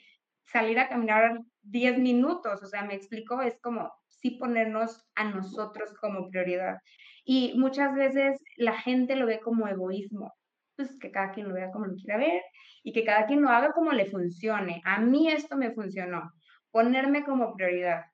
salir 0.45 0.79
a 0.79 0.89
caminar 0.89 1.41
10 1.63 1.97
minutos, 1.99 2.63
o 2.63 2.67
sea, 2.67 2.83
me 2.83 2.95
explico, 2.95 3.41
es 3.41 3.59
como 3.61 3.91
sí 4.25 4.31
ponernos 4.31 5.05
a 5.13 5.25
nosotros 5.25 5.93
como 6.01 6.29
prioridad. 6.29 6.79
Y 7.23 7.53
muchas 7.57 7.93
veces 7.93 8.41
la 8.57 8.73
gente 8.73 9.15
lo 9.15 9.27
ve 9.27 9.39
como 9.39 9.67
egoísmo, 9.67 10.33
pues 10.75 10.97
que 10.99 11.11
cada 11.11 11.31
quien 11.31 11.47
lo 11.47 11.53
vea 11.53 11.71
como 11.71 11.85
lo 11.85 11.95
quiera 11.95 12.17
ver 12.17 12.41
y 12.83 12.91
que 12.91 13.03
cada 13.03 13.27
quien 13.27 13.43
lo 13.43 13.49
haga 13.49 13.71
como 13.73 13.91
le 13.91 14.07
funcione. 14.07 14.81
A 14.83 14.99
mí 14.99 15.29
esto 15.29 15.57
me 15.57 15.71
funcionó, 15.71 16.31
ponerme 16.71 17.23
como 17.23 17.53
prioridad. 17.53 18.05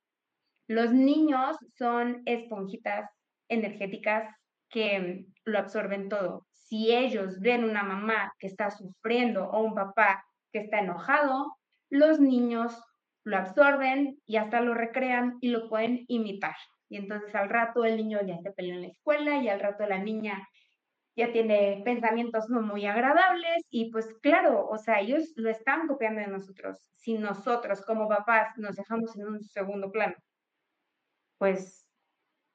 Los 0.68 0.92
niños 0.92 1.56
son 1.78 2.24
esponjitas 2.26 3.10
energéticas 3.50 4.36
que 4.70 5.26
lo 5.46 5.60
absorben 5.60 6.10
todo. 6.10 6.46
Si 6.52 6.94
ellos 6.94 7.40
ven 7.40 7.64
una 7.64 7.84
mamá 7.84 8.34
que 8.38 8.48
está 8.48 8.70
sufriendo 8.70 9.50
o 9.50 9.62
un 9.62 9.76
papá 9.76 10.26
que 10.52 10.60
está 10.60 10.80
enojado, 10.80 11.58
los 11.90 12.20
niños 12.20 12.78
lo 13.24 13.38
absorben 13.38 14.20
y 14.26 14.38
hasta 14.38 14.62
lo 14.62 14.74
recrean 14.74 15.38
y 15.42 15.50
lo 15.50 15.70
pueden 15.70 16.06
imitar. 16.08 16.56
Y 16.90 16.98
entonces 16.98 17.34
al 17.36 17.50
rato 17.50 17.86
el 17.86 17.98
niño 17.98 18.20
ya 18.26 18.38
se 18.40 18.52
peleó 18.52 18.76
en 18.76 18.82
la 18.82 18.88
escuela 18.88 19.38
y 19.38 19.50
al 19.50 19.60
rato 19.60 19.86
la 19.86 20.00
niña 20.00 20.48
ya 21.16 21.32
tiene 21.32 21.82
pensamientos 21.86 22.50
no 22.50 22.62
muy 22.62 22.86
agradables 22.86 23.64
y 23.70 23.92
pues 23.92 24.08
claro, 24.22 24.68
o 24.68 24.78
sea, 24.78 25.02
ellos 25.02 25.34
lo 25.36 25.50
están 25.50 25.88
copiando 25.88 26.22
de 26.22 26.28
nosotros. 26.28 26.90
Si 26.96 27.14
nosotros 27.18 27.84
como 27.86 28.08
papás 28.08 28.50
nos 28.58 28.76
dejamos 28.76 29.16
en 29.18 29.28
un 29.28 29.44
segundo 29.44 29.92
plano, 29.92 30.16
pues, 31.38 31.88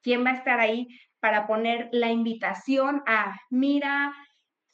¿quién 0.03 0.25
va 0.25 0.31
a 0.31 0.35
estar 0.37 0.61
ahí 0.61 0.89
para 1.21 1.47
poner 1.47 1.89
la 1.93 2.11
invitación 2.11 3.03
a, 3.07 3.37
mira, 3.51 4.15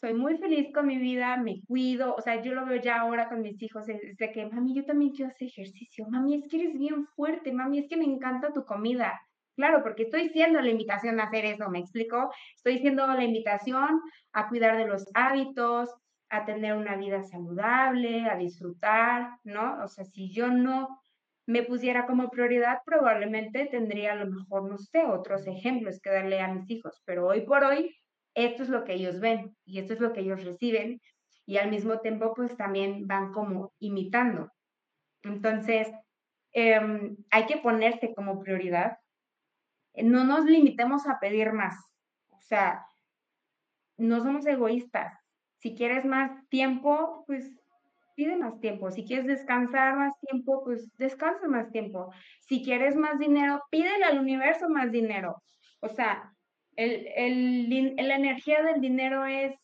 soy 0.02 0.14
muy 0.14 0.36
feliz 0.36 0.72
con 0.74 0.88
mi 0.88 0.98
vida, 0.98 1.36
me 1.36 1.62
cuido, 1.68 2.16
o 2.16 2.20
sea, 2.20 2.42
yo 2.42 2.52
lo 2.54 2.66
veo 2.66 2.82
ya 2.82 3.00
ahora 3.00 3.28
con 3.28 3.40
mis 3.40 3.62
hijos, 3.62 3.88
es 3.88 4.16
de 4.16 4.32
que, 4.32 4.46
mami, 4.46 4.74
yo 4.74 4.84
también 4.84 5.12
quiero 5.12 5.30
hacer 5.30 5.46
ejercicio, 5.46 6.06
mami, 6.10 6.34
es 6.34 6.48
que 6.48 6.60
eres 6.60 6.76
bien 6.76 7.06
fuerte, 7.14 7.52
mami, 7.52 7.78
es 7.78 7.88
que 7.88 7.96
me 7.96 8.04
encanta 8.04 8.52
tu 8.52 8.64
comida. 8.64 9.20
Claro, 9.54 9.80
porque 9.84 10.02
estoy 10.02 10.30
siendo 10.30 10.60
la 10.60 10.70
invitación 10.70 11.20
a 11.20 11.24
hacer 11.24 11.44
eso, 11.44 11.70
¿me 11.70 11.78
explico? 11.78 12.32
Estoy 12.56 12.80
siendo 12.80 13.06
la 13.06 13.22
invitación 13.22 14.00
a 14.32 14.48
cuidar 14.48 14.76
de 14.76 14.88
los 14.88 15.06
hábitos, 15.14 15.88
a 16.30 16.44
tener 16.46 16.74
una 16.74 16.96
vida 16.96 17.22
saludable, 17.22 18.28
a 18.28 18.36
disfrutar, 18.36 19.36
¿no? 19.44 19.84
O 19.84 19.88
sea, 19.88 20.04
si 20.04 20.32
yo 20.32 20.48
no 20.48 21.00
me 21.46 21.62
pusiera 21.62 22.06
como 22.06 22.28
prioridad, 22.28 22.78
probablemente 22.84 23.66
tendría 23.66 24.14
a 24.14 24.16
lo 24.16 24.26
mejor, 24.26 24.68
no 24.68 24.78
sé, 24.78 25.04
otros 25.04 25.46
ejemplos 25.46 26.00
que 26.00 26.10
darle 26.10 26.40
a 26.40 26.52
mis 26.52 26.68
hijos, 26.70 27.00
pero 27.04 27.28
hoy 27.28 27.42
por 27.42 27.62
hoy 27.62 27.94
esto 28.34 28.62
es 28.62 28.68
lo 28.68 28.84
que 28.84 28.94
ellos 28.94 29.20
ven 29.20 29.56
y 29.64 29.78
esto 29.78 29.92
es 29.92 30.00
lo 30.00 30.12
que 30.12 30.20
ellos 30.20 30.44
reciben 30.44 31.00
y 31.46 31.56
al 31.58 31.70
mismo 31.70 32.00
tiempo 32.00 32.34
pues 32.34 32.56
también 32.56 33.06
van 33.06 33.32
como 33.32 33.72
imitando. 33.78 34.50
Entonces, 35.22 35.88
em, 36.52 37.16
hay 37.30 37.46
que 37.46 37.58
ponerse 37.58 38.14
como 38.14 38.40
prioridad. 38.40 38.98
No 39.94 40.24
nos 40.24 40.44
limitemos 40.44 41.06
a 41.06 41.18
pedir 41.20 41.52
más. 41.52 41.76
O 42.30 42.40
sea, 42.40 42.86
no 43.96 44.20
somos 44.22 44.46
egoístas. 44.46 45.14
Si 45.58 45.74
quieres 45.74 46.04
más 46.04 46.30
tiempo, 46.48 47.24
pues 47.26 47.56
pide 48.14 48.36
más 48.36 48.58
tiempo. 48.60 48.90
Si 48.90 49.04
quieres 49.04 49.26
descansar 49.26 49.96
más 49.96 50.12
tiempo, 50.20 50.64
pues 50.64 50.90
descansa 50.96 51.46
más 51.48 51.70
tiempo. 51.70 52.12
Si 52.40 52.62
quieres 52.62 52.96
más 52.96 53.18
dinero, 53.18 53.62
pídele 53.70 54.04
al 54.04 54.18
universo 54.18 54.68
más 54.68 54.90
dinero. 54.90 55.42
O 55.80 55.88
sea, 55.88 56.34
el, 56.76 57.06
el, 57.16 57.96
la 57.96 58.16
energía 58.16 58.62
del 58.62 58.80
dinero 58.80 59.26
es, 59.26 59.54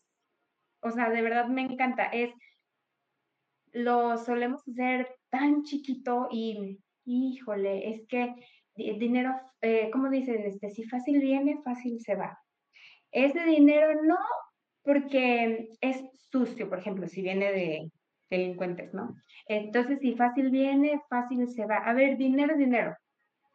o 0.80 0.90
sea, 0.90 1.10
de 1.10 1.22
verdad 1.22 1.46
me 1.46 1.62
encanta, 1.62 2.04
es, 2.04 2.32
lo 3.72 4.16
solemos 4.18 4.66
hacer 4.68 5.08
tan 5.30 5.62
chiquito 5.62 6.28
y, 6.30 6.78
híjole, 7.04 7.90
es 7.90 8.06
que 8.08 8.34
dinero, 8.76 9.34
eh, 9.60 9.90
¿cómo 9.92 10.08
dicen? 10.08 10.42
Este, 10.44 10.70
si 10.70 10.84
fácil 10.84 11.20
viene, 11.20 11.60
fácil 11.64 12.00
se 12.00 12.14
va. 12.14 12.38
Ese 13.10 13.44
dinero 13.44 14.02
no 14.02 14.18
porque 14.82 15.70
es 15.80 16.02
sucio, 16.30 16.68
por 16.68 16.78
ejemplo, 16.78 17.06
si 17.08 17.22
viene 17.22 17.52
de 17.52 17.90
delincuentes, 18.30 18.94
¿no? 18.94 19.14
Entonces, 19.46 19.98
si 20.00 20.14
fácil 20.14 20.50
viene, 20.50 21.00
fácil 21.08 21.48
se 21.48 21.66
va. 21.66 21.78
A 21.78 21.92
ver, 21.92 22.16
dinero 22.16 22.52
es 22.52 22.58
dinero. 22.58 22.96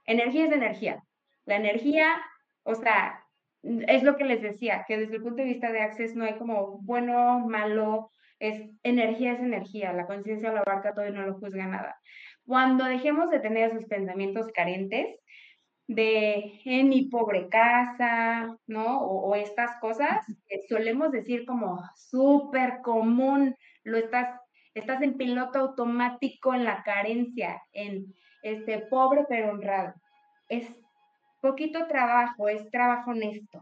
Energía 0.05 0.45
es 0.45 0.51
energía. 0.51 1.03
La 1.45 1.55
energía, 1.57 2.21
o 2.63 2.75
sea, 2.75 3.22
es 3.63 4.03
lo 4.03 4.17
que 4.17 4.25
les 4.25 4.41
decía, 4.41 4.85
que 4.87 4.97
desde 4.97 5.15
el 5.15 5.21
punto 5.21 5.37
de 5.37 5.49
vista 5.49 5.71
de 5.71 5.81
Access 5.81 6.15
no 6.15 6.25
hay 6.25 6.35
como 6.37 6.79
bueno, 6.81 7.39
malo, 7.47 8.11
es 8.39 8.61
energía 8.83 9.33
es 9.33 9.39
energía, 9.39 9.93
la 9.93 10.05
conciencia 10.05 10.51
lo 10.51 10.59
abarca 10.59 10.93
todo 10.93 11.07
y 11.07 11.11
no 11.11 11.25
lo 11.25 11.35
juzga 11.35 11.65
nada. 11.65 11.97
Cuando 12.45 12.83
dejemos 12.83 13.29
de 13.29 13.39
tener 13.39 13.69
esos 13.69 13.85
pensamientos 13.85 14.47
carentes 14.53 15.17
de 15.87 16.59
en 16.65 16.89
mi 16.89 17.05
pobre 17.05 17.47
casa, 17.49 18.57
¿no? 18.67 18.99
O, 19.01 19.35
estas 19.35 19.77
cosas 19.79 20.25
que 20.47 20.61
solemos 20.67 21.11
decir 21.11 21.45
como 21.45 21.81
súper 21.95 22.81
común, 22.81 23.55
lo 23.83 23.97
estás, 23.97 24.39
estás 24.73 25.01
en 25.01 25.17
piloto 25.17 25.59
automático 25.59 26.53
en 26.53 26.65
la 26.65 26.83
carencia, 26.83 27.61
en 27.71 28.13
este 28.41 28.79
pobre 28.79 29.25
pero 29.29 29.51
honrado. 29.51 29.93
Es 30.49 30.69
poquito 31.43 31.85
trabajo, 31.87 32.47
es 32.47 32.71
trabajo 32.71 33.11
honesto. 33.11 33.59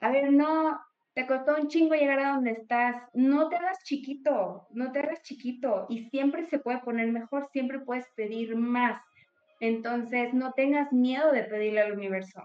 A 0.00 0.10
ver, 0.10 0.32
no, 0.32 0.80
te 1.14 1.28
costó 1.28 1.54
un 1.54 1.68
chingo 1.68 1.94
llegar 1.94 2.18
a 2.18 2.34
donde 2.34 2.50
estás, 2.50 2.96
no 3.14 3.48
te 3.48 3.54
hagas 3.54 3.78
chiquito, 3.84 4.66
no 4.70 4.90
te 4.90 4.98
hagas 4.98 5.22
chiquito 5.22 5.86
y 5.88 6.08
siempre 6.10 6.46
se 6.46 6.58
puede 6.58 6.78
poner 6.80 7.12
mejor, 7.12 7.48
siempre 7.52 7.78
puedes 7.78 8.06
pedir 8.16 8.56
más. 8.56 9.00
Entonces, 9.60 10.34
no 10.34 10.52
tengas 10.54 10.92
miedo 10.92 11.30
de 11.30 11.44
pedirle 11.44 11.82
al 11.82 11.92
universo. 11.92 12.42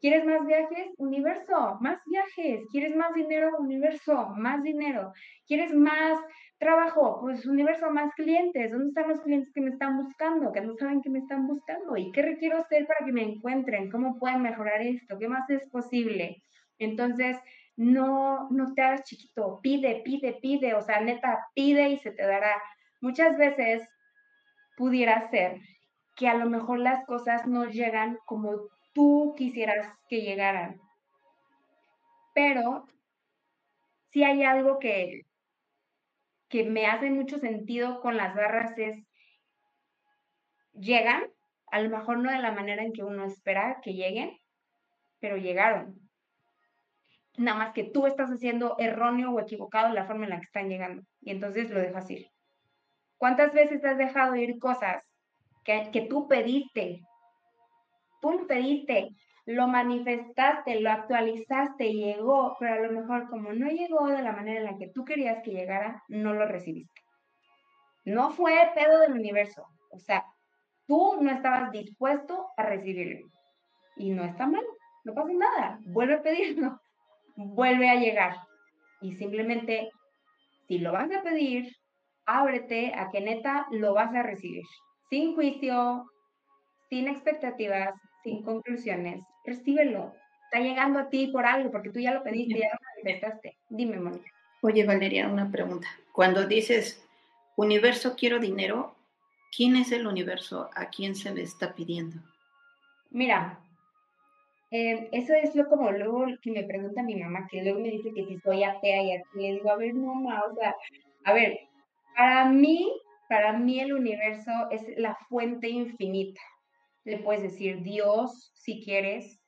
¿Quieres 0.00 0.24
más 0.24 0.46
viajes? 0.46 0.88
Universo, 0.98 1.78
más 1.80 1.98
viajes. 2.06 2.60
¿Quieres 2.70 2.94
más 2.94 3.14
dinero? 3.14 3.56
Universo, 3.58 4.28
más 4.36 4.62
dinero. 4.62 5.12
¿Quieres 5.46 5.72
más 5.74 6.18
trabajo? 6.62 7.18
Pues 7.20 7.44
universo, 7.44 7.90
más 7.90 8.14
clientes. 8.14 8.70
¿Dónde 8.70 8.88
están 8.88 9.08
los 9.08 9.20
clientes 9.20 9.52
que 9.52 9.60
me 9.60 9.70
están 9.70 9.96
buscando? 10.02 10.52
Que 10.52 10.60
no 10.60 10.74
saben 10.76 11.02
que 11.02 11.10
me 11.10 11.18
están 11.18 11.46
buscando. 11.46 11.96
¿Y 11.96 12.12
qué 12.12 12.22
requiero 12.22 12.58
hacer 12.58 12.86
para 12.86 13.04
que 13.04 13.12
me 13.12 13.22
encuentren? 13.22 13.90
¿Cómo 13.90 14.18
pueden 14.18 14.42
mejorar 14.42 14.80
esto? 14.80 15.18
¿Qué 15.18 15.28
más 15.28 15.50
es 15.50 15.68
posible? 15.70 16.42
Entonces, 16.78 17.36
no, 17.76 18.48
no 18.50 18.72
te 18.74 18.82
hagas 18.82 19.02
chiquito. 19.02 19.58
Pide, 19.60 20.02
pide, 20.04 20.38
pide. 20.40 20.74
O 20.74 20.82
sea, 20.82 21.00
neta, 21.00 21.46
pide 21.54 21.88
y 21.88 21.98
se 21.98 22.12
te 22.12 22.22
dará. 22.22 22.62
Muchas 23.00 23.36
veces 23.36 23.86
pudiera 24.76 25.28
ser 25.30 25.58
que 26.14 26.28
a 26.28 26.34
lo 26.34 26.48
mejor 26.48 26.78
las 26.78 27.04
cosas 27.06 27.46
no 27.46 27.64
llegan 27.64 28.18
como 28.24 28.68
tú 28.92 29.34
quisieras 29.36 29.92
que 30.08 30.20
llegaran. 30.20 30.80
Pero 32.34 32.86
si 34.10 34.22
hay 34.22 34.44
algo 34.44 34.78
que, 34.78 35.22
que 36.52 36.64
me 36.64 36.84
hace 36.84 37.10
mucho 37.10 37.38
sentido 37.38 38.02
con 38.02 38.18
las 38.18 38.34
barras 38.36 38.76
es, 38.76 39.08
llegan, 40.74 41.24
a 41.70 41.80
lo 41.80 41.88
mejor 41.88 42.18
no 42.18 42.30
de 42.30 42.40
la 42.40 42.52
manera 42.52 42.82
en 42.82 42.92
que 42.92 43.02
uno 43.02 43.24
espera 43.24 43.80
que 43.82 43.94
lleguen, 43.94 44.38
pero 45.18 45.38
llegaron. 45.38 45.98
Nada 47.38 47.58
más 47.58 47.72
que 47.72 47.84
tú 47.84 48.06
estás 48.06 48.28
haciendo 48.28 48.76
erróneo 48.78 49.30
o 49.30 49.40
equivocado 49.40 49.94
la 49.94 50.04
forma 50.04 50.24
en 50.24 50.30
la 50.30 50.36
que 50.36 50.44
están 50.44 50.68
llegando. 50.68 51.02
Y 51.22 51.30
entonces 51.30 51.70
lo 51.70 51.80
dejas 51.80 52.10
ir. 52.10 52.28
¿Cuántas 53.16 53.54
veces 53.54 53.82
has 53.86 53.96
dejado 53.96 54.36
ir 54.36 54.58
cosas 54.58 55.02
que, 55.64 55.88
que 55.90 56.02
tú 56.02 56.28
pediste 56.28 57.00
tú 58.22 58.32
lo 58.32 58.46
pediste, 58.46 59.10
lo 59.46 59.66
manifestaste, 59.66 60.80
lo 60.80 60.90
actualizaste, 60.90 61.92
llegó, 61.92 62.56
pero 62.60 62.74
a 62.74 62.86
lo 62.86 63.00
mejor 63.00 63.28
como 63.28 63.52
no 63.52 63.68
llegó 63.68 64.06
de 64.06 64.22
la 64.22 64.32
manera 64.32 64.60
en 64.60 64.66
la 64.66 64.78
que 64.78 64.88
tú 64.88 65.04
querías 65.04 65.42
que 65.42 65.50
llegara, 65.50 66.02
no 66.08 66.32
lo 66.32 66.46
recibiste. 66.46 67.00
No 68.04 68.30
fue 68.30 68.52
pedo 68.74 69.00
del 69.00 69.12
universo, 69.12 69.66
o 69.90 69.98
sea, 69.98 70.24
tú 70.86 71.18
no 71.20 71.30
estabas 71.30 71.72
dispuesto 71.72 72.48
a 72.56 72.64
recibirlo. 72.64 73.28
Y 73.96 74.10
no 74.10 74.24
está 74.24 74.46
mal, 74.46 74.64
no 75.04 75.14
pasa 75.14 75.32
nada, 75.32 75.78
vuelve 75.86 76.14
a 76.14 76.22
pedirlo, 76.22 76.80
vuelve 77.36 77.88
a 77.88 77.96
llegar. 77.96 78.36
Y 79.00 79.14
simplemente, 79.16 79.90
si 80.68 80.78
lo 80.78 80.92
vas 80.92 81.10
a 81.12 81.22
pedir, 81.22 81.68
ábrete 82.26 82.94
a 82.94 83.10
que 83.10 83.20
neta 83.20 83.66
lo 83.72 83.94
vas 83.94 84.14
a 84.14 84.22
recibir, 84.22 84.62
sin 85.10 85.34
juicio, 85.34 86.04
sin 86.88 87.08
expectativas, 87.08 87.94
sin 88.22 88.44
conclusiones, 88.44 89.24
recíbelo. 89.44 90.14
Está 90.44 90.60
llegando 90.60 90.98
a 90.98 91.08
ti 91.08 91.28
por 91.28 91.46
algo, 91.46 91.70
porque 91.70 91.90
tú 91.90 91.98
ya 91.98 92.12
lo 92.12 92.22
pediste, 92.22 92.58
ya 92.58 92.68
lo 92.68 92.78
manifestaste. 92.94 93.56
Dime, 93.68 93.98
Mónica. 93.98 94.30
Oye, 94.60 94.84
Valeria, 94.84 95.28
una 95.28 95.50
pregunta. 95.50 95.88
Cuando 96.12 96.46
dices, 96.46 97.02
universo, 97.56 98.14
quiero 98.16 98.38
dinero, 98.38 98.94
¿quién 99.56 99.76
es 99.76 99.92
el 99.92 100.06
universo? 100.06 100.68
¿A 100.74 100.90
quién 100.90 101.14
se 101.14 101.34
le 101.34 101.42
está 101.42 101.74
pidiendo? 101.74 102.20
Mira, 103.10 103.58
eh, 104.70 105.08
eso 105.12 105.34
es 105.34 105.54
lo 105.54 105.68
como 105.68 105.90
luego 105.90 106.26
que 106.42 106.50
me 106.50 106.64
pregunta 106.64 107.02
mi 107.02 107.16
mamá, 107.16 107.48
que 107.50 107.62
luego 107.62 107.80
me 107.80 107.90
dice 107.90 108.12
que 108.14 108.24
si 108.26 108.38
soy 108.40 108.62
atea 108.62 109.02
y 109.02 109.12
así 109.16 109.28
le 109.34 109.52
digo, 109.52 109.70
a 109.70 109.76
ver, 109.76 109.94
no, 109.94 110.14
mamá, 110.14 110.42
o 110.50 110.54
sea, 110.54 110.76
a 111.24 111.32
ver, 111.32 111.60
para 112.14 112.46
mí, 112.46 112.92
para 113.28 113.54
mí 113.54 113.80
el 113.80 113.94
universo 113.94 114.50
es 114.70 114.82
la 114.98 115.14
fuente 115.28 115.68
infinita 115.68 116.40
le 117.04 117.18
puedes 117.18 117.42
decir 117.42 117.82
Dios 117.82 118.52
si 118.54 118.82
quieres, 118.84 119.40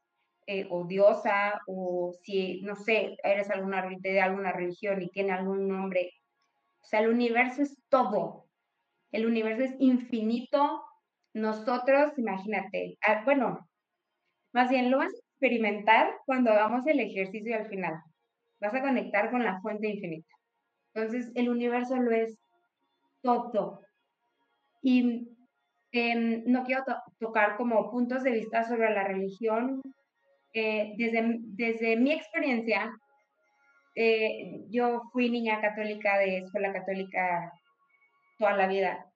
eh, 0.47 0.66
o 0.70 0.85
diosa, 0.85 1.60
o 1.66 2.12
si, 2.22 2.60
no 2.62 2.76
sé, 2.76 3.16
eres 3.22 3.51
alguna, 3.51 3.89
de 4.01 4.20
alguna 4.20 4.52
religión 4.52 5.01
y 5.01 5.09
tiene 5.09 5.32
algún 5.32 5.68
nombre. 5.68 6.12
O 6.82 6.86
sea, 6.86 7.01
el 7.01 7.09
universo 7.09 7.62
es 7.62 7.78
todo. 7.89 8.47
El 9.10 9.26
universo 9.26 9.62
es 9.62 9.74
infinito, 9.78 10.82
nosotros, 11.32 12.18
imagínate, 12.18 12.98
ah, 13.06 13.22
bueno, 13.24 13.68
más 14.52 14.68
bien 14.68 14.90
lo 14.90 14.98
vas 14.98 15.12
a 15.12 15.18
experimentar 15.31 16.14
cuando 16.26 16.51
hagamos 16.51 16.86
el 16.86 17.01
ejercicio 17.01 17.56
al 17.56 17.66
final. 17.68 17.94
Vas 18.60 18.74
a 18.74 18.82
conectar 18.82 19.31
con 19.31 19.43
la 19.43 19.60
fuente 19.60 19.89
infinita. 19.89 20.35
Entonces, 20.93 21.32
el 21.35 21.48
universo 21.48 21.97
lo 21.97 22.12
es 22.12 22.39
todo. 23.22 23.81
Y 24.82 25.34
em, 25.95 26.43
no 26.47 26.65
quiero 26.65 26.83
tocar 27.21 27.57
como 27.57 27.89
puntos 27.89 28.25
de 28.25 28.33
vista 28.33 28.65
sobre 28.65 28.91
la 28.91 29.05
religión. 29.05 29.81
Eh, 30.53 30.95
desde, 30.97 31.37
desde 31.41 31.97
mi 31.97 32.12
experiencia, 32.12 32.93
eh, 33.95 34.65
yo 34.71 35.03
fui 35.12 35.31
niña 35.31 35.61
católica 35.61 36.19
de 36.19 36.39
escuela 36.39 36.73
católica 36.73 37.53
toda 38.39 38.57
la 38.57 38.66
vida 38.66 39.07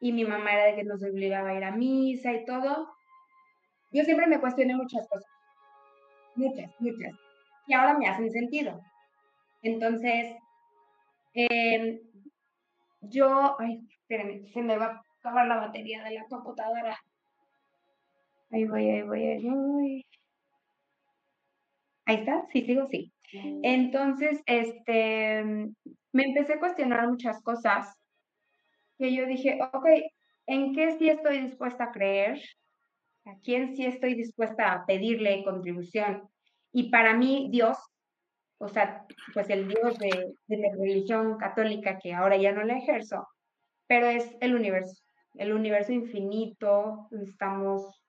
y 0.00 0.12
mi 0.12 0.24
mamá 0.24 0.54
era 0.54 0.64
de 0.66 0.74
que 0.74 0.84
nos 0.84 1.02
obligaba 1.04 1.50
a 1.50 1.54
ir 1.54 1.64
a 1.64 1.70
misa 1.70 2.32
y 2.32 2.44
todo. 2.44 2.88
Yo 3.92 4.02
siempre 4.02 4.26
me 4.26 4.40
cuestioné 4.40 4.74
muchas 4.74 5.06
cosas, 5.08 5.30
muchas, 6.34 6.70
muchas, 6.80 7.14
y 7.68 7.74
ahora 7.74 7.96
me 7.96 8.08
hacen 8.08 8.30
sentido. 8.30 8.80
Entonces, 9.62 10.36
em, 11.34 12.00
yo, 13.02 13.56
ay, 13.60 13.80
espérenme, 14.00 14.48
se 14.48 14.62
me 14.62 14.76
va 14.76 15.00
acabar 15.18 15.46
la 15.46 15.56
batería 15.56 16.02
de 16.04 16.14
la 16.14 16.24
computadora. 16.24 16.98
Ahí 18.50 18.64
voy, 18.64 18.88
ahí 18.88 19.02
voy, 19.02 19.22
ahí. 19.24 20.06
Ahí 22.06 22.16
está, 22.16 22.46
sí, 22.50 22.62
sigo, 22.62 22.86
sí. 22.86 23.12
Entonces, 23.62 24.40
este, 24.46 25.44
me 26.12 26.22
empecé 26.24 26.54
a 26.54 26.58
cuestionar 26.58 27.06
muchas 27.08 27.42
cosas 27.42 27.94
que 28.96 29.14
yo 29.14 29.26
dije, 29.26 29.58
ok, 29.72 29.86
¿en 30.46 30.74
qué 30.74 30.92
sí 30.92 31.10
estoy 31.10 31.40
dispuesta 31.40 31.84
a 31.84 31.92
creer? 31.92 32.40
¿A 33.26 33.34
quién 33.44 33.76
sí 33.76 33.84
estoy 33.84 34.14
dispuesta 34.14 34.72
a 34.72 34.86
pedirle 34.86 35.44
contribución? 35.44 36.26
Y 36.72 36.90
para 36.90 37.14
mí, 37.14 37.48
Dios, 37.50 37.76
o 38.56 38.68
sea, 38.68 39.04
pues 39.34 39.50
el 39.50 39.68
Dios 39.68 39.98
de, 39.98 40.32
de 40.46 40.56
la 40.56 40.70
religión 40.78 41.36
católica, 41.36 41.98
que 41.98 42.14
ahora 42.14 42.38
ya 42.38 42.52
no 42.52 42.64
la 42.64 42.78
ejerzo, 42.78 43.28
pero 43.86 44.06
es 44.06 44.36
el 44.40 44.54
universo, 44.54 45.02
el 45.38 45.52
universo 45.52 45.92
infinito, 45.92 47.08
donde 47.10 47.30
estamos 47.30 48.02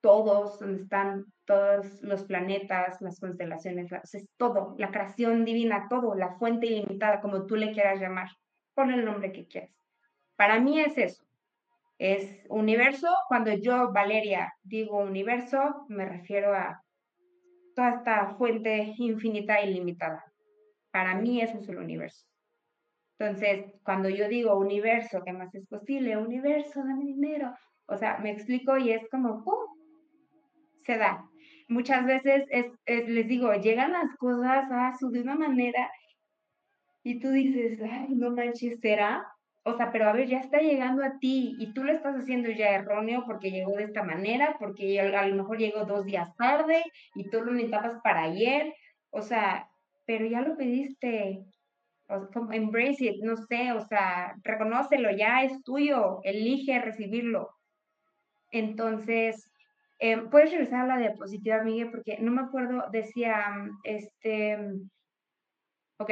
todos, 0.00 0.60
donde 0.60 0.82
están 0.82 1.24
todos 1.44 2.00
los 2.02 2.24
planetas, 2.24 3.00
las 3.00 3.18
constelaciones, 3.18 3.90
es 3.92 4.28
todo, 4.36 4.74
la 4.78 4.90
creación 4.90 5.44
divina, 5.44 5.86
todo, 5.90 6.14
la 6.14 6.36
fuente 6.38 6.66
ilimitada, 6.66 7.20
como 7.20 7.46
tú 7.46 7.56
le 7.56 7.72
quieras 7.72 8.00
llamar, 8.00 8.28
pon 8.74 8.92
el 8.92 9.04
nombre 9.04 9.32
que 9.32 9.46
quieras. 9.46 9.74
Para 10.36 10.60
mí 10.60 10.80
es 10.80 10.96
eso, 10.96 11.24
es 11.98 12.44
universo. 12.48 13.08
Cuando 13.28 13.52
yo, 13.52 13.92
Valeria, 13.92 14.54
digo 14.62 14.98
universo, 14.98 15.86
me 15.88 16.04
refiero 16.04 16.54
a 16.54 16.82
toda 17.74 17.90
esta 17.90 18.34
fuente 18.36 18.94
infinita 18.98 19.60
e 19.60 19.70
ilimitada. 19.70 20.24
Para 20.90 21.14
mí 21.14 21.40
eso 21.40 21.58
es 21.58 21.68
el 21.68 21.78
universo. 21.78 22.26
Entonces, 23.18 23.72
cuando 23.82 24.08
yo 24.08 24.28
digo 24.28 24.58
universo, 24.58 25.22
¿qué 25.24 25.32
más 25.32 25.54
es 25.54 25.66
posible? 25.66 26.16
Universo, 26.16 26.80
dame 26.80 27.04
dinero. 27.04 27.54
O 27.86 27.96
sea, 27.96 28.18
me 28.18 28.30
explico 28.30 28.76
y 28.76 28.90
es 28.90 29.08
como, 29.10 29.42
¡pum! 29.42 29.66
Se 30.84 30.98
da 30.98 31.24
muchas 31.68 32.04
veces 32.06 32.44
es, 32.50 33.08
les 33.08 33.26
digo, 33.26 33.52
llegan 33.54 33.92
las 33.92 34.14
cosas 34.18 34.70
a 34.70 34.96
su 34.98 35.10
de 35.10 35.20
una 35.22 35.34
manera 35.34 35.90
y 37.02 37.20
tú 37.20 37.30
dices, 37.30 37.80
ay, 37.88 38.14
no 38.14 38.30
manches, 38.30 38.80
¿será? 38.80 39.26
O 39.62 39.76
sea, 39.76 39.90
pero 39.90 40.08
a 40.08 40.12
ver, 40.12 40.28
ya 40.28 40.38
está 40.38 40.58
llegando 40.58 41.04
a 41.04 41.18
ti 41.18 41.56
y 41.58 41.72
tú 41.72 41.82
lo 41.84 41.92
estás 41.92 42.16
haciendo 42.16 42.50
ya 42.50 42.70
erróneo 42.70 43.24
porque 43.26 43.50
llegó 43.50 43.76
de 43.76 43.84
esta 43.84 44.02
manera, 44.02 44.56
porque 44.58 45.00
a 45.00 45.26
lo 45.26 45.36
mejor 45.36 45.58
llegó 45.58 45.84
dos 45.84 46.04
días 46.04 46.34
tarde 46.36 46.84
y 47.14 47.28
tú 47.30 47.40
lo 47.40 47.52
necesitabas 47.52 48.00
para 48.02 48.22
ayer. 48.24 48.74
O 49.10 49.22
sea, 49.22 49.68
pero 50.04 50.26
ya 50.26 50.40
lo 50.40 50.56
pediste. 50.56 51.44
Como 52.32 52.52
embrace 52.52 53.06
it, 53.06 53.22
no 53.22 53.36
sé, 53.36 53.72
o 53.72 53.80
sea, 53.80 54.36
reconócelo, 54.44 55.10
ya 55.10 55.42
es 55.42 55.62
tuyo, 55.64 56.20
elige 56.22 56.80
recibirlo. 56.80 57.50
Entonces, 58.52 59.50
eh, 59.98 60.18
Puedes 60.30 60.50
regresar 60.50 60.82
a 60.82 60.86
la 60.86 60.98
diapositiva, 60.98 61.62
Miguel, 61.62 61.90
porque 61.90 62.18
no 62.18 62.30
me 62.30 62.42
acuerdo, 62.42 62.84
decía, 62.92 63.46
este, 63.82 64.58
ok, 65.98 66.10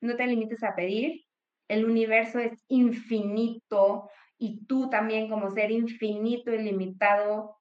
no 0.00 0.16
te 0.16 0.26
limites 0.26 0.62
a 0.62 0.74
pedir, 0.74 1.22
el 1.68 1.84
universo 1.84 2.38
es 2.38 2.64
infinito 2.68 4.08
y 4.38 4.64
tú 4.66 4.88
también 4.88 5.28
como 5.28 5.50
ser 5.50 5.70
infinito 5.70 6.52
y 6.54 6.62
limitado 6.62 7.56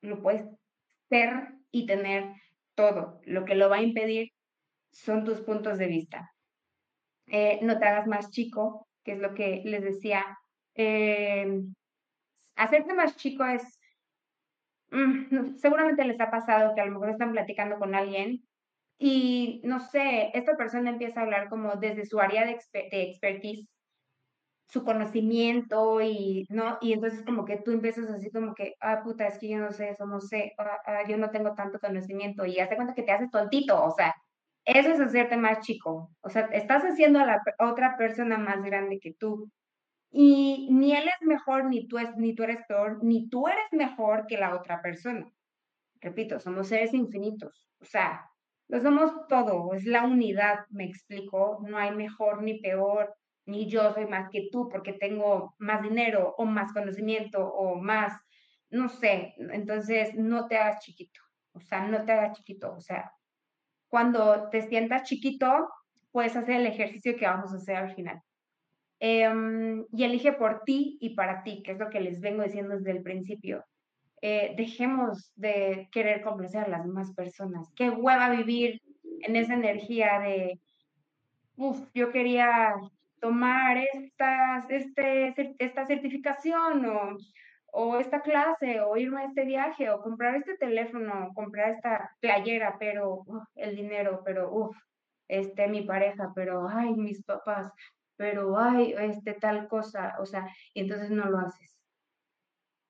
lo 0.00 0.22
puedes 0.22 0.46
ser 1.08 1.54
y 1.70 1.86
tener 1.86 2.32
todo. 2.74 3.20
Lo 3.24 3.44
que 3.44 3.54
lo 3.54 3.68
va 3.68 3.76
a 3.76 3.82
impedir 3.82 4.32
son 4.92 5.24
tus 5.24 5.40
puntos 5.42 5.78
de 5.78 5.86
vista. 5.86 6.29
Eh, 7.30 7.60
no 7.62 7.78
te 7.78 7.86
hagas 7.86 8.06
más 8.06 8.30
chico, 8.30 8.88
que 9.04 9.12
es 9.12 9.18
lo 9.18 9.34
que 9.34 9.62
les 9.64 9.82
decía. 9.82 10.38
Eh, 10.74 11.62
hacerte 12.56 12.94
más 12.94 13.16
chico 13.16 13.44
es 13.44 13.80
Mm, 14.90 15.56
seguramente 15.56 16.04
les 16.04 16.20
ha 16.20 16.30
pasado 16.30 16.74
que 16.74 16.80
a 16.80 16.86
lo 16.86 16.92
mejor 16.92 17.10
están 17.10 17.32
platicando 17.32 17.78
con 17.78 17.94
alguien 17.94 18.42
y, 18.98 19.60
no 19.64 19.80
sé, 19.80 20.30
esta 20.34 20.56
persona 20.56 20.90
empieza 20.90 21.20
a 21.20 21.24
hablar 21.24 21.48
como 21.48 21.76
desde 21.76 22.06
su 22.06 22.20
área 22.20 22.44
de, 22.46 22.52
expertise, 22.92 23.68
su 24.68 24.84
conocimiento 24.84 26.00
y, 26.00 26.46
¿no? 26.48 26.78
Y 26.80 26.92
entonces 26.92 27.24
como 27.24 27.44
que 27.44 27.58
tú 27.58 27.72
empiezas 27.72 28.08
así 28.10 28.30
como 28.30 28.54
que, 28.54 28.74
ah, 28.80 29.02
puta, 29.02 29.26
es 29.26 29.38
que 29.38 29.48
yo 29.48 29.58
no 29.58 29.72
sé 29.72 29.90
eso, 29.90 30.06
no 30.06 30.20
sé, 30.20 30.54
ah, 30.58 30.78
ah, 30.86 31.02
yo 31.08 31.16
no 31.18 31.30
tengo 31.30 31.54
tanto 31.54 31.78
conocimiento 31.80 32.44
y 32.46 32.58
hace 32.60 32.76
cuenta 32.76 32.94
que 32.94 33.02
te 33.02 33.12
haces 33.12 33.30
tontito, 33.30 33.82
o 33.84 33.90
sea, 33.92 34.14
eso 34.64 34.90
es 34.90 35.00
hacerte 35.00 35.36
más 35.36 35.60
chico, 35.60 36.10
o 36.20 36.28
sea, 36.28 36.42
estás 36.52 36.84
haciendo 36.84 37.20
a 37.20 37.26
la 37.26 37.42
otra 37.58 37.96
persona 37.96 38.38
más 38.38 38.62
grande 38.62 38.98
que 39.00 39.14
tú. 39.14 39.50
Y 40.12 40.68
ni 40.72 40.92
él 40.94 41.04
es 41.08 41.26
mejor, 41.26 41.66
ni 41.66 41.86
tú, 41.86 41.98
es, 41.98 42.16
ni 42.16 42.34
tú 42.34 42.42
eres 42.44 42.64
peor, 42.66 42.98
ni 43.02 43.28
tú 43.28 43.46
eres 43.48 43.66
mejor 43.72 44.26
que 44.26 44.36
la 44.36 44.54
otra 44.56 44.82
persona. 44.82 45.24
Repito, 46.00 46.40
somos 46.40 46.68
seres 46.68 46.94
infinitos. 46.94 47.68
O 47.80 47.84
sea, 47.84 48.28
lo 48.68 48.80
somos 48.80 49.12
todo, 49.28 49.74
es 49.74 49.84
la 49.86 50.04
unidad, 50.04 50.60
me 50.70 50.84
explico. 50.84 51.60
No 51.68 51.78
hay 51.78 51.92
mejor 51.94 52.42
ni 52.42 52.60
peor, 52.60 53.14
ni 53.46 53.68
yo 53.68 53.92
soy 53.94 54.06
más 54.06 54.30
que 54.30 54.48
tú 54.50 54.68
porque 54.68 54.92
tengo 54.94 55.54
más 55.58 55.82
dinero 55.82 56.34
o 56.38 56.44
más 56.44 56.72
conocimiento 56.72 57.46
o 57.46 57.76
más, 57.80 58.12
no 58.70 58.88
sé. 58.88 59.34
Entonces, 59.38 60.14
no 60.14 60.48
te 60.48 60.56
hagas 60.56 60.80
chiquito. 60.84 61.20
O 61.52 61.60
sea, 61.60 61.86
no 61.86 62.04
te 62.04 62.12
hagas 62.12 62.36
chiquito. 62.38 62.74
O 62.74 62.80
sea, 62.80 63.12
cuando 63.90 64.48
te 64.50 64.62
sientas 64.62 65.02
chiquito, 65.02 65.68
puedes 66.12 66.36
hacer 66.36 66.56
el 66.56 66.66
ejercicio 66.66 67.16
que 67.16 67.26
vamos 67.26 67.52
a 67.52 67.56
hacer 67.56 67.76
al 67.76 67.94
final. 67.94 68.22
Em, 69.00 69.84
y 69.92 70.04
elige 70.04 70.32
por 70.32 70.62
ti 70.64 70.98
y 71.00 71.14
para 71.14 71.42
ti, 71.42 71.62
que 71.62 71.72
es 71.72 71.78
lo 71.78 71.90
que 71.90 72.00
les 72.00 72.20
vengo 72.20 72.42
diciendo 72.42 72.76
desde 72.76 72.92
el 72.92 73.02
principio. 73.02 73.64
Eh, 74.22 74.54
dejemos 74.56 75.32
de 75.34 75.88
querer 75.90 76.22
complacer 76.22 76.64
a 76.64 76.68
las 76.68 76.84
demás 76.84 77.12
personas. 77.14 77.72
Qué 77.74 77.90
hueva 77.90 78.30
vivir 78.30 78.80
en 79.22 79.36
esa 79.36 79.54
energía 79.54 80.20
de, 80.20 80.60
uff, 81.56 81.80
yo 81.94 82.12
quería 82.12 82.74
tomar 83.20 83.78
esta, 83.94 84.66
este, 84.68 85.34
esta 85.58 85.86
certificación 85.86 86.86
o, 86.86 87.16
o 87.72 87.96
esta 87.98 88.20
clase 88.20 88.80
o 88.80 88.96
irme 88.96 89.22
a 89.22 89.26
este 89.26 89.44
viaje 89.44 89.90
o 89.90 90.02
comprar 90.02 90.36
este 90.36 90.56
teléfono, 90.56 91.28
o 91.28 91.34
comprar 91.34 91.70
esta 91.70 92.16
playera, 92.20 92.76
pero 92.78 93.24
el 93.54 93.76
dinero, 93.76 94.22
pero 94.24 94.52
uff, 94.52 94.76
este, 95.28 95.68
mi 95.68 95.82
pareja, 95.82 96.32
pero 96.34 96.68
ay, 96.68 96.94
mis 96.94 97.22
papás, 97.24 97.72
pero 98.16 98.58
hay 98.58 98.94
este 98.98 99.34
tal 99.34 99.68
cosa, 99.68 100.16
o 100.18 100.26
sea, 100.26 100.46
y 100.74 100.80
entonces 100.80 101.10
no 101.10 101.26
lo 101.26 101.38
haces. 101.38 101.74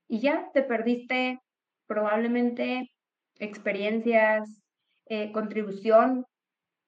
Y 0.08 0.20
ya 0.20 0.50
te 0.52 0.62
perdiste 0.62 1.40
probablemente 1.86 2.90
experiencias, 3.38 4.62
eh, 5.06 5.32
contribución, 5.32 6.26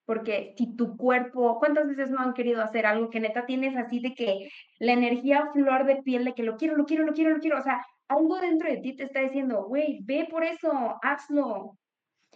porque 0.04 0.54
si 0.56 0.76
tu 0.76 0.96
cuerpo, 0.96 1.58
¿cuántas 1.58 1.86
veces 1.88 2.10
no 2.10 2.20
han 2.20 2.34
querido 2.34 2.62
hacer 2.62 2.86
algo 2.86 3.10
que 3.10 3.20
neta 3.20 3.46
tienes 3.46 3.76
así 3.76 4.00
de 4.00 4.14
que 4.14 4.48
la 4.78 4.92
energía 4.92 5.50
flor 5.52 5.84
de 5.84 6.02
piel 6.02 6.24
de 6.24 6.34
que 6.34 6.42
lo 6.42 6.56
quiero, 6.56 6.76
lo 6.76 6.84
quiero, 6.84 7.04
lo 7.04 7.12
quiero, 7.12 7.30
lo 7.30 7.40
quiero, 7.40 7.58
o 7.58 7.62
sea, 7.62 7.84
algo 8.08 8.40
dentro 8.40 8.68
de 8.68 8.78
ti 8.78 8.96
te 8.96 9.04
está 9.04 9.20
diciendo, 9.20 9.64
güey, 9.64 10.00
ve 10.02 10.26
por 10.30 10.44
eso, 10.44 10.98
hazlo. 11.02 11.78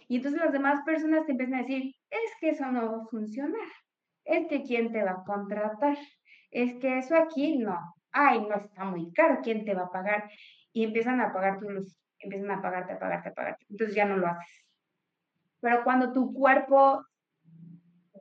Y 0.07 0.17
entonces 0.17 0.41
las 0.41 0.53
demás 0.53 0.81
personas 0.85 1.25
te 1.25 1.33
empiezan 1.33 1.55
a 1.55 1.63
decir, 1.63 1.93
es 2.09 2.31
que 2.39 2.49
eso 2.49 2.65
no 2.71 2.91
va 2.91 3.03
a 3.03 3.07
funcionar 3.07 3.67
es 4.27 4.47
que 4.47 4.63
quién 4.63 4.91
te 4.91 5.03
va 5.03 5.11
a 5.11 5.23
contratar, 5.23 5.97
es 6.51 6.75
que 6.75 6.97
eso 6.99 7.15
aquí 7.15 7.57
no, 7.57 7.77
ay, 8.11 8.41
no 8.41 8.55
está 8.55 8.83
muy 8.83 9.11
caro, 9.13 9.39
¿quién 9.41 9.65
te 9.65 9.73
va 9.73 9.83
a 9.83 9.91
pagar? 9.91 10.29
Y 10.73 10.83
empiezan 10.83 11.21
a 11.21 11.33
pagar 11.33 11.59
tu 11.59 11.69
luz, 11.69 11.97
empiezan 12.19 12.51
a 12.51 12.61
pagarte, 12.61 12.93
a 12.93 12.99
pagarte, 12.99 13.29
a 13.29 13.33
pagarte, 13.33 13.65
entonces 13.69 13.95
ya 13.95 14.05
no 14.05 14.17
lo 14.17 14.27
haces. 14.27 14.65
Pero 15.61 15.83
cuando 15.83 16.11
tu 16.11 16.33
cuerpo 16.33 17.05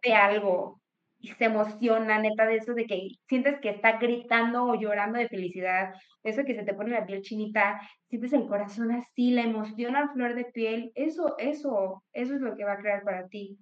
ve 0.07 0.15
algo 0.15 0.81
y 1.19 1.29
se 1.29 1.47
emociona, 1.47 2.19
neta, 2.19 2.47
de 2.47 2.57
eso 2.57 2.75
de 2.75 2.87
que 2.87 3.09
sientes 3.29 3.59
que 3.61 3.71
está 3.71 3.99
gritando 3.99 4.65
o 4.65 4.75
llorando 4.75 5.19
de 5.19 5.29
felicidad, 5.29 5.95
eso 6.23 6.45
que 6.45 6.55
se 6.55 6.63
te 6.65 6.75
pone 6.75 6.91
la 6.91 7.07
piel 7.07 7.23
chinita, 7.23 7.81
sientes 8.09 8.33
el 8.33 8.47
corazón 8.47 8.93
así, 8.93 9.31
la 9.31 9.43
emoción 9.43 9.97
al 9.97 10.11
flor 10.13 10.35
de 10.35 10.45
piel, 10.45 10.93
eso, 10.95 11.37
eso, 11.39 12.05
eso 12.13 12.35
es 12.35 12.41
lo 12.41 12.57
que 12.57 12.65
va 12.65 12.75
a 12.75 12.79
crear 12.79 13.03
para 13.03 13.29
ti. 13.29 13.59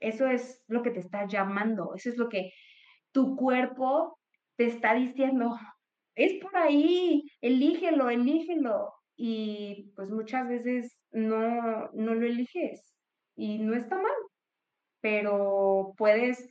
Eso 0.00 0.26
es 0.28 0.62
lo 0.68 0.82
que 0.82 0.90
te 0.90 1.00
está 1.00 1.26
llamando, 1.26 1.94
eso 1.94 2.10
es 2.10 2.16
lo 2.16 2.28
que 2.28 2.52
tu 3.12 3.36
cuerpo 3.36 4.18
te 4.56 4.66
está 4.66 4.94
diciendo, 4.94 5.56
es 6.14 6.34
por 6.42 6.56
ahí, 6.56 7.24
elígelo, 7.40 8.10
elígelo. 8.10 8.92
Y 9.16 9.92
pues 9.96 10.10
muchas 10.10 10.48
veces 10.48 10.96
no, 11.10 11.90
no 11.92 12.14
lo 12.14 12.26
eliges 12.26 12.94
y 13.36 13.58
no 13.58 13.74
está 13.74 13.96
mal, 13.96 14.12
pero 15.10 15.94
puedes 15.96 16.46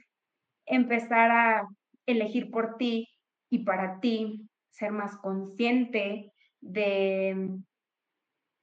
empezar 0.66 1.30
a 1.30 1.68
elegir 2.08 2.50
por 2.50 2.76
ti 2.78 3.08
y 3.52 3.60
para 3.60 4.00
ti, 4.00 4.50
ser 4.72 4.92
más 4.92 5.16
consciente 5.18 6.34
de 6.60 7.60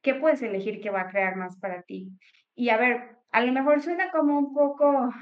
qué 0.01 0.15
puedes 0.15 0.41
elegir 0.41 0.81
que 0.81 0.89
va 0.89 1.01
a 1.01 1.09
crear 1.09 1.37
más 1.37 1.57
para 1.59 1.81
ti. 1.83 2.09
Y 2.55 2.69
a 2.69 2.77
ver, 2.77 3.15
a 3.31 3.41
lo 3.41 3.53
mejor 3.53 3.81
suena 3.81 4.11
como 4.11 4.37
un 4.37 4.53
poco 4.53 5.13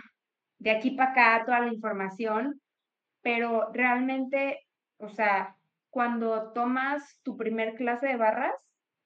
de 0.58 0.72
aquí 0.72 0.90
para 0.92 1.12
acá 1.12 1.46
toda 1.46 1.60
la 1.60 1.72
información, 1.72 2.60
pero 3.22 3.72
realmente, 3.74 4.66
o 4.98 5.10
sea, 5.10 5.56
cuando 5.92 6.52
tomas 6.54 7.20
tu 7.22 7.38
primer 7.38 7.76
clase 7.76 8.08
de 8.08 8.18
barras, 8.18 8.56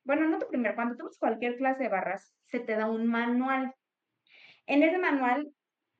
bueno, 0.05 0.29
no 0.29 0.39
tu 0.39 0.47
primer, 0.47 0.75
cuando 0.75 0.95
tomas 0.95 1.17
cualquier 1.17 1.57
clase 1.57 1.83
de 1.83 1.89
barras, 1.89 2.33
se 2.45 2.61
te 2.61 2.77
da 2.77 2.89
un 2.89 3.05
manual. 3.05 3.75
En 4.65 4.83
ese 4.83 4.97
manual, 4.97 5.49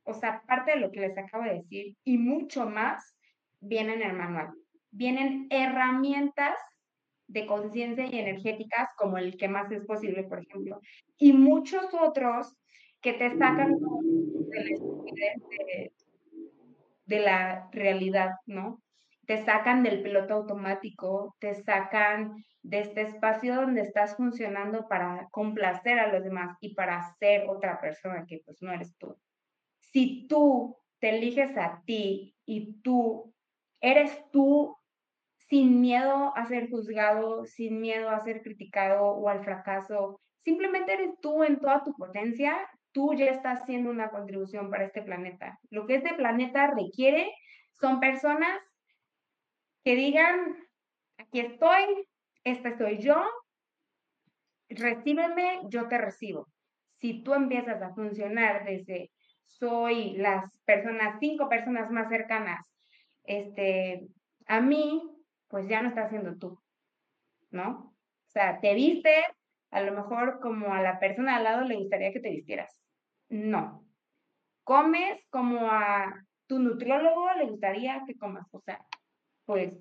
o 0.08 0.14
sea, 0.14 0.42
parte 0.48 0.72
de 0.72 0.80
lo 0.80 0.92
que 0.92 1.02
les 1.02 1.18
acabo 1.18 1.44
de 1.44 1.56
decir 1.56 1.96
y 2.04 2.18
mucho 2.18 2.68
más, 2.68 3.16
viene 3.60 3.94
en 3.96 4.04
el 4.04 4.14
manual. 4.14 4.54
Vienen 4.92 5.48
herramientas 5.50 6.56
de 7.28 7.46
conciencia 7.46 8.06
y 8.06 8.20
energéticas, 8.20 8.90
como 8.98 9.18
el 9.18 9.36
que 9.38 9.50
más 9.50 9.72
es 9.72 9.86
posible, 9.86 10.24
por 10.24 10.40
ejemplo, 10.40 10.80
y 11.18 11.34
muchos 11.34 11.94
otros 11.94 12.56
que 13.02 13.14
te 13.14 13.38
sacan 13.38 13.76
de, 14.50 15.92
de 17.06 17.20
la 17.20 17.70
realidad, 17.72 18.32
¿no? 18.46 18.82
Te 19.26 19.44
sacan 19.44 19.84
del 19.84 20.02
piloto 20.04 20.36
automático, 20.36 21.36
te 21.40 21.54
sacan 21.54 22.46
de 22.64 22.80
este 22.80 23.02
espacio 23.02 23.56
donde 23.56 23.82
estás 23.82 24.16
funcionando 24.16 24.88
para 24.88 25.28
complacer 25.32 26.00
a 26.00 26.12
los 26.12 26.24
demás 26.24 26.58
y 26.62 26.76
para 26.76 27.14
ser 27.20 27.50
otra 27.50 27.80
persona 27.80 28.26
que 28.26 28.42
pues 28.46 28.62
no 28.62 28.72
eres 28.72 28.96
tú. 28.98 29.18
Si 29.92 30.28
tú 30.28 30.78
te 31.00 31.10
eliges 31.18 31.58
a 31.58 31.82
ti 31.86 32.36
y 32.46 32.82
tú 32.82 33.34
eres 33.82 34.30
tú 34.32 34.76
sin 35.50 35.80
miedo 35.82 36.36
a 36.36 36.46
ser 36.46 36.70
juzgado, 36.70 37.46
sin 37.46 37.80
miedo 37.80 38.10
a 38.10 38.24
ser 38.24 38.42
criticado 38.42 39.06
o 39.06 39.30
al 39.30 39.44
fracaso, 39.44 40.20
simplemente 40.44 40.94
eres 40.94 41.20
tú 41.22 41.44
en 41.44 41.60
toda 41.60 41.84
tu 41.84 41.94
potencia, 41.94 42.58
tú 42.92 43.14
ya 43.14 43.28
estás 43.28 43.62
haciendo 43.62 43.90
una 43.90 44.10
contribución 44.10 44.70
para 44.70 44.86
este 44.86 45.02
planeta. 45.02 45.60
Lo 45.70 45.86
que 45.86 45.96
este 45.96 46.16
planeta 46.16 46.72
requiere 46.72 47.32
son 47.72 48.00
personas 48.00 48.60
que 49.84 49.96
digan, 49.96 50.58
aquí 51.18 51.40
estoy, 51.40 52.08
esta 52.44 52.78
soy 52.78 52.98
yo, 52.98 53.24
recíbeme, 54.70 55.62
yo 55.70 55.88
te 55.88 55.98
recibo. 55.98 56.48
Si 56.96 57.24
tú 57.24 57.34
empiezas 57.34 57.82
a 57.82 57.94
funcionar 57.94 58.66
desde 58.66 59.12
soy 59.48 60.14
las 60.18 60.52
personas, 60.66 61.18
cinco 61.20 61.50
personas 61.50 61.90
más 61.90 62.10
cercanas 62.10 62.78
este, 63.28 64.08
a 64.48 64.62
mí, 64.62 65.04
pues 65.50 65.68
ya 65.68 65.82
no 65.82 65.90
estás 65.90 66.10
siendo 66.10 66.38
tú, 66.38 66.60
¿no? 67.52 67.94
O 67.94 68.30
sea, 68.30 68.60
te 68.62 68.74
viste 68.74 69.12
a 69.70 69.82
lo 69.82 69.92
mejor 69.92 70.40
como 70.40 70.74
a 70.74 70.82
la 70.82 70.98
persona 71.00 71.36
al 71.36 71.44
lado 71.44 71.62
le 71.66 71.76
gustaría 71.76 72.14
que 72.14 72.22
te 72.22 72.32
vistieras. 72.32 72.82
No. 73.30 73.86
Comes 74.64 75.20
como 75.30 75.70
a 75.70 76.24
tu 76.48 76.60
nutriólogo 76.60 77.34
le 77.34 77.48
gustaría 77.48 78.04
que 78.08 78.18
comas. 78.18 78.48
O 78.54 78.62
sea, 78.62 78.80
pues, 79.46 79.74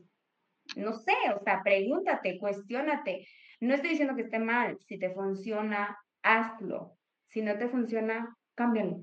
no 0.77 0.93
sé, 0.93 1.15
o 1.35 1.43
sea, 1.45 1.63
pregúntate, 1.63 2.39
cuestionate. 2.39 3.29
No 3.61 3.75
estoy 3.75 3.91
diciendo 3.91 4.17
que 4.17 4.23
esté 4.23 4.41
mal. 4.41 4.77
Si 4.81 4.99
te 4.99 5.11
funciona, 5.11 5.97
hazlo. 6.23 6.97
Si 7.29 7.43
no 7.43 7.57
te 7.57 7.69
funciona, 7.69 8.37
cámbialo. 8.57 9.03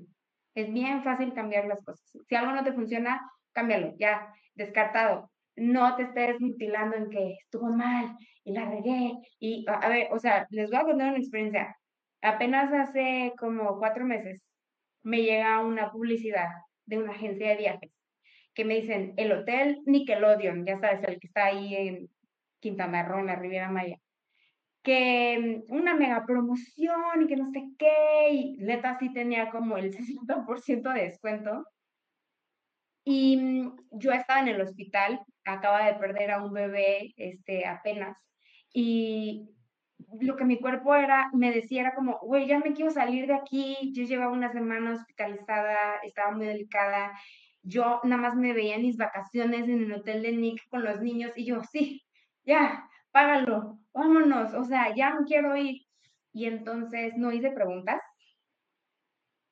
Es 0.54 0.72
bien 0.72 1.02
fácil 1.02 1.34
cambiar 1.34 1.66
las 1.66 1.82
cosas. 1.84 2.04
Si 2.28 2.34
algo 2.34 2.52
no 2.52 2.64
te 2.64 2.72
funciona, 2.72 3.20
cámbialo, 3.52 3.94
ya, 3.98 4.32
descartado. 4.54 5.30
No 5.56 5.96
te 5.96 6.04
estés 6.04 6.40
mutilando 6.40 6.96
en 6.96 7.10
que 7.10 7.36
estuvo 7.40 7.70
mal 7.70 8.16
y 8.44 8.52
la 8.52 8.64
regué. 8.68 9.12
Y, 9.38 9.64
a 9.68 9.88
ver, 9.88 10.08
o 10.12 10.18
sea, 10.18 10.46
les 10.50 10.70
voy 10.70 10.80
a 10.80 10.84
contar 10.84 11.08
una 11.10 11.18
experiencia 11.18 11.76
apenas 12.24 12.72
hace 12.72 13.32
como 13.38 13.78
cuatro 13.78 14.04
meses 14.04 14.40
me 15.02 15.22
llega 15.22 15.60
una 15.60 15.92
publicidad 15.92 16.48
de 16.86 16.98
una 16.98 17.12
agencia 17.12 17.50
de 17.50 17.56
viajes 17.56 17.92
que 18.54 18.64
me 18.64 18.80
dicen 18.80 19.14
el 19.16 19.32
hotel 19.32 19.82
Nickelodeon, 19.84 20.64
ya 20.64 20.78
sabes, 20.78 21.02
el 21.04 21.18
que 21.18 21.26
está 21.26 21.46
ahí 21.46 21.74
en 21.74 22.08
Quintana 22.60 23.02
Roo, 23.02 23.18
en 23.18 23.26
la 23.26 23.36
Riviera 23.36 23.68
Maya, 23.68 23.98
que 24.84 25.64
mm, 25.68 25.74
una 25.74 25.94
mega 25.96 26.24
promoción 26.26 27.22
y 27.22 27.26
que 27.26 27.36
no 27.36 27.50
sé 27.50 27.64
qué, 27.78 28.30
y 28.32 28.56
neta 28.58 28.98
sí 29.00 29.12
tenía 29.12 29.50
como 29.50 29.76
el 29.76 29.92
60% 29.96 30.92
de 30.92 31.02
descuento. 31.02 31.66
Y 33.04 33.36
mm, 33.36 33.76
yo 33.92 34.12
estaba 34.12 34.40
en 34.40 34.48
el 34.48 34.60
hospital, 34.60 35.20
acaba 35.44 35.86
de 35.86 35.94
perder 35.94 36.30
a 36.30 36.44
un 36.44 36.52
bebé 36.52 37.12
este, 37.16 37.66
apenas, 37.66 38.16
y 38.72 39.50
lo 40.20 40.36
que 40.36 40.44
mi 40.44 40.60
cuerpo 40.60 40.94
era, 40.94 41.30
me 41.32 41.52
decía 41.52 41.82
era 41.82 41.94
como, 41.94 42.18
güey, 42.20 42.46
ya 42.46 42.58
me 42.58 42.72
quiero 42.72 42.90
salir 42.90 43.26
de 43.26 43.34
aquí, 43.34 43.92
yo 43.94 44.04
llevaba 44.04 44.32
una 44.32 44.52
semana 44.52 44.94
hospitalizada, 44.94 45.98
estaba 46.02 46.32
muy 46.32 46.46
delicada, 46.46 47.12
yo 47.62 48.00
nada 48.04 48.20
más 48.20 48.36
me 48.36 48.52
veía 48.52 48.76
en 48.76 48.82
mis 48.82 48.96
vacaciones 48.96 49.68
en 49.68 49.82
el 49.84 49.92
hotel 49.92 50.22
de 50.22 50.32
Nick 50.32 50.68
con 50.68 50.84
los 50.84 51.00
niños 51.00 51.32
y 51.36 51.46
yo, 51.46 51.62
sí, 51.72 52.04
ya, 52.44 52.88
págalo, 53.12 53.78
vámonos, 53.94 54.54
o 54.54 54.64
sea, 54.64 54.94
ya 54.94 55.14
me 55.14 55.24
quiero 55.24 55.56
ir. 55.56 55.82
Y 56.32 56.46
entonces 56.46 57.16
no 57.16 57.32
hice 57.32 57.52
preguntas, 57.52 58.00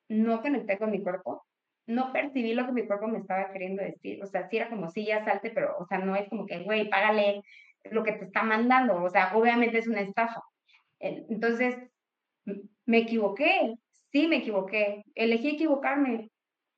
no 0.09 0.41
conecté 0.41 0.77
con 0.77 0.91
mi 0.91 1.01
cuerpo, 1.01 1.45
no 1.87 2.13
percibí 2.13 2.53
lo 2.53 2.65
que 2.65 2.71
mi 2.73 2.85
cuerpo 2.87 3.07
me 3.07 3.19
estaba 3.19 3.51
queriendo 3.51 3.83
decir, 3.83 4.21
o 4.23 4.27
sea, 4.27 4.47
sí 4.49 4.57
era 4.57 4.69
como, 4.69 4.89
sí, 4.89 5.05
ya 5.05 5.23
salte, 5.25 5.51
pero, 5.51 5.77
o 5.77 5.85
sea, 5.85 5.99
no 5.99 6.15
es 6.15 6.29
como 6.29 6.45
que, 6.45 6.63
güey, 6.63 6.89
págale 6.89 7.41
lo 7.91 8.03
que 8.03 8.13
te 8.13 8.25
está 8.25 8.43
mandando, 8.43 9.01
o 9.03 9.09
sea, 9.09 9.35
obviamente 9.35 9.79
es 9.79 9.87
una 9.87 10.01
estafa. 10.01 10.41
Entonces, 10.99 11.77
me 12.85 12.99
equivoqué, 12.99 13.73
sí 14.11 14.27
me 14.27 14.37
equivoqué, 14.37 15.03
elegí 15.15 15.49
equivocarme, 15.55 16.29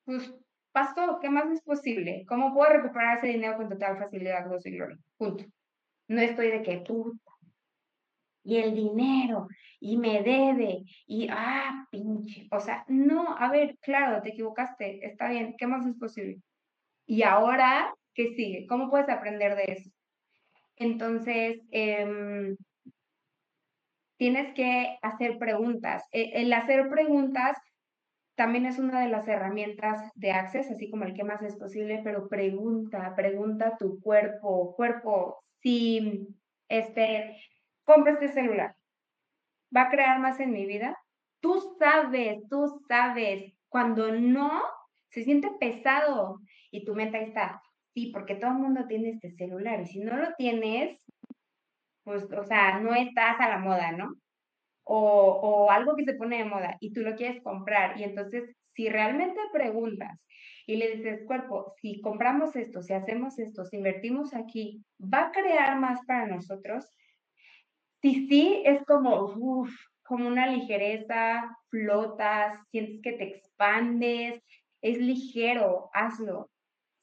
pues 0.05 0.33
pasó, 0.71 1.19
¿qué 1.21 1.29
más 1.29 1.49
es 1.51 1.61
posible? 1.61 2.25
¿Cómo 2.27 2.53
puedo 2.53 2.71
recuperar 2.73 3.17
ese 3.17 3.27
dinero 3.27 3.57
con 3.57 3.69
total 3.69 3.97
facilidad, 3.97 4.47
gozo 4.47 4.69
y 4.69 4.77
gloria? 4.77 4.97
Punto. 5.17 5.45
No 6.07 6.21
estoy 6.21 6.51
de 6.51 6.63
que 6.63 6.79
puta. 6.79 7.19
Y 8.45 8.57
el 8.57 8.75
dinero, 8.75 9.47
y 9.79 9.97
me 9.97 10.21
debe, 10.21 10.83
y 11.07 11.27
ah, 11.31 11.87
pinche. 11.89 12.47
O 12.51 12.59
sea, 12.59 12.85
no, 12.87 13.35
a 13.37 13.49
ver, 13.51 13.75
claro, 13.81 14.21
te 14.21 14.29
equivocaste, 14.29 15.05
está 15.05 15.29
bien, 15.29 15.55
¿qué 15.57 15.65
más 15.67 15.85
es 15.85 15.97
posible? 15.97 16.41
Y 17.07 17.23
ahora, 17.23 17.93
¿qué 18.13 18.35
sigue? 18.35 18.67
¿Cómo 18.67 18.89
puedes 18.89 19.09
aprender 19.09 19.55
de 19.55 19.63
eso? 19.73 19.89
Entonces, 20.77 21.59
em, 21.71 22.55
tienes 24.17 24.53
que 24.53 24.97
hacer 25.01 25.37
preguntas. 25.39 26.03
E, 26.11 26.41
el 26.41 26.53
hacer 26.53 26.87
preguntas 26.89 27.57
también 28.35 28.65
es 28.65 28.79
una 28.79 29.01
de 29.01 29.09
las 29.09 29.27
herramientas 29.27 30.11
de 30.15 30.31
Access, 30.31 30.69
así 30.69 30.89
como 30.89 31.05
el 31.05 31.13
que 31.13 31.23
más 31.23 31.41
es 31.41 31.55
posible, 31.55 32.01
pero 32.03 32.27
pregunta, 32.27 33.13
pregunta 33.15 33.69
a 33.69 33.77
tu 33.77 33.99
cuerpo, 34.01 34.75
cuerpo, 34.75 35.41
si 35.61 36.27
este, 36.67 37.37
compro 37.85 38.13
este 38.13 38.29
celular, 38.29 38.75
¿va 39.75 39.83
a 39.83 39.89
crear 39.89 40.19
más 40.19 40.39
en 40.39 40.51
mi 40.51 40.65
vida? 40.65 40.97
Tú 41.39 41.75
sabes, 41.79 42.39
tú 42.49 42.81
sabes, 42.87 43.53
cuando 43.69 44.11
no, 44.11 44.61
se 45.09 45.23
siente 45.23 45.49
pesado 45.59 46.39
y 46.71 46.83
tu 46.83 46.95
mente 46.95 47.17
ahí 47.17 47.25
está, 47.25 47.61
sí, 47.93 48.11
porque 48.13 48.35
todo 48.35 48.51
el 48.51 48.57
mundo 48.57 48.85
tiene 48.87 49.09
este 49.09 49.31
celular 49.31 49.81
y 49.81 49.85
si 49.85 49.99
no 49.99 50.17
lo 50.17 50.33
tienes, 50.37 50.99
pues, 52.03 52.23
o 52.31 52.43
sea, 52.43 52.79
no 52.79 52.93
estás 52.93 53.39
a 53.39 53.49
la 53.49 53.59
moda, 53.59 53.91
¿no? 53.91 54.13
O, 54.83 55.39
o 55.41 55.71
algo 55.71 55.95
que 55.95 56.05
se 56.05 56.13
pone 56.13 56.37
de 56.37 56.45
moda 56.45 56.77
y 56.79 56.93
tú 56.93 57.01
lo 57.01 57.15
quieres 57.15 57.41
comprar 57.41 57.99
y 57.99 58.03
entonces 58.03 58.55
si 58.73 58.89
realmente 58.89 59.39
preguntas 59.51 60.19
y 60.67 60.77
le 60.77 60.95
dices, 60.95 61.23
cuerpo, 61.25 61.73
si 61.81 62.01
compramos 62.01 62.55
esto, 62.55 62.81
si 62.81 62.93
hacemos 62.93 63.39
esto, 63.39 63.65
si 63.65 63.77
invertimos 63.77 64.33
aquí, 64.33 64.83
¿va 65.01 65.27
a 65.27 65.31
crear 65.31 65.79
más 65.79 65.99
para 66.05 66.27
nosotros? 66.27 66.85
Si 68.05 68.27
sí, 68.27 68.61
es 68.63 68.85
como, 68.85 69.33
como 70.03 70.27
una 70.27 70.45
ligereza, 70.45 71.57
flotas, 71.71 72.59
sientes 72.69 73.01
que 73.01 73.13
te 73.13 73.23
expandes, 73.23 74.43
es 74.83 74.99
ligero, 74.99 75.89
hazlo. 75.91 76.51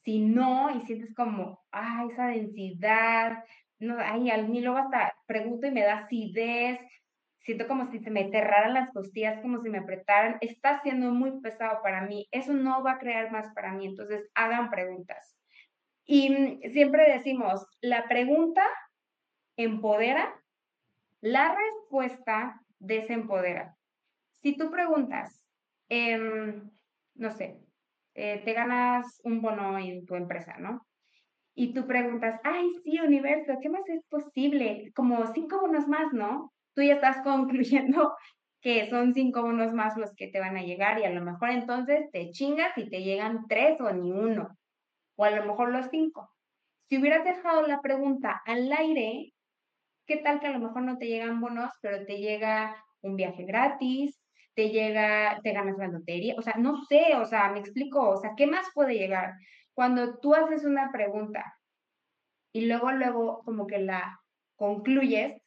Si 0.05 0.21
no, 0.21 0.71
y 0.71 0.87
sientes 0.87 1.13
como, 1.17 1.59
ah, 1.73 2.07
esa 2.09 2.29
densidad, 2.29 3.43
no, 3.81 3.97
ay, 3.99 4.31
al 4.31 4.47
luego 4.47 4.77
hasta 4.77 5.13
pregunto 5.27 5.67
y 5.67 5.73
me 5.73 5.83
da 5.83 6.05
acidez, 6.05 6.79
siento 7.41 7.67
como 7.67 7.91
si 7.91 7.99
se 7.99 8.13
me 8.13 8.31
cerraran 8.31 8.75
las 8.75 8.93
costillas, 8.93 9.43
como 9.43 9.61
si 9.61 9.71
me 9.71 9.79
apretaran, 9.79 10.39
está 10.41 10.83
siendo 10.83 11.11
muy 11.11 11.41
pesado 11.41 11.83
para 11.83 12.03
mí, 12.03 12.29
eso 12.31 12.53
no 12.53 12.85
va 12.85 12.93
a 12.93 12.99
crear 13.01 13.33
más 13.33 13.53
para 13.57 13.73
mí, 13.73 13.87
entonces 13.87 14.31
hagan 14.37 14.71
preguntas. 14.71 15.37
Y 16.07 16.61
siempre 16.73 17.13
decimos, 17.13 17.67
la 17.81 18.07
pregunta 18.07 18.63
empodera, 19.57 20.33
la 21.23 21.55
respuesta 21.55 22.61
desempodera. 22.79 23.77
Si 24.43 24.57
tú 24.57 24.71
preguntas, 24.71 25.41
em, 25.89 26.69
no 27.15 27.31
sé, 27.31 27.61
eh, 28.15 28.43
te 28.45 28.53
ganas 28.53 29.21
un 29.25 29.41
bono 29.41 29.79
en 29.79 30.05
tu 30.05 30.17
empresa, 30.17 30.57
¿no? 30.59 30.85
Y 31.55 31.73
tú 31.75 31.87
preguntas, 31.87 32.41
ay, 32.45 32.69
sí, 32.83 32.99
universo, 32.99 33.59
¿qué 33.63 33.69
más 33.69 33.89
es 33.89 34.05
posible? 34.07 34.91
Como 34.95 35.25
cinco 35.33 35.61
bonos 35.61 35.87
más, 35.87 36.13
¿no? 36.13 36.53
Tú 36.75 36.83
ya 36.83 36.95
estás 36.95 37.23
concluyendo 37.25 38.15
que 38.61 38.89
son 38.91 39.15
cinco 39.15 39.43
bonos 39.43 39.73
más 39.73 39.97
los 39.97 40.15
que 40.15 40.29
te 40.29 40.41
van 40.41 40.57
a 40.57 40.63
llegar 40.63 40.99
y 40.99 41.05
a 41.05 41.11
lo 41.11 41.21
mejor 41.21 41.51
entonces 41.51 42.11
te 42.11 42.31
chingas 42.31 42.77
y 42.79 42.89
te 42.89 43.03
llegan 43.03 43.47
tres 43.49 43.81
o 43.81 43.93
ni 43.93 44.11
uno, 44.11 44.57
o 45.17 45.25
a 45.25 45.31
lo 45.31 45.45
mejor 45.45 45.71
los 45.71 45.87
cinco. 45.91 46.31
Si 46.89 46.99
hubieras 46.99 47.25
dejado 47.25 47.67
la 47.67 47.81
pregunta 47.81 48.41
al 48.45 48.73
aire, 48.73 49.33
¿qué 50.07 50.17
tal 50.19 50.41
que 50.41 50.47
a 50.49 50.53
lo 50.53 50.61
mejor 50.61 50.83
no 50.83 50.99
te 50.99 51.07
llegan 51.07 51.41
bonos, 51.41 51.71
pero 51.81 52.05
te 52.07 52.19
llega 52.19 52.77
un 53.01 53.17
viaje 53.17 53.45
gratis, 53.45 54.21
te 54.55 54.71
llega, 54.71 55.41
te 55.43 55.53
ganas 55.53 55.79
la 55.79 55.89
lotería, 55.89 56.35
o 56.39 56.43
sea, 56.43 56.55
no 56.59 56.85
sé, 56.85 57.17
o 57.17 57.27
sea, 57.27 57.51
me 57.51 57.61
explico, 57.61 58.11
o 58.11 58.17
sea, 58.17 58.33
¿qué 58.37 58.47
más 58.47 58.67
puede 58.75 58.95
llegar? 58.95 59.35
Cuando 59.75 60.19
tú 60.19 60.35
haces 60.35 60.65
una 60.65 60.91
pregunta 60.93 61.57
y 62.53 62.67
luego, 62.67 62.93
luego 62.93 63.43
como 63.45 63.67
que 63.67 63.79
la 63.79 64.21
concluyes, 64.57 65.41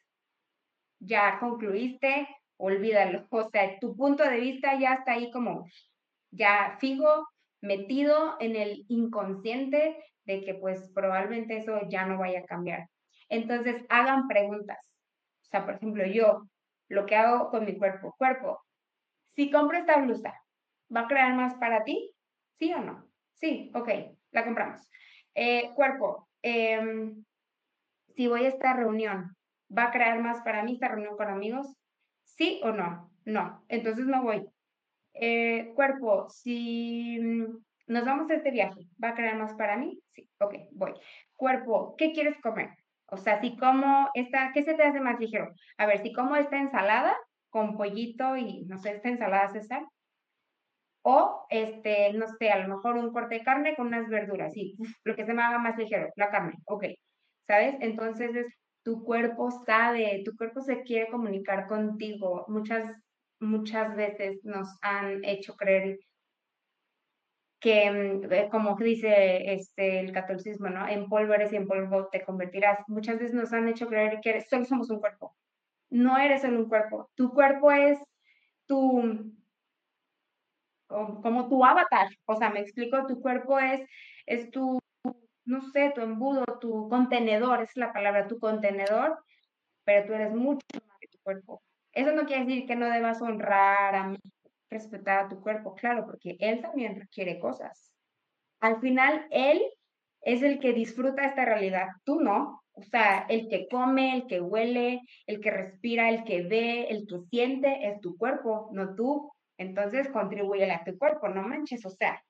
ya 0.99 1.39
concluiste, 1.39 2.27
olvídalo, 2.57 3.27
o 3.31 3.49
sea, 3.49 3.79
tu 3.79 3.95
punto 3.95 4.23
de 4.23 4.39
vista 4.39 4.79
ya 4.79 4.95
está 4.95 5.13
ahí 5.13 5.31
como 5.31 5.65
ya 6.31 6.77
fijo, 6.79 7.27
metido 7.61 8.35
en 8.39 8.55
el 8.55 8.85
inconsciente 8.89 9.97
de 10.25 10.43
que 10.43 10.55
pues 10.55 10.91
probablemente 10.93 11.57
eso 11.57 11.79
ya 11.89 12.05
no 12.05 12.17
vaya 12.17 12.39
a 12.39 12.45
cambiar. 12.45 12.89
Entonces, 13.29 13.83
hagan 13.89 14.27
preguntas. 14.27 14.79
O 15.43 15.45
sea, 15.45 15.65
por 15.65 15.75
ejemplo, 15.75 16.05
yo, 16.05 16.43
lo 16.89 17.05
que 17.05 17.15
hago 17.15 17.49
con 17.49 17.65
mi 17.65 17.77
cuerpo, 17.77 18.13
cuerpo, 18.17 18.59
si 19.35 19.51
compro 19.51 19.77
esta 19.77 19.97
blusa, 19.97 20.33
¿va 20.95 21.01
a 21.01 21.07
crear 21.07 21.33
más 21.35 21.55
para 21.55 21.83
ti? 21.83 22.11
¿Sí 22.57 22.73
o 22.73 22.79
no? 22.79 23.05
Sí, 23.33 23.71
ok, 23.73 23.89
la 24.31 24.45
compramos. 24.45 24.89
Eh, 25.33 25.71
cuerpo, 25.75 26.29
em, 26.41 27.23
si 28.15 28.27
voy 28.27 28.45
a 28.45 28.49
esta 28.49 28.73
reunión, 28.73 29.35
¿va 29.75 29.85
a 29.85 29.91
crear 29.91 30.19
más 30.21 30.41
para 30.41 30.63
mí 30.63 30.73
esta 30.73 30.87
reunión 30.87 31.17
con 31.17 31.27
amigos? 31.27 31.75
¿Sí 32.23 32.61
o 32.63 32.71
no? 32.71 33.11
No, 33.25 33.65
entonces 33.67 34.05
no 34.05 34.23
voy. 34.23 34.45
Eh, 35.13 35.71
cuerpo, 35.75 36.29
si 36.29 37.19
mm, 37.19 37.57
nos 37.87 38.05
vamos 38.05 38.29
a 38.29 38.35
este 38.35 38.51
viaje, 38.51 38.81
¿va 39.03 39.09
a 39.09 39.15
crear 39.15 39.37
más 39.37 39.53
para 39.55 39.77
mí? 39.77 39.99
Sí, 40.13 40.29
ok, 40.39 40.55
voy. 40.71 40.93
Cuerpo, 41.35 41.95
¿qué 41.97 42.13
quieres 42.13 42.39
comer? 42.41 42.69
O 43.07 43.17
sea, 43.17 43.39
si 43.41 43.55
como 43.57 44.09
esta, 44.13 44.51
¿qué 44.53 44.63
se 44.63 44.73
te 44.73 44.83
hace 44.83 44.99
más 44.99 45.19
ligero? 45.19 45.53
A 45.77 45.85
ver, 45.85 46.01
si 46.01 46.13
como 46.13 46.35
esta 46.35 46.57
ensalada, 46.57 47.15
con 47.49 47.77
pollito 47.77 48.35
y, 48.37 48.65
no 48.65 48.77
sé, 48.77 48.91
esta 48.91 49.09
ensalada 49.09 49.49
César. 49.49 49.83
O, 51.03 51.45
este, 51.49 52.13
no 52.13 52.25
sé, 52.39 52.49
a 52.49 52.59
lo 52.59 52.75
mejor 52.75 52.97
un 52.97 53.13
corte 53.13 53.35
de 53.35 53.43
carne 53.43 53.75
con 53.75 53.87
unas 53.87 54.09
verduras, 54.09 54.53
sí, 54.53 54.75
lo 55.03 55.15
que 55.15 55.25
se 55.25 55.33
me 55.33 55.43
haga 55.43 55.59
más 55.59 55.77
ligero, 55.77 56.09
la 56.15 56.31
carne, 56.31 56.55
ok, 56.65 56.85
¿sabes? 57.47 57.75
Entonces, 57.79 58.35
es, 58.35 58.47
tu 58.83 59.03
cuerpo 59.03 59.49
sabe, 59.65 60.21
tu 60.23 60.35
cuerpo 60.37 60.61
se 60.61 60.83
quiere 60.83 61.09
comunicar 61.09 61.67
contigo. 61.67 62.45
Muchas, 62.47 62.85
muchas 63.39 63.95
veces 63.95 64.39
nos 64.43 64.67
han 64.81 65.23
hecho 65.25 65.55
creer 65.55 65.97
que, 67.65 67.91
mm, 67.91 68.33
eh, 68.33 68.49
como 68.51 68.75
dice 68.77 69.53
este, 69.53 69.99
el 69.99 70.11
catolicismo, 70.13 70.69
¿no? 70.69 70.87
En 70.87 71.09
polvo 71.09 71.33
eres 71.33 71.51
y 71.53 71.57
en 71.57 71.67
polvo 71.67 72.07
te 72.11 72.23
convertirás. 72.23 72.79
Muchas 72.87 73.19
veces 73.19 73.33
nos 73.33 73.53
han 73.53 73.67
hecho 73.67 73.87
creer 73.87 74.19
que 74.21 74.41
solo 74.41 74.65
somos 74.65 74.89
un 74.89 74.99
cuerpo 74.99 75.35
no 75.89 76.17
eres 76.17 76.41
solo 76.41 76.59
un 76.59 76.69
cuerpo. 76.69 77.09
Tu 77.15 77.29
cuerpo 77.33 77.71
es 77.71 77.99
tu, 78.67 79.33
como 80.87 81.47
tu 81.49 81.63
avatar. 81.63 82.07
O 82.25 82.35
sea, 82.35 82.49
me 82.49 82.61
explico, 82.61 83.05
tu 83.07 83.21
cuerpo 83.21 83.59
es, 83.59 83.87
es 84.25 84.51
tu, 84.51 84.79
no 85.45 85.61
sé, 85.71 85.91
tu 85.95 86.01
embudo, 86.01 86.43
tu 86.59 86.89
contenedor, 86.89 87.61
es 87.61 87.75
la 87.75 87.93
palabra, 87.93 88.27
tu 88.27 88.39
contenedor, 88.39 89.19
pero 89.85 90.07
tú 90.07 90.13
eres 90.13 90.33
mucho 90.33 90.65
más 90.73 90.97
que 90.99 91.07
tu 91.07 91.17
cuerpo. 91.23 91.61
Eso 91.93 92.11
no 92.11 92.25
quiere 92.25 92.45
decir 92.45 92.67
que 92.67 92.75
no 92.75 92.89
debas 92.89 93.21
honrar 93.21 93.95
a 93.95 94.07
mí, 94.07 94.17
respetar 94.75 95.25
a 95.25 95.27
tu 95.27 95.41
cuerpo, 95.41 95.73
claro, 95.75 96.05
porque 96.05 96.37
él 96.39 96.61
también 96.61 96.99
requiere 96.99 97.39
cosas. 97.39 97.91
Al 98.59 98.79
final, 98.79 99.27
él 99.31 99.61
es 100.21 100.41
el 100.41 100.59
que 100.59 100.73
disfruta 100.73 101.25
esta 101.25 101.45
realidad, 101.45 101.87
tú 102.03 102.19
no. 102.21 102.61
O 102.73 102.83
sea, 102.83 103.25
el 103.29 103.47
que 103.47 103.67
come, 103.69 104.15
el 104.15 104.27
que 104.27 104.41
huele, 104.41 105.01
el 105.27 105.39
que 105.39 105.51
respira, 105.51 106.09
el 106.09 106.23
que 106.25 106.43
ve, 106.43 106.87
el 106.89 107.05
que 107.07 107.21
siente, 107.29 107.87
es 107.87 108.01
tu 108.01 108.17
cuerpo, 108.17 108.69
no 108.73 108.95
tú. 108.95 109.31
Entonces, 109.57 110.09
contribuye 110.09 110.69
a 110.69 110.83
tu 110.83 110.97
cuerpo, 110.97 111.29
no 111.29 111.41
manches, 111.43 111.85
o 111.85 111.89
sea, 111.89 112.21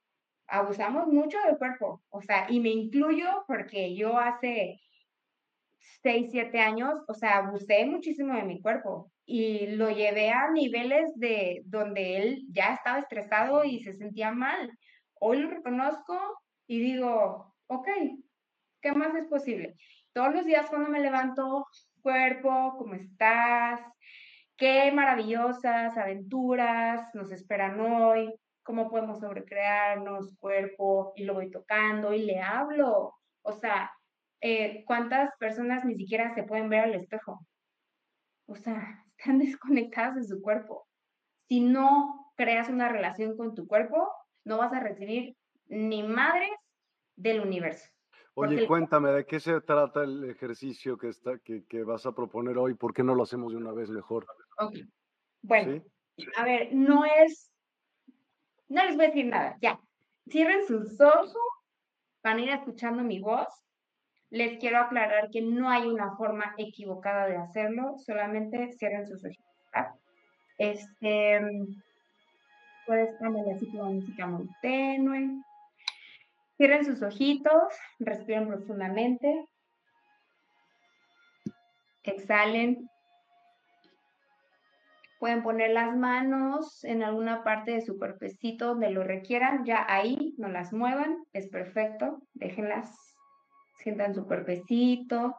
abusamos 0.47 1.07
mucho 1.07 1.37
del 1.45 1.57
cuerpo, 1.57 2.03
o 2.09 2.21
sea, 2.21 2.45
y 2.49 2.59
me 2.59 2.69
incluyo 2.69 3.43
porque 3.47 3.95
yo 3.95 4.17
hace 4.19 4.79
6, 6.01 6.29
7 6.31 6.59
años, 6.59 6.93
o 7.07 7.13
sea, 7.13 7.37
abusé 7.37 7.85
muchísimo 7.85 8.35
de 8.35 8.43
mi 8.43 8.61
cuerpo 8.61 9.11
y 9.25 9.67
lo 9.67 9.89
llevé 9.89 10.29
a 10.31 10.51
niveles 10.51 11.11
de 11.15 11.63
donde 11.65 12.17
él 12.17 12.43
ya 12.49 12.73
estaba 12.73 12.99
estresado 12.99 13.63
y 13.63 13.79
se 13.83 13.93
sentía 13.93 14.31
mal. 14.31 14.71
Hoy 15.19 15.39
lo 15.39 15.49
reconozco 15.49 16.17
y 16.67 16.79
digo, 16.79 17.55
ok, 17.67 17.87
¿qué 18.81 18.91
más 18.91 19.15
es 19.15 19.27
posible? 19.27 19.75
Todos 20.13 20.33
los 20.33 20.45
días 20.45 20.69
cuando 20.69 20.89
me 20.89 20.99
levanto, 20.99 21.65
cuerpo, 22.01 22.75
¿cómo 22.77 22.93
estás? 22.93 23.81
Qué 24.57 24.91
maravillosas 24.91 25.97
aventuras 25.97 27.13
nos 27.13 27.31
esperan 27.31 27.79
hoy, 27.79 28.33
cómo 28.63 28.89
podemos 28.89 29.19
sobrecrearnos, 29.19 30.35
cuerpo, 30.39 31.13
y 31.15 31.25
lo 31.25 31.33
voy 31.33 31.51
tocando 31.51 32.13
y 32.13 32.25
le 32.25 32.39
hablo. 32.39 33.13
O 33.41 33.51
sea, 33.53 33.91
eh, 34.47 34.83
¿cuántas 34.85 35.31
personas 35.39 35.83
ni 35.85 35.95
siquiera 35.95 36.35
se 36.35 36.43
pueden 36.43 36.69
ver 36.69 36.81
al 36.81 36.93
espejo? 36.93 37.43
O 38.45 38.55
sea, 38.55 39.03
están 39.17 39.39
desconectadas 39.39 40.15
de 40.17 40.23
su 40.23 40.39
cuerpo. 40.39 40.87
Si 41.47 41.61
no 41.61 42.31
creas 42.35 42.69
una 42.69 42.87
relación 42.87 43.35
con 43.37 43.55
tu 43.55 43.65
cuerpo, 43.65 44.07
no 44.43 44.59
vas 44.59 44.71
a 44.71 44.79
recibir 44.79 45.35
ni 45.65 46.03
madres 46.03 46.51
del 47.15 47.41
universo. 47.41 47.89
Oye, 48.35 48.67
cuéntame, 48.67 49.09
¿de 49.11 49.25
qué 49.25 49.39
se 49.39 49.61
trata 49.61 50.03
el 50.03 50.29
ejercicio 50.29 50.95
que, 50.97 51.07
está, 51.07 51.39
que, 51.39 51.65
que, 51.65 51.83
vas 51.83 52.05
a 52.05 52.11
proponer 52.11 52.57
hoy? 52.57 52.75
¿Por 52.75 52.93
qué 52.93 53.01
no 53.01 53.15
lo 53.15 53.23
hacemos 53.23 53.51
de 53.51 53.57
una 53.57 53.71
vez 53.71 53.89
mejor? 53.89 54.27
Okay. 54.59 54.83
Bueno, 55.41 55.81
a 56.37 56.43
ver, 56.43 56.69
no 56.71 57.03
es, 57.05 57.51
no 58.67 58.83
les 58.83 58.95
voy 58.95 59.05
a 59.05 59.07
decir 59.07 59.25
nada, 59.25 59.57
ya. 59.59 59.79
Cierren 60.29 60.67
sus 60.67 60.99
ojos, 60.99 61.33
van 62.21 62.37
a 62.37 62.41
ir 62.41 62.49
escuchando 62.49 63.03
mi 63.03 63.19
voz. 63.19 63.64
Les 64.29 64.59
quiero 64.59 64.79
aclarar 64.79 65.29
que 65.31 65.41
no 65.41 65.69
hay 65.69 65.87
una 65.87 66.15
forma 66.15 66.55
equivocada 66.57 67.27
de 67.27 67.37
hacerlo, 67.37 67.97
solamente 67.97 68.73
cierren 68.73 69.07
sus 69.07 69.23
ojos. 69.23 69.37
Este, 70.57 71.41
puedes 72.85 73.15
poner 73.19 73.55
así 73.55 73.69
como 73.71 73.93
música 73.93 74.25
muy 74.27 74.49
tenue. 74.61 75.41
Cierren 76.57 76.85
sus 76.85 77.01
ojitos, 77.01 77.73
respiren 77.99 78.47
profundamente. 78.47 79.45
Exhalen. 82.03 82.89
Pueden 85.19 85.43
poner 85.43 85.71
las 85.71 85.95
manos 85.95 86.83
en 86.83 87.03
alguna 87.03 87.43
parte 87.43 87.71
de 87.71 87.81
su 87.81 87.97
cuerpecito 87.97 88.67
donde 88.67 88.91
lo 88.91 89.03
requieran. 89.03 89.65
Ya 89.65 89.85
ahí 89.89 90.35
no 90.37 90.47
las 90.47 90.71
muevan, 90.71 91.25
es 91.33 91.47
perfecto. 91.47 92.21
Déjenlas. 92.33 93.14
Sientan 93.77 94.13
su 94.13 94.25
cuerpecito. 94.25 95.35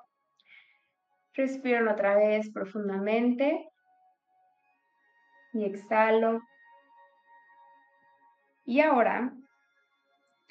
Respiran 1.34 1.88
otra 1.88 2.16
vez 2.16 2.50
profundamente. 2.52 3.68
Y 5.52 5.64
exhalo. 5.64 6.40
Y 8.64 8.80
ahora 8.80 9.32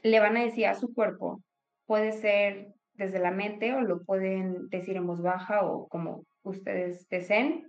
le 0.02 0.20
van 0.20 0.38
a 0.38 0.41
decir 0.41 0.68
a 0.68 0.76
su 0.76 0.94
cuerpo, 0.94 1.41
puede 1.88 2.12
ser 2.12 2.74
desde 2.94 3.20
la 3.20 3.32
mente 3.32 3.74
o 3.74 3.82
lo 3.82 4.03
pueden 4.03 4.70
decir 4.70 4.95
en 4.98 5.07
voz 5.07 5.22
baja 5.22 5.66
o 5.66 5.88
como 5.88 6.24
ustedes 6.44 7.10
deseen. 7.10 7.68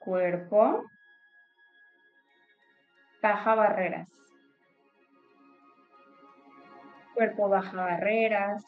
Cuerpo, 0.00 0.82
baja 3.22 3.54
barreras. 3.54 4.08
Cuerpo 7.14 7.48
baja 7.48 7.76
barreras. 7.76 8.64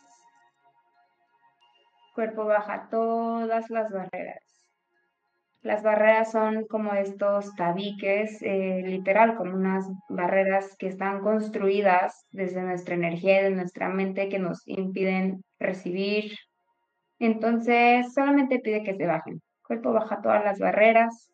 Cuerpo 2.20 2.44
baja 2.44 2.86
todas 2.90 3.70
las 3.70 3.90
barreras. 3.90 4.44
Las 5.62 5.82
barreras 5.82 6.30
son 6.30 6.66
como 6.66 6.92
estos 6.92 7.54
tabiques, 7.54 8.42
eh, 8.42 8.82
literal, 8.84 9.36
como 9.36 9.54
unas 9.54 9.90
barreras 10.10 10.76
que 10.76 10.88
están 10.88 11.22
construidas 11.22 12.26
desde 12.30 12.60
nuestra 12.60 12.94
energía 12.94 13.40
y 13.40 13.44
de 13.44 13.50
nuestra 13.52 13.88
mente 13.88 14.28
que 14.28 14.38
nos 14.38 14.68
impiden 14.68 15.42
recibir. 15.58 16.36
Entonces, 17.18 18.12
solamente 18.12 18.58
pide 18.58 18.82
que 18.82 18.94
se 18.94 19.06
bajen. 19.06 19.40
cuerpo 19.66 19.94
baja 19.94 20.20
todas 20.20 20.44
las 20.44 20.58
barreras. 20.58 21.32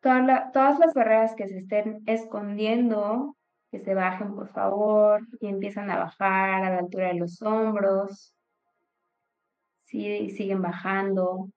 todas 0.00 0.78
las 0.78 0.94
barreras 0.94 1.34
que 1.34 1.48
se 1.48 1.58
estén 1.58 2.00
escondiendo 2.06 3.36
que 3.70 3.80
se 3.80 3.92
bajen 3.92 4.34
por 4.34 4.48
favor 4.48 5.20
y 5.38 5.48
empiezan 5.48 5.90
a 5.90 5.98
bajar 5.98 6.64
a 6.64 6.70
la 6.70 6.78
altura 6.78 7.08
de 7.08 7.14
los 7.14 7.42
hombros. 7.42 8.32
Sí, 9.88 10.28
siguen 10.30 10.60
bajando 10.60 11.48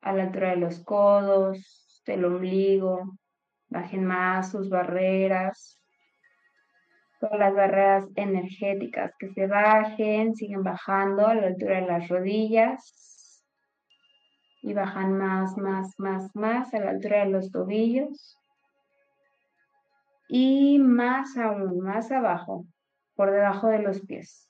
a 0.00 0.12
la 0.12 0.24
altura 0.24 0.50
de 0.50 0.56
los 0.56 0.78
codos, 0.84 2.02
del 2.06 2.24
ombligo. 2.24 3.18
Bajen 3.68 4.04
más 4.04 4.52
sus 4.52 4.70
barreras. 4.70 5.76
Todas 7.18 7.38
las 7.38 7.54
barreras 7.54 8.08
energéticas 8.14 9.12
que 9.18 9.28
se 9.30 9.46
bajen, 9.48 10.36
siguen 10.36 10.62
bajando 10.62 11.26
a 11.26 11.34
la 11.34 11.48
altura 11.48 11.80
de 11.80 11.86
las 11.86 12.08
rodillas. 12.08 13.42
Y 14.62 14.72
bajan 14.72 15.18
más, 15.18 15.56
más, 15.56 15.92
más, 15.98 16.30
más 16.34 16.72
a 16.74 16.78
la 16.78 16.90
altura 16.90 17.24
de 17.24 17.30
los 17.30 17.50
tobillos 17.50 18.36
y 20.28 20.78
más 20.78 21.36
aún, 21.36 21.80
más 21.80 22.12
abajo, 22.12 22.66
por 23.16 23.32
debajo 23.32 23.66
de 23.66 23.80
los 23.80 24.00
pies. 24.02 24.49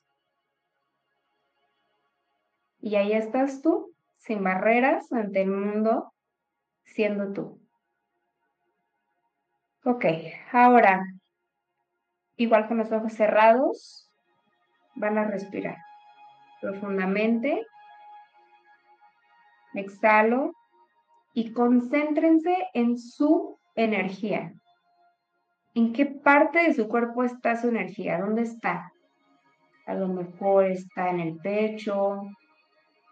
Y 2.81 2.97
ahí 2.97 3.13
estás 3.13 3.63
tú, 3.63 3.95
sin 4.17 4.43
barreras 4.43 5.13
ante 5.13 5.43
el 5.43 5.51
mundo, 5.51 6.13
siendo 6.85 7.33
tú. 7.33 7.61
Ok, 9.85 10.05
ahora, 10.53 11.05
igual 12.37 12.69
con 12.69 12.79
los 12.79 12.93
ojos 12.93 13.13
cerrados, 13.13 14.11
van 14.95 15.19
a 15.19 15.25
respirar 15.25 15.79
profundamente. 16.61 17.67
Exhalo 19.75 20.53
y 21.33 21.53
concéntrense 21.53 22.69
en 22.75 22.99
su 22.99 23.59
energía. 23.75 24.53
¿En 25.75 25.93
qué 25.93 26.07
parte 26.07 26.59
de 26.63 26.75
su 26.75 26.89
cuerpo 26.89 27.23
está 27.23 27.57
su 27.57 27.69
energía? 27.69 28.19
¿Dónde 28.19 28.43
está? 28.43 28.93
A 29.87 29.95
lo 29.95 30.09
mejor 30.09 30.67
está 30.67 31.11
en 31.11 31.21
el 31.21 31.37
pecho, 31.39 32.23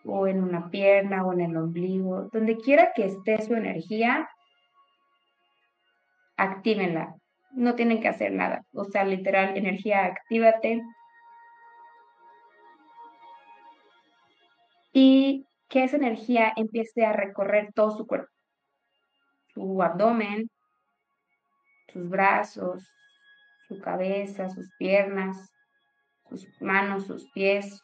o 0.09 0.27
en 0.27 0.43
una 0.43 0.71
pierna, 0.71 1.25
o 1.25 1.33
en 1.33 1.41
el 1.43 1.57
ombligo. 1.57 2.29
Donde 2.33 2.57
quiera 2.57 2.93
que 2.95 3.07
esté 3.07 3.41
su 3.43 3.55
energía, 3.55 4.29
actívenla. 6.37 7.15
No 7.53 7.75
tienen 7.75 8.01
que 8.01 8.09
hacer 8.09 8.33
nada. 8.33 8.63
O 8.73 8.85
sea, 8.85 9.05
literal, 9.05 9.57
energía, 9.57 10.05
actívate. 10.07 10.83
Y 14.93 15.47
que 15.69 15.85
esa 15.85 15.97
energía 15.97 16.53
empiece 16.57 17.05
a 17.05 17.13
recorrer 17.13 17.73
todo 17.75 17.97
su 17.97 18.07
cuerpo. 18.07 18.33
Su 19.55 19.83
abdomen, 19.83 20.51
sus 21.93 22.09
brazos, 22.09 22.89
su 23.69 23.79
cabeza, 23.81 24.49
sus 24.49 24.71
piernas, 24.79 25.53
sus 26.29 26.47
manos, 26.61 27.07
sus 27.07 27.31
pies, 27.33 27.81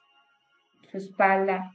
su 0.91 0.97
espalda. 0.97 1.71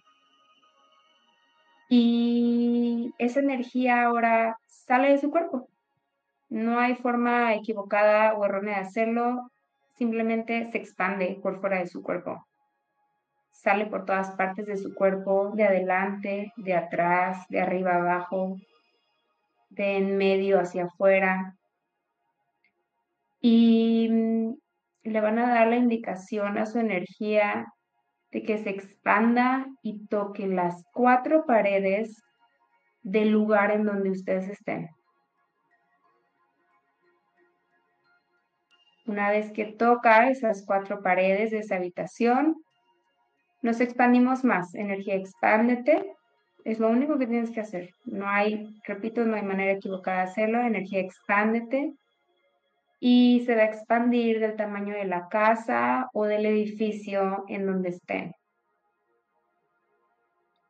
Y 1.90 3.14
esa 3.18 3.40
energía 3.40 4.04
ahora 4.04 4.58
sale 4.66 5.10
de 5.10 5.18
su 5.18 5.30
cuerpo. 5.32 5.68
No 6.48 6.80
hay 6.80 6.96
forma 6.96 7.54
equivocada 7.56 8.36
o 8.36 8.46
errónea 8.46 8.80
de 8.80 8.86
hacerlo, 8.86 9.52
simplemente 9.98 10.72
se 10.72 10.78
expande 10.78 11.40
por 11.42 11.60
fuera 11.60 11.80
de 11.80 11.88
su 11.88 12.02
cuerpo. 12.02 12.46
Sale 13.52 13.88
por 13.88 14.06
todas 14.06 14.32
partes 14.32 14.66
de 14.68 14.78
su 14.78 14.94
cuerpo, 14.94 15.52
de 15.54 15.66
adelante, 15.66 16.54
de 16.56 16.74
atrás, 16.74 17.46
de 17.50 17.60
arriba 17.60 17.96
abajo, 17.96 18.56
de 19.70 19.98
en 19.98 20.16
medio 20.16 20.60
hacia 20.60 20.86
afuera, 20.86 21.60
y 23.42 24.08
mm, 24.10 24.54
le 25.04 25.22
van 25.22 25.40
a 25.40 25.50
dar 25.50 25.68
la 25.68 25.78
indicación 25.78 26.58
a 26.58 26.66
su 26.66 26.80
energía 26.80 27.74
de 28.32 28.44
que 28.44 28.58
se 28.58 28.70
expanda 28.70 29.66
y 29.82 30.06
toque 30.08 30.48
las 30.48 30.84
cuatro 30.94 31.46
paredes 31.46 32.22
del 33.02 33.30
lugar 33.30 33.72
en 33.72 33.86
donde 33.86 34.12
ustedes 34.12 34.48
estén. 34.50 34.90
Una 39.06 39.32
vez 39.32 39.52
que 39.52 39.66
toca 39.66 40.30
esas 40.30 40.64
cuatro 40.66 41.02
paredes 41.02 41.50
de 41.50 41.60
esa 41.60 41.78
habitación, 41.78 42.56
nos 43.64 43.82
expandimos 43.82 44.44
más. 44.44 44.76
Energía, 44.76 45.16
expándete. 45.16 46.14
Es 46.64 46.80
lo 46.80 46.90
único 46.90 47.18
que 47.18 47.26
tienes 47.26 47.50
que 47.50 47.62
hacer. 47.62 47.90
No 48.06 48.28
hay, 48.28 48.80
repito, 48.86 49.26
no 49.26 49.36
hay 49.36 49.42
manera 49.42 49.72
equivocada 49.72 50.18
de 50.18 50.30
hacerlo. 50.30 50.62
Energía, 50.62 51.00
expándete 51.00 51.96
y 53.00 53.46
se 53.46 53.56
va 53.56 53.62
a 53.62 53.66
expandir 53.66 54.40
del 54.40 54.58
tamaño 54.58 54.94
de 54.94 55.06
la 55.06 55.30
casa 55.30 56.10
o 56.14 56.26
del 56.26 56.46
edificio 56.46 57.46
en 57.48 57.66
donde 57.66 57.90
estén. 57.90 58.34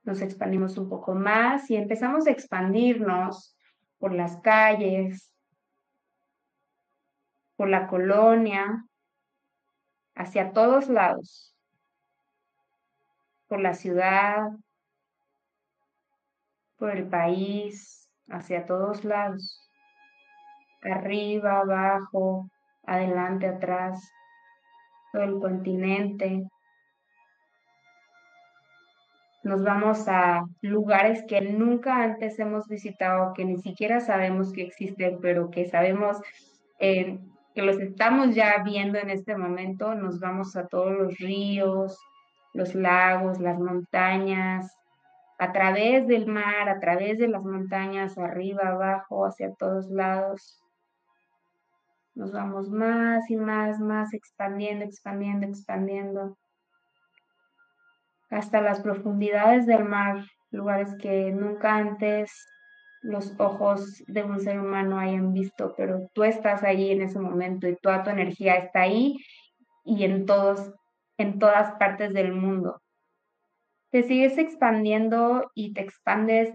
Nos 0.04 0.22
expandimos 0.22 0.78
un 0.78 0.90
poco 0.90 1.16
más 1.16 1.70
y 1.70 1.76
empezamos 1.76 2.28
a 2.28 2.32
expandirnos 2.32 3.56
por 3.98 4.14
las 4.14 4.38
calles, 4.38 5.34
por 7.56 7.68
la 7.68 7.88
colonia, 7.88 8.86
hacia 10.16 10.54
todos 10.54 10.88
lados, 10.88 11.56
por 13.48 13.60
la 13.60 13.74
ciudad, 13.74 14.50
por 16.78 16.92
el 16.92 17.10
país, 17.10 18.10
hacia 18.30 18.66
todos 18.66 19.04
lados 19.04 19.69
arriba, 20.82 21.60
abajo, 21.60 22.50
adelante, 22.86 23.48
atrás, 23.48 24.12
todo 25.12 25.24
el 25.24 25.40
continente. 25.40 26.48
Nos 29.44 29.64
vamos 29.64 30.08
a 30.08 30.46
lugares 30.62 31.24
que 31.28 31.42
nunca 31.42 32.04
antes 32.04 32.38
hemos 32.40 32.68
visitado, 32.68 33.34
que 33.34 33.46
ni 33.46 33.58
siquiera 33.58 34.02
sabemos 34.02 34.52
que 34.52 34.64
existen, 34.64 35.20
pero 35.22 35.50
que 35.50 35.68
sabemos 35.70 36.18
eh, 36.80 37.20
que 37.56 37.62
los 37.62 37.80
estamos 37.80 38.36
ya 38.36 38.62
viendo 38.64 38.98
en 38.98 39.10
este 39.10 39.38
momento. 39.38 39.96
Nos 39.96 40.20
vamos 40.20 40.56
a 40.56 40.68
todos 40.68 40.92
los 40.92 41.18
ríos, 41.18 41.98
los 42.54 42.76
lagos, 42.76 43.40
las 43.40 43.60
montañas, 43.60 44.76
a 45.40 45.54
través 45.54 46.06
del 46.06 46.28
mar, 46.28 46.68
a 46.68 46.80
través 46.80 47.18
de 47.18 47.30
las 47.30 47.44
montañas, 47.44 48.18
arriba, 48.18 48.68
abajo, 48.68 49.26
hacia 49.26 49.54
todos 49.54 49.90
lados. 49.90 50.62
Nos 52.20 52.34
vamos 52.34 52.70
más 52.70 53.30
y 53.30 53.38
más, 53.38 53.80
más 53.80 54.14
expandiendo, 54.14 54.84
expandiendo, 54.84 55.48
expandiendo. 55.48 56.38
Hasta 58.30 58.60
las 58.60 58.82
profundidades 58.82 59.66
del 59.66 59.86
mar, 59.86 60.26
lugares 60.52 60.94
que 61.02 61.32
nunca 61.32 61.78
antes 61.78 62.30
los 63.02 63.40
ojos 63.40 64.04
de 64.08 64.24
un 64.24 64.42
ser 64.42 64.60
humano 64.60 65.00
hayan 65.00 65.32
visto, 65.32 65.74
pero 65.78 66.10
tú 66.14 66.26
estás 66.26 66.62
ahí 66.64 66.92
en 66.92 67.04
ese 67.04 67.22
momento 67.22 67.70
y 67.70 67.78
toda 67.78 68.04
tu 68.04 68.10
energía 68.10 68.56
está 68.56 68.82
ahí 68.82 69.16
y 69.86 70.04
en 70.04 70.26
todos, 70.26 70.74
en 71.18 71.40
todas 71.40 71.72
partes 71.78 72.14
del 72.14 72.34
mundo. 72.34 72.82
Te 73.92 74.04
sigues 74.04 74.38
expandiendo 74.38 75.50
y 75.56 75.72
te 75.72 75.84
expandes 75.84 76.54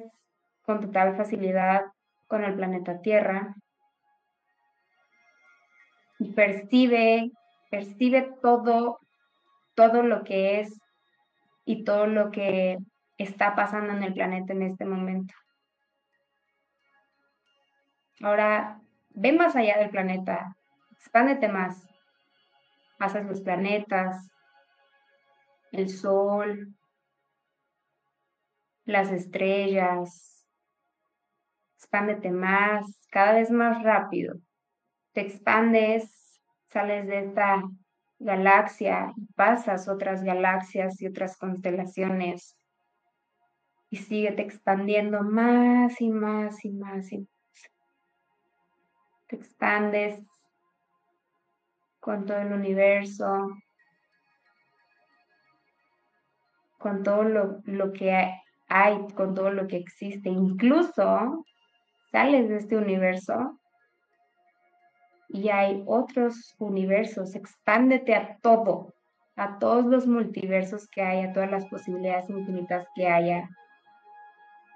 con 0.61 0.83
total 0.83 1.17
facilidad 1.17 1.87
con 2.27 2.45
el 2.45 2.55
planeta 2.55 3.01
Tierra, 3.01 3.55
y 6.25 6.33
percibe, 6.33 7.31
percibe 7.71 8.35
todo, 8.41 8.99
todo 9.75 10.03
lo 10.03 10.25
que 10.25 10.61
es 10.61 10.81
y 11.67 11.85
todo 11.85 12.07
lo 12.07 12.31
que 12.31 12.79
está 13.19 13.55
pasando 13.55 13.93
en 13.93 14.03
el 14.03 14.15
planeta 14.15 14.55
en 14.55 14.63
este 14.63 14.87
momento. 14.87 15.35
Ahora, 18.23 18.81
ve 19.11 19.33
más 19.33 19.55
allá 19.55 19.77
del 19.77 19.91
planeta, 19.91 20.57
expándete 20.93 21.49
más. 21.49 21.87
Pasas 22.99 23.27
los 23.27 23.43
planetas, 23.43 24.31
el 25.73 25.91
sol, 25.91 26.75
las 28.87 29.11
estrellas. 29.13 30.47
Expándete 31.77 32.31
más, 32.31 33.07
cada 33.11 33.35
vez 33.35 33.51
más 33.51 33.83
rápido 33.83 34.37
te 35.15 35.21
expandes, 35.21 36.43
sales 36.71 37.07
de 37.07 37.21
esta 37.21 37.63
galaxia 38.19 39.13
y 39.17 39.27
pasas 39.35 39.89
otras 39.89 40.25
galaxias 40.25 41.01
y 41.01 41.07
otras 41.07 41.37
constelaciones 41.37 42.59
y 43.91 43.97
síguete 43.97 44.43
expandiendo 44.43 45.23
más 45.23 46.01
y 46.01 46.11
más 46.11 46.65
y 46.65 46.73
más 46.73 47.13
y 47.13 47.19
más. 47.19 47.29
Te 49.29 49.37
expandes 49.37 50.21
con 52.01 52.27
todo 52.27 52.39
el 52.39 52.53
universo, 52.53 53.51
con 56.77 57.05
todo 57.05 57.23
lo, 57.23 57.63
lo 57.67 57.93
que 57.93 58.35
hay, 58.69 59.07
con 59.15 59.35
todo 59.35 59.51
lo 59.51 59.69
que 59.69 59.77
existe. 59.77 60.29
Incluso 60.29 61.47
sales 62.11 62.49
de 62.49 62.57
este 62.57 62.77
universo 62.77 63.61
y 65.35 65.49
hay 65.49 65.83
otros 65.87 66.55
universos. 66.61 67.35
Expándete 67.35 68.15
a 68.15 68.39
todo, 68.41 68.95
a 69.35 69.59
todos 69.59 69.85
los 69.85 70.07
multiversos 70.07 70.87
que 70.87 71.03
hay, 71.03 71.25
a 71.25 71.33
todas 71.33 71.51
las 71.51 71.67
posibilidades 71.67 72.31
infinitas 72.31 72.87
que 72.95 73.09
haya, 73.09 73.51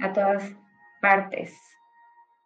a 0.01 0.13
todas 0.13 0.53
partes. 1.01 1.57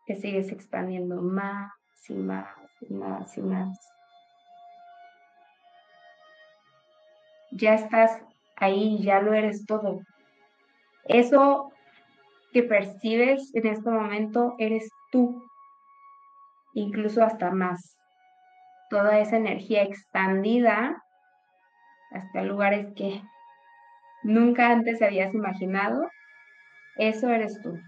Te 0.06 0.16
sigues 0.16 0.52
expandiendo 0.52 1.22
más 1.22 1.72
y 2.06 2.12
más 2.12 2.46
y 2.82 2.92
más 2.92 3.38
y 3.38 3.40
más. 3.40 3.80
Ya 7.52 7.76
estás 7.76 8.20
ahí, 8.56 9.02
ya 9.02 9.22
lo 9.22 9.32
eres 9.32 9.64
todo. 9.64 10.00
Eso 11.04 11.72
que 12.52 12.62
percibes 12.62 13.54
en 13.54 13.68
este 13.68 13.88
momento 13.88 14.54
eres 14.58 14.90
tú, 15.10 15.42
incluso 16.74 17.24
hasta 17.24 17.50
más 17.50 17.96
toda 18.92 19.18
esa 19.20 19.38
energía 19.38 19.84
expandida 19.84 21.02
hasta 22.10 22.42
lugares 22.42 22.88
que 22.94 23.22
nunca 24.22 24.70
antes 24.70 25.00
habías 25.00 25.32
imaginado, 25.32 26.10
eso 26.96 27.30
eres 27.30 27.58
tú. 27.62 27.80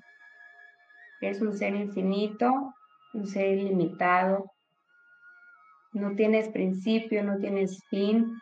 Eres 1.21 1.43
un 1.43 1.53
ser 1.53 1.75
infinito, 1.75 2.75
un 3.13 3.27
ser 3.27 3.59
ilimitado. 3.59 4.51
No 5.93 6.15
tienes 6.17 6.49
principio, 6.49 7.23
no 7.23 7.37
tienes 7.37 7.85
fin, 7.91 8.41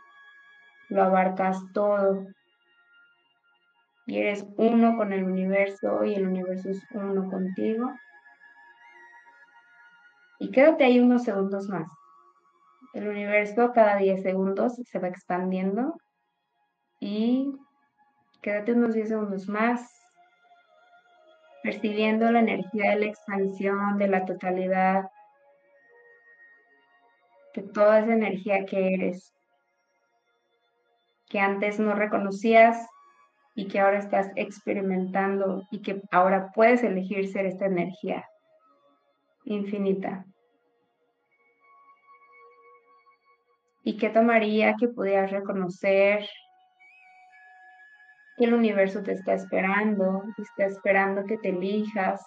lo 0.89 1.03
abarcas 1.03 1.59
todo. 1.75 2.29
Y 4.07 4.19
eres 4.19 4.47
uno 4.57 4.97
con 4.97 5.13
el 5.13 5.25
universo 5.25 6.05
y 6.05 6.15
el 6.15 6.29
universo 6.29 6.71
es 6.71 6.81
uno 6.93 7.29
contigo. 7.29 7.93
Y 10.39 10.53
quédate 10.53 10.85
ahí 10.85 11.01
unos 11.01 11.25
segundos 11.25 11.69
más. 11.69 11.89
El 12.93 13.09
universo 13.09 13.73
cada 13.73 13.97
10 13.97 14.23
segundos 14.23 14.75
se 14.75 14.99
va 14.99 15.09
expandiendo 15.09 15.97
y 17.01 17.53
quédate 18.43 18.73
unos 18.73 18.95
10 18.95 19.09
segundos 19.09 19.49
más 19.49 20.03
percibiendo 21.63 22.31
la 22.31 22.41
energía 22.41 22.91
de 22.91 22.97
la 22.97 23.07
expansión, 23.07 23.97
de 23.97 24.09
la 24.09 24.25
totalidad, 24.25 25.11
de 27.55 27.63
toda 27.63 28.01
esa 28.01 28.13
energía 28.13 28.65
que 28.65 28.95
eres, 28.95 29.33
que 31.29 31.39
antes 31.39 31.79
no 31.79 31.95
reconocías 31.95 32.87
y 33.55 33.69
que 33.69 33.81
ahora 33.81 33.99
estás 33.99 34.31
experimentando 34.37 35.63
y 35.71 35.83
que 35.83 36.03
ahora 36.11 36.51
puedes 36.55 36.83
elegir 36.83 37.31
ser 37.31 37.47
esta 37.47 37.67
energía 37.67 38.27
infinita. 39.45 40.25
¿Y 43.85 43.97
qué 43.97 44.11
tomaría 44.11 44.77
que 44.79 44.89
pudieras 44.89 45.31
reconocer 45.31 46.29
que 48.37 48.45
el 48.45 48.55
universo 48.55 49.03
te 49.03 49.13
está 49.13 49.35
esperando, 49.35 50.23
está 50.39 50.67
esperando 50.67 51.25
que 51.25 51.37
te 51.39 51.49
elijas, 51.49 52.23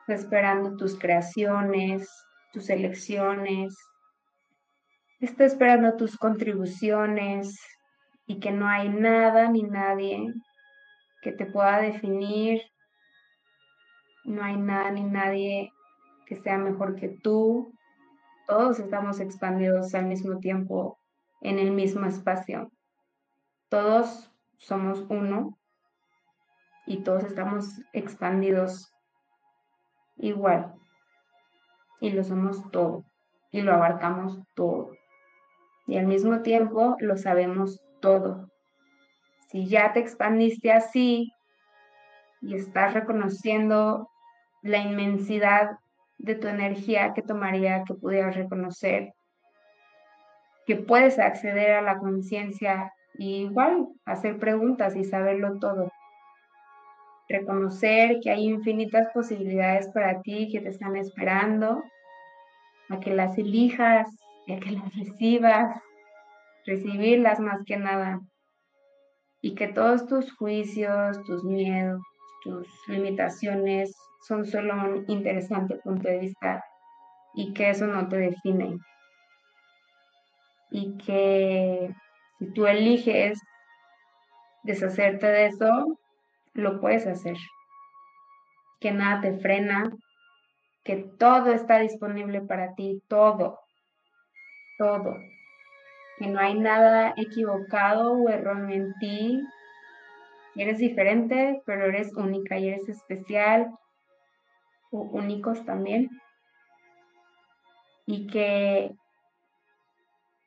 está 0.00 0.14
esperando 0.14 0.76
tus 0.76 0.98
creaciones, 0.98 2.08
tus 2.52 2.70
elecciones, 2.70 3.76
está 5.20 5.44
esperando 5.44 5.96
tus 5.96 6.16
contribuciones 6.16 7.58
y 8.26 8.38
que 8.38 8.52
no 8.52 8.68
hay 8.68 8.88
nada 8.88 9.50
ni 9.50 9.62
nadie 9.62 10.32
que 11.22 11.32
te 11.32 11.46
pueda 11.46 11.80
definir, 11.80 12.62
no 14.24 14.44
hay 14.44 14.56
nada 14.56 14.90
ni 14.90 15.02
nadie 15.02 15.72
que 16.26 16.36
sea 16.36 16.58
mejor 16.58 16.96
que 16.96 17.08
tú, 17.08 17.75
todos 18.46 18.78
estamos 18.78 19.20
expandidos 19.20 19.94
al 19.94 20.06
mismo 20.06 20.38
tiempo 20.38 20.98
en 21.40 21.58
el 21.58 21.72
mismo 21.72 22.06
espacio. 22.06 22.70
Todos 23.68 24.32
somos 24.58 25.04
uno 25.08 25.58
y 26.86 27.02
todos 27.02 27.24
estamos 27.24 27.80
expandidos 27.92 28.92
igual. 30.16 30.74
Y 32.00 32.10
lo 32.10 32.22
somos 32.22 32.70
todo 32.70 33.04
y 33.50 33.62
lo 33.62 33.74
abarcamos 33.74 34.40
todo. 34.54 34.92
Y 35.86 35.98
al 35.98 36.06
mismo 36.06 36.42
tiempo 36.42 36.96
lo 37.00 37.16
sabemos 37.16 37.80
todo. 38.00 38.50
Si 39.48 39.68
ya 39.68 39.92
te 39.92 40.00
expandiste 40.00 40.72
así 40.72 41.32
y 42.40 42.54
estás 42.54 42.94
reconociendo 42.94 44.10
la 44.62 44.78
inmensidad 44.78 45.78
de 46.18 46.34
tu 46.34 46.48
energía 46.48 47.12
que 47.14 47.22
tomaría 47.22 47.84
que 47.84 47.94
pudieras 47.94 48.36
reconocer 48.36 49.12
que 50.66 50.76
puedes 50.76 51.18
acceder 51.18 51.72
a 51.72 51.82
la 51.82 51.98
conciencia 51.98 52.92
y 53.14 53.44
igual 53.44 53.86
hacer 54.04 54.38
preguntas 54.38 54.96
y 54.96 55.04
saberlo 55.04 55.58
todo. 55.60 55.90
Reconocer 57.28 58.18
que 58.20 58.30
hay 58.30 58.44
infinitas 58.44 59.08
posibilidades 59.14 59.88
para 59.88 60.20
ti 60.20 60.50
que 60.52 60.60
te 60.60 60.68
están 60.68 60.96
esperando, 60.96 61.82
a 62.88 63.00
que 63.00 63.14
las 63.14 63.38
elijas 63.38 64.08
a 64.48 64.60
que 64.60 64.70
las 64.72 64.94
recibas, 64.94 65.82
recibirlas 66.66 67.40
más 67.40 67.64
que 67.64 67.76
nada. 67.76 68.20
Y 69.40 69.54
que 69.54 69.68
todos 69.68 70.06
tus 70.06 70.32
juicios, 70.36 71.22
tus 71.24 71.42
miedos, 71.44 72.00
tus 72.44 72.68
limitaciones 72.88 73.92
son 74.26 74.44
solo 74.44 74.74
un 74.74 75.04
interesante 75.08 75.76
punto 75.76 76.08
de 76.08 76.18
vista 76.18 76.64
y 77.34 77.52
que 77.52 77.70
eso 77.70 77.86
no 77.86 78.08
te 78.08 78.16
define. 78.16 78.78
Y 80.70 80.96
que 80.98 81.94
si 82.38 82.52
tú 82.52 82.66
eliges 82.66 83.38
deshacerte 84.64 85.26
de 85.26 85.46
eso, 85.46 85.98
lo 86.54 86.80
puedes 86.80 87.06
hacer. 87.06 87.36
Que 88.80 88.90
nada 88.90 89.20
te 89.20 89.38
frena, 89.38 89.90
que 90.82 90.96
todo 91.18 91.52
está 91.52 91.78
disponible 91.78 92.40
para 92.40 92.74
ti, 92.74 93.00
todo, 93.08 93.60
todo. 94.78 95.14
Que 96.18 96.26
no 96.26 96.40
hay 96.40 96.58
nada 96.58 97.14
equivocado 97.16 98.12
o 98.14 98.28
erróneo 98.28 98.74
en 98.74 98.94
ti. 98.98 99.40
Eres 100.56 100.78
diferente, 100.78 101.62
pero 101.64 101.84
eres 101.84 102.12
única 102.16 102.58
y 102.58 102.68
eres 102.68 102.88
especial 102.88 103.70
únicos 104.90 105.64
también. 105.64 106.10
Y 108.06 108.26
que 108.28 108.94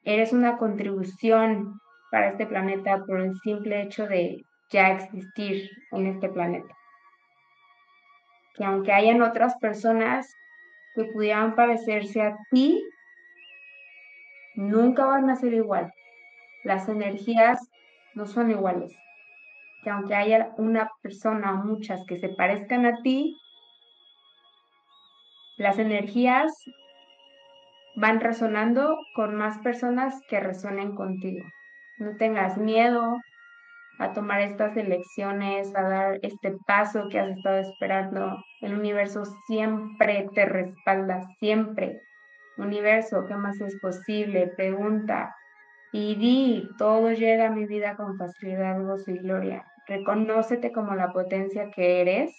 eres 0.04 0.34
una 0.34 0.58
contribución 0.58 1.80
para 2.12 2.30
este 2.30 2.46
planeta 2.46 3.04
por 3.06 3.22
el 3.22 3.40
simple 3.40 3.82
hecho 3.82 4.08
de 4.08 4.44
ya 4.72 4.92
existir 4.92 5.70
en 5.92 6.08
este 6.08 6.30
planeta. 6.30 6.76
Que 8.56 8.66
aunque 8.66 8.92
hayan 8.92 9.22
otras 9.22 9.56
personas 9.58 10.34
que 10.96 11.06
pudieran 11.06 11.56
parecerse 11.56 12.22
a 12.22 12.38
ti, 12.52 12.84
nunca 14.56 15.06
van 15.06 15.30
a 15.30 15.36
ser 15.36 15.54
igual. 15.54 15.94
Las 16.64 16.90
energías 16.90 17.60
no 18.16 18.26
son 18.26 18.52
iguales. 18.52 18.92
Que 19.84 19.90
aunque 19.90 20.16
haya 20.16 20.54
una 20.58 20.92
persona 21.02 21.54
o 21.54 21.66
muchas 21.66 22.04
que 22.06 22.18
se 22.18 22.30
parezcan 22.30 22.86
a 22.86 23.02
ti, 23.02 23.38
las 25.60 25.78
energías 25.78 26.52
van 27.96 28.22
resonando 28.22 28.98
con 29.14 29.36
más 29.36 29.58
personas 29.60 30.16
que 30.30 30.40
resuenen 30.40 30.96
contigo. 30.96 31.46
No 31.98 32.16
tengas 32.16 32.58
miedo 32.58 33.18
a 34.00 34.14
tomar 34.14 34.40
estas 34.40 34.78
elecciones, 34.78 35.76
a 35.76 35.82
dar 35.82 36.20
este 36.22 36.56
paso 36.66 37.10
que 37.10 37.20
has 37.20 37.36
estado 37.36 37.58
esperando. 37.58 38.38
El 38.62 38.74
universo 38.74 39.24
siempre 39.48 40.30
te 40.34 40.46
respalda, 40.46 41.28
siempre. 41.40 42.00
Universo, 42.58 43.26
¿qué 43.28 43.36
más 43.36 43.60
es 43.60 43.78
posible? 43.82 44.48
Pregunta 44.56 45.36
y 45.92 46.16
di, 46.16 46.70
todo 46.78 47.12
llega 47.12 47.48
a 47.48 47.52
mi 47.52 47.66
vida 47.66 47.98
con 47.98 48.18
facilidad, 48.18 48.82
gozo 48.82 49.12
y 49.12 49.18
gloria. 49.18 49.66
Reconócete 49.88 50.72
como 50.72 50.96
la 50.96 51.12
potencia 51.12 51.70
que 51.72 52.00
eres 52.00 52.34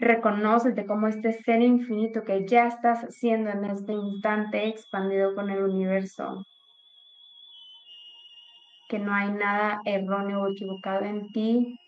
Reconócete 0.00 0.86
como 0.86 1.08
este 1.08 1.32
ser 1.32 1.60
infinito 1.60 2.22
que 2.22 2.46
ya 2.46 2.68
estás 2.68 3.14
siendo 3.16 3.50
en 3.50 3.64
este 3.64 3.92
instante 3.92 4.68
expandido 4.68 5.34
con 5.34 5.50
el 5.50 5.64
universo. 5.64 6.44
que 8.88 8.98
no 8.98 9.14
hay 9.14 9.30
nada 9.30 9.80
erróneo 9.84 10.42
o 10.42 10.48
equivocado 10.48 11.04
en 11.04 11.30
ti. 11.30 11.78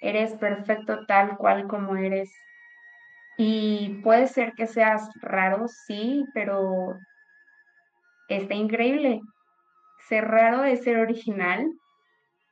Eres 0.00 0.32
perfecto 0.34 1.04
tal 1.06 1.36
cual 1.36 1.68
como 1.68 1.96
eres. 1.96 2.34
Y 3.38 4.00
puede 4.02 4.28
ser 4.28 4.54
que 4.54 4.66
seas 4.66 5.10
raro, 5.20 5.68
sí, 5.68 6.26
pero 6.32 6.98
está 8.28 8.54
increíble. 8.54 9.20
Ser 10.08 10.24
raro 10.26 10.64
es 10.64 10.84
ser 10.84 10.98
original, 10.98 11.70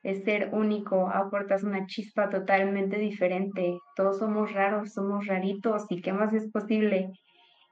es 0.04 0.22
ser 0.22 0.50
único, 0.52 1.08
aportas 1.08 1.64
una 1.64 1.86
chispa 1.86 2.28
totalmente 2.28 2.98
diferente. 2.98 3.78
Todos 3.96 4.18
somos 4.18 4.52
raros, 4.52 4.92
somos 4.92 5.26
raritos 5.26 5.86
y 5.88 6.02
qué 6.02 6.12
más 6.12 6.32
es 6.34 6.50
posible. 6.52 7.10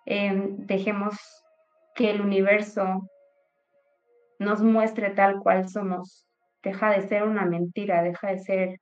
Em, 0.06 0.56
dejemos 0.66 1.14
que 1.94 2.10
el 2.10 2.22
universo 2.22 3.06
nos 4.38 4.62
muestre 4.62 5.10
tal 5.10 5.40
cual 5.40 5.68
somos. 5.68 6.26
Deja 6.62 6.90
de 6.90 7.06
ser 7.06 7.24
una 7.24 7.44
mentira, 7.44 8.02
deja 8.02 8.28
de 8.28 8.38
ser 8.38 8.80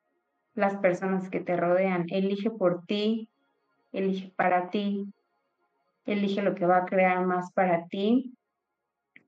las 0.55 0.77
personas 0.77 1.29
que 1.29 1.41
te 1.41 1.57
rodean. 1.57 2.05
Elige 2.09 2.51
por 2.51 2.85
ti, 2.87 3.29
elige 3.91 4.33
para 4.37 4.71
ti, 4.71 5.13
elige 6.07 6.41
lo 6.43 6.55
que 6.55 6.67
va 6.67 6.79
a 6.79 6.87
crear 6.87 7.27
más 7.27 7.53
para 7.53 7.87
ti. 7.89 8.33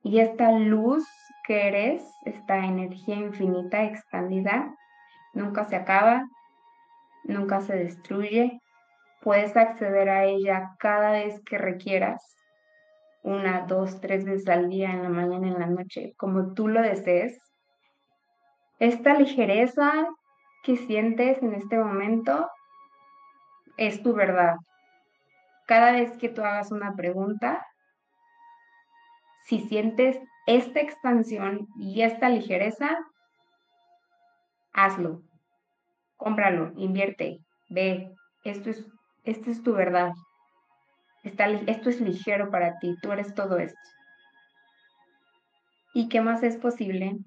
Y 0.02 0.18
esta 0.18 0.52
luz 0.52 1.06
que 1.46 1.68
eres, 1.68 2.02
esta 2.24 2.58
energía 2.58 3.16
infinita 3.16 3.84
expandida, 3.84 4.74
nunca 5.32 5.64
se 5.64 5.76
acaba, 5.76 6.28
nunca 7.24 7.60
se 7.60 7.76
destruye. 7.76 8.60
Puedes 9.20 9.56
acceder 9.56 10.08
a 10.08 10.24
ella 10.24 10.74
cada 10.78 11.12
vez 11.12 11.40
que 11.44 11.58
requieras 11.58 12.36
una, 13.22 13.66
dos, 13.66 14.00
tres 14.00 14.24
veces 14.24 14.48
al 14.48 14.68
día, 14.68 14.90
en 14.90 15.04
la 15.04 15.08
mañana, 15.08 15.46
en 15.46 15.58
la 15.58 15.66
noche, 15.66 16.14
como 16.16 16.54
tú 16.54 16.68
lo 16.68 16.82
desees. 16.82 17.38
Esta 18.80 19.14
ligereza 19.14 20.08
que 20.64 20.76
sientes 20.76 21.40
en 21.42 21.54
este 21.54 21.78
momento 21.78 22.50
es 23.76 24.02
tu 24.02 24.12
verdad. 24.12 24.56
Cada 25.66 25.92
vez 25.92 26.16
que 26.18 26.28
tú 26.28 26.42
hagas 26.42 26.72
una 26.72 26.94
pregunta, 26.96 27.64
si 29.44 29.60
sientes 29.60 30.18
esta 30.46 30.80
expansión 30.80 31.68
y 31.78 32.02
esta 32.02 32.28
ligereza, 32.28 32.98
hazlo, 34.72 35.22
cómpralo, 36.16 36.72
invierte, 36.76 37.40
ve, 37.68 38.12
esto 38.44 38.70
es, 38.70 38.86
esto 39.24 39.50
es 39.50 39.62
tu 39.62 39.72
verdad 39.72 40.12
esto 41.22 41.90
es 41.90 42.00
ligero 42.00 42.50
para 42.50 42.78
ti, 42.78 42.96
tú 43.00 43.12
eres 43.12 43.34
todo 43.34 43.58
esto. 43.58 43.78
¿Y 45.94 46.08
qué 46.08 46.20
más 46.20 46.42
es 46.42 46.56
posible? 46.56 47.18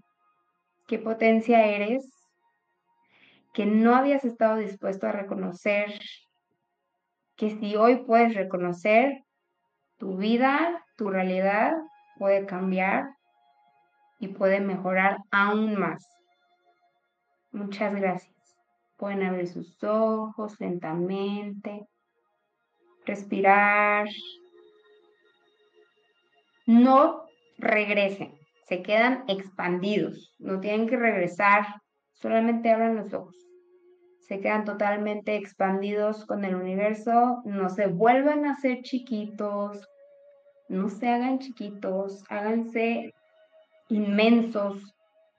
¿Qué 0.87 0.99
potencia 0.99 1.65
eres 1.65 2.09
que 3.53 3.65
no 3.65 3.95
habías 3.95 4.25
estado 4.25 4.57
dispuesto 4.57 5.07
a 5.07 5.11
reconocer? 5.11 5.99
Que 7.37 7.51
si 7.51 7.75
hoy 7.75 8.03
puedes 8.05 8.33
reconocer, 8.33 9.23
tu 9.97 10.17
vida, 10.17 10.83
tu 10.97 11.09
realidad 11.09 11.73
puede 12.17 12.45
cambiar 12.45 13.09
y 14.19 14.29
puede 14.29 14.59
mejorar 14.59 15.17
aún 15.31 15.75
más. 15.79 16.07
Muchas 17.51 17.93
gracias. 17.93 18.35
Pueden 18.97 19.23
abrir 19.23 19.47
sus 19.47 19.83
ojos 19.83 20.59
lentamente 20.59 21.87
respirar. 23.05 24.07
No 26.65 27.25
regresen, 27.57 28.33
se 28.67 28.81
quedan 28.81 29.23
expandidos, 29.27 30.35
no 30.39 30.59
tienen 30.59 30.87
que 30.87 30.97
regresar, 30.97 31.65
solamente 32.13 32.71
abran 32.71 32.95
los 32.95 33.13
ojos. 33.13 33.35
Se 34.27 34.39
quedan 34.39 34.65
totalmente 34.65 35.35
expandidos 35.35 36.25
con 36.25 36.43
el 36.43 36.55
universo, 36.55 37.43
no 37.45 37.69
se 37.69 37.85
vuelvan 37.85 38.45
a 38.45 38.55
ser 38.55 38.81
chiquitos, 38.81 39.87
no 40.67 40.89
se 40.89 41.07
hagan 41.07 41.39
chiquitos, 41.39 42.23
háganse 42.29 43.13
inmensos 43.89 44.95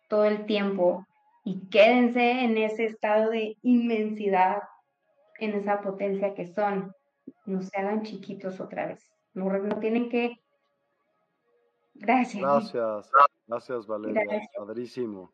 todo 0.08 0.24
el 0.24 0.46
tiempo 0.46 1.04
y 1.44 1.68
quédense 1.68 2.44
en 2.44 2.58
ese 2.58 2.86
estado 2.86 3.30
de 3.30 3.56
inmensidad, 3.62 4.62
en 5.38 5.54
esa 5.54 5.80
potencia 5.80 6.34
que 6.34 6.46
son 6.46 6.92
no 7.44 7.62
se 7.62 7.76
hagan 7.76 8.02
chiquitos 8.02 8.60
otra 8.60 8.86
vez. 8.86 9.12
No, 9.34 9.50
tienen 9.80 10.08
que... 10.08 10.40
Gracias. 11.94 12.42
Gracias, 12.42 13.10
gracias 13.46 13.86
Valeria, 13.86 14.22
padrísimo. 14.56 15.32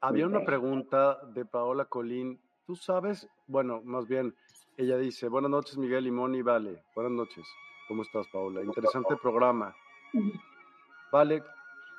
Había 0.00 0.26
una 0.26 0.44
pregunta 0.44 1.18
de 1.34 1.44
Paola 1.44 1.84
Colín. 1.84 2.40
Tú 2.66 2.76
sabes, 2.76 3.28
bueno, 3.46 3.82
más 3.82 4.06
bien, 4.06 4.34
ella 4.76 4.96
dice, 4.96 5.28
buenas 5.28 5.50
noches 5.50 5.76
Miguel 5.76 6.06
y 6.06 6.10
Moni, 6.10 6.40
vale, 6.42 6.82
buenas 6.94 7.12
noches. 7.12 7.44
¿Cómo 7.90 8.02
estás, 8.02 8.28
Paola? 8.28 8.62
Interesante 8.62 9.16
programa. 9.16 9.74
Vale, 11.10 11.42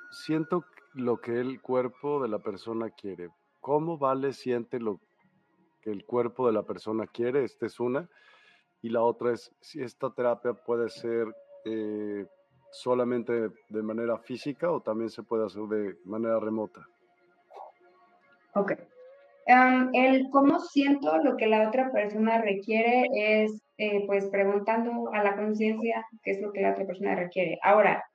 siento 0.09 0.63
lo 0.93 1.19
que 1.19 1.38
el 1.38 1.59
cuerpo 1.59 2.23
de 2.23 2.30
la 2.30 2.39
persona 2.39 2.89
quiere. 2.91 3.27
¿Cómo 3.59 3.97
Vale 3.97 4.31
siente 4.31 4.80
lo 4.80 5.01
que 5.81 5.91
el 5.91 6.05
cuerpo 6.05 6.47
de 6.47 6.53
la 6.53 6.63
persona 6.63 7.07
quiere? 7.07 7.43
Esta 7.43 7.65
es 7.65 7.77
una. 7.81 8.07
Y 8.81 8.88
la 8.88 9.01
otra 9.01 9.34
es 9.34 9.53
si 9.59 9.81
esta 9.81 10.09
terapia 10.11 10.53
puede 10.53 10.88
ser 10.88 11.27
eh, 11.65 12.26
solamente 12.72 13.49
de 13.68 13.84
manera 13.84 14.18
física 14.18 14.72
o 14.72 14.80
también 14.80 15.09
se 15.09 15.23
puede 15.23 15.45
hacer 15.45 15.63
de 15.63 15.97
manera 16.05 16.39
remota. 16.39 16.88
Ok. 18.53 18.72
el 19.91 20.30
cómo 20.30 20.57
siento 20.61 21.18
lo 21.18 21.35
que 21.35 21.47
la 21.47 21.68
otra 21.68 21.91
persona 21.91 22.41
requiere 22.41 23.09
es, 23.13 23.61
eh, 23.84 24.03
pues, 24.06 24.28
preguntando 24.28 25.12
a 25.12 25.24
la 25.24 25.36
conciencia 25.36 26.06
qué 26.22 26.30
es 26.30 26.40
lo 26.40 26.52
que 26.53 26.62
la 26.62 26.74
otra 26.74 26.86
persona 26.86 27.16
requiere. 27.16 27.58
Ahora, 27.64 28.06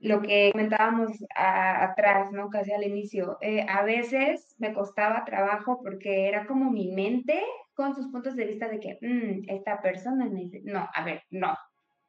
lo 0.00 0.20
que 0.20 0.50
comentábamos 0.50 1.12
atrás, 1.36 2.32
¿no? 2.32 2.50
Casi 2.50 2.72
al 2.72 2.82
inicio, 2.82 3.38
eh, 3.40 3.64
a 3.68 3.84
veces 3.84 4.56
me 4.58 4.74
costaba 4.74 5.24
trabajo 5.24 5.80
porque 5.80 6.26
era 6.26 6.44
como 6.46 6.72
mi 6.72 6.90
mente 6.90 7.40
con 7.74 7.94
sus 7.94 8.08
puntos 8.08 8.34
de 8.34 8.46
vista 8.46 8.66
de 8.66 8.80
que 8.80 8.98
mm, 9.00 9.48
esta 9.48 9.80
persona. 9.80 10.28
No, 10.64 10.88
a 10.92 11.04
ver, 11.04 11.22
no. 11.30 11.56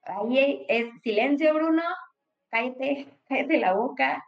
Ahí 0.01 0.65
es 0.67 0.87
silencio, 1.03 1.53
Bruno. 1.53 1.83
Cállate, 2.49 3.09
cállate 3.29 3.59
la 3.59 3.73
boca. 3.73 4.25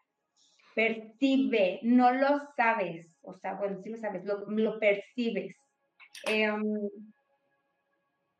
Percibe, 0.75 1.79
no 1.81 2.11
lo 2.11 2.39
sabes. 2.55 3.07
O 3.23 3.33
sea, 3.33 3.55
bueno, 3.55 3.81
sí 3.81 3.89
lo 3.89 3.97
sabes, 3.97 4.23
lo, 4.25 4.45
lo 4.45 4.77
percibes. 4.77 5.55
Eh, 6.27 6.51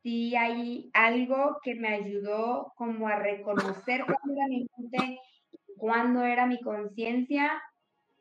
sí 0.02 0.34
hay 0.36 0.90
algo 0.94 1.58
que 1.62 1.74
me 1.74 1.88
ayudó 1.88 2.72
como 2.76 3.08
a 3.08 3.16
reconocer 3.16 4.04
cuándo 4.04 4.32
era 4.32 4.48
mi 4.48 4.66
mente, 4.76 5.20
cuándo 5.76 6.22
era 6.24 6.46
mi 6.46 6.60
conciencia, 6.60 7.62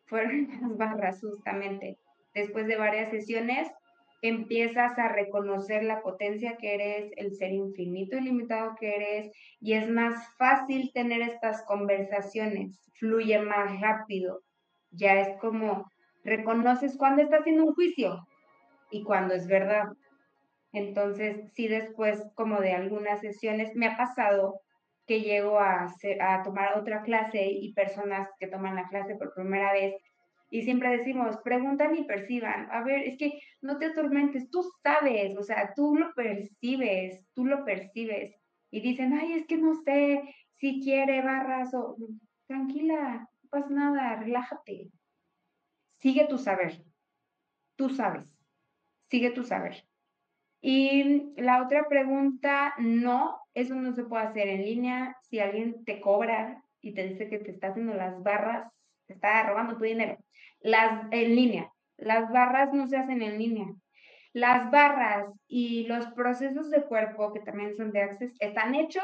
fueron 0.06 0.48
las 0.62 0.78
barras 0.78 1.22
justamente. 1.22 1.98
Después 2.34 2.68
de 2.68 2.78
varias 2.78 3.10
sesiones, 3.10 3.70
empiezas 4.22 4.98
a 5.00 5.10
reconocer 5.10 5.84
la 5.84 6.02
potencia 6.02 6.58
que 6.58 6.76
eres, 6.76 7.12
el 7.16 7.36
ser 7.36 7.52
infinito 7.52 8.18
y 8.18 8.22
limitado 8.22 8.76
que 8.80 8.96
eres, 8.96 9.32
y 9.62 9.74
es 9.74 9.90
más 9.90 10.36
fácil 10.38 10.92
tener 10.94 11.22
estas 11.22 11.64
conversaciones, 11.64 12.80
fluye 12.96 13.40
más 13.40 13.80
rápido. 13.80 14.42
Ya 14.92 15.22
es 15.22 15.38
como 15.40 15.90
reconoces 16.24 16.98
cuando 16.98 17.22
estás 17.22 17.42
haciendo 17.42 17.66
un 17.66 17.74
juicio 17.74 18.28
y 18.92 19.04
cuando 19.04 19.34
es 19.36 19.48
verdad. 19.48 19.86
Entonces, 20.72 21.52
sí, 21.54 21.68
después 21.68 22.24
como 22.36 22.62
de 22.62 22.74
algunas 22.74 23.22
sesiones 23.22 23.76
me 23.76 23.88
ha 23.88 23.98
pasado 23.98 24.62
que 25.08 25.22
llego 25.22 25.60
a, 25.60 25.88
a 26.22 26.44
tomar 26.44 26.78
otra 26.78 27.02
clase 27.02 27.48
y 27.52 27.74
personas 27.74 28.30
que 28.40 28.48
toman 28.48 28.76
la 28.76 28.88
clase 28.88 29.16
por 29.16 29.34
primera 29.34 29.74
vez 29.74 29.96
y 30.52 30.64
siempre 30.64 30.98
decimos, 30.98 31.38
preguntan 31.44 31.96
y 31.96 32.06
perciban. 32.06 32.70
A 32.72 32.84
ver, 32.84 33.04
es 33.04 33.18
que 33.18 33.40
no 33.62 33.78
te 33.78 33.88
atormentes, 33.88 34.50
tú 34.50 34.64
sabes, 34.82 35.38
o 35.38 35.44
sea, 35.44 35.74
tú 35.76 35.96
lo 35.96 36.14
percibes, 36.14 37.24
tú 37.34 37.46
lo 37.46 37.64
percibes. 37.66 38.36
Y 38.72 38.82
dicen, 38.82 39.14
ay, 39.14 39.34
es 39.34 39.46
que 39.46 39.58
no 39.58 39.76
sé 39.76 40.24
si 40.58 40.82
quiere 40.82 41.22
barras 41.22 41.74
o... 41.74 41.96
Tranquila, 42.48 43.30
no 43.44 43.50
pasa 43.50 43.70
nada, 43.70 44.16
relájate. 44.16 44.90
Sigue 46.00 46.26
tu 46.28 46.40
saber. 46.40 46.84
Tú 47.76 47.90
sabes. 47.90 48.36
Sigue 49.12 49.30
tu 49.30 49.44
saber. 49.44 49.86
Y 50.62 51.34
la 51.42 51.64
otra 51.64 51.88
pregunta, 51.88 52.74
no, 52.78 53.40
eso 53.54 53.76
no 53.76 53.94
se 53.94 54.04
puede 54.04 54.24
hacer 54.26 54.48
en 54.48 54.66
línea. 54.66 55.18
Si 55.22 55.40
alguien 55.40 55.84
te 55.86 56.02
cobra 56.02 56.64
y 56.82 56.94
te 56.94 57.08
dice 57.08 57.30
que 57.30 57.40
te 57.40 57.52
está 57.52 57.68
haciendo 57.68 57.94
las 57.94 58.22
barras, 58.22 58.72
te 59.06 59.14
está 59.14 59.44
robando 59.44 59.78
tu 59.78 59.84
dinero. 59.84 60.18
Las 60.60 61.08
en 61.12 61.36
línea. 61.36 61.72
Las 61.98 62.30
barras 62.32 62.74
no 62.74 62.88
se 62.88 62.98
hacen 62.98 63.22
en 63.22 63.38
línea. 63.38 63.68
Las 64.34 64.70
barras 64.72 65.32
y 65.48 65.88
los 65.88 66.08
procesos 66.08 66.70
de 66.70 66.84
cuerpo, 66.84 67.34
que 67.34 67.40
también 67.40 67.76
son 67.76 67.92
de 67.92 68.02
Access, 68.02 68.34
están 68.40 68.76
hechos 68.76 69.04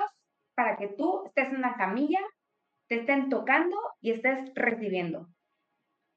para 0.53 0.77
que 0.77 0.89
tú 0.89 1.23
estés 1.25 1.49
en 1.49 1.57
una 1.57 1.75
camilla 1.75 2.19
te 2.87 2.99
estén 2.99 3.29
tocando 3.29 3.75
y 4.01 4.11
estés 4.11 4.51
recibiendo. 4.53 5.27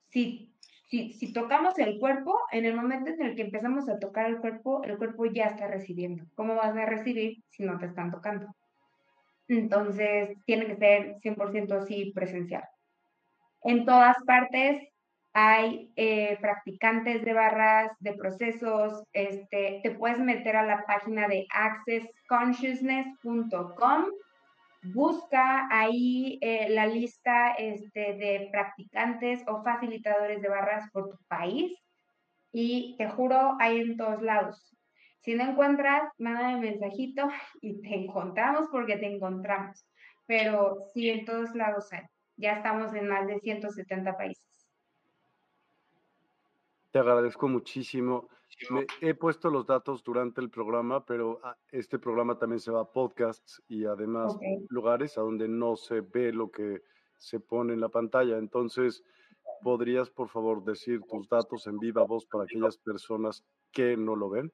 Si, 0.08 0.54
si, 0.88 1.32
tocamos 1.32 1.78
el 1.78 1.98
cuerpo, 1.98 2.38
en 2.50 2.64
el 2.64 2.74
momento 2.74 3.10
en 3.10 3.22
el 3.22 3.36
que 3.36 3.42
empezamos 3.42 3.88
a 3.88 3.98
tocar 3.98 4.26
el 4.26 4.38
cuerpo, 4.38 4.82
el 4.84 4.96
cuerpo 4.96 5.26
ya 5.26 5.44
está 5.44 5.68
recibiendo. 5.68 6.24
¿Cómo 6.34 6.54
vas 6.54 6.74
a 6.74 6.86
recibir 6.86 7.42
si 7.50 7.62
no 7.62 7.78
te 7.78 7.86
están 7.86 8.10
tocando? 8.10 8.46
Entonces, 9.48 10.30
tiene 10.46 10.66
que 10.66 10.76
ser 10.76 11.16
100% 11.20 11.72
así 11.72 12.12
presencial. 12.14 12.64
En 13.62 13.84
todas 13.84 14.16
partes 14.24 14.88
hay 15.34 15.92
eh, 15.96 16.38
practicantes 16.40 17.22
de 17.24 17.34
barras, 17.34 17.90
de 18.00 18.14
procesos, 18.14 19.02
este, 19.12 19.80
te 19.82 19.90
puedes 19.90 20.18
meter 20.18 20.56
a 20.56 20.64
la 20.64 20.86
página 20.86 21.28
de 21.28 21.46
accessconsciousness.com, 21.50 24.04
busca 24.82 25.68
ahí 25.70 26.38
eh, 26.40 26.68
la 26.70 26.86
lista 26.86 27.52
este, 27.52 28.14
de 28.14 28.48
practicantes 28.52 29.42
o 29.46 29.62
facilitadores 29.62 30.40
de 30.40 30.48
barras 30.48 30.90
por 30.92 31.10
tu 31.10 31.18
país 31.28 31.76
y 32.52 32.96
te 32.96 33.08
juro, 33.08 33.56
hay 33.60 33.80
en 33.80 33.96
todos 33.96 34.22
lados. 34.22 34.74
Si 35.20 35.34
no 35.34 35.44
encuentras, 35.44 36.10
mándame 36.18 36.60
mensajito 36.60 37.28
y 37.60 37.80
te 37.82 37.94
encontramos 37.94 38.68
porque 38.70 38.96
te 38.96 39.06
encontramos. 39.06 39.84
Pero 40.26 40.90
sí, 40.94 41.08
en 41.10 41.24
todos 41.24 41.54
lados 41.54 41.92
hay. 41.92 42.02
Ya 42.36 42.52
estamos 42.52 42.94
en 42.94 43.08
más 43.08 43.26
de 43.26 43.40
170 43.40 44.16
países. 44.16 44.44
Te 46.90 46.98
agradezco 46.98 47.48
muchísimo. 47.48 48.28
He 49.00 49.14
puesto 49.14 49.50
los 49.50 49.66
datos 49.66 50.02
durante 50.02 50.40
el 50.40 50.50
programa, 50.50 51.04
pero 51.04 51.40
ah, 51.44 51.56
este 51.70 51.98
programa 51.98 52.38
también 52.38 52.60
se 52.60 52.70
va 52.70 52.82
a 52.82 52.92
podcasts 52.92 53.62
y 53.68 53.84
además 53.84 54.36
lugares 54.68 55.16
a 55.18 55.22
donde 55.22 55.48
no 55.48 55.76
se 55.76 56.00
ve 56.00 56.32
lo 56.32 56.50
que 56.50 56.82
se 57.18 57.40
pone 57.40 57.74
en 57.74 57.80
la 57.80 57.88
pantalla. 57.88 58.38
Entonces, 58.38 59.04
¿podrías, 59.62 60.10
por 60.10 60.28
favor, 60.28 60.64
decir 60.64 61.02
tus 61.08 61.28
datos 61.28 61.66
en 61.66 61.78
viva 61.78 62.04
voz 62.04 62.26
para 62.26 62.44
aquellas 62.44 62.78
personas 62.78 63.44
que 63.72 63.96
no 63.96 64.16
lo 64.16 64.30
ven? 64.30 64.52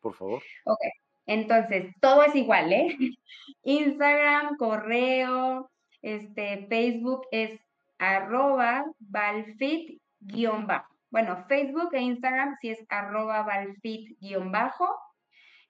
Por 0.00 0.14
favor. 0.14 0.42
Ok, 0.64 0.80
entonces, 1.26 1.94
todo 2.00 2.22
es 2.24 2.34
igual, 2.34 2.72
¿eh? 2.72 2.96
Instagram, 3.62 4.56
correo, 4.56 5.70
este, 6.02 6.66
Facebook 6.68 7.22
es 7.30 7.58
arroba 7.98 8.84
valfit-bajo. 8.98 10.93
Bueno, 11.14 11.46
Facebook 11.46 11.94
e 11.94 12.00
Instagram 12.00 12.56
sí 12.60 12.70
es 12.70 12.84
arroba 12.88 13.44
valfit-bajo. 13.44 14.88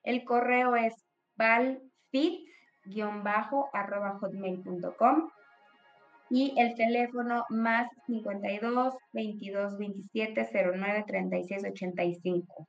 El 0.01 0.23
correo 0.23 0.75
es 0.75 0.95
valfit-arroba 1.37 4.17
hotmail.com. 4.19 5.29
Y 6.31 6.55
el 6.57 6.73
teléfono 6.73 7.45
más 7.49 7.87
52 8.07 8.95
22 9.13 9.77
27 9.77 10.49
09 10.51 11.03
36 11.05 11.63
85. 11.63 12.67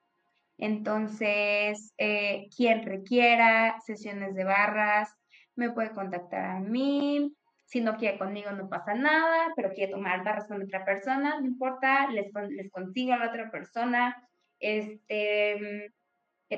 Entonces, 0.58 1.94
eh, 1.96 2.46
quien 2.54 2.84
requiera 2.84 3.80
sesiones 3.86 4.34
de 4.34 4.44
barras, 4.44 5.14
me 5.54 5.70
puede 5.70 5.92
contactar 5.92 6.44
a 6.44 6.60
mí. 6.60 7.34
Si 7.66 7.80
no 7.80 7.96
quiere 7.96 8.18
conmigo, 8.18 8.50
no 8.52 8.68
pasa 8.68 8.94
nada, 8.94 9.52
pero 9.56 9.72
quiere 9.72 9.92
tomar 9.92 10.24
barras 10.24 10.46
con 10.46 10.62
otra 10.62 10.84
persona, 10.84 11.40
no 11.40 11.46
importa, 11.46 12.08
les, 12.10 12.32
les 12.50 12.70
consigo 12.70 13.12
a 13.12 13.18
la 13.18 13.28
otra 13.28 13.50
persona. 13.50 14.16
Este, 14.60 15.92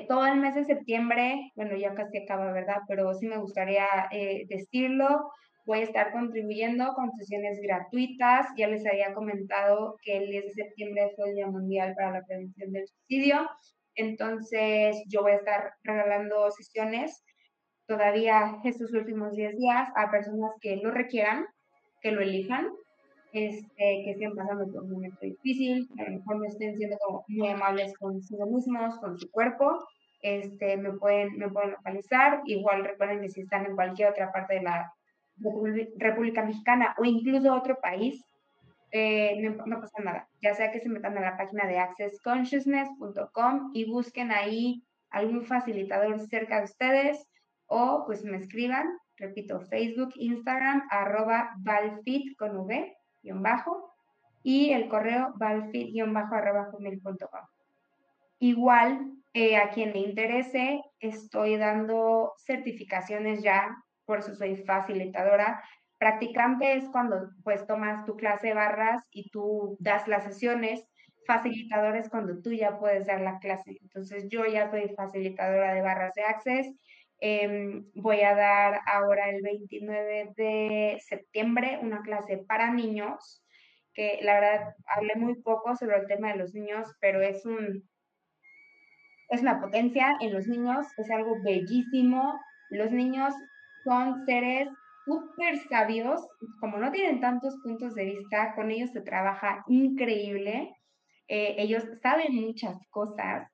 todo 0.07 0.25
el 0.27 0.37
mes 0.37 0.53
de 0.55 0.65
septiembre, 0.65 1.51
bueno, 1.55 1.75
ya 1.75 1.95
casi 1.95 2.19
acaba, 2.19 2.51
¿verdad? 2.51 2.77
Pero 2.87 3.13
sí 3.15 3.27
me 3.27 3.37
gustaría 3.37 3.87
eh, 4.11 4.45
decirlo. 4.47 5.31
Voy 5.65 5.79
a 5.79 5.83
estar 5.83 6.11
contribuyendo 6.11 6.93
con 6.93 7.11
sesiones 7.13 7.59
gratuitas. 7.61 8.47
Ya 8.55 8.67
les 8.67 8.85
había 8.85 9.13
comentado 9.13 9.97
que 10.03 10.17
el 10.17 10.29
10 10.29 10.45
de 10.45 10.51
septiembre 10.63 11.11
fue 11.15 11.29
el 11.29 11.35
Día 11.35 11.47
Mundial 11.47 11.95
para 11.95 12.11
la 12.11 12.25
Prevención 12.25 12.71
del 12.71 12.87
Suicidio. 12.87 13.49
Entonces, 13.95 15.03
yo 15.07 15.23
voy 15.23 15.31
a 15.33 15.37
estar 15.37 15.73
regalando 15.83 16.49
sesiones 16.51 17.23
todavía 17.89 18.59
estos 18.63 18.93
últimos 18.93 19.33
10 19.33 19.57
días 19.57 19.89
a 19.95 20.11
personas 20.11 20.51
que 20.61 20.77
lo 20.77 20.91
requieran, 20.91 21.47
que 22.01 22.11
lo 22.11 22.21
elijan, 22.21 22.69
este, 23.33 23.67
que 23.77 24.11
estén 24.11 24.35
pasando 24.35 24.71
por 24.71 24.83
un 24.83 24.91
momento 24.91 25.17
difícil, 25.21 25.89
a 25.97 26.03
lo 26.03 26.11
mejor 26.19 26.37
no 26.37 26.45
estén 26.45 26.77
siendo 26.77 26.97
muy 27.27 27.47
amables 27.47 27.97
consigo 27.97 28.45
mismos, 28.45 28.97
con 28.99 29.17
su 29.17 29.29
cuerpo, 29.31 29.83
este, 30.21 30.77
me, 30.77 30.93
pueden, 30.93 31.35
me 31.37 31.49
pueden 31.49 31.71
localizar. 31.71 32.41
Igual 32.45 32.85
recuerden 32.85 33.21
que 33.21 33.29
si 33.29 33.41
están 33.41 33.65
en 33.65 33.75
cualquier 33.75 34.09
otra 34.09 34.31
parte 34.31 34.55
de 34.55 34.61
la 34.61 34.93
República 35.97 36.45
Mexicana 36.45 36.95
o 36.99 37.05
incluso 37.05 37.53
otro 37.53 37.79
país, 37.81 38.23
eh, 38.91 39.35
no, 39.41 39.65
no, 39.65 39.81
pasa 39.81 40.03
nada. 40.03 40.27
Ya 40.43 40.53
sea 40.53 40.71
que 40.71 40.79
se 40.79 40.89
metan 40.89 41.17
a 41.17 41.21
la 41.21 41.37
página 41.37 41.65
de 41.65 41.79
accessconsciousness.com 41.79 43.71
y 43.73 43.89
busquen 43.89 44.31
ahí 44.31 44.83
algún 45.09 45.43
facilitador 45.43 46.19
cerca 46.27 46.59
de 46.59 46.65
ustedes 46.65 47.28
o 47.69 48.03
pues 48.05 48.23
me 48.23 48.37
escriban, 48.37 48.87
repito, 49.15 49.61
Facebook, 49.61 50.11
Instagram, 50.15 50.87
arroba 50.89 51.51
valfit 51.59 52.35
con 52.37 52.57
V, 52.57 52.97
guion 53.21 53.41
bajo, 53.41 53.93
y 54.43 54.71
el 54.71 54.89
correo 54.89 55.33
valfit 55.37 55.91
guion 55.93 56.13
bajo 56.13 56.35
arroba 56.35 56.69
Igual, 58.39 59.11
eh, 59.33 59.57
a 59.57 59.69
quien 59.69 59.93
le 59.93 59.99
interese, 59.99 60.81
estoy 60.99 61.57
dando 61.57 62.33
certificaciones 62.37 63.43
ya, 63.43 63.75
por 64.05 64.19
eso 64.19 64.33
soy 64.33 64.55
facilitadora. 64.57 65.63
Practicante 65.99 66.73
es 66.73 66.89
cuando 66.89 67.29
pues 67.43 67.67
tomas 67.67 68.05
tu 68.05 68.15
clase 68.15 68.47
de 68.47 68.53
barras 68.55 69.07
y 69.11 69.29
tú 69.29 69.77
das 69.79 70.07
las 70.07 70.23
sesiones. 70.23 70.83
Facilitador 71.27 71.95
es 71.97 72.09
cuando 72.09 72.41
tú 72.41 72.51
ya 72.53 72.79
puedes 72.79 73.05
dar 73.05 73.21
la 73.21 73.37
clase. 73.37 73.77
Entonces 73.81 74.27
yo 74.29 74.45
ya 74.45 74.71
soy 74.71 74.89
facilitadora 74.95 75.75
de 75.75 75.81
barras 75.81 76.13
de 76.15 76.23
Access 76.23 76.67
Em, 77.21 77.85
voy 77.95 78.21
a 78.21 78.33
dar 78.33 78.79
ahora 78.85 79.29
el 79.29 79.41
29 79.41 80.31
de 80.37 80.97
septiembre 81.05 81.79
una 81.81 82.01
clase 82.01 82.37
para 82.47 82.73
niños, 82.73 83.43
que 83.93 84.19
la 84.21 84.39
verdad 84.39 84.75
hablé 84.85 85.15
muy 85.15 85.35
poco 85.41 85.75
sobre 85.75 85.97
el 85.97 86.07
tema 86.07 86.31
de 86.31 86.37
los 86.37 86.53
niños, 86.53 86.87
pero 87.01 87.21
es 87.21 87.45
un 87.45 87.83
es 89.29 89.41
una 89.41 89.61
potencia 89.61 90.17
en 90.21 90.33
los 90.33 90.47
niños, 90.47 90.87
es 90.97 91.11
algo 91.11 91.35
bellísimo. 91.43 92.39
Los 92.71 92.91
niños 92.91 93.33
son 93.83 94.25
seres 94.25 94.67
súper 95.05 95.57
sabios, 95.69 96.27
como 96.59 96.77
no 96.77 96.91
tienen 96.91 97.19
tantos 97.19 97.55
puntos 97.63 97.93
de 97.93 98.05
vista, 98.05 98.55
con 98.55 98.71
ellos 98.71 98.91
se 98.91 99.01
trabaja 99.01 99.63
increíble. 99.67 100.73
Eh, 101.27 101.55
ellos 101.59 101.83
saben 102.01 102.33
muchas 102.35 102.75
cosas 102.89 103.47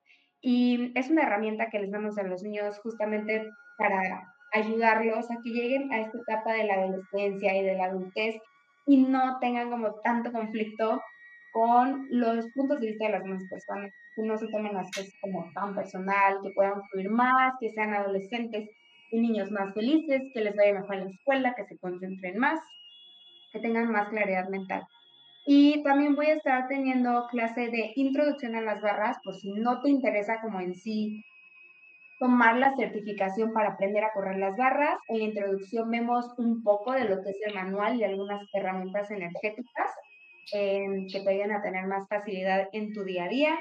y 0.48 0.92
es 0.94 1.10
una 1.10 1.24
herramienta 1.24 1.70
que 1.70 1.80
les 1.80 1.90
damos 1.90 2.16
a 2.18 2.22
los 2.22 2.40
niños 2.44 2.78
justamente 2.78 3.50
para 3.76 4.32
ayudarlos 4.52 5.28
a 5.28 5.38
que 5.42 5.50
lleguen 5.50 5.92
a 5.92 6.02
esta 6.02 6.18
etapa 6.18 6.52
de 6.52 6.62
la 6.62 6.74
adolescencia 6.74 7.56
y 7.56 7.64
de 7.64 7.74
la 7.74 7.86
adultez 7.86 8.36
y 8.86 8.98
no 8.98 9.40
tengan 9.40 9.70
como 9.70 9.94
tanto 10.04 10.30
conflicto 10.30 11.02
con 11.52 12.06
los 12.10 12.46
puntos 12.52 12.78
de 12.78 12.86
vista 12.86 13.06
de 13.06 13.12
las 13.14 13.24
demás 13.24 13.42
personas, 13.50 13.90
que 14.14 14.22
no 14.22 14.38
se 14.38 14.46
tomen 14.46 14.74
las 14.74 14.88
cosas 14.92 15.12
como 15.20 15.50
tan 15.52 15.74
personal, 15.74 16.38
que 16.40 16.50
puedan 16.50 16.80
fluir 16.90 17.10
más, 17.10 17.54
que 17.58 17.72
sean 17.72 17.92
adolescentes 17.94 18.70
y 19.10 19.20
niños 19.20 19.50
más 19.50 19.74
felices, 19.74 20.22
que 20.32 20.42
les 20.42 20.54
vaya 20.54 20.74
mejor 20.74 20.94
en 20.94 21.04
la 21.06 21.10
escuela, 21.10 21.54
que 21.56 21.64
se 21.64 21.76
concentren 21.78 22.38
más, 22.38 22.60
que 23.50 23.58
tengan 23.58 23.90
más 23.90 24.10
claridad 24.10 24.48
mental. 24.48 24.86
Y 25.48 25.80
también 25.84 26.16
voy 26.16 26.26
a 26.26 26.34
estar 26.34 26.66
teniendo 26.66 27.28
clase 27.30 27.68
de 27.70 27.92
introducción 27.94 28.56
a 28.56 28.62
las 28.62 28.80
barras, 28.80 29.16
por 29.22 29.36
si 29.36 29.52
no 29.52 29.80
te 29.80 29.88
interesa 29.88 30.40
como 30.40 30.60
en 30.60 30.74
sí 30.74 31.24
tomar 32.18 32.56
la 32.56 32.74
certificación 32.74 33.52
para 33.52 33.70
aprender 33.70 34.02
a 34.02 34.12
correr 34.12 34.38
las 34.38 34.56
barras. 34.56 34.98
En 35.06 35.22
introducción 35.22 35.88
vemos 35.88 36.36
un 36.38 36.64
poco 36.64 36.92
de 36.92 37.04
lo 37.04 37.22
que 37.22 37.30
es 37.30 37.38
el 37.46 37.54
manual 37.54 37.96
y 37.96 38.02
algunas 38.02 38.42
herramientas 38.54 39.08
energéticas 39.12 39.90
em, 40.52 41.06
que 41.06 41.20
te 41.20 41.30
ayudan 41.30 41.52
a 41.52 41.62
tener 41.62 41.86
más 41.86 42.08
facilidad 42.08 42.68
en 42.72 42.92
tu 42.92 43.04
día 43.04 43.24
a 43.24 43.28
día. 43.28 43.58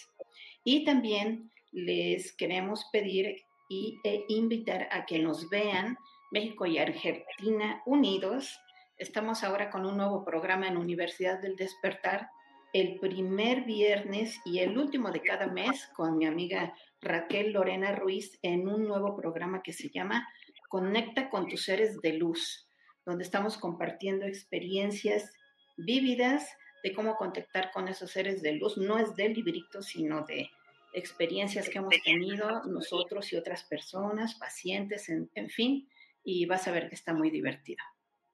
Y 0.65 0.83
también 0.83 1.49
les 1.71 2.35
queremos 2.35 2.89
pedir 2.91 3.37
y, 3.67 3.99
invitar 4.27 4.87
a 4.91 5.05
que 5.05 5.19
nos 5.19 5.49
vean 5.49 5.97
México 6.31 6.65
y 6.65 6.77
Argentina 6.77 7.81
unidos 7.85 8.59
Estamos 8.97 9.43
ahora 9.43 9.69
con 9.69 9.85
un 9.85 9.95
nuevo 9.95 10.25
programa 10.25 10.67
en 10.67 10.75
Universidad 10.75 11.39
del 11.39 11.55
Despertar, 11.55 12.31
el 12.73 12.99
primer 12.99 13.63
viernes 13.63 14.39
y 14.43 14.57
el 14.57 14.75
último 14.75 15.11
de 15.11 15.21
cada 15.21 15.45
mes 15.45 15.87
con 15.95 16.17
mi 16.17 16.25
amiga 16.25 16.73
Raquel 16.99 17.53
Lorena 17.53 17.91
Ruiz 17.91 18.39
en 18.41 18.67
un 18.67 18.87
nuevo 18.87 19.15
programa 19.15 19.61
que 19.61 19.71
se 19.71 19.89
llama 19.89 20.27
Conecta 20.67 21.29
con 21.29 21.47
tus 21.47 21.65
seres 21.65 22.01
de 22.01 22.13
luz, 22.13 22.67
donde 23.05 23.23
estamos 23.23 23.59
compartiendo 23.59 24.25
experiencias 24.25 25.31
vívidas 25.77 26.49
de 26.83 26.91
cómo 26.91 27.17
contactar 27.17 27.69
con 27.71 27.87
esos 27.89 28.09
seres 28.09 28.41
de 28.41 28.53
luz. 28.53 28.79
No 28.79 28.97
es 28.97 29.15
del 29.15 29.33
librito, 29.33 29.83
sino 29.83 30.25
de 30.25 30.49
experiencias 30.93 31.69
que 31.69 31.77
hemos 31.77 31.95
tenido 32.03 32.63
nosotros 32.65 33.31
y 33.33 33.37
otras 33.37 33.63
personas, 33.63 34.35
pacientes, 34.35 35.09
en, 35.09 35.29
en 35.35 35.49
fin, 35.49 35.89
y 36.23 36.45
vas 36.45 36.67
a 36.67 36.71
ver 36.71 36.89
que 36.89 36.95
está 36.95 37.13
muy 37.13 37.29
divertido. 37.29 37.83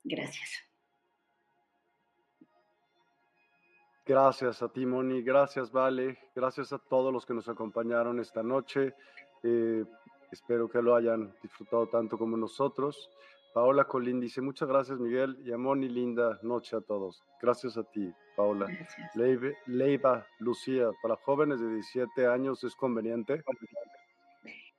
Gracias. 0.04 0.50
Gracias 4.06 4.62
a 4.62 4.68
ti, 4.68 4.86
Moni. 4.86 5.22
Gracias, 5.22 5.72
Vale. 5.72 6.18
Gracias 6.36 6.74
a 6.74 6.78
todos 6.78 7.14
los 7.14 7.26
que 7.26 7.34
nos 7.34 7.48
acompañaron 7.48 8.20
esta 8.20 8.44
noche. 8.44 8.94
Eh, 9.44 9.86
espero 10.30 10.68
que 10.68 10.82
lo 10.82 10.96
hayan 10.96 11.34
disfrutado 11.42 11.88
tanto 11.88 12.18
como 12.18 12.36
nosotros. 12.36 13.10
Paola 13.54 13.86
Colín 13.86 14.20
dice, 14.20 14.42
muchas 14.42 14.68
gracias, 14.68 15.00
Miguel. 15.00 15.38
Y 15.46 15.52
a 15.52 15.58
Moni, 15.58 15.88
linda 15.88 16.40
noche 16.42 16.76
a 16.76 16.82
todos. 16.82 17.24
Gracias 17.40 17.78
a 17.78 17.84
ti, 17.84 18.12
Paola. 18.36 18.66
Leiva, 19.68 20.26
Lucía, 20.40 20.90
para 21.02 21.16
jóvenes 21.18 21.60
de 21.62 21.70
17 21.70 22.26
años 22.26 22.64
es 22.64 22.76
conveniente. 22.76 23.44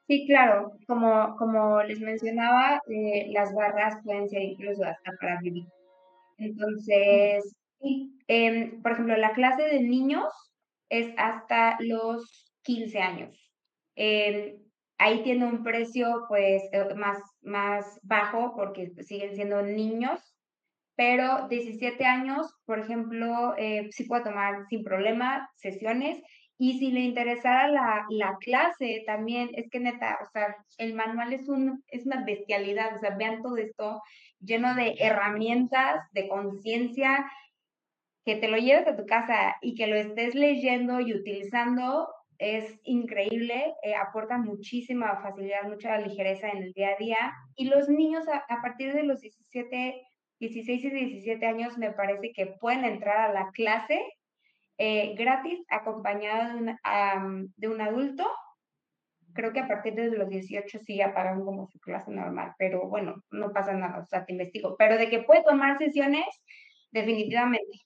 Sí, 0.08 0.26
claro, 0.26 0.72
como, 0.86 1.36
como 1.36 1.82
les 1.82 2.00
mencionaba, 2.00 2.80
eh, 2.88 3.30
las 3.32 3.54
barras 3.54 3.96
pueden 4.04 4.28
ser 4.28 4.42
incluso 4.42 4.84
hasta 4.84 5.12
para 5.20 5.40
vivir. 5.40 5.66
Entonces, 6.38 7.56
em, 8.26 8.82
por 8.82 8.92
ejemplo, 8.92 9.16
la 9.16 9.32
clase 9.32 9.62
de 9.62 9.80
niños 9.80 10.32
es 10.90 11.14
hasta 11.16 11.76
los 11.80 12.52
15 12.64 12.98
años. 12.98 13.52
Em, 13.94 14.63
ahí 14.98 15.22
tiene 15.22 15.44
un 15.44 15.62
precio 15.62 16.24
pues 16.28 16.62
eh, 16.72 16.94
más, 16.94 17.18
más 17.42 17.98
bajo 18.02 18.54
porque 18.54 18.92
siguen 19.02 19.34
siendo 19.34 19.62
niños, 19.62 20.20
pero 20.96 21.48
17 21.48 22.04
años, 22.04 22.54
por 22.66 22.78
ejemplo, 22.78 23.54
eh, 23.58 23.88
sí 23.90 24.04
puede 24.04 24.24
tomar 24.24 24.66
sin 24.68 24.84
problema 24.84 25.50
sesiones 25.56 26.22
y 26.56 26.78
si 26.78 26.92
le 26.92 27.00
interesara 27.00 27.66
la, 27.68 28.06
la, 28.10 28.36
clase 28.38 29.02
también, 29.06 29.50
es 29.54 29.68
que 29.70 29.80
neta, 29.80 30.18
o 30.22 30.30
sea, 30.30 30.56
el 30.78 30.94
manual 30.94 31.32
es, 31.32 31.48
un, 31.48 31.82
es 31.88 32.06
una 32.06 32.24
bestialidad, 32.24 32.94
o 32.94 32.98
sea, 33.00 33.16
vean 33.16 33.42
todo 33.42 33.56
esto 33.56 34.00
lleno 34.38 34.74
de 34.74 34.94
herramientas, 35.00 36.00
de 36.12 36.28
conciencia, 36.28 37.26
que 38.24 38.36
te 38.36 38.48
lo 38.48 38.56
lleves 38.56 38.86
a 38.86 38.96
tu 38.96 39.04
casa 39.04 39.56
y 39.60 39.74
que 39.74 39.86
lo 39.86 39.96
estés 39.96 40.34
leyendo 40.34 41.00
y 41.00 41.12
utilizando, 41.12 42.08
es 42.38 42.78
increíble, 42.84 43.74
eh, 43.82 43.94
aporta 43.94 44.38
muchísima 44.38 45.20
facilidad, 45.22 45.64
mucha 45.64 45.98
ligereza 45.98 46.48
en 46.48 46.64
el 46.64 46.72
día 46.72 46.90
a 46.90 46.96
día. 46.96 47.32
Y 47.56 47.66
los 47.66 47.88
niños 47.88 48.26
a, 48.28 48.44
a 48.48 48.62
partir 48.62 48.92
de 48.92 49.02
los 49.04 49.20
17, 49.20 50.02
16 50.40 50.84
y 50.84 50.90
17 50.90 51.46
años 51.46 51.78
me 51.78 51.92
parece 51.92 52.32
que 52.32 52.46
pueden 52.46 52.84
entrar 52.84 53.30
a 53.30 53.32
la 53.32 53.50
clase 53.52 54.02
eh, 54.76 55.14
gratis 55.16 55.64
acompañado 55.68 56.54
de 56.54 56.58
un, 56.58 57.54
de 57.56 57.68
un 57.68 57.80
adulto. 57.80 58.28
Creo 59.32 59.52
que 59.52 59.60
a 59.60 59.68
partir 59.68 59.94
de 59.94 60.10
los 60.10 60.28
18 60.28 60.78
sí 60.80 60.96
ya 60.96 61.14
pagan 61.14 61.44
como 61.44 61.66
su 61.66 61.78
clase 61.80 62.10
normal, 62.10 62.54
pero 62.58 62.88
bueno, 62.88 63.16
no 63.30 63.52
pasa 63.52 63.72
nada, 63.72 63.98
o 64.00 64.04
sea, 64.04 64.24
te 64.24 64.32
investigo. 64.32 64.76
Pero 64.76 64.96
de 64.96 65.10
que 65.10 65.22
puede 65.22 65.42
tomar 65.44 65.78
sesiones, 65.78 66.26
definitivamente. 66.90 67.80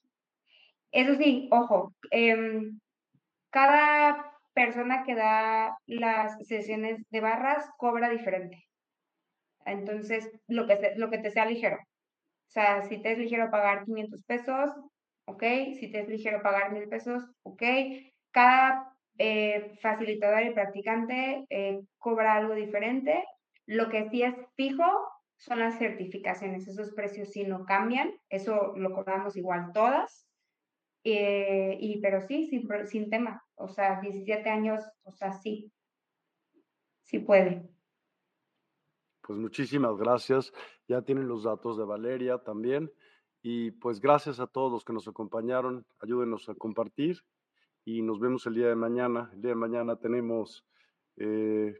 Eso 0.91 1.15
sí, 1.15 1.47
ojo, 1.51 1.93
em, 2.11 2.79
cada 3.51 4.31
persona 4.53 5.03
que 5.03 5.15
da 5.15 5.77
las 5.85 6.35
sesiones 6.47 7.03
de 7.09 7.21
barras 7.21 7.69
cobra 7.77 8.09
diferente. 8.09 8.65
Entonces, 9.65 10.29
lo 10.47 10.67
que, 10.67 10.93
lo 10.95 11.09
que 11.09 11.19
te 11.19 11.31
sea 11.31 11.45
ligero. 11.45 11.77
O 11.77 12.51
sea, 12.51 12.81
si 12.83 13.01
te 13.01 13.11
es 13.11 13.17
ligero 13.17 13.51
pagar 13.51 13.85
500 13.85 14.23
pesos, 14.23 14.71
¿ok? 15.25 15.43
Si 15.79 15.91
te 15.91 16.01
es 16.01 16.09
ligero 16.09 16.41
pagar 16.41 16.71
mil 16.71 16.89
pesos, 16.89 17.23
¿ok? 17.43 17.61
Cada 18.31 18.91
eh, 19.19 19.77
facilitador 19.81 20.43
y 20.43 20.53
practicante 20.53 21.45
eh, 21.49 21.81
cobra 21.99 22.35
algo 22.35 22.55
diferente. 22.55 23.23
Lo 23.65 23.89
que 23.89 24.09
sí 24.09 24.23
es 24.23 24.33
fijo 24.55 24.89
son 25.37 25.59
las 25.59 25.77
certificaciones. 25.77 26.67
Esos 26.67 26.91
precios 26.93 27.31
sí 27.31 27.43
no 27.43 27.65
cambian. 27.65 28.11
Eso 28.29 28.73
lo 28.75 28.93
cobramos 28.93 29.37
igual 29.37 29.71
todas. 29.73 30.28
Eh, 31.03 31.77
y, 31.79 32.01
pero 32.01 32.21
sí, 32.21 32.47
sin, 32.47 32.67
sin 32.87 33.09
tema. 33.09 33.43
O 33.55 33.67
sea, 33.67 33.99
17 34.01 34.49
años, 34.49 34.83
o 35.03 35.11
sea, 35.11 35.33
sí. 35.33 35.71
Sí 37.03 37.19
puede. 37.19 37.69
Pues 39.21 39.39
muchísimas 39.39 39.97
gracias. 39.97 40.51
Ya 40.87 41.01
tienen 41.01 41.27
los 41.27 41.43
datos 41.43 41.77
de 41.77 41.85
Valeria 41.85 42.39
también. 42.39 42.91
Y 43.41 43.71
pues 43.71 43.99
gracias 44.01 44.39
a 44.39 44.47
todos 44.47 44.71
los 44.71 44.83
que 44.83 44.93
nos 44.93 45.07
acompañaron. 45.07 45.85
Ayúdenos 45.99 46.49
a 46.49 46.55
compartir 46.55 47.23
y 47.85 48.01
nos 48.01 48.19
vemos 48.19 48.45
el 48.45 48.55
día 48.55 48.67
de 48.67 48.75
mañana. 48.75 49.29
El 49.33 49.41
día 49.41 49.49
de 49.49 49.55
mañana 49.55 49.95
tenemos 49.95 50.65
eh, 51.17 51.79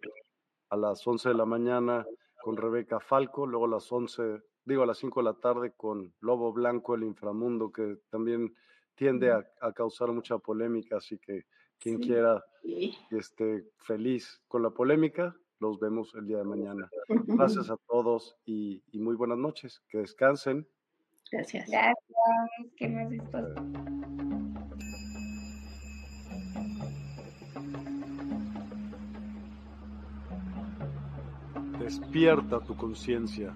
a 0.69 0.77
las 0.77 1.05
11 1.05 1.29
de 1.29 1.35
la 1.35 1.45
mañana 1.45 2.05
con 2.41 2.57
Rebeca 2.57 2.99
Falco, 2.99 3.45
luego 3.45 3.65
a 3.65 3.69
las 3.69 3.91
11, 3.91 4.41
digo 4.63 4.83
a 4.83 4.85
las 4.85 4.97
5 4.97 5.19
de 5.19 5.23
la 5.23 5.33
tarde 5.33 5.73
con 5.75 6.13
Lobo 6.21 6.53
Blanco, 6.53 6.95
el 6.95 7.03
inframundo, 7.03 7.71
que 7.71 7.97
también 8.09 8.55
tiende 8.99 9.31
a, 9.31 9.71
causar 9.71 10.11
mucha 10.11 10.37
polémica, 10.39 10.97
así 10.97 11.17
que 11.17 11.45
quien 11.79 11.99
quiera 11.99 12.43
esté 13.09 13.63
feliz 13.77 14.41
con 14.49 14.61
la 14.61 14.71
polémica, 14.71 15.33
los 15.61 15.79
vemos 15.79 16.13
el 16.15 16.27
día 16.27 16.39
de 16.39 16.43
mañana. 16.43 16.89
Gracias 17.07 17.69
a 17.69 17.77
todos 17.87 18.35
y 18.45 18.83
muy 18.91 19.15
buenas 19.15 19.37
noches. 19.37 19.81
Que 19.87 19.99
descansen. 19.99 20.67
Gracias. 21.31 21.69
Gracias. 21.69 21.95
¿Qué 22.75 22.89
más? 22.89 23.09
Despierta 31.79 32.59
tu 32.59 32.75
conciencia. 32.75 33.55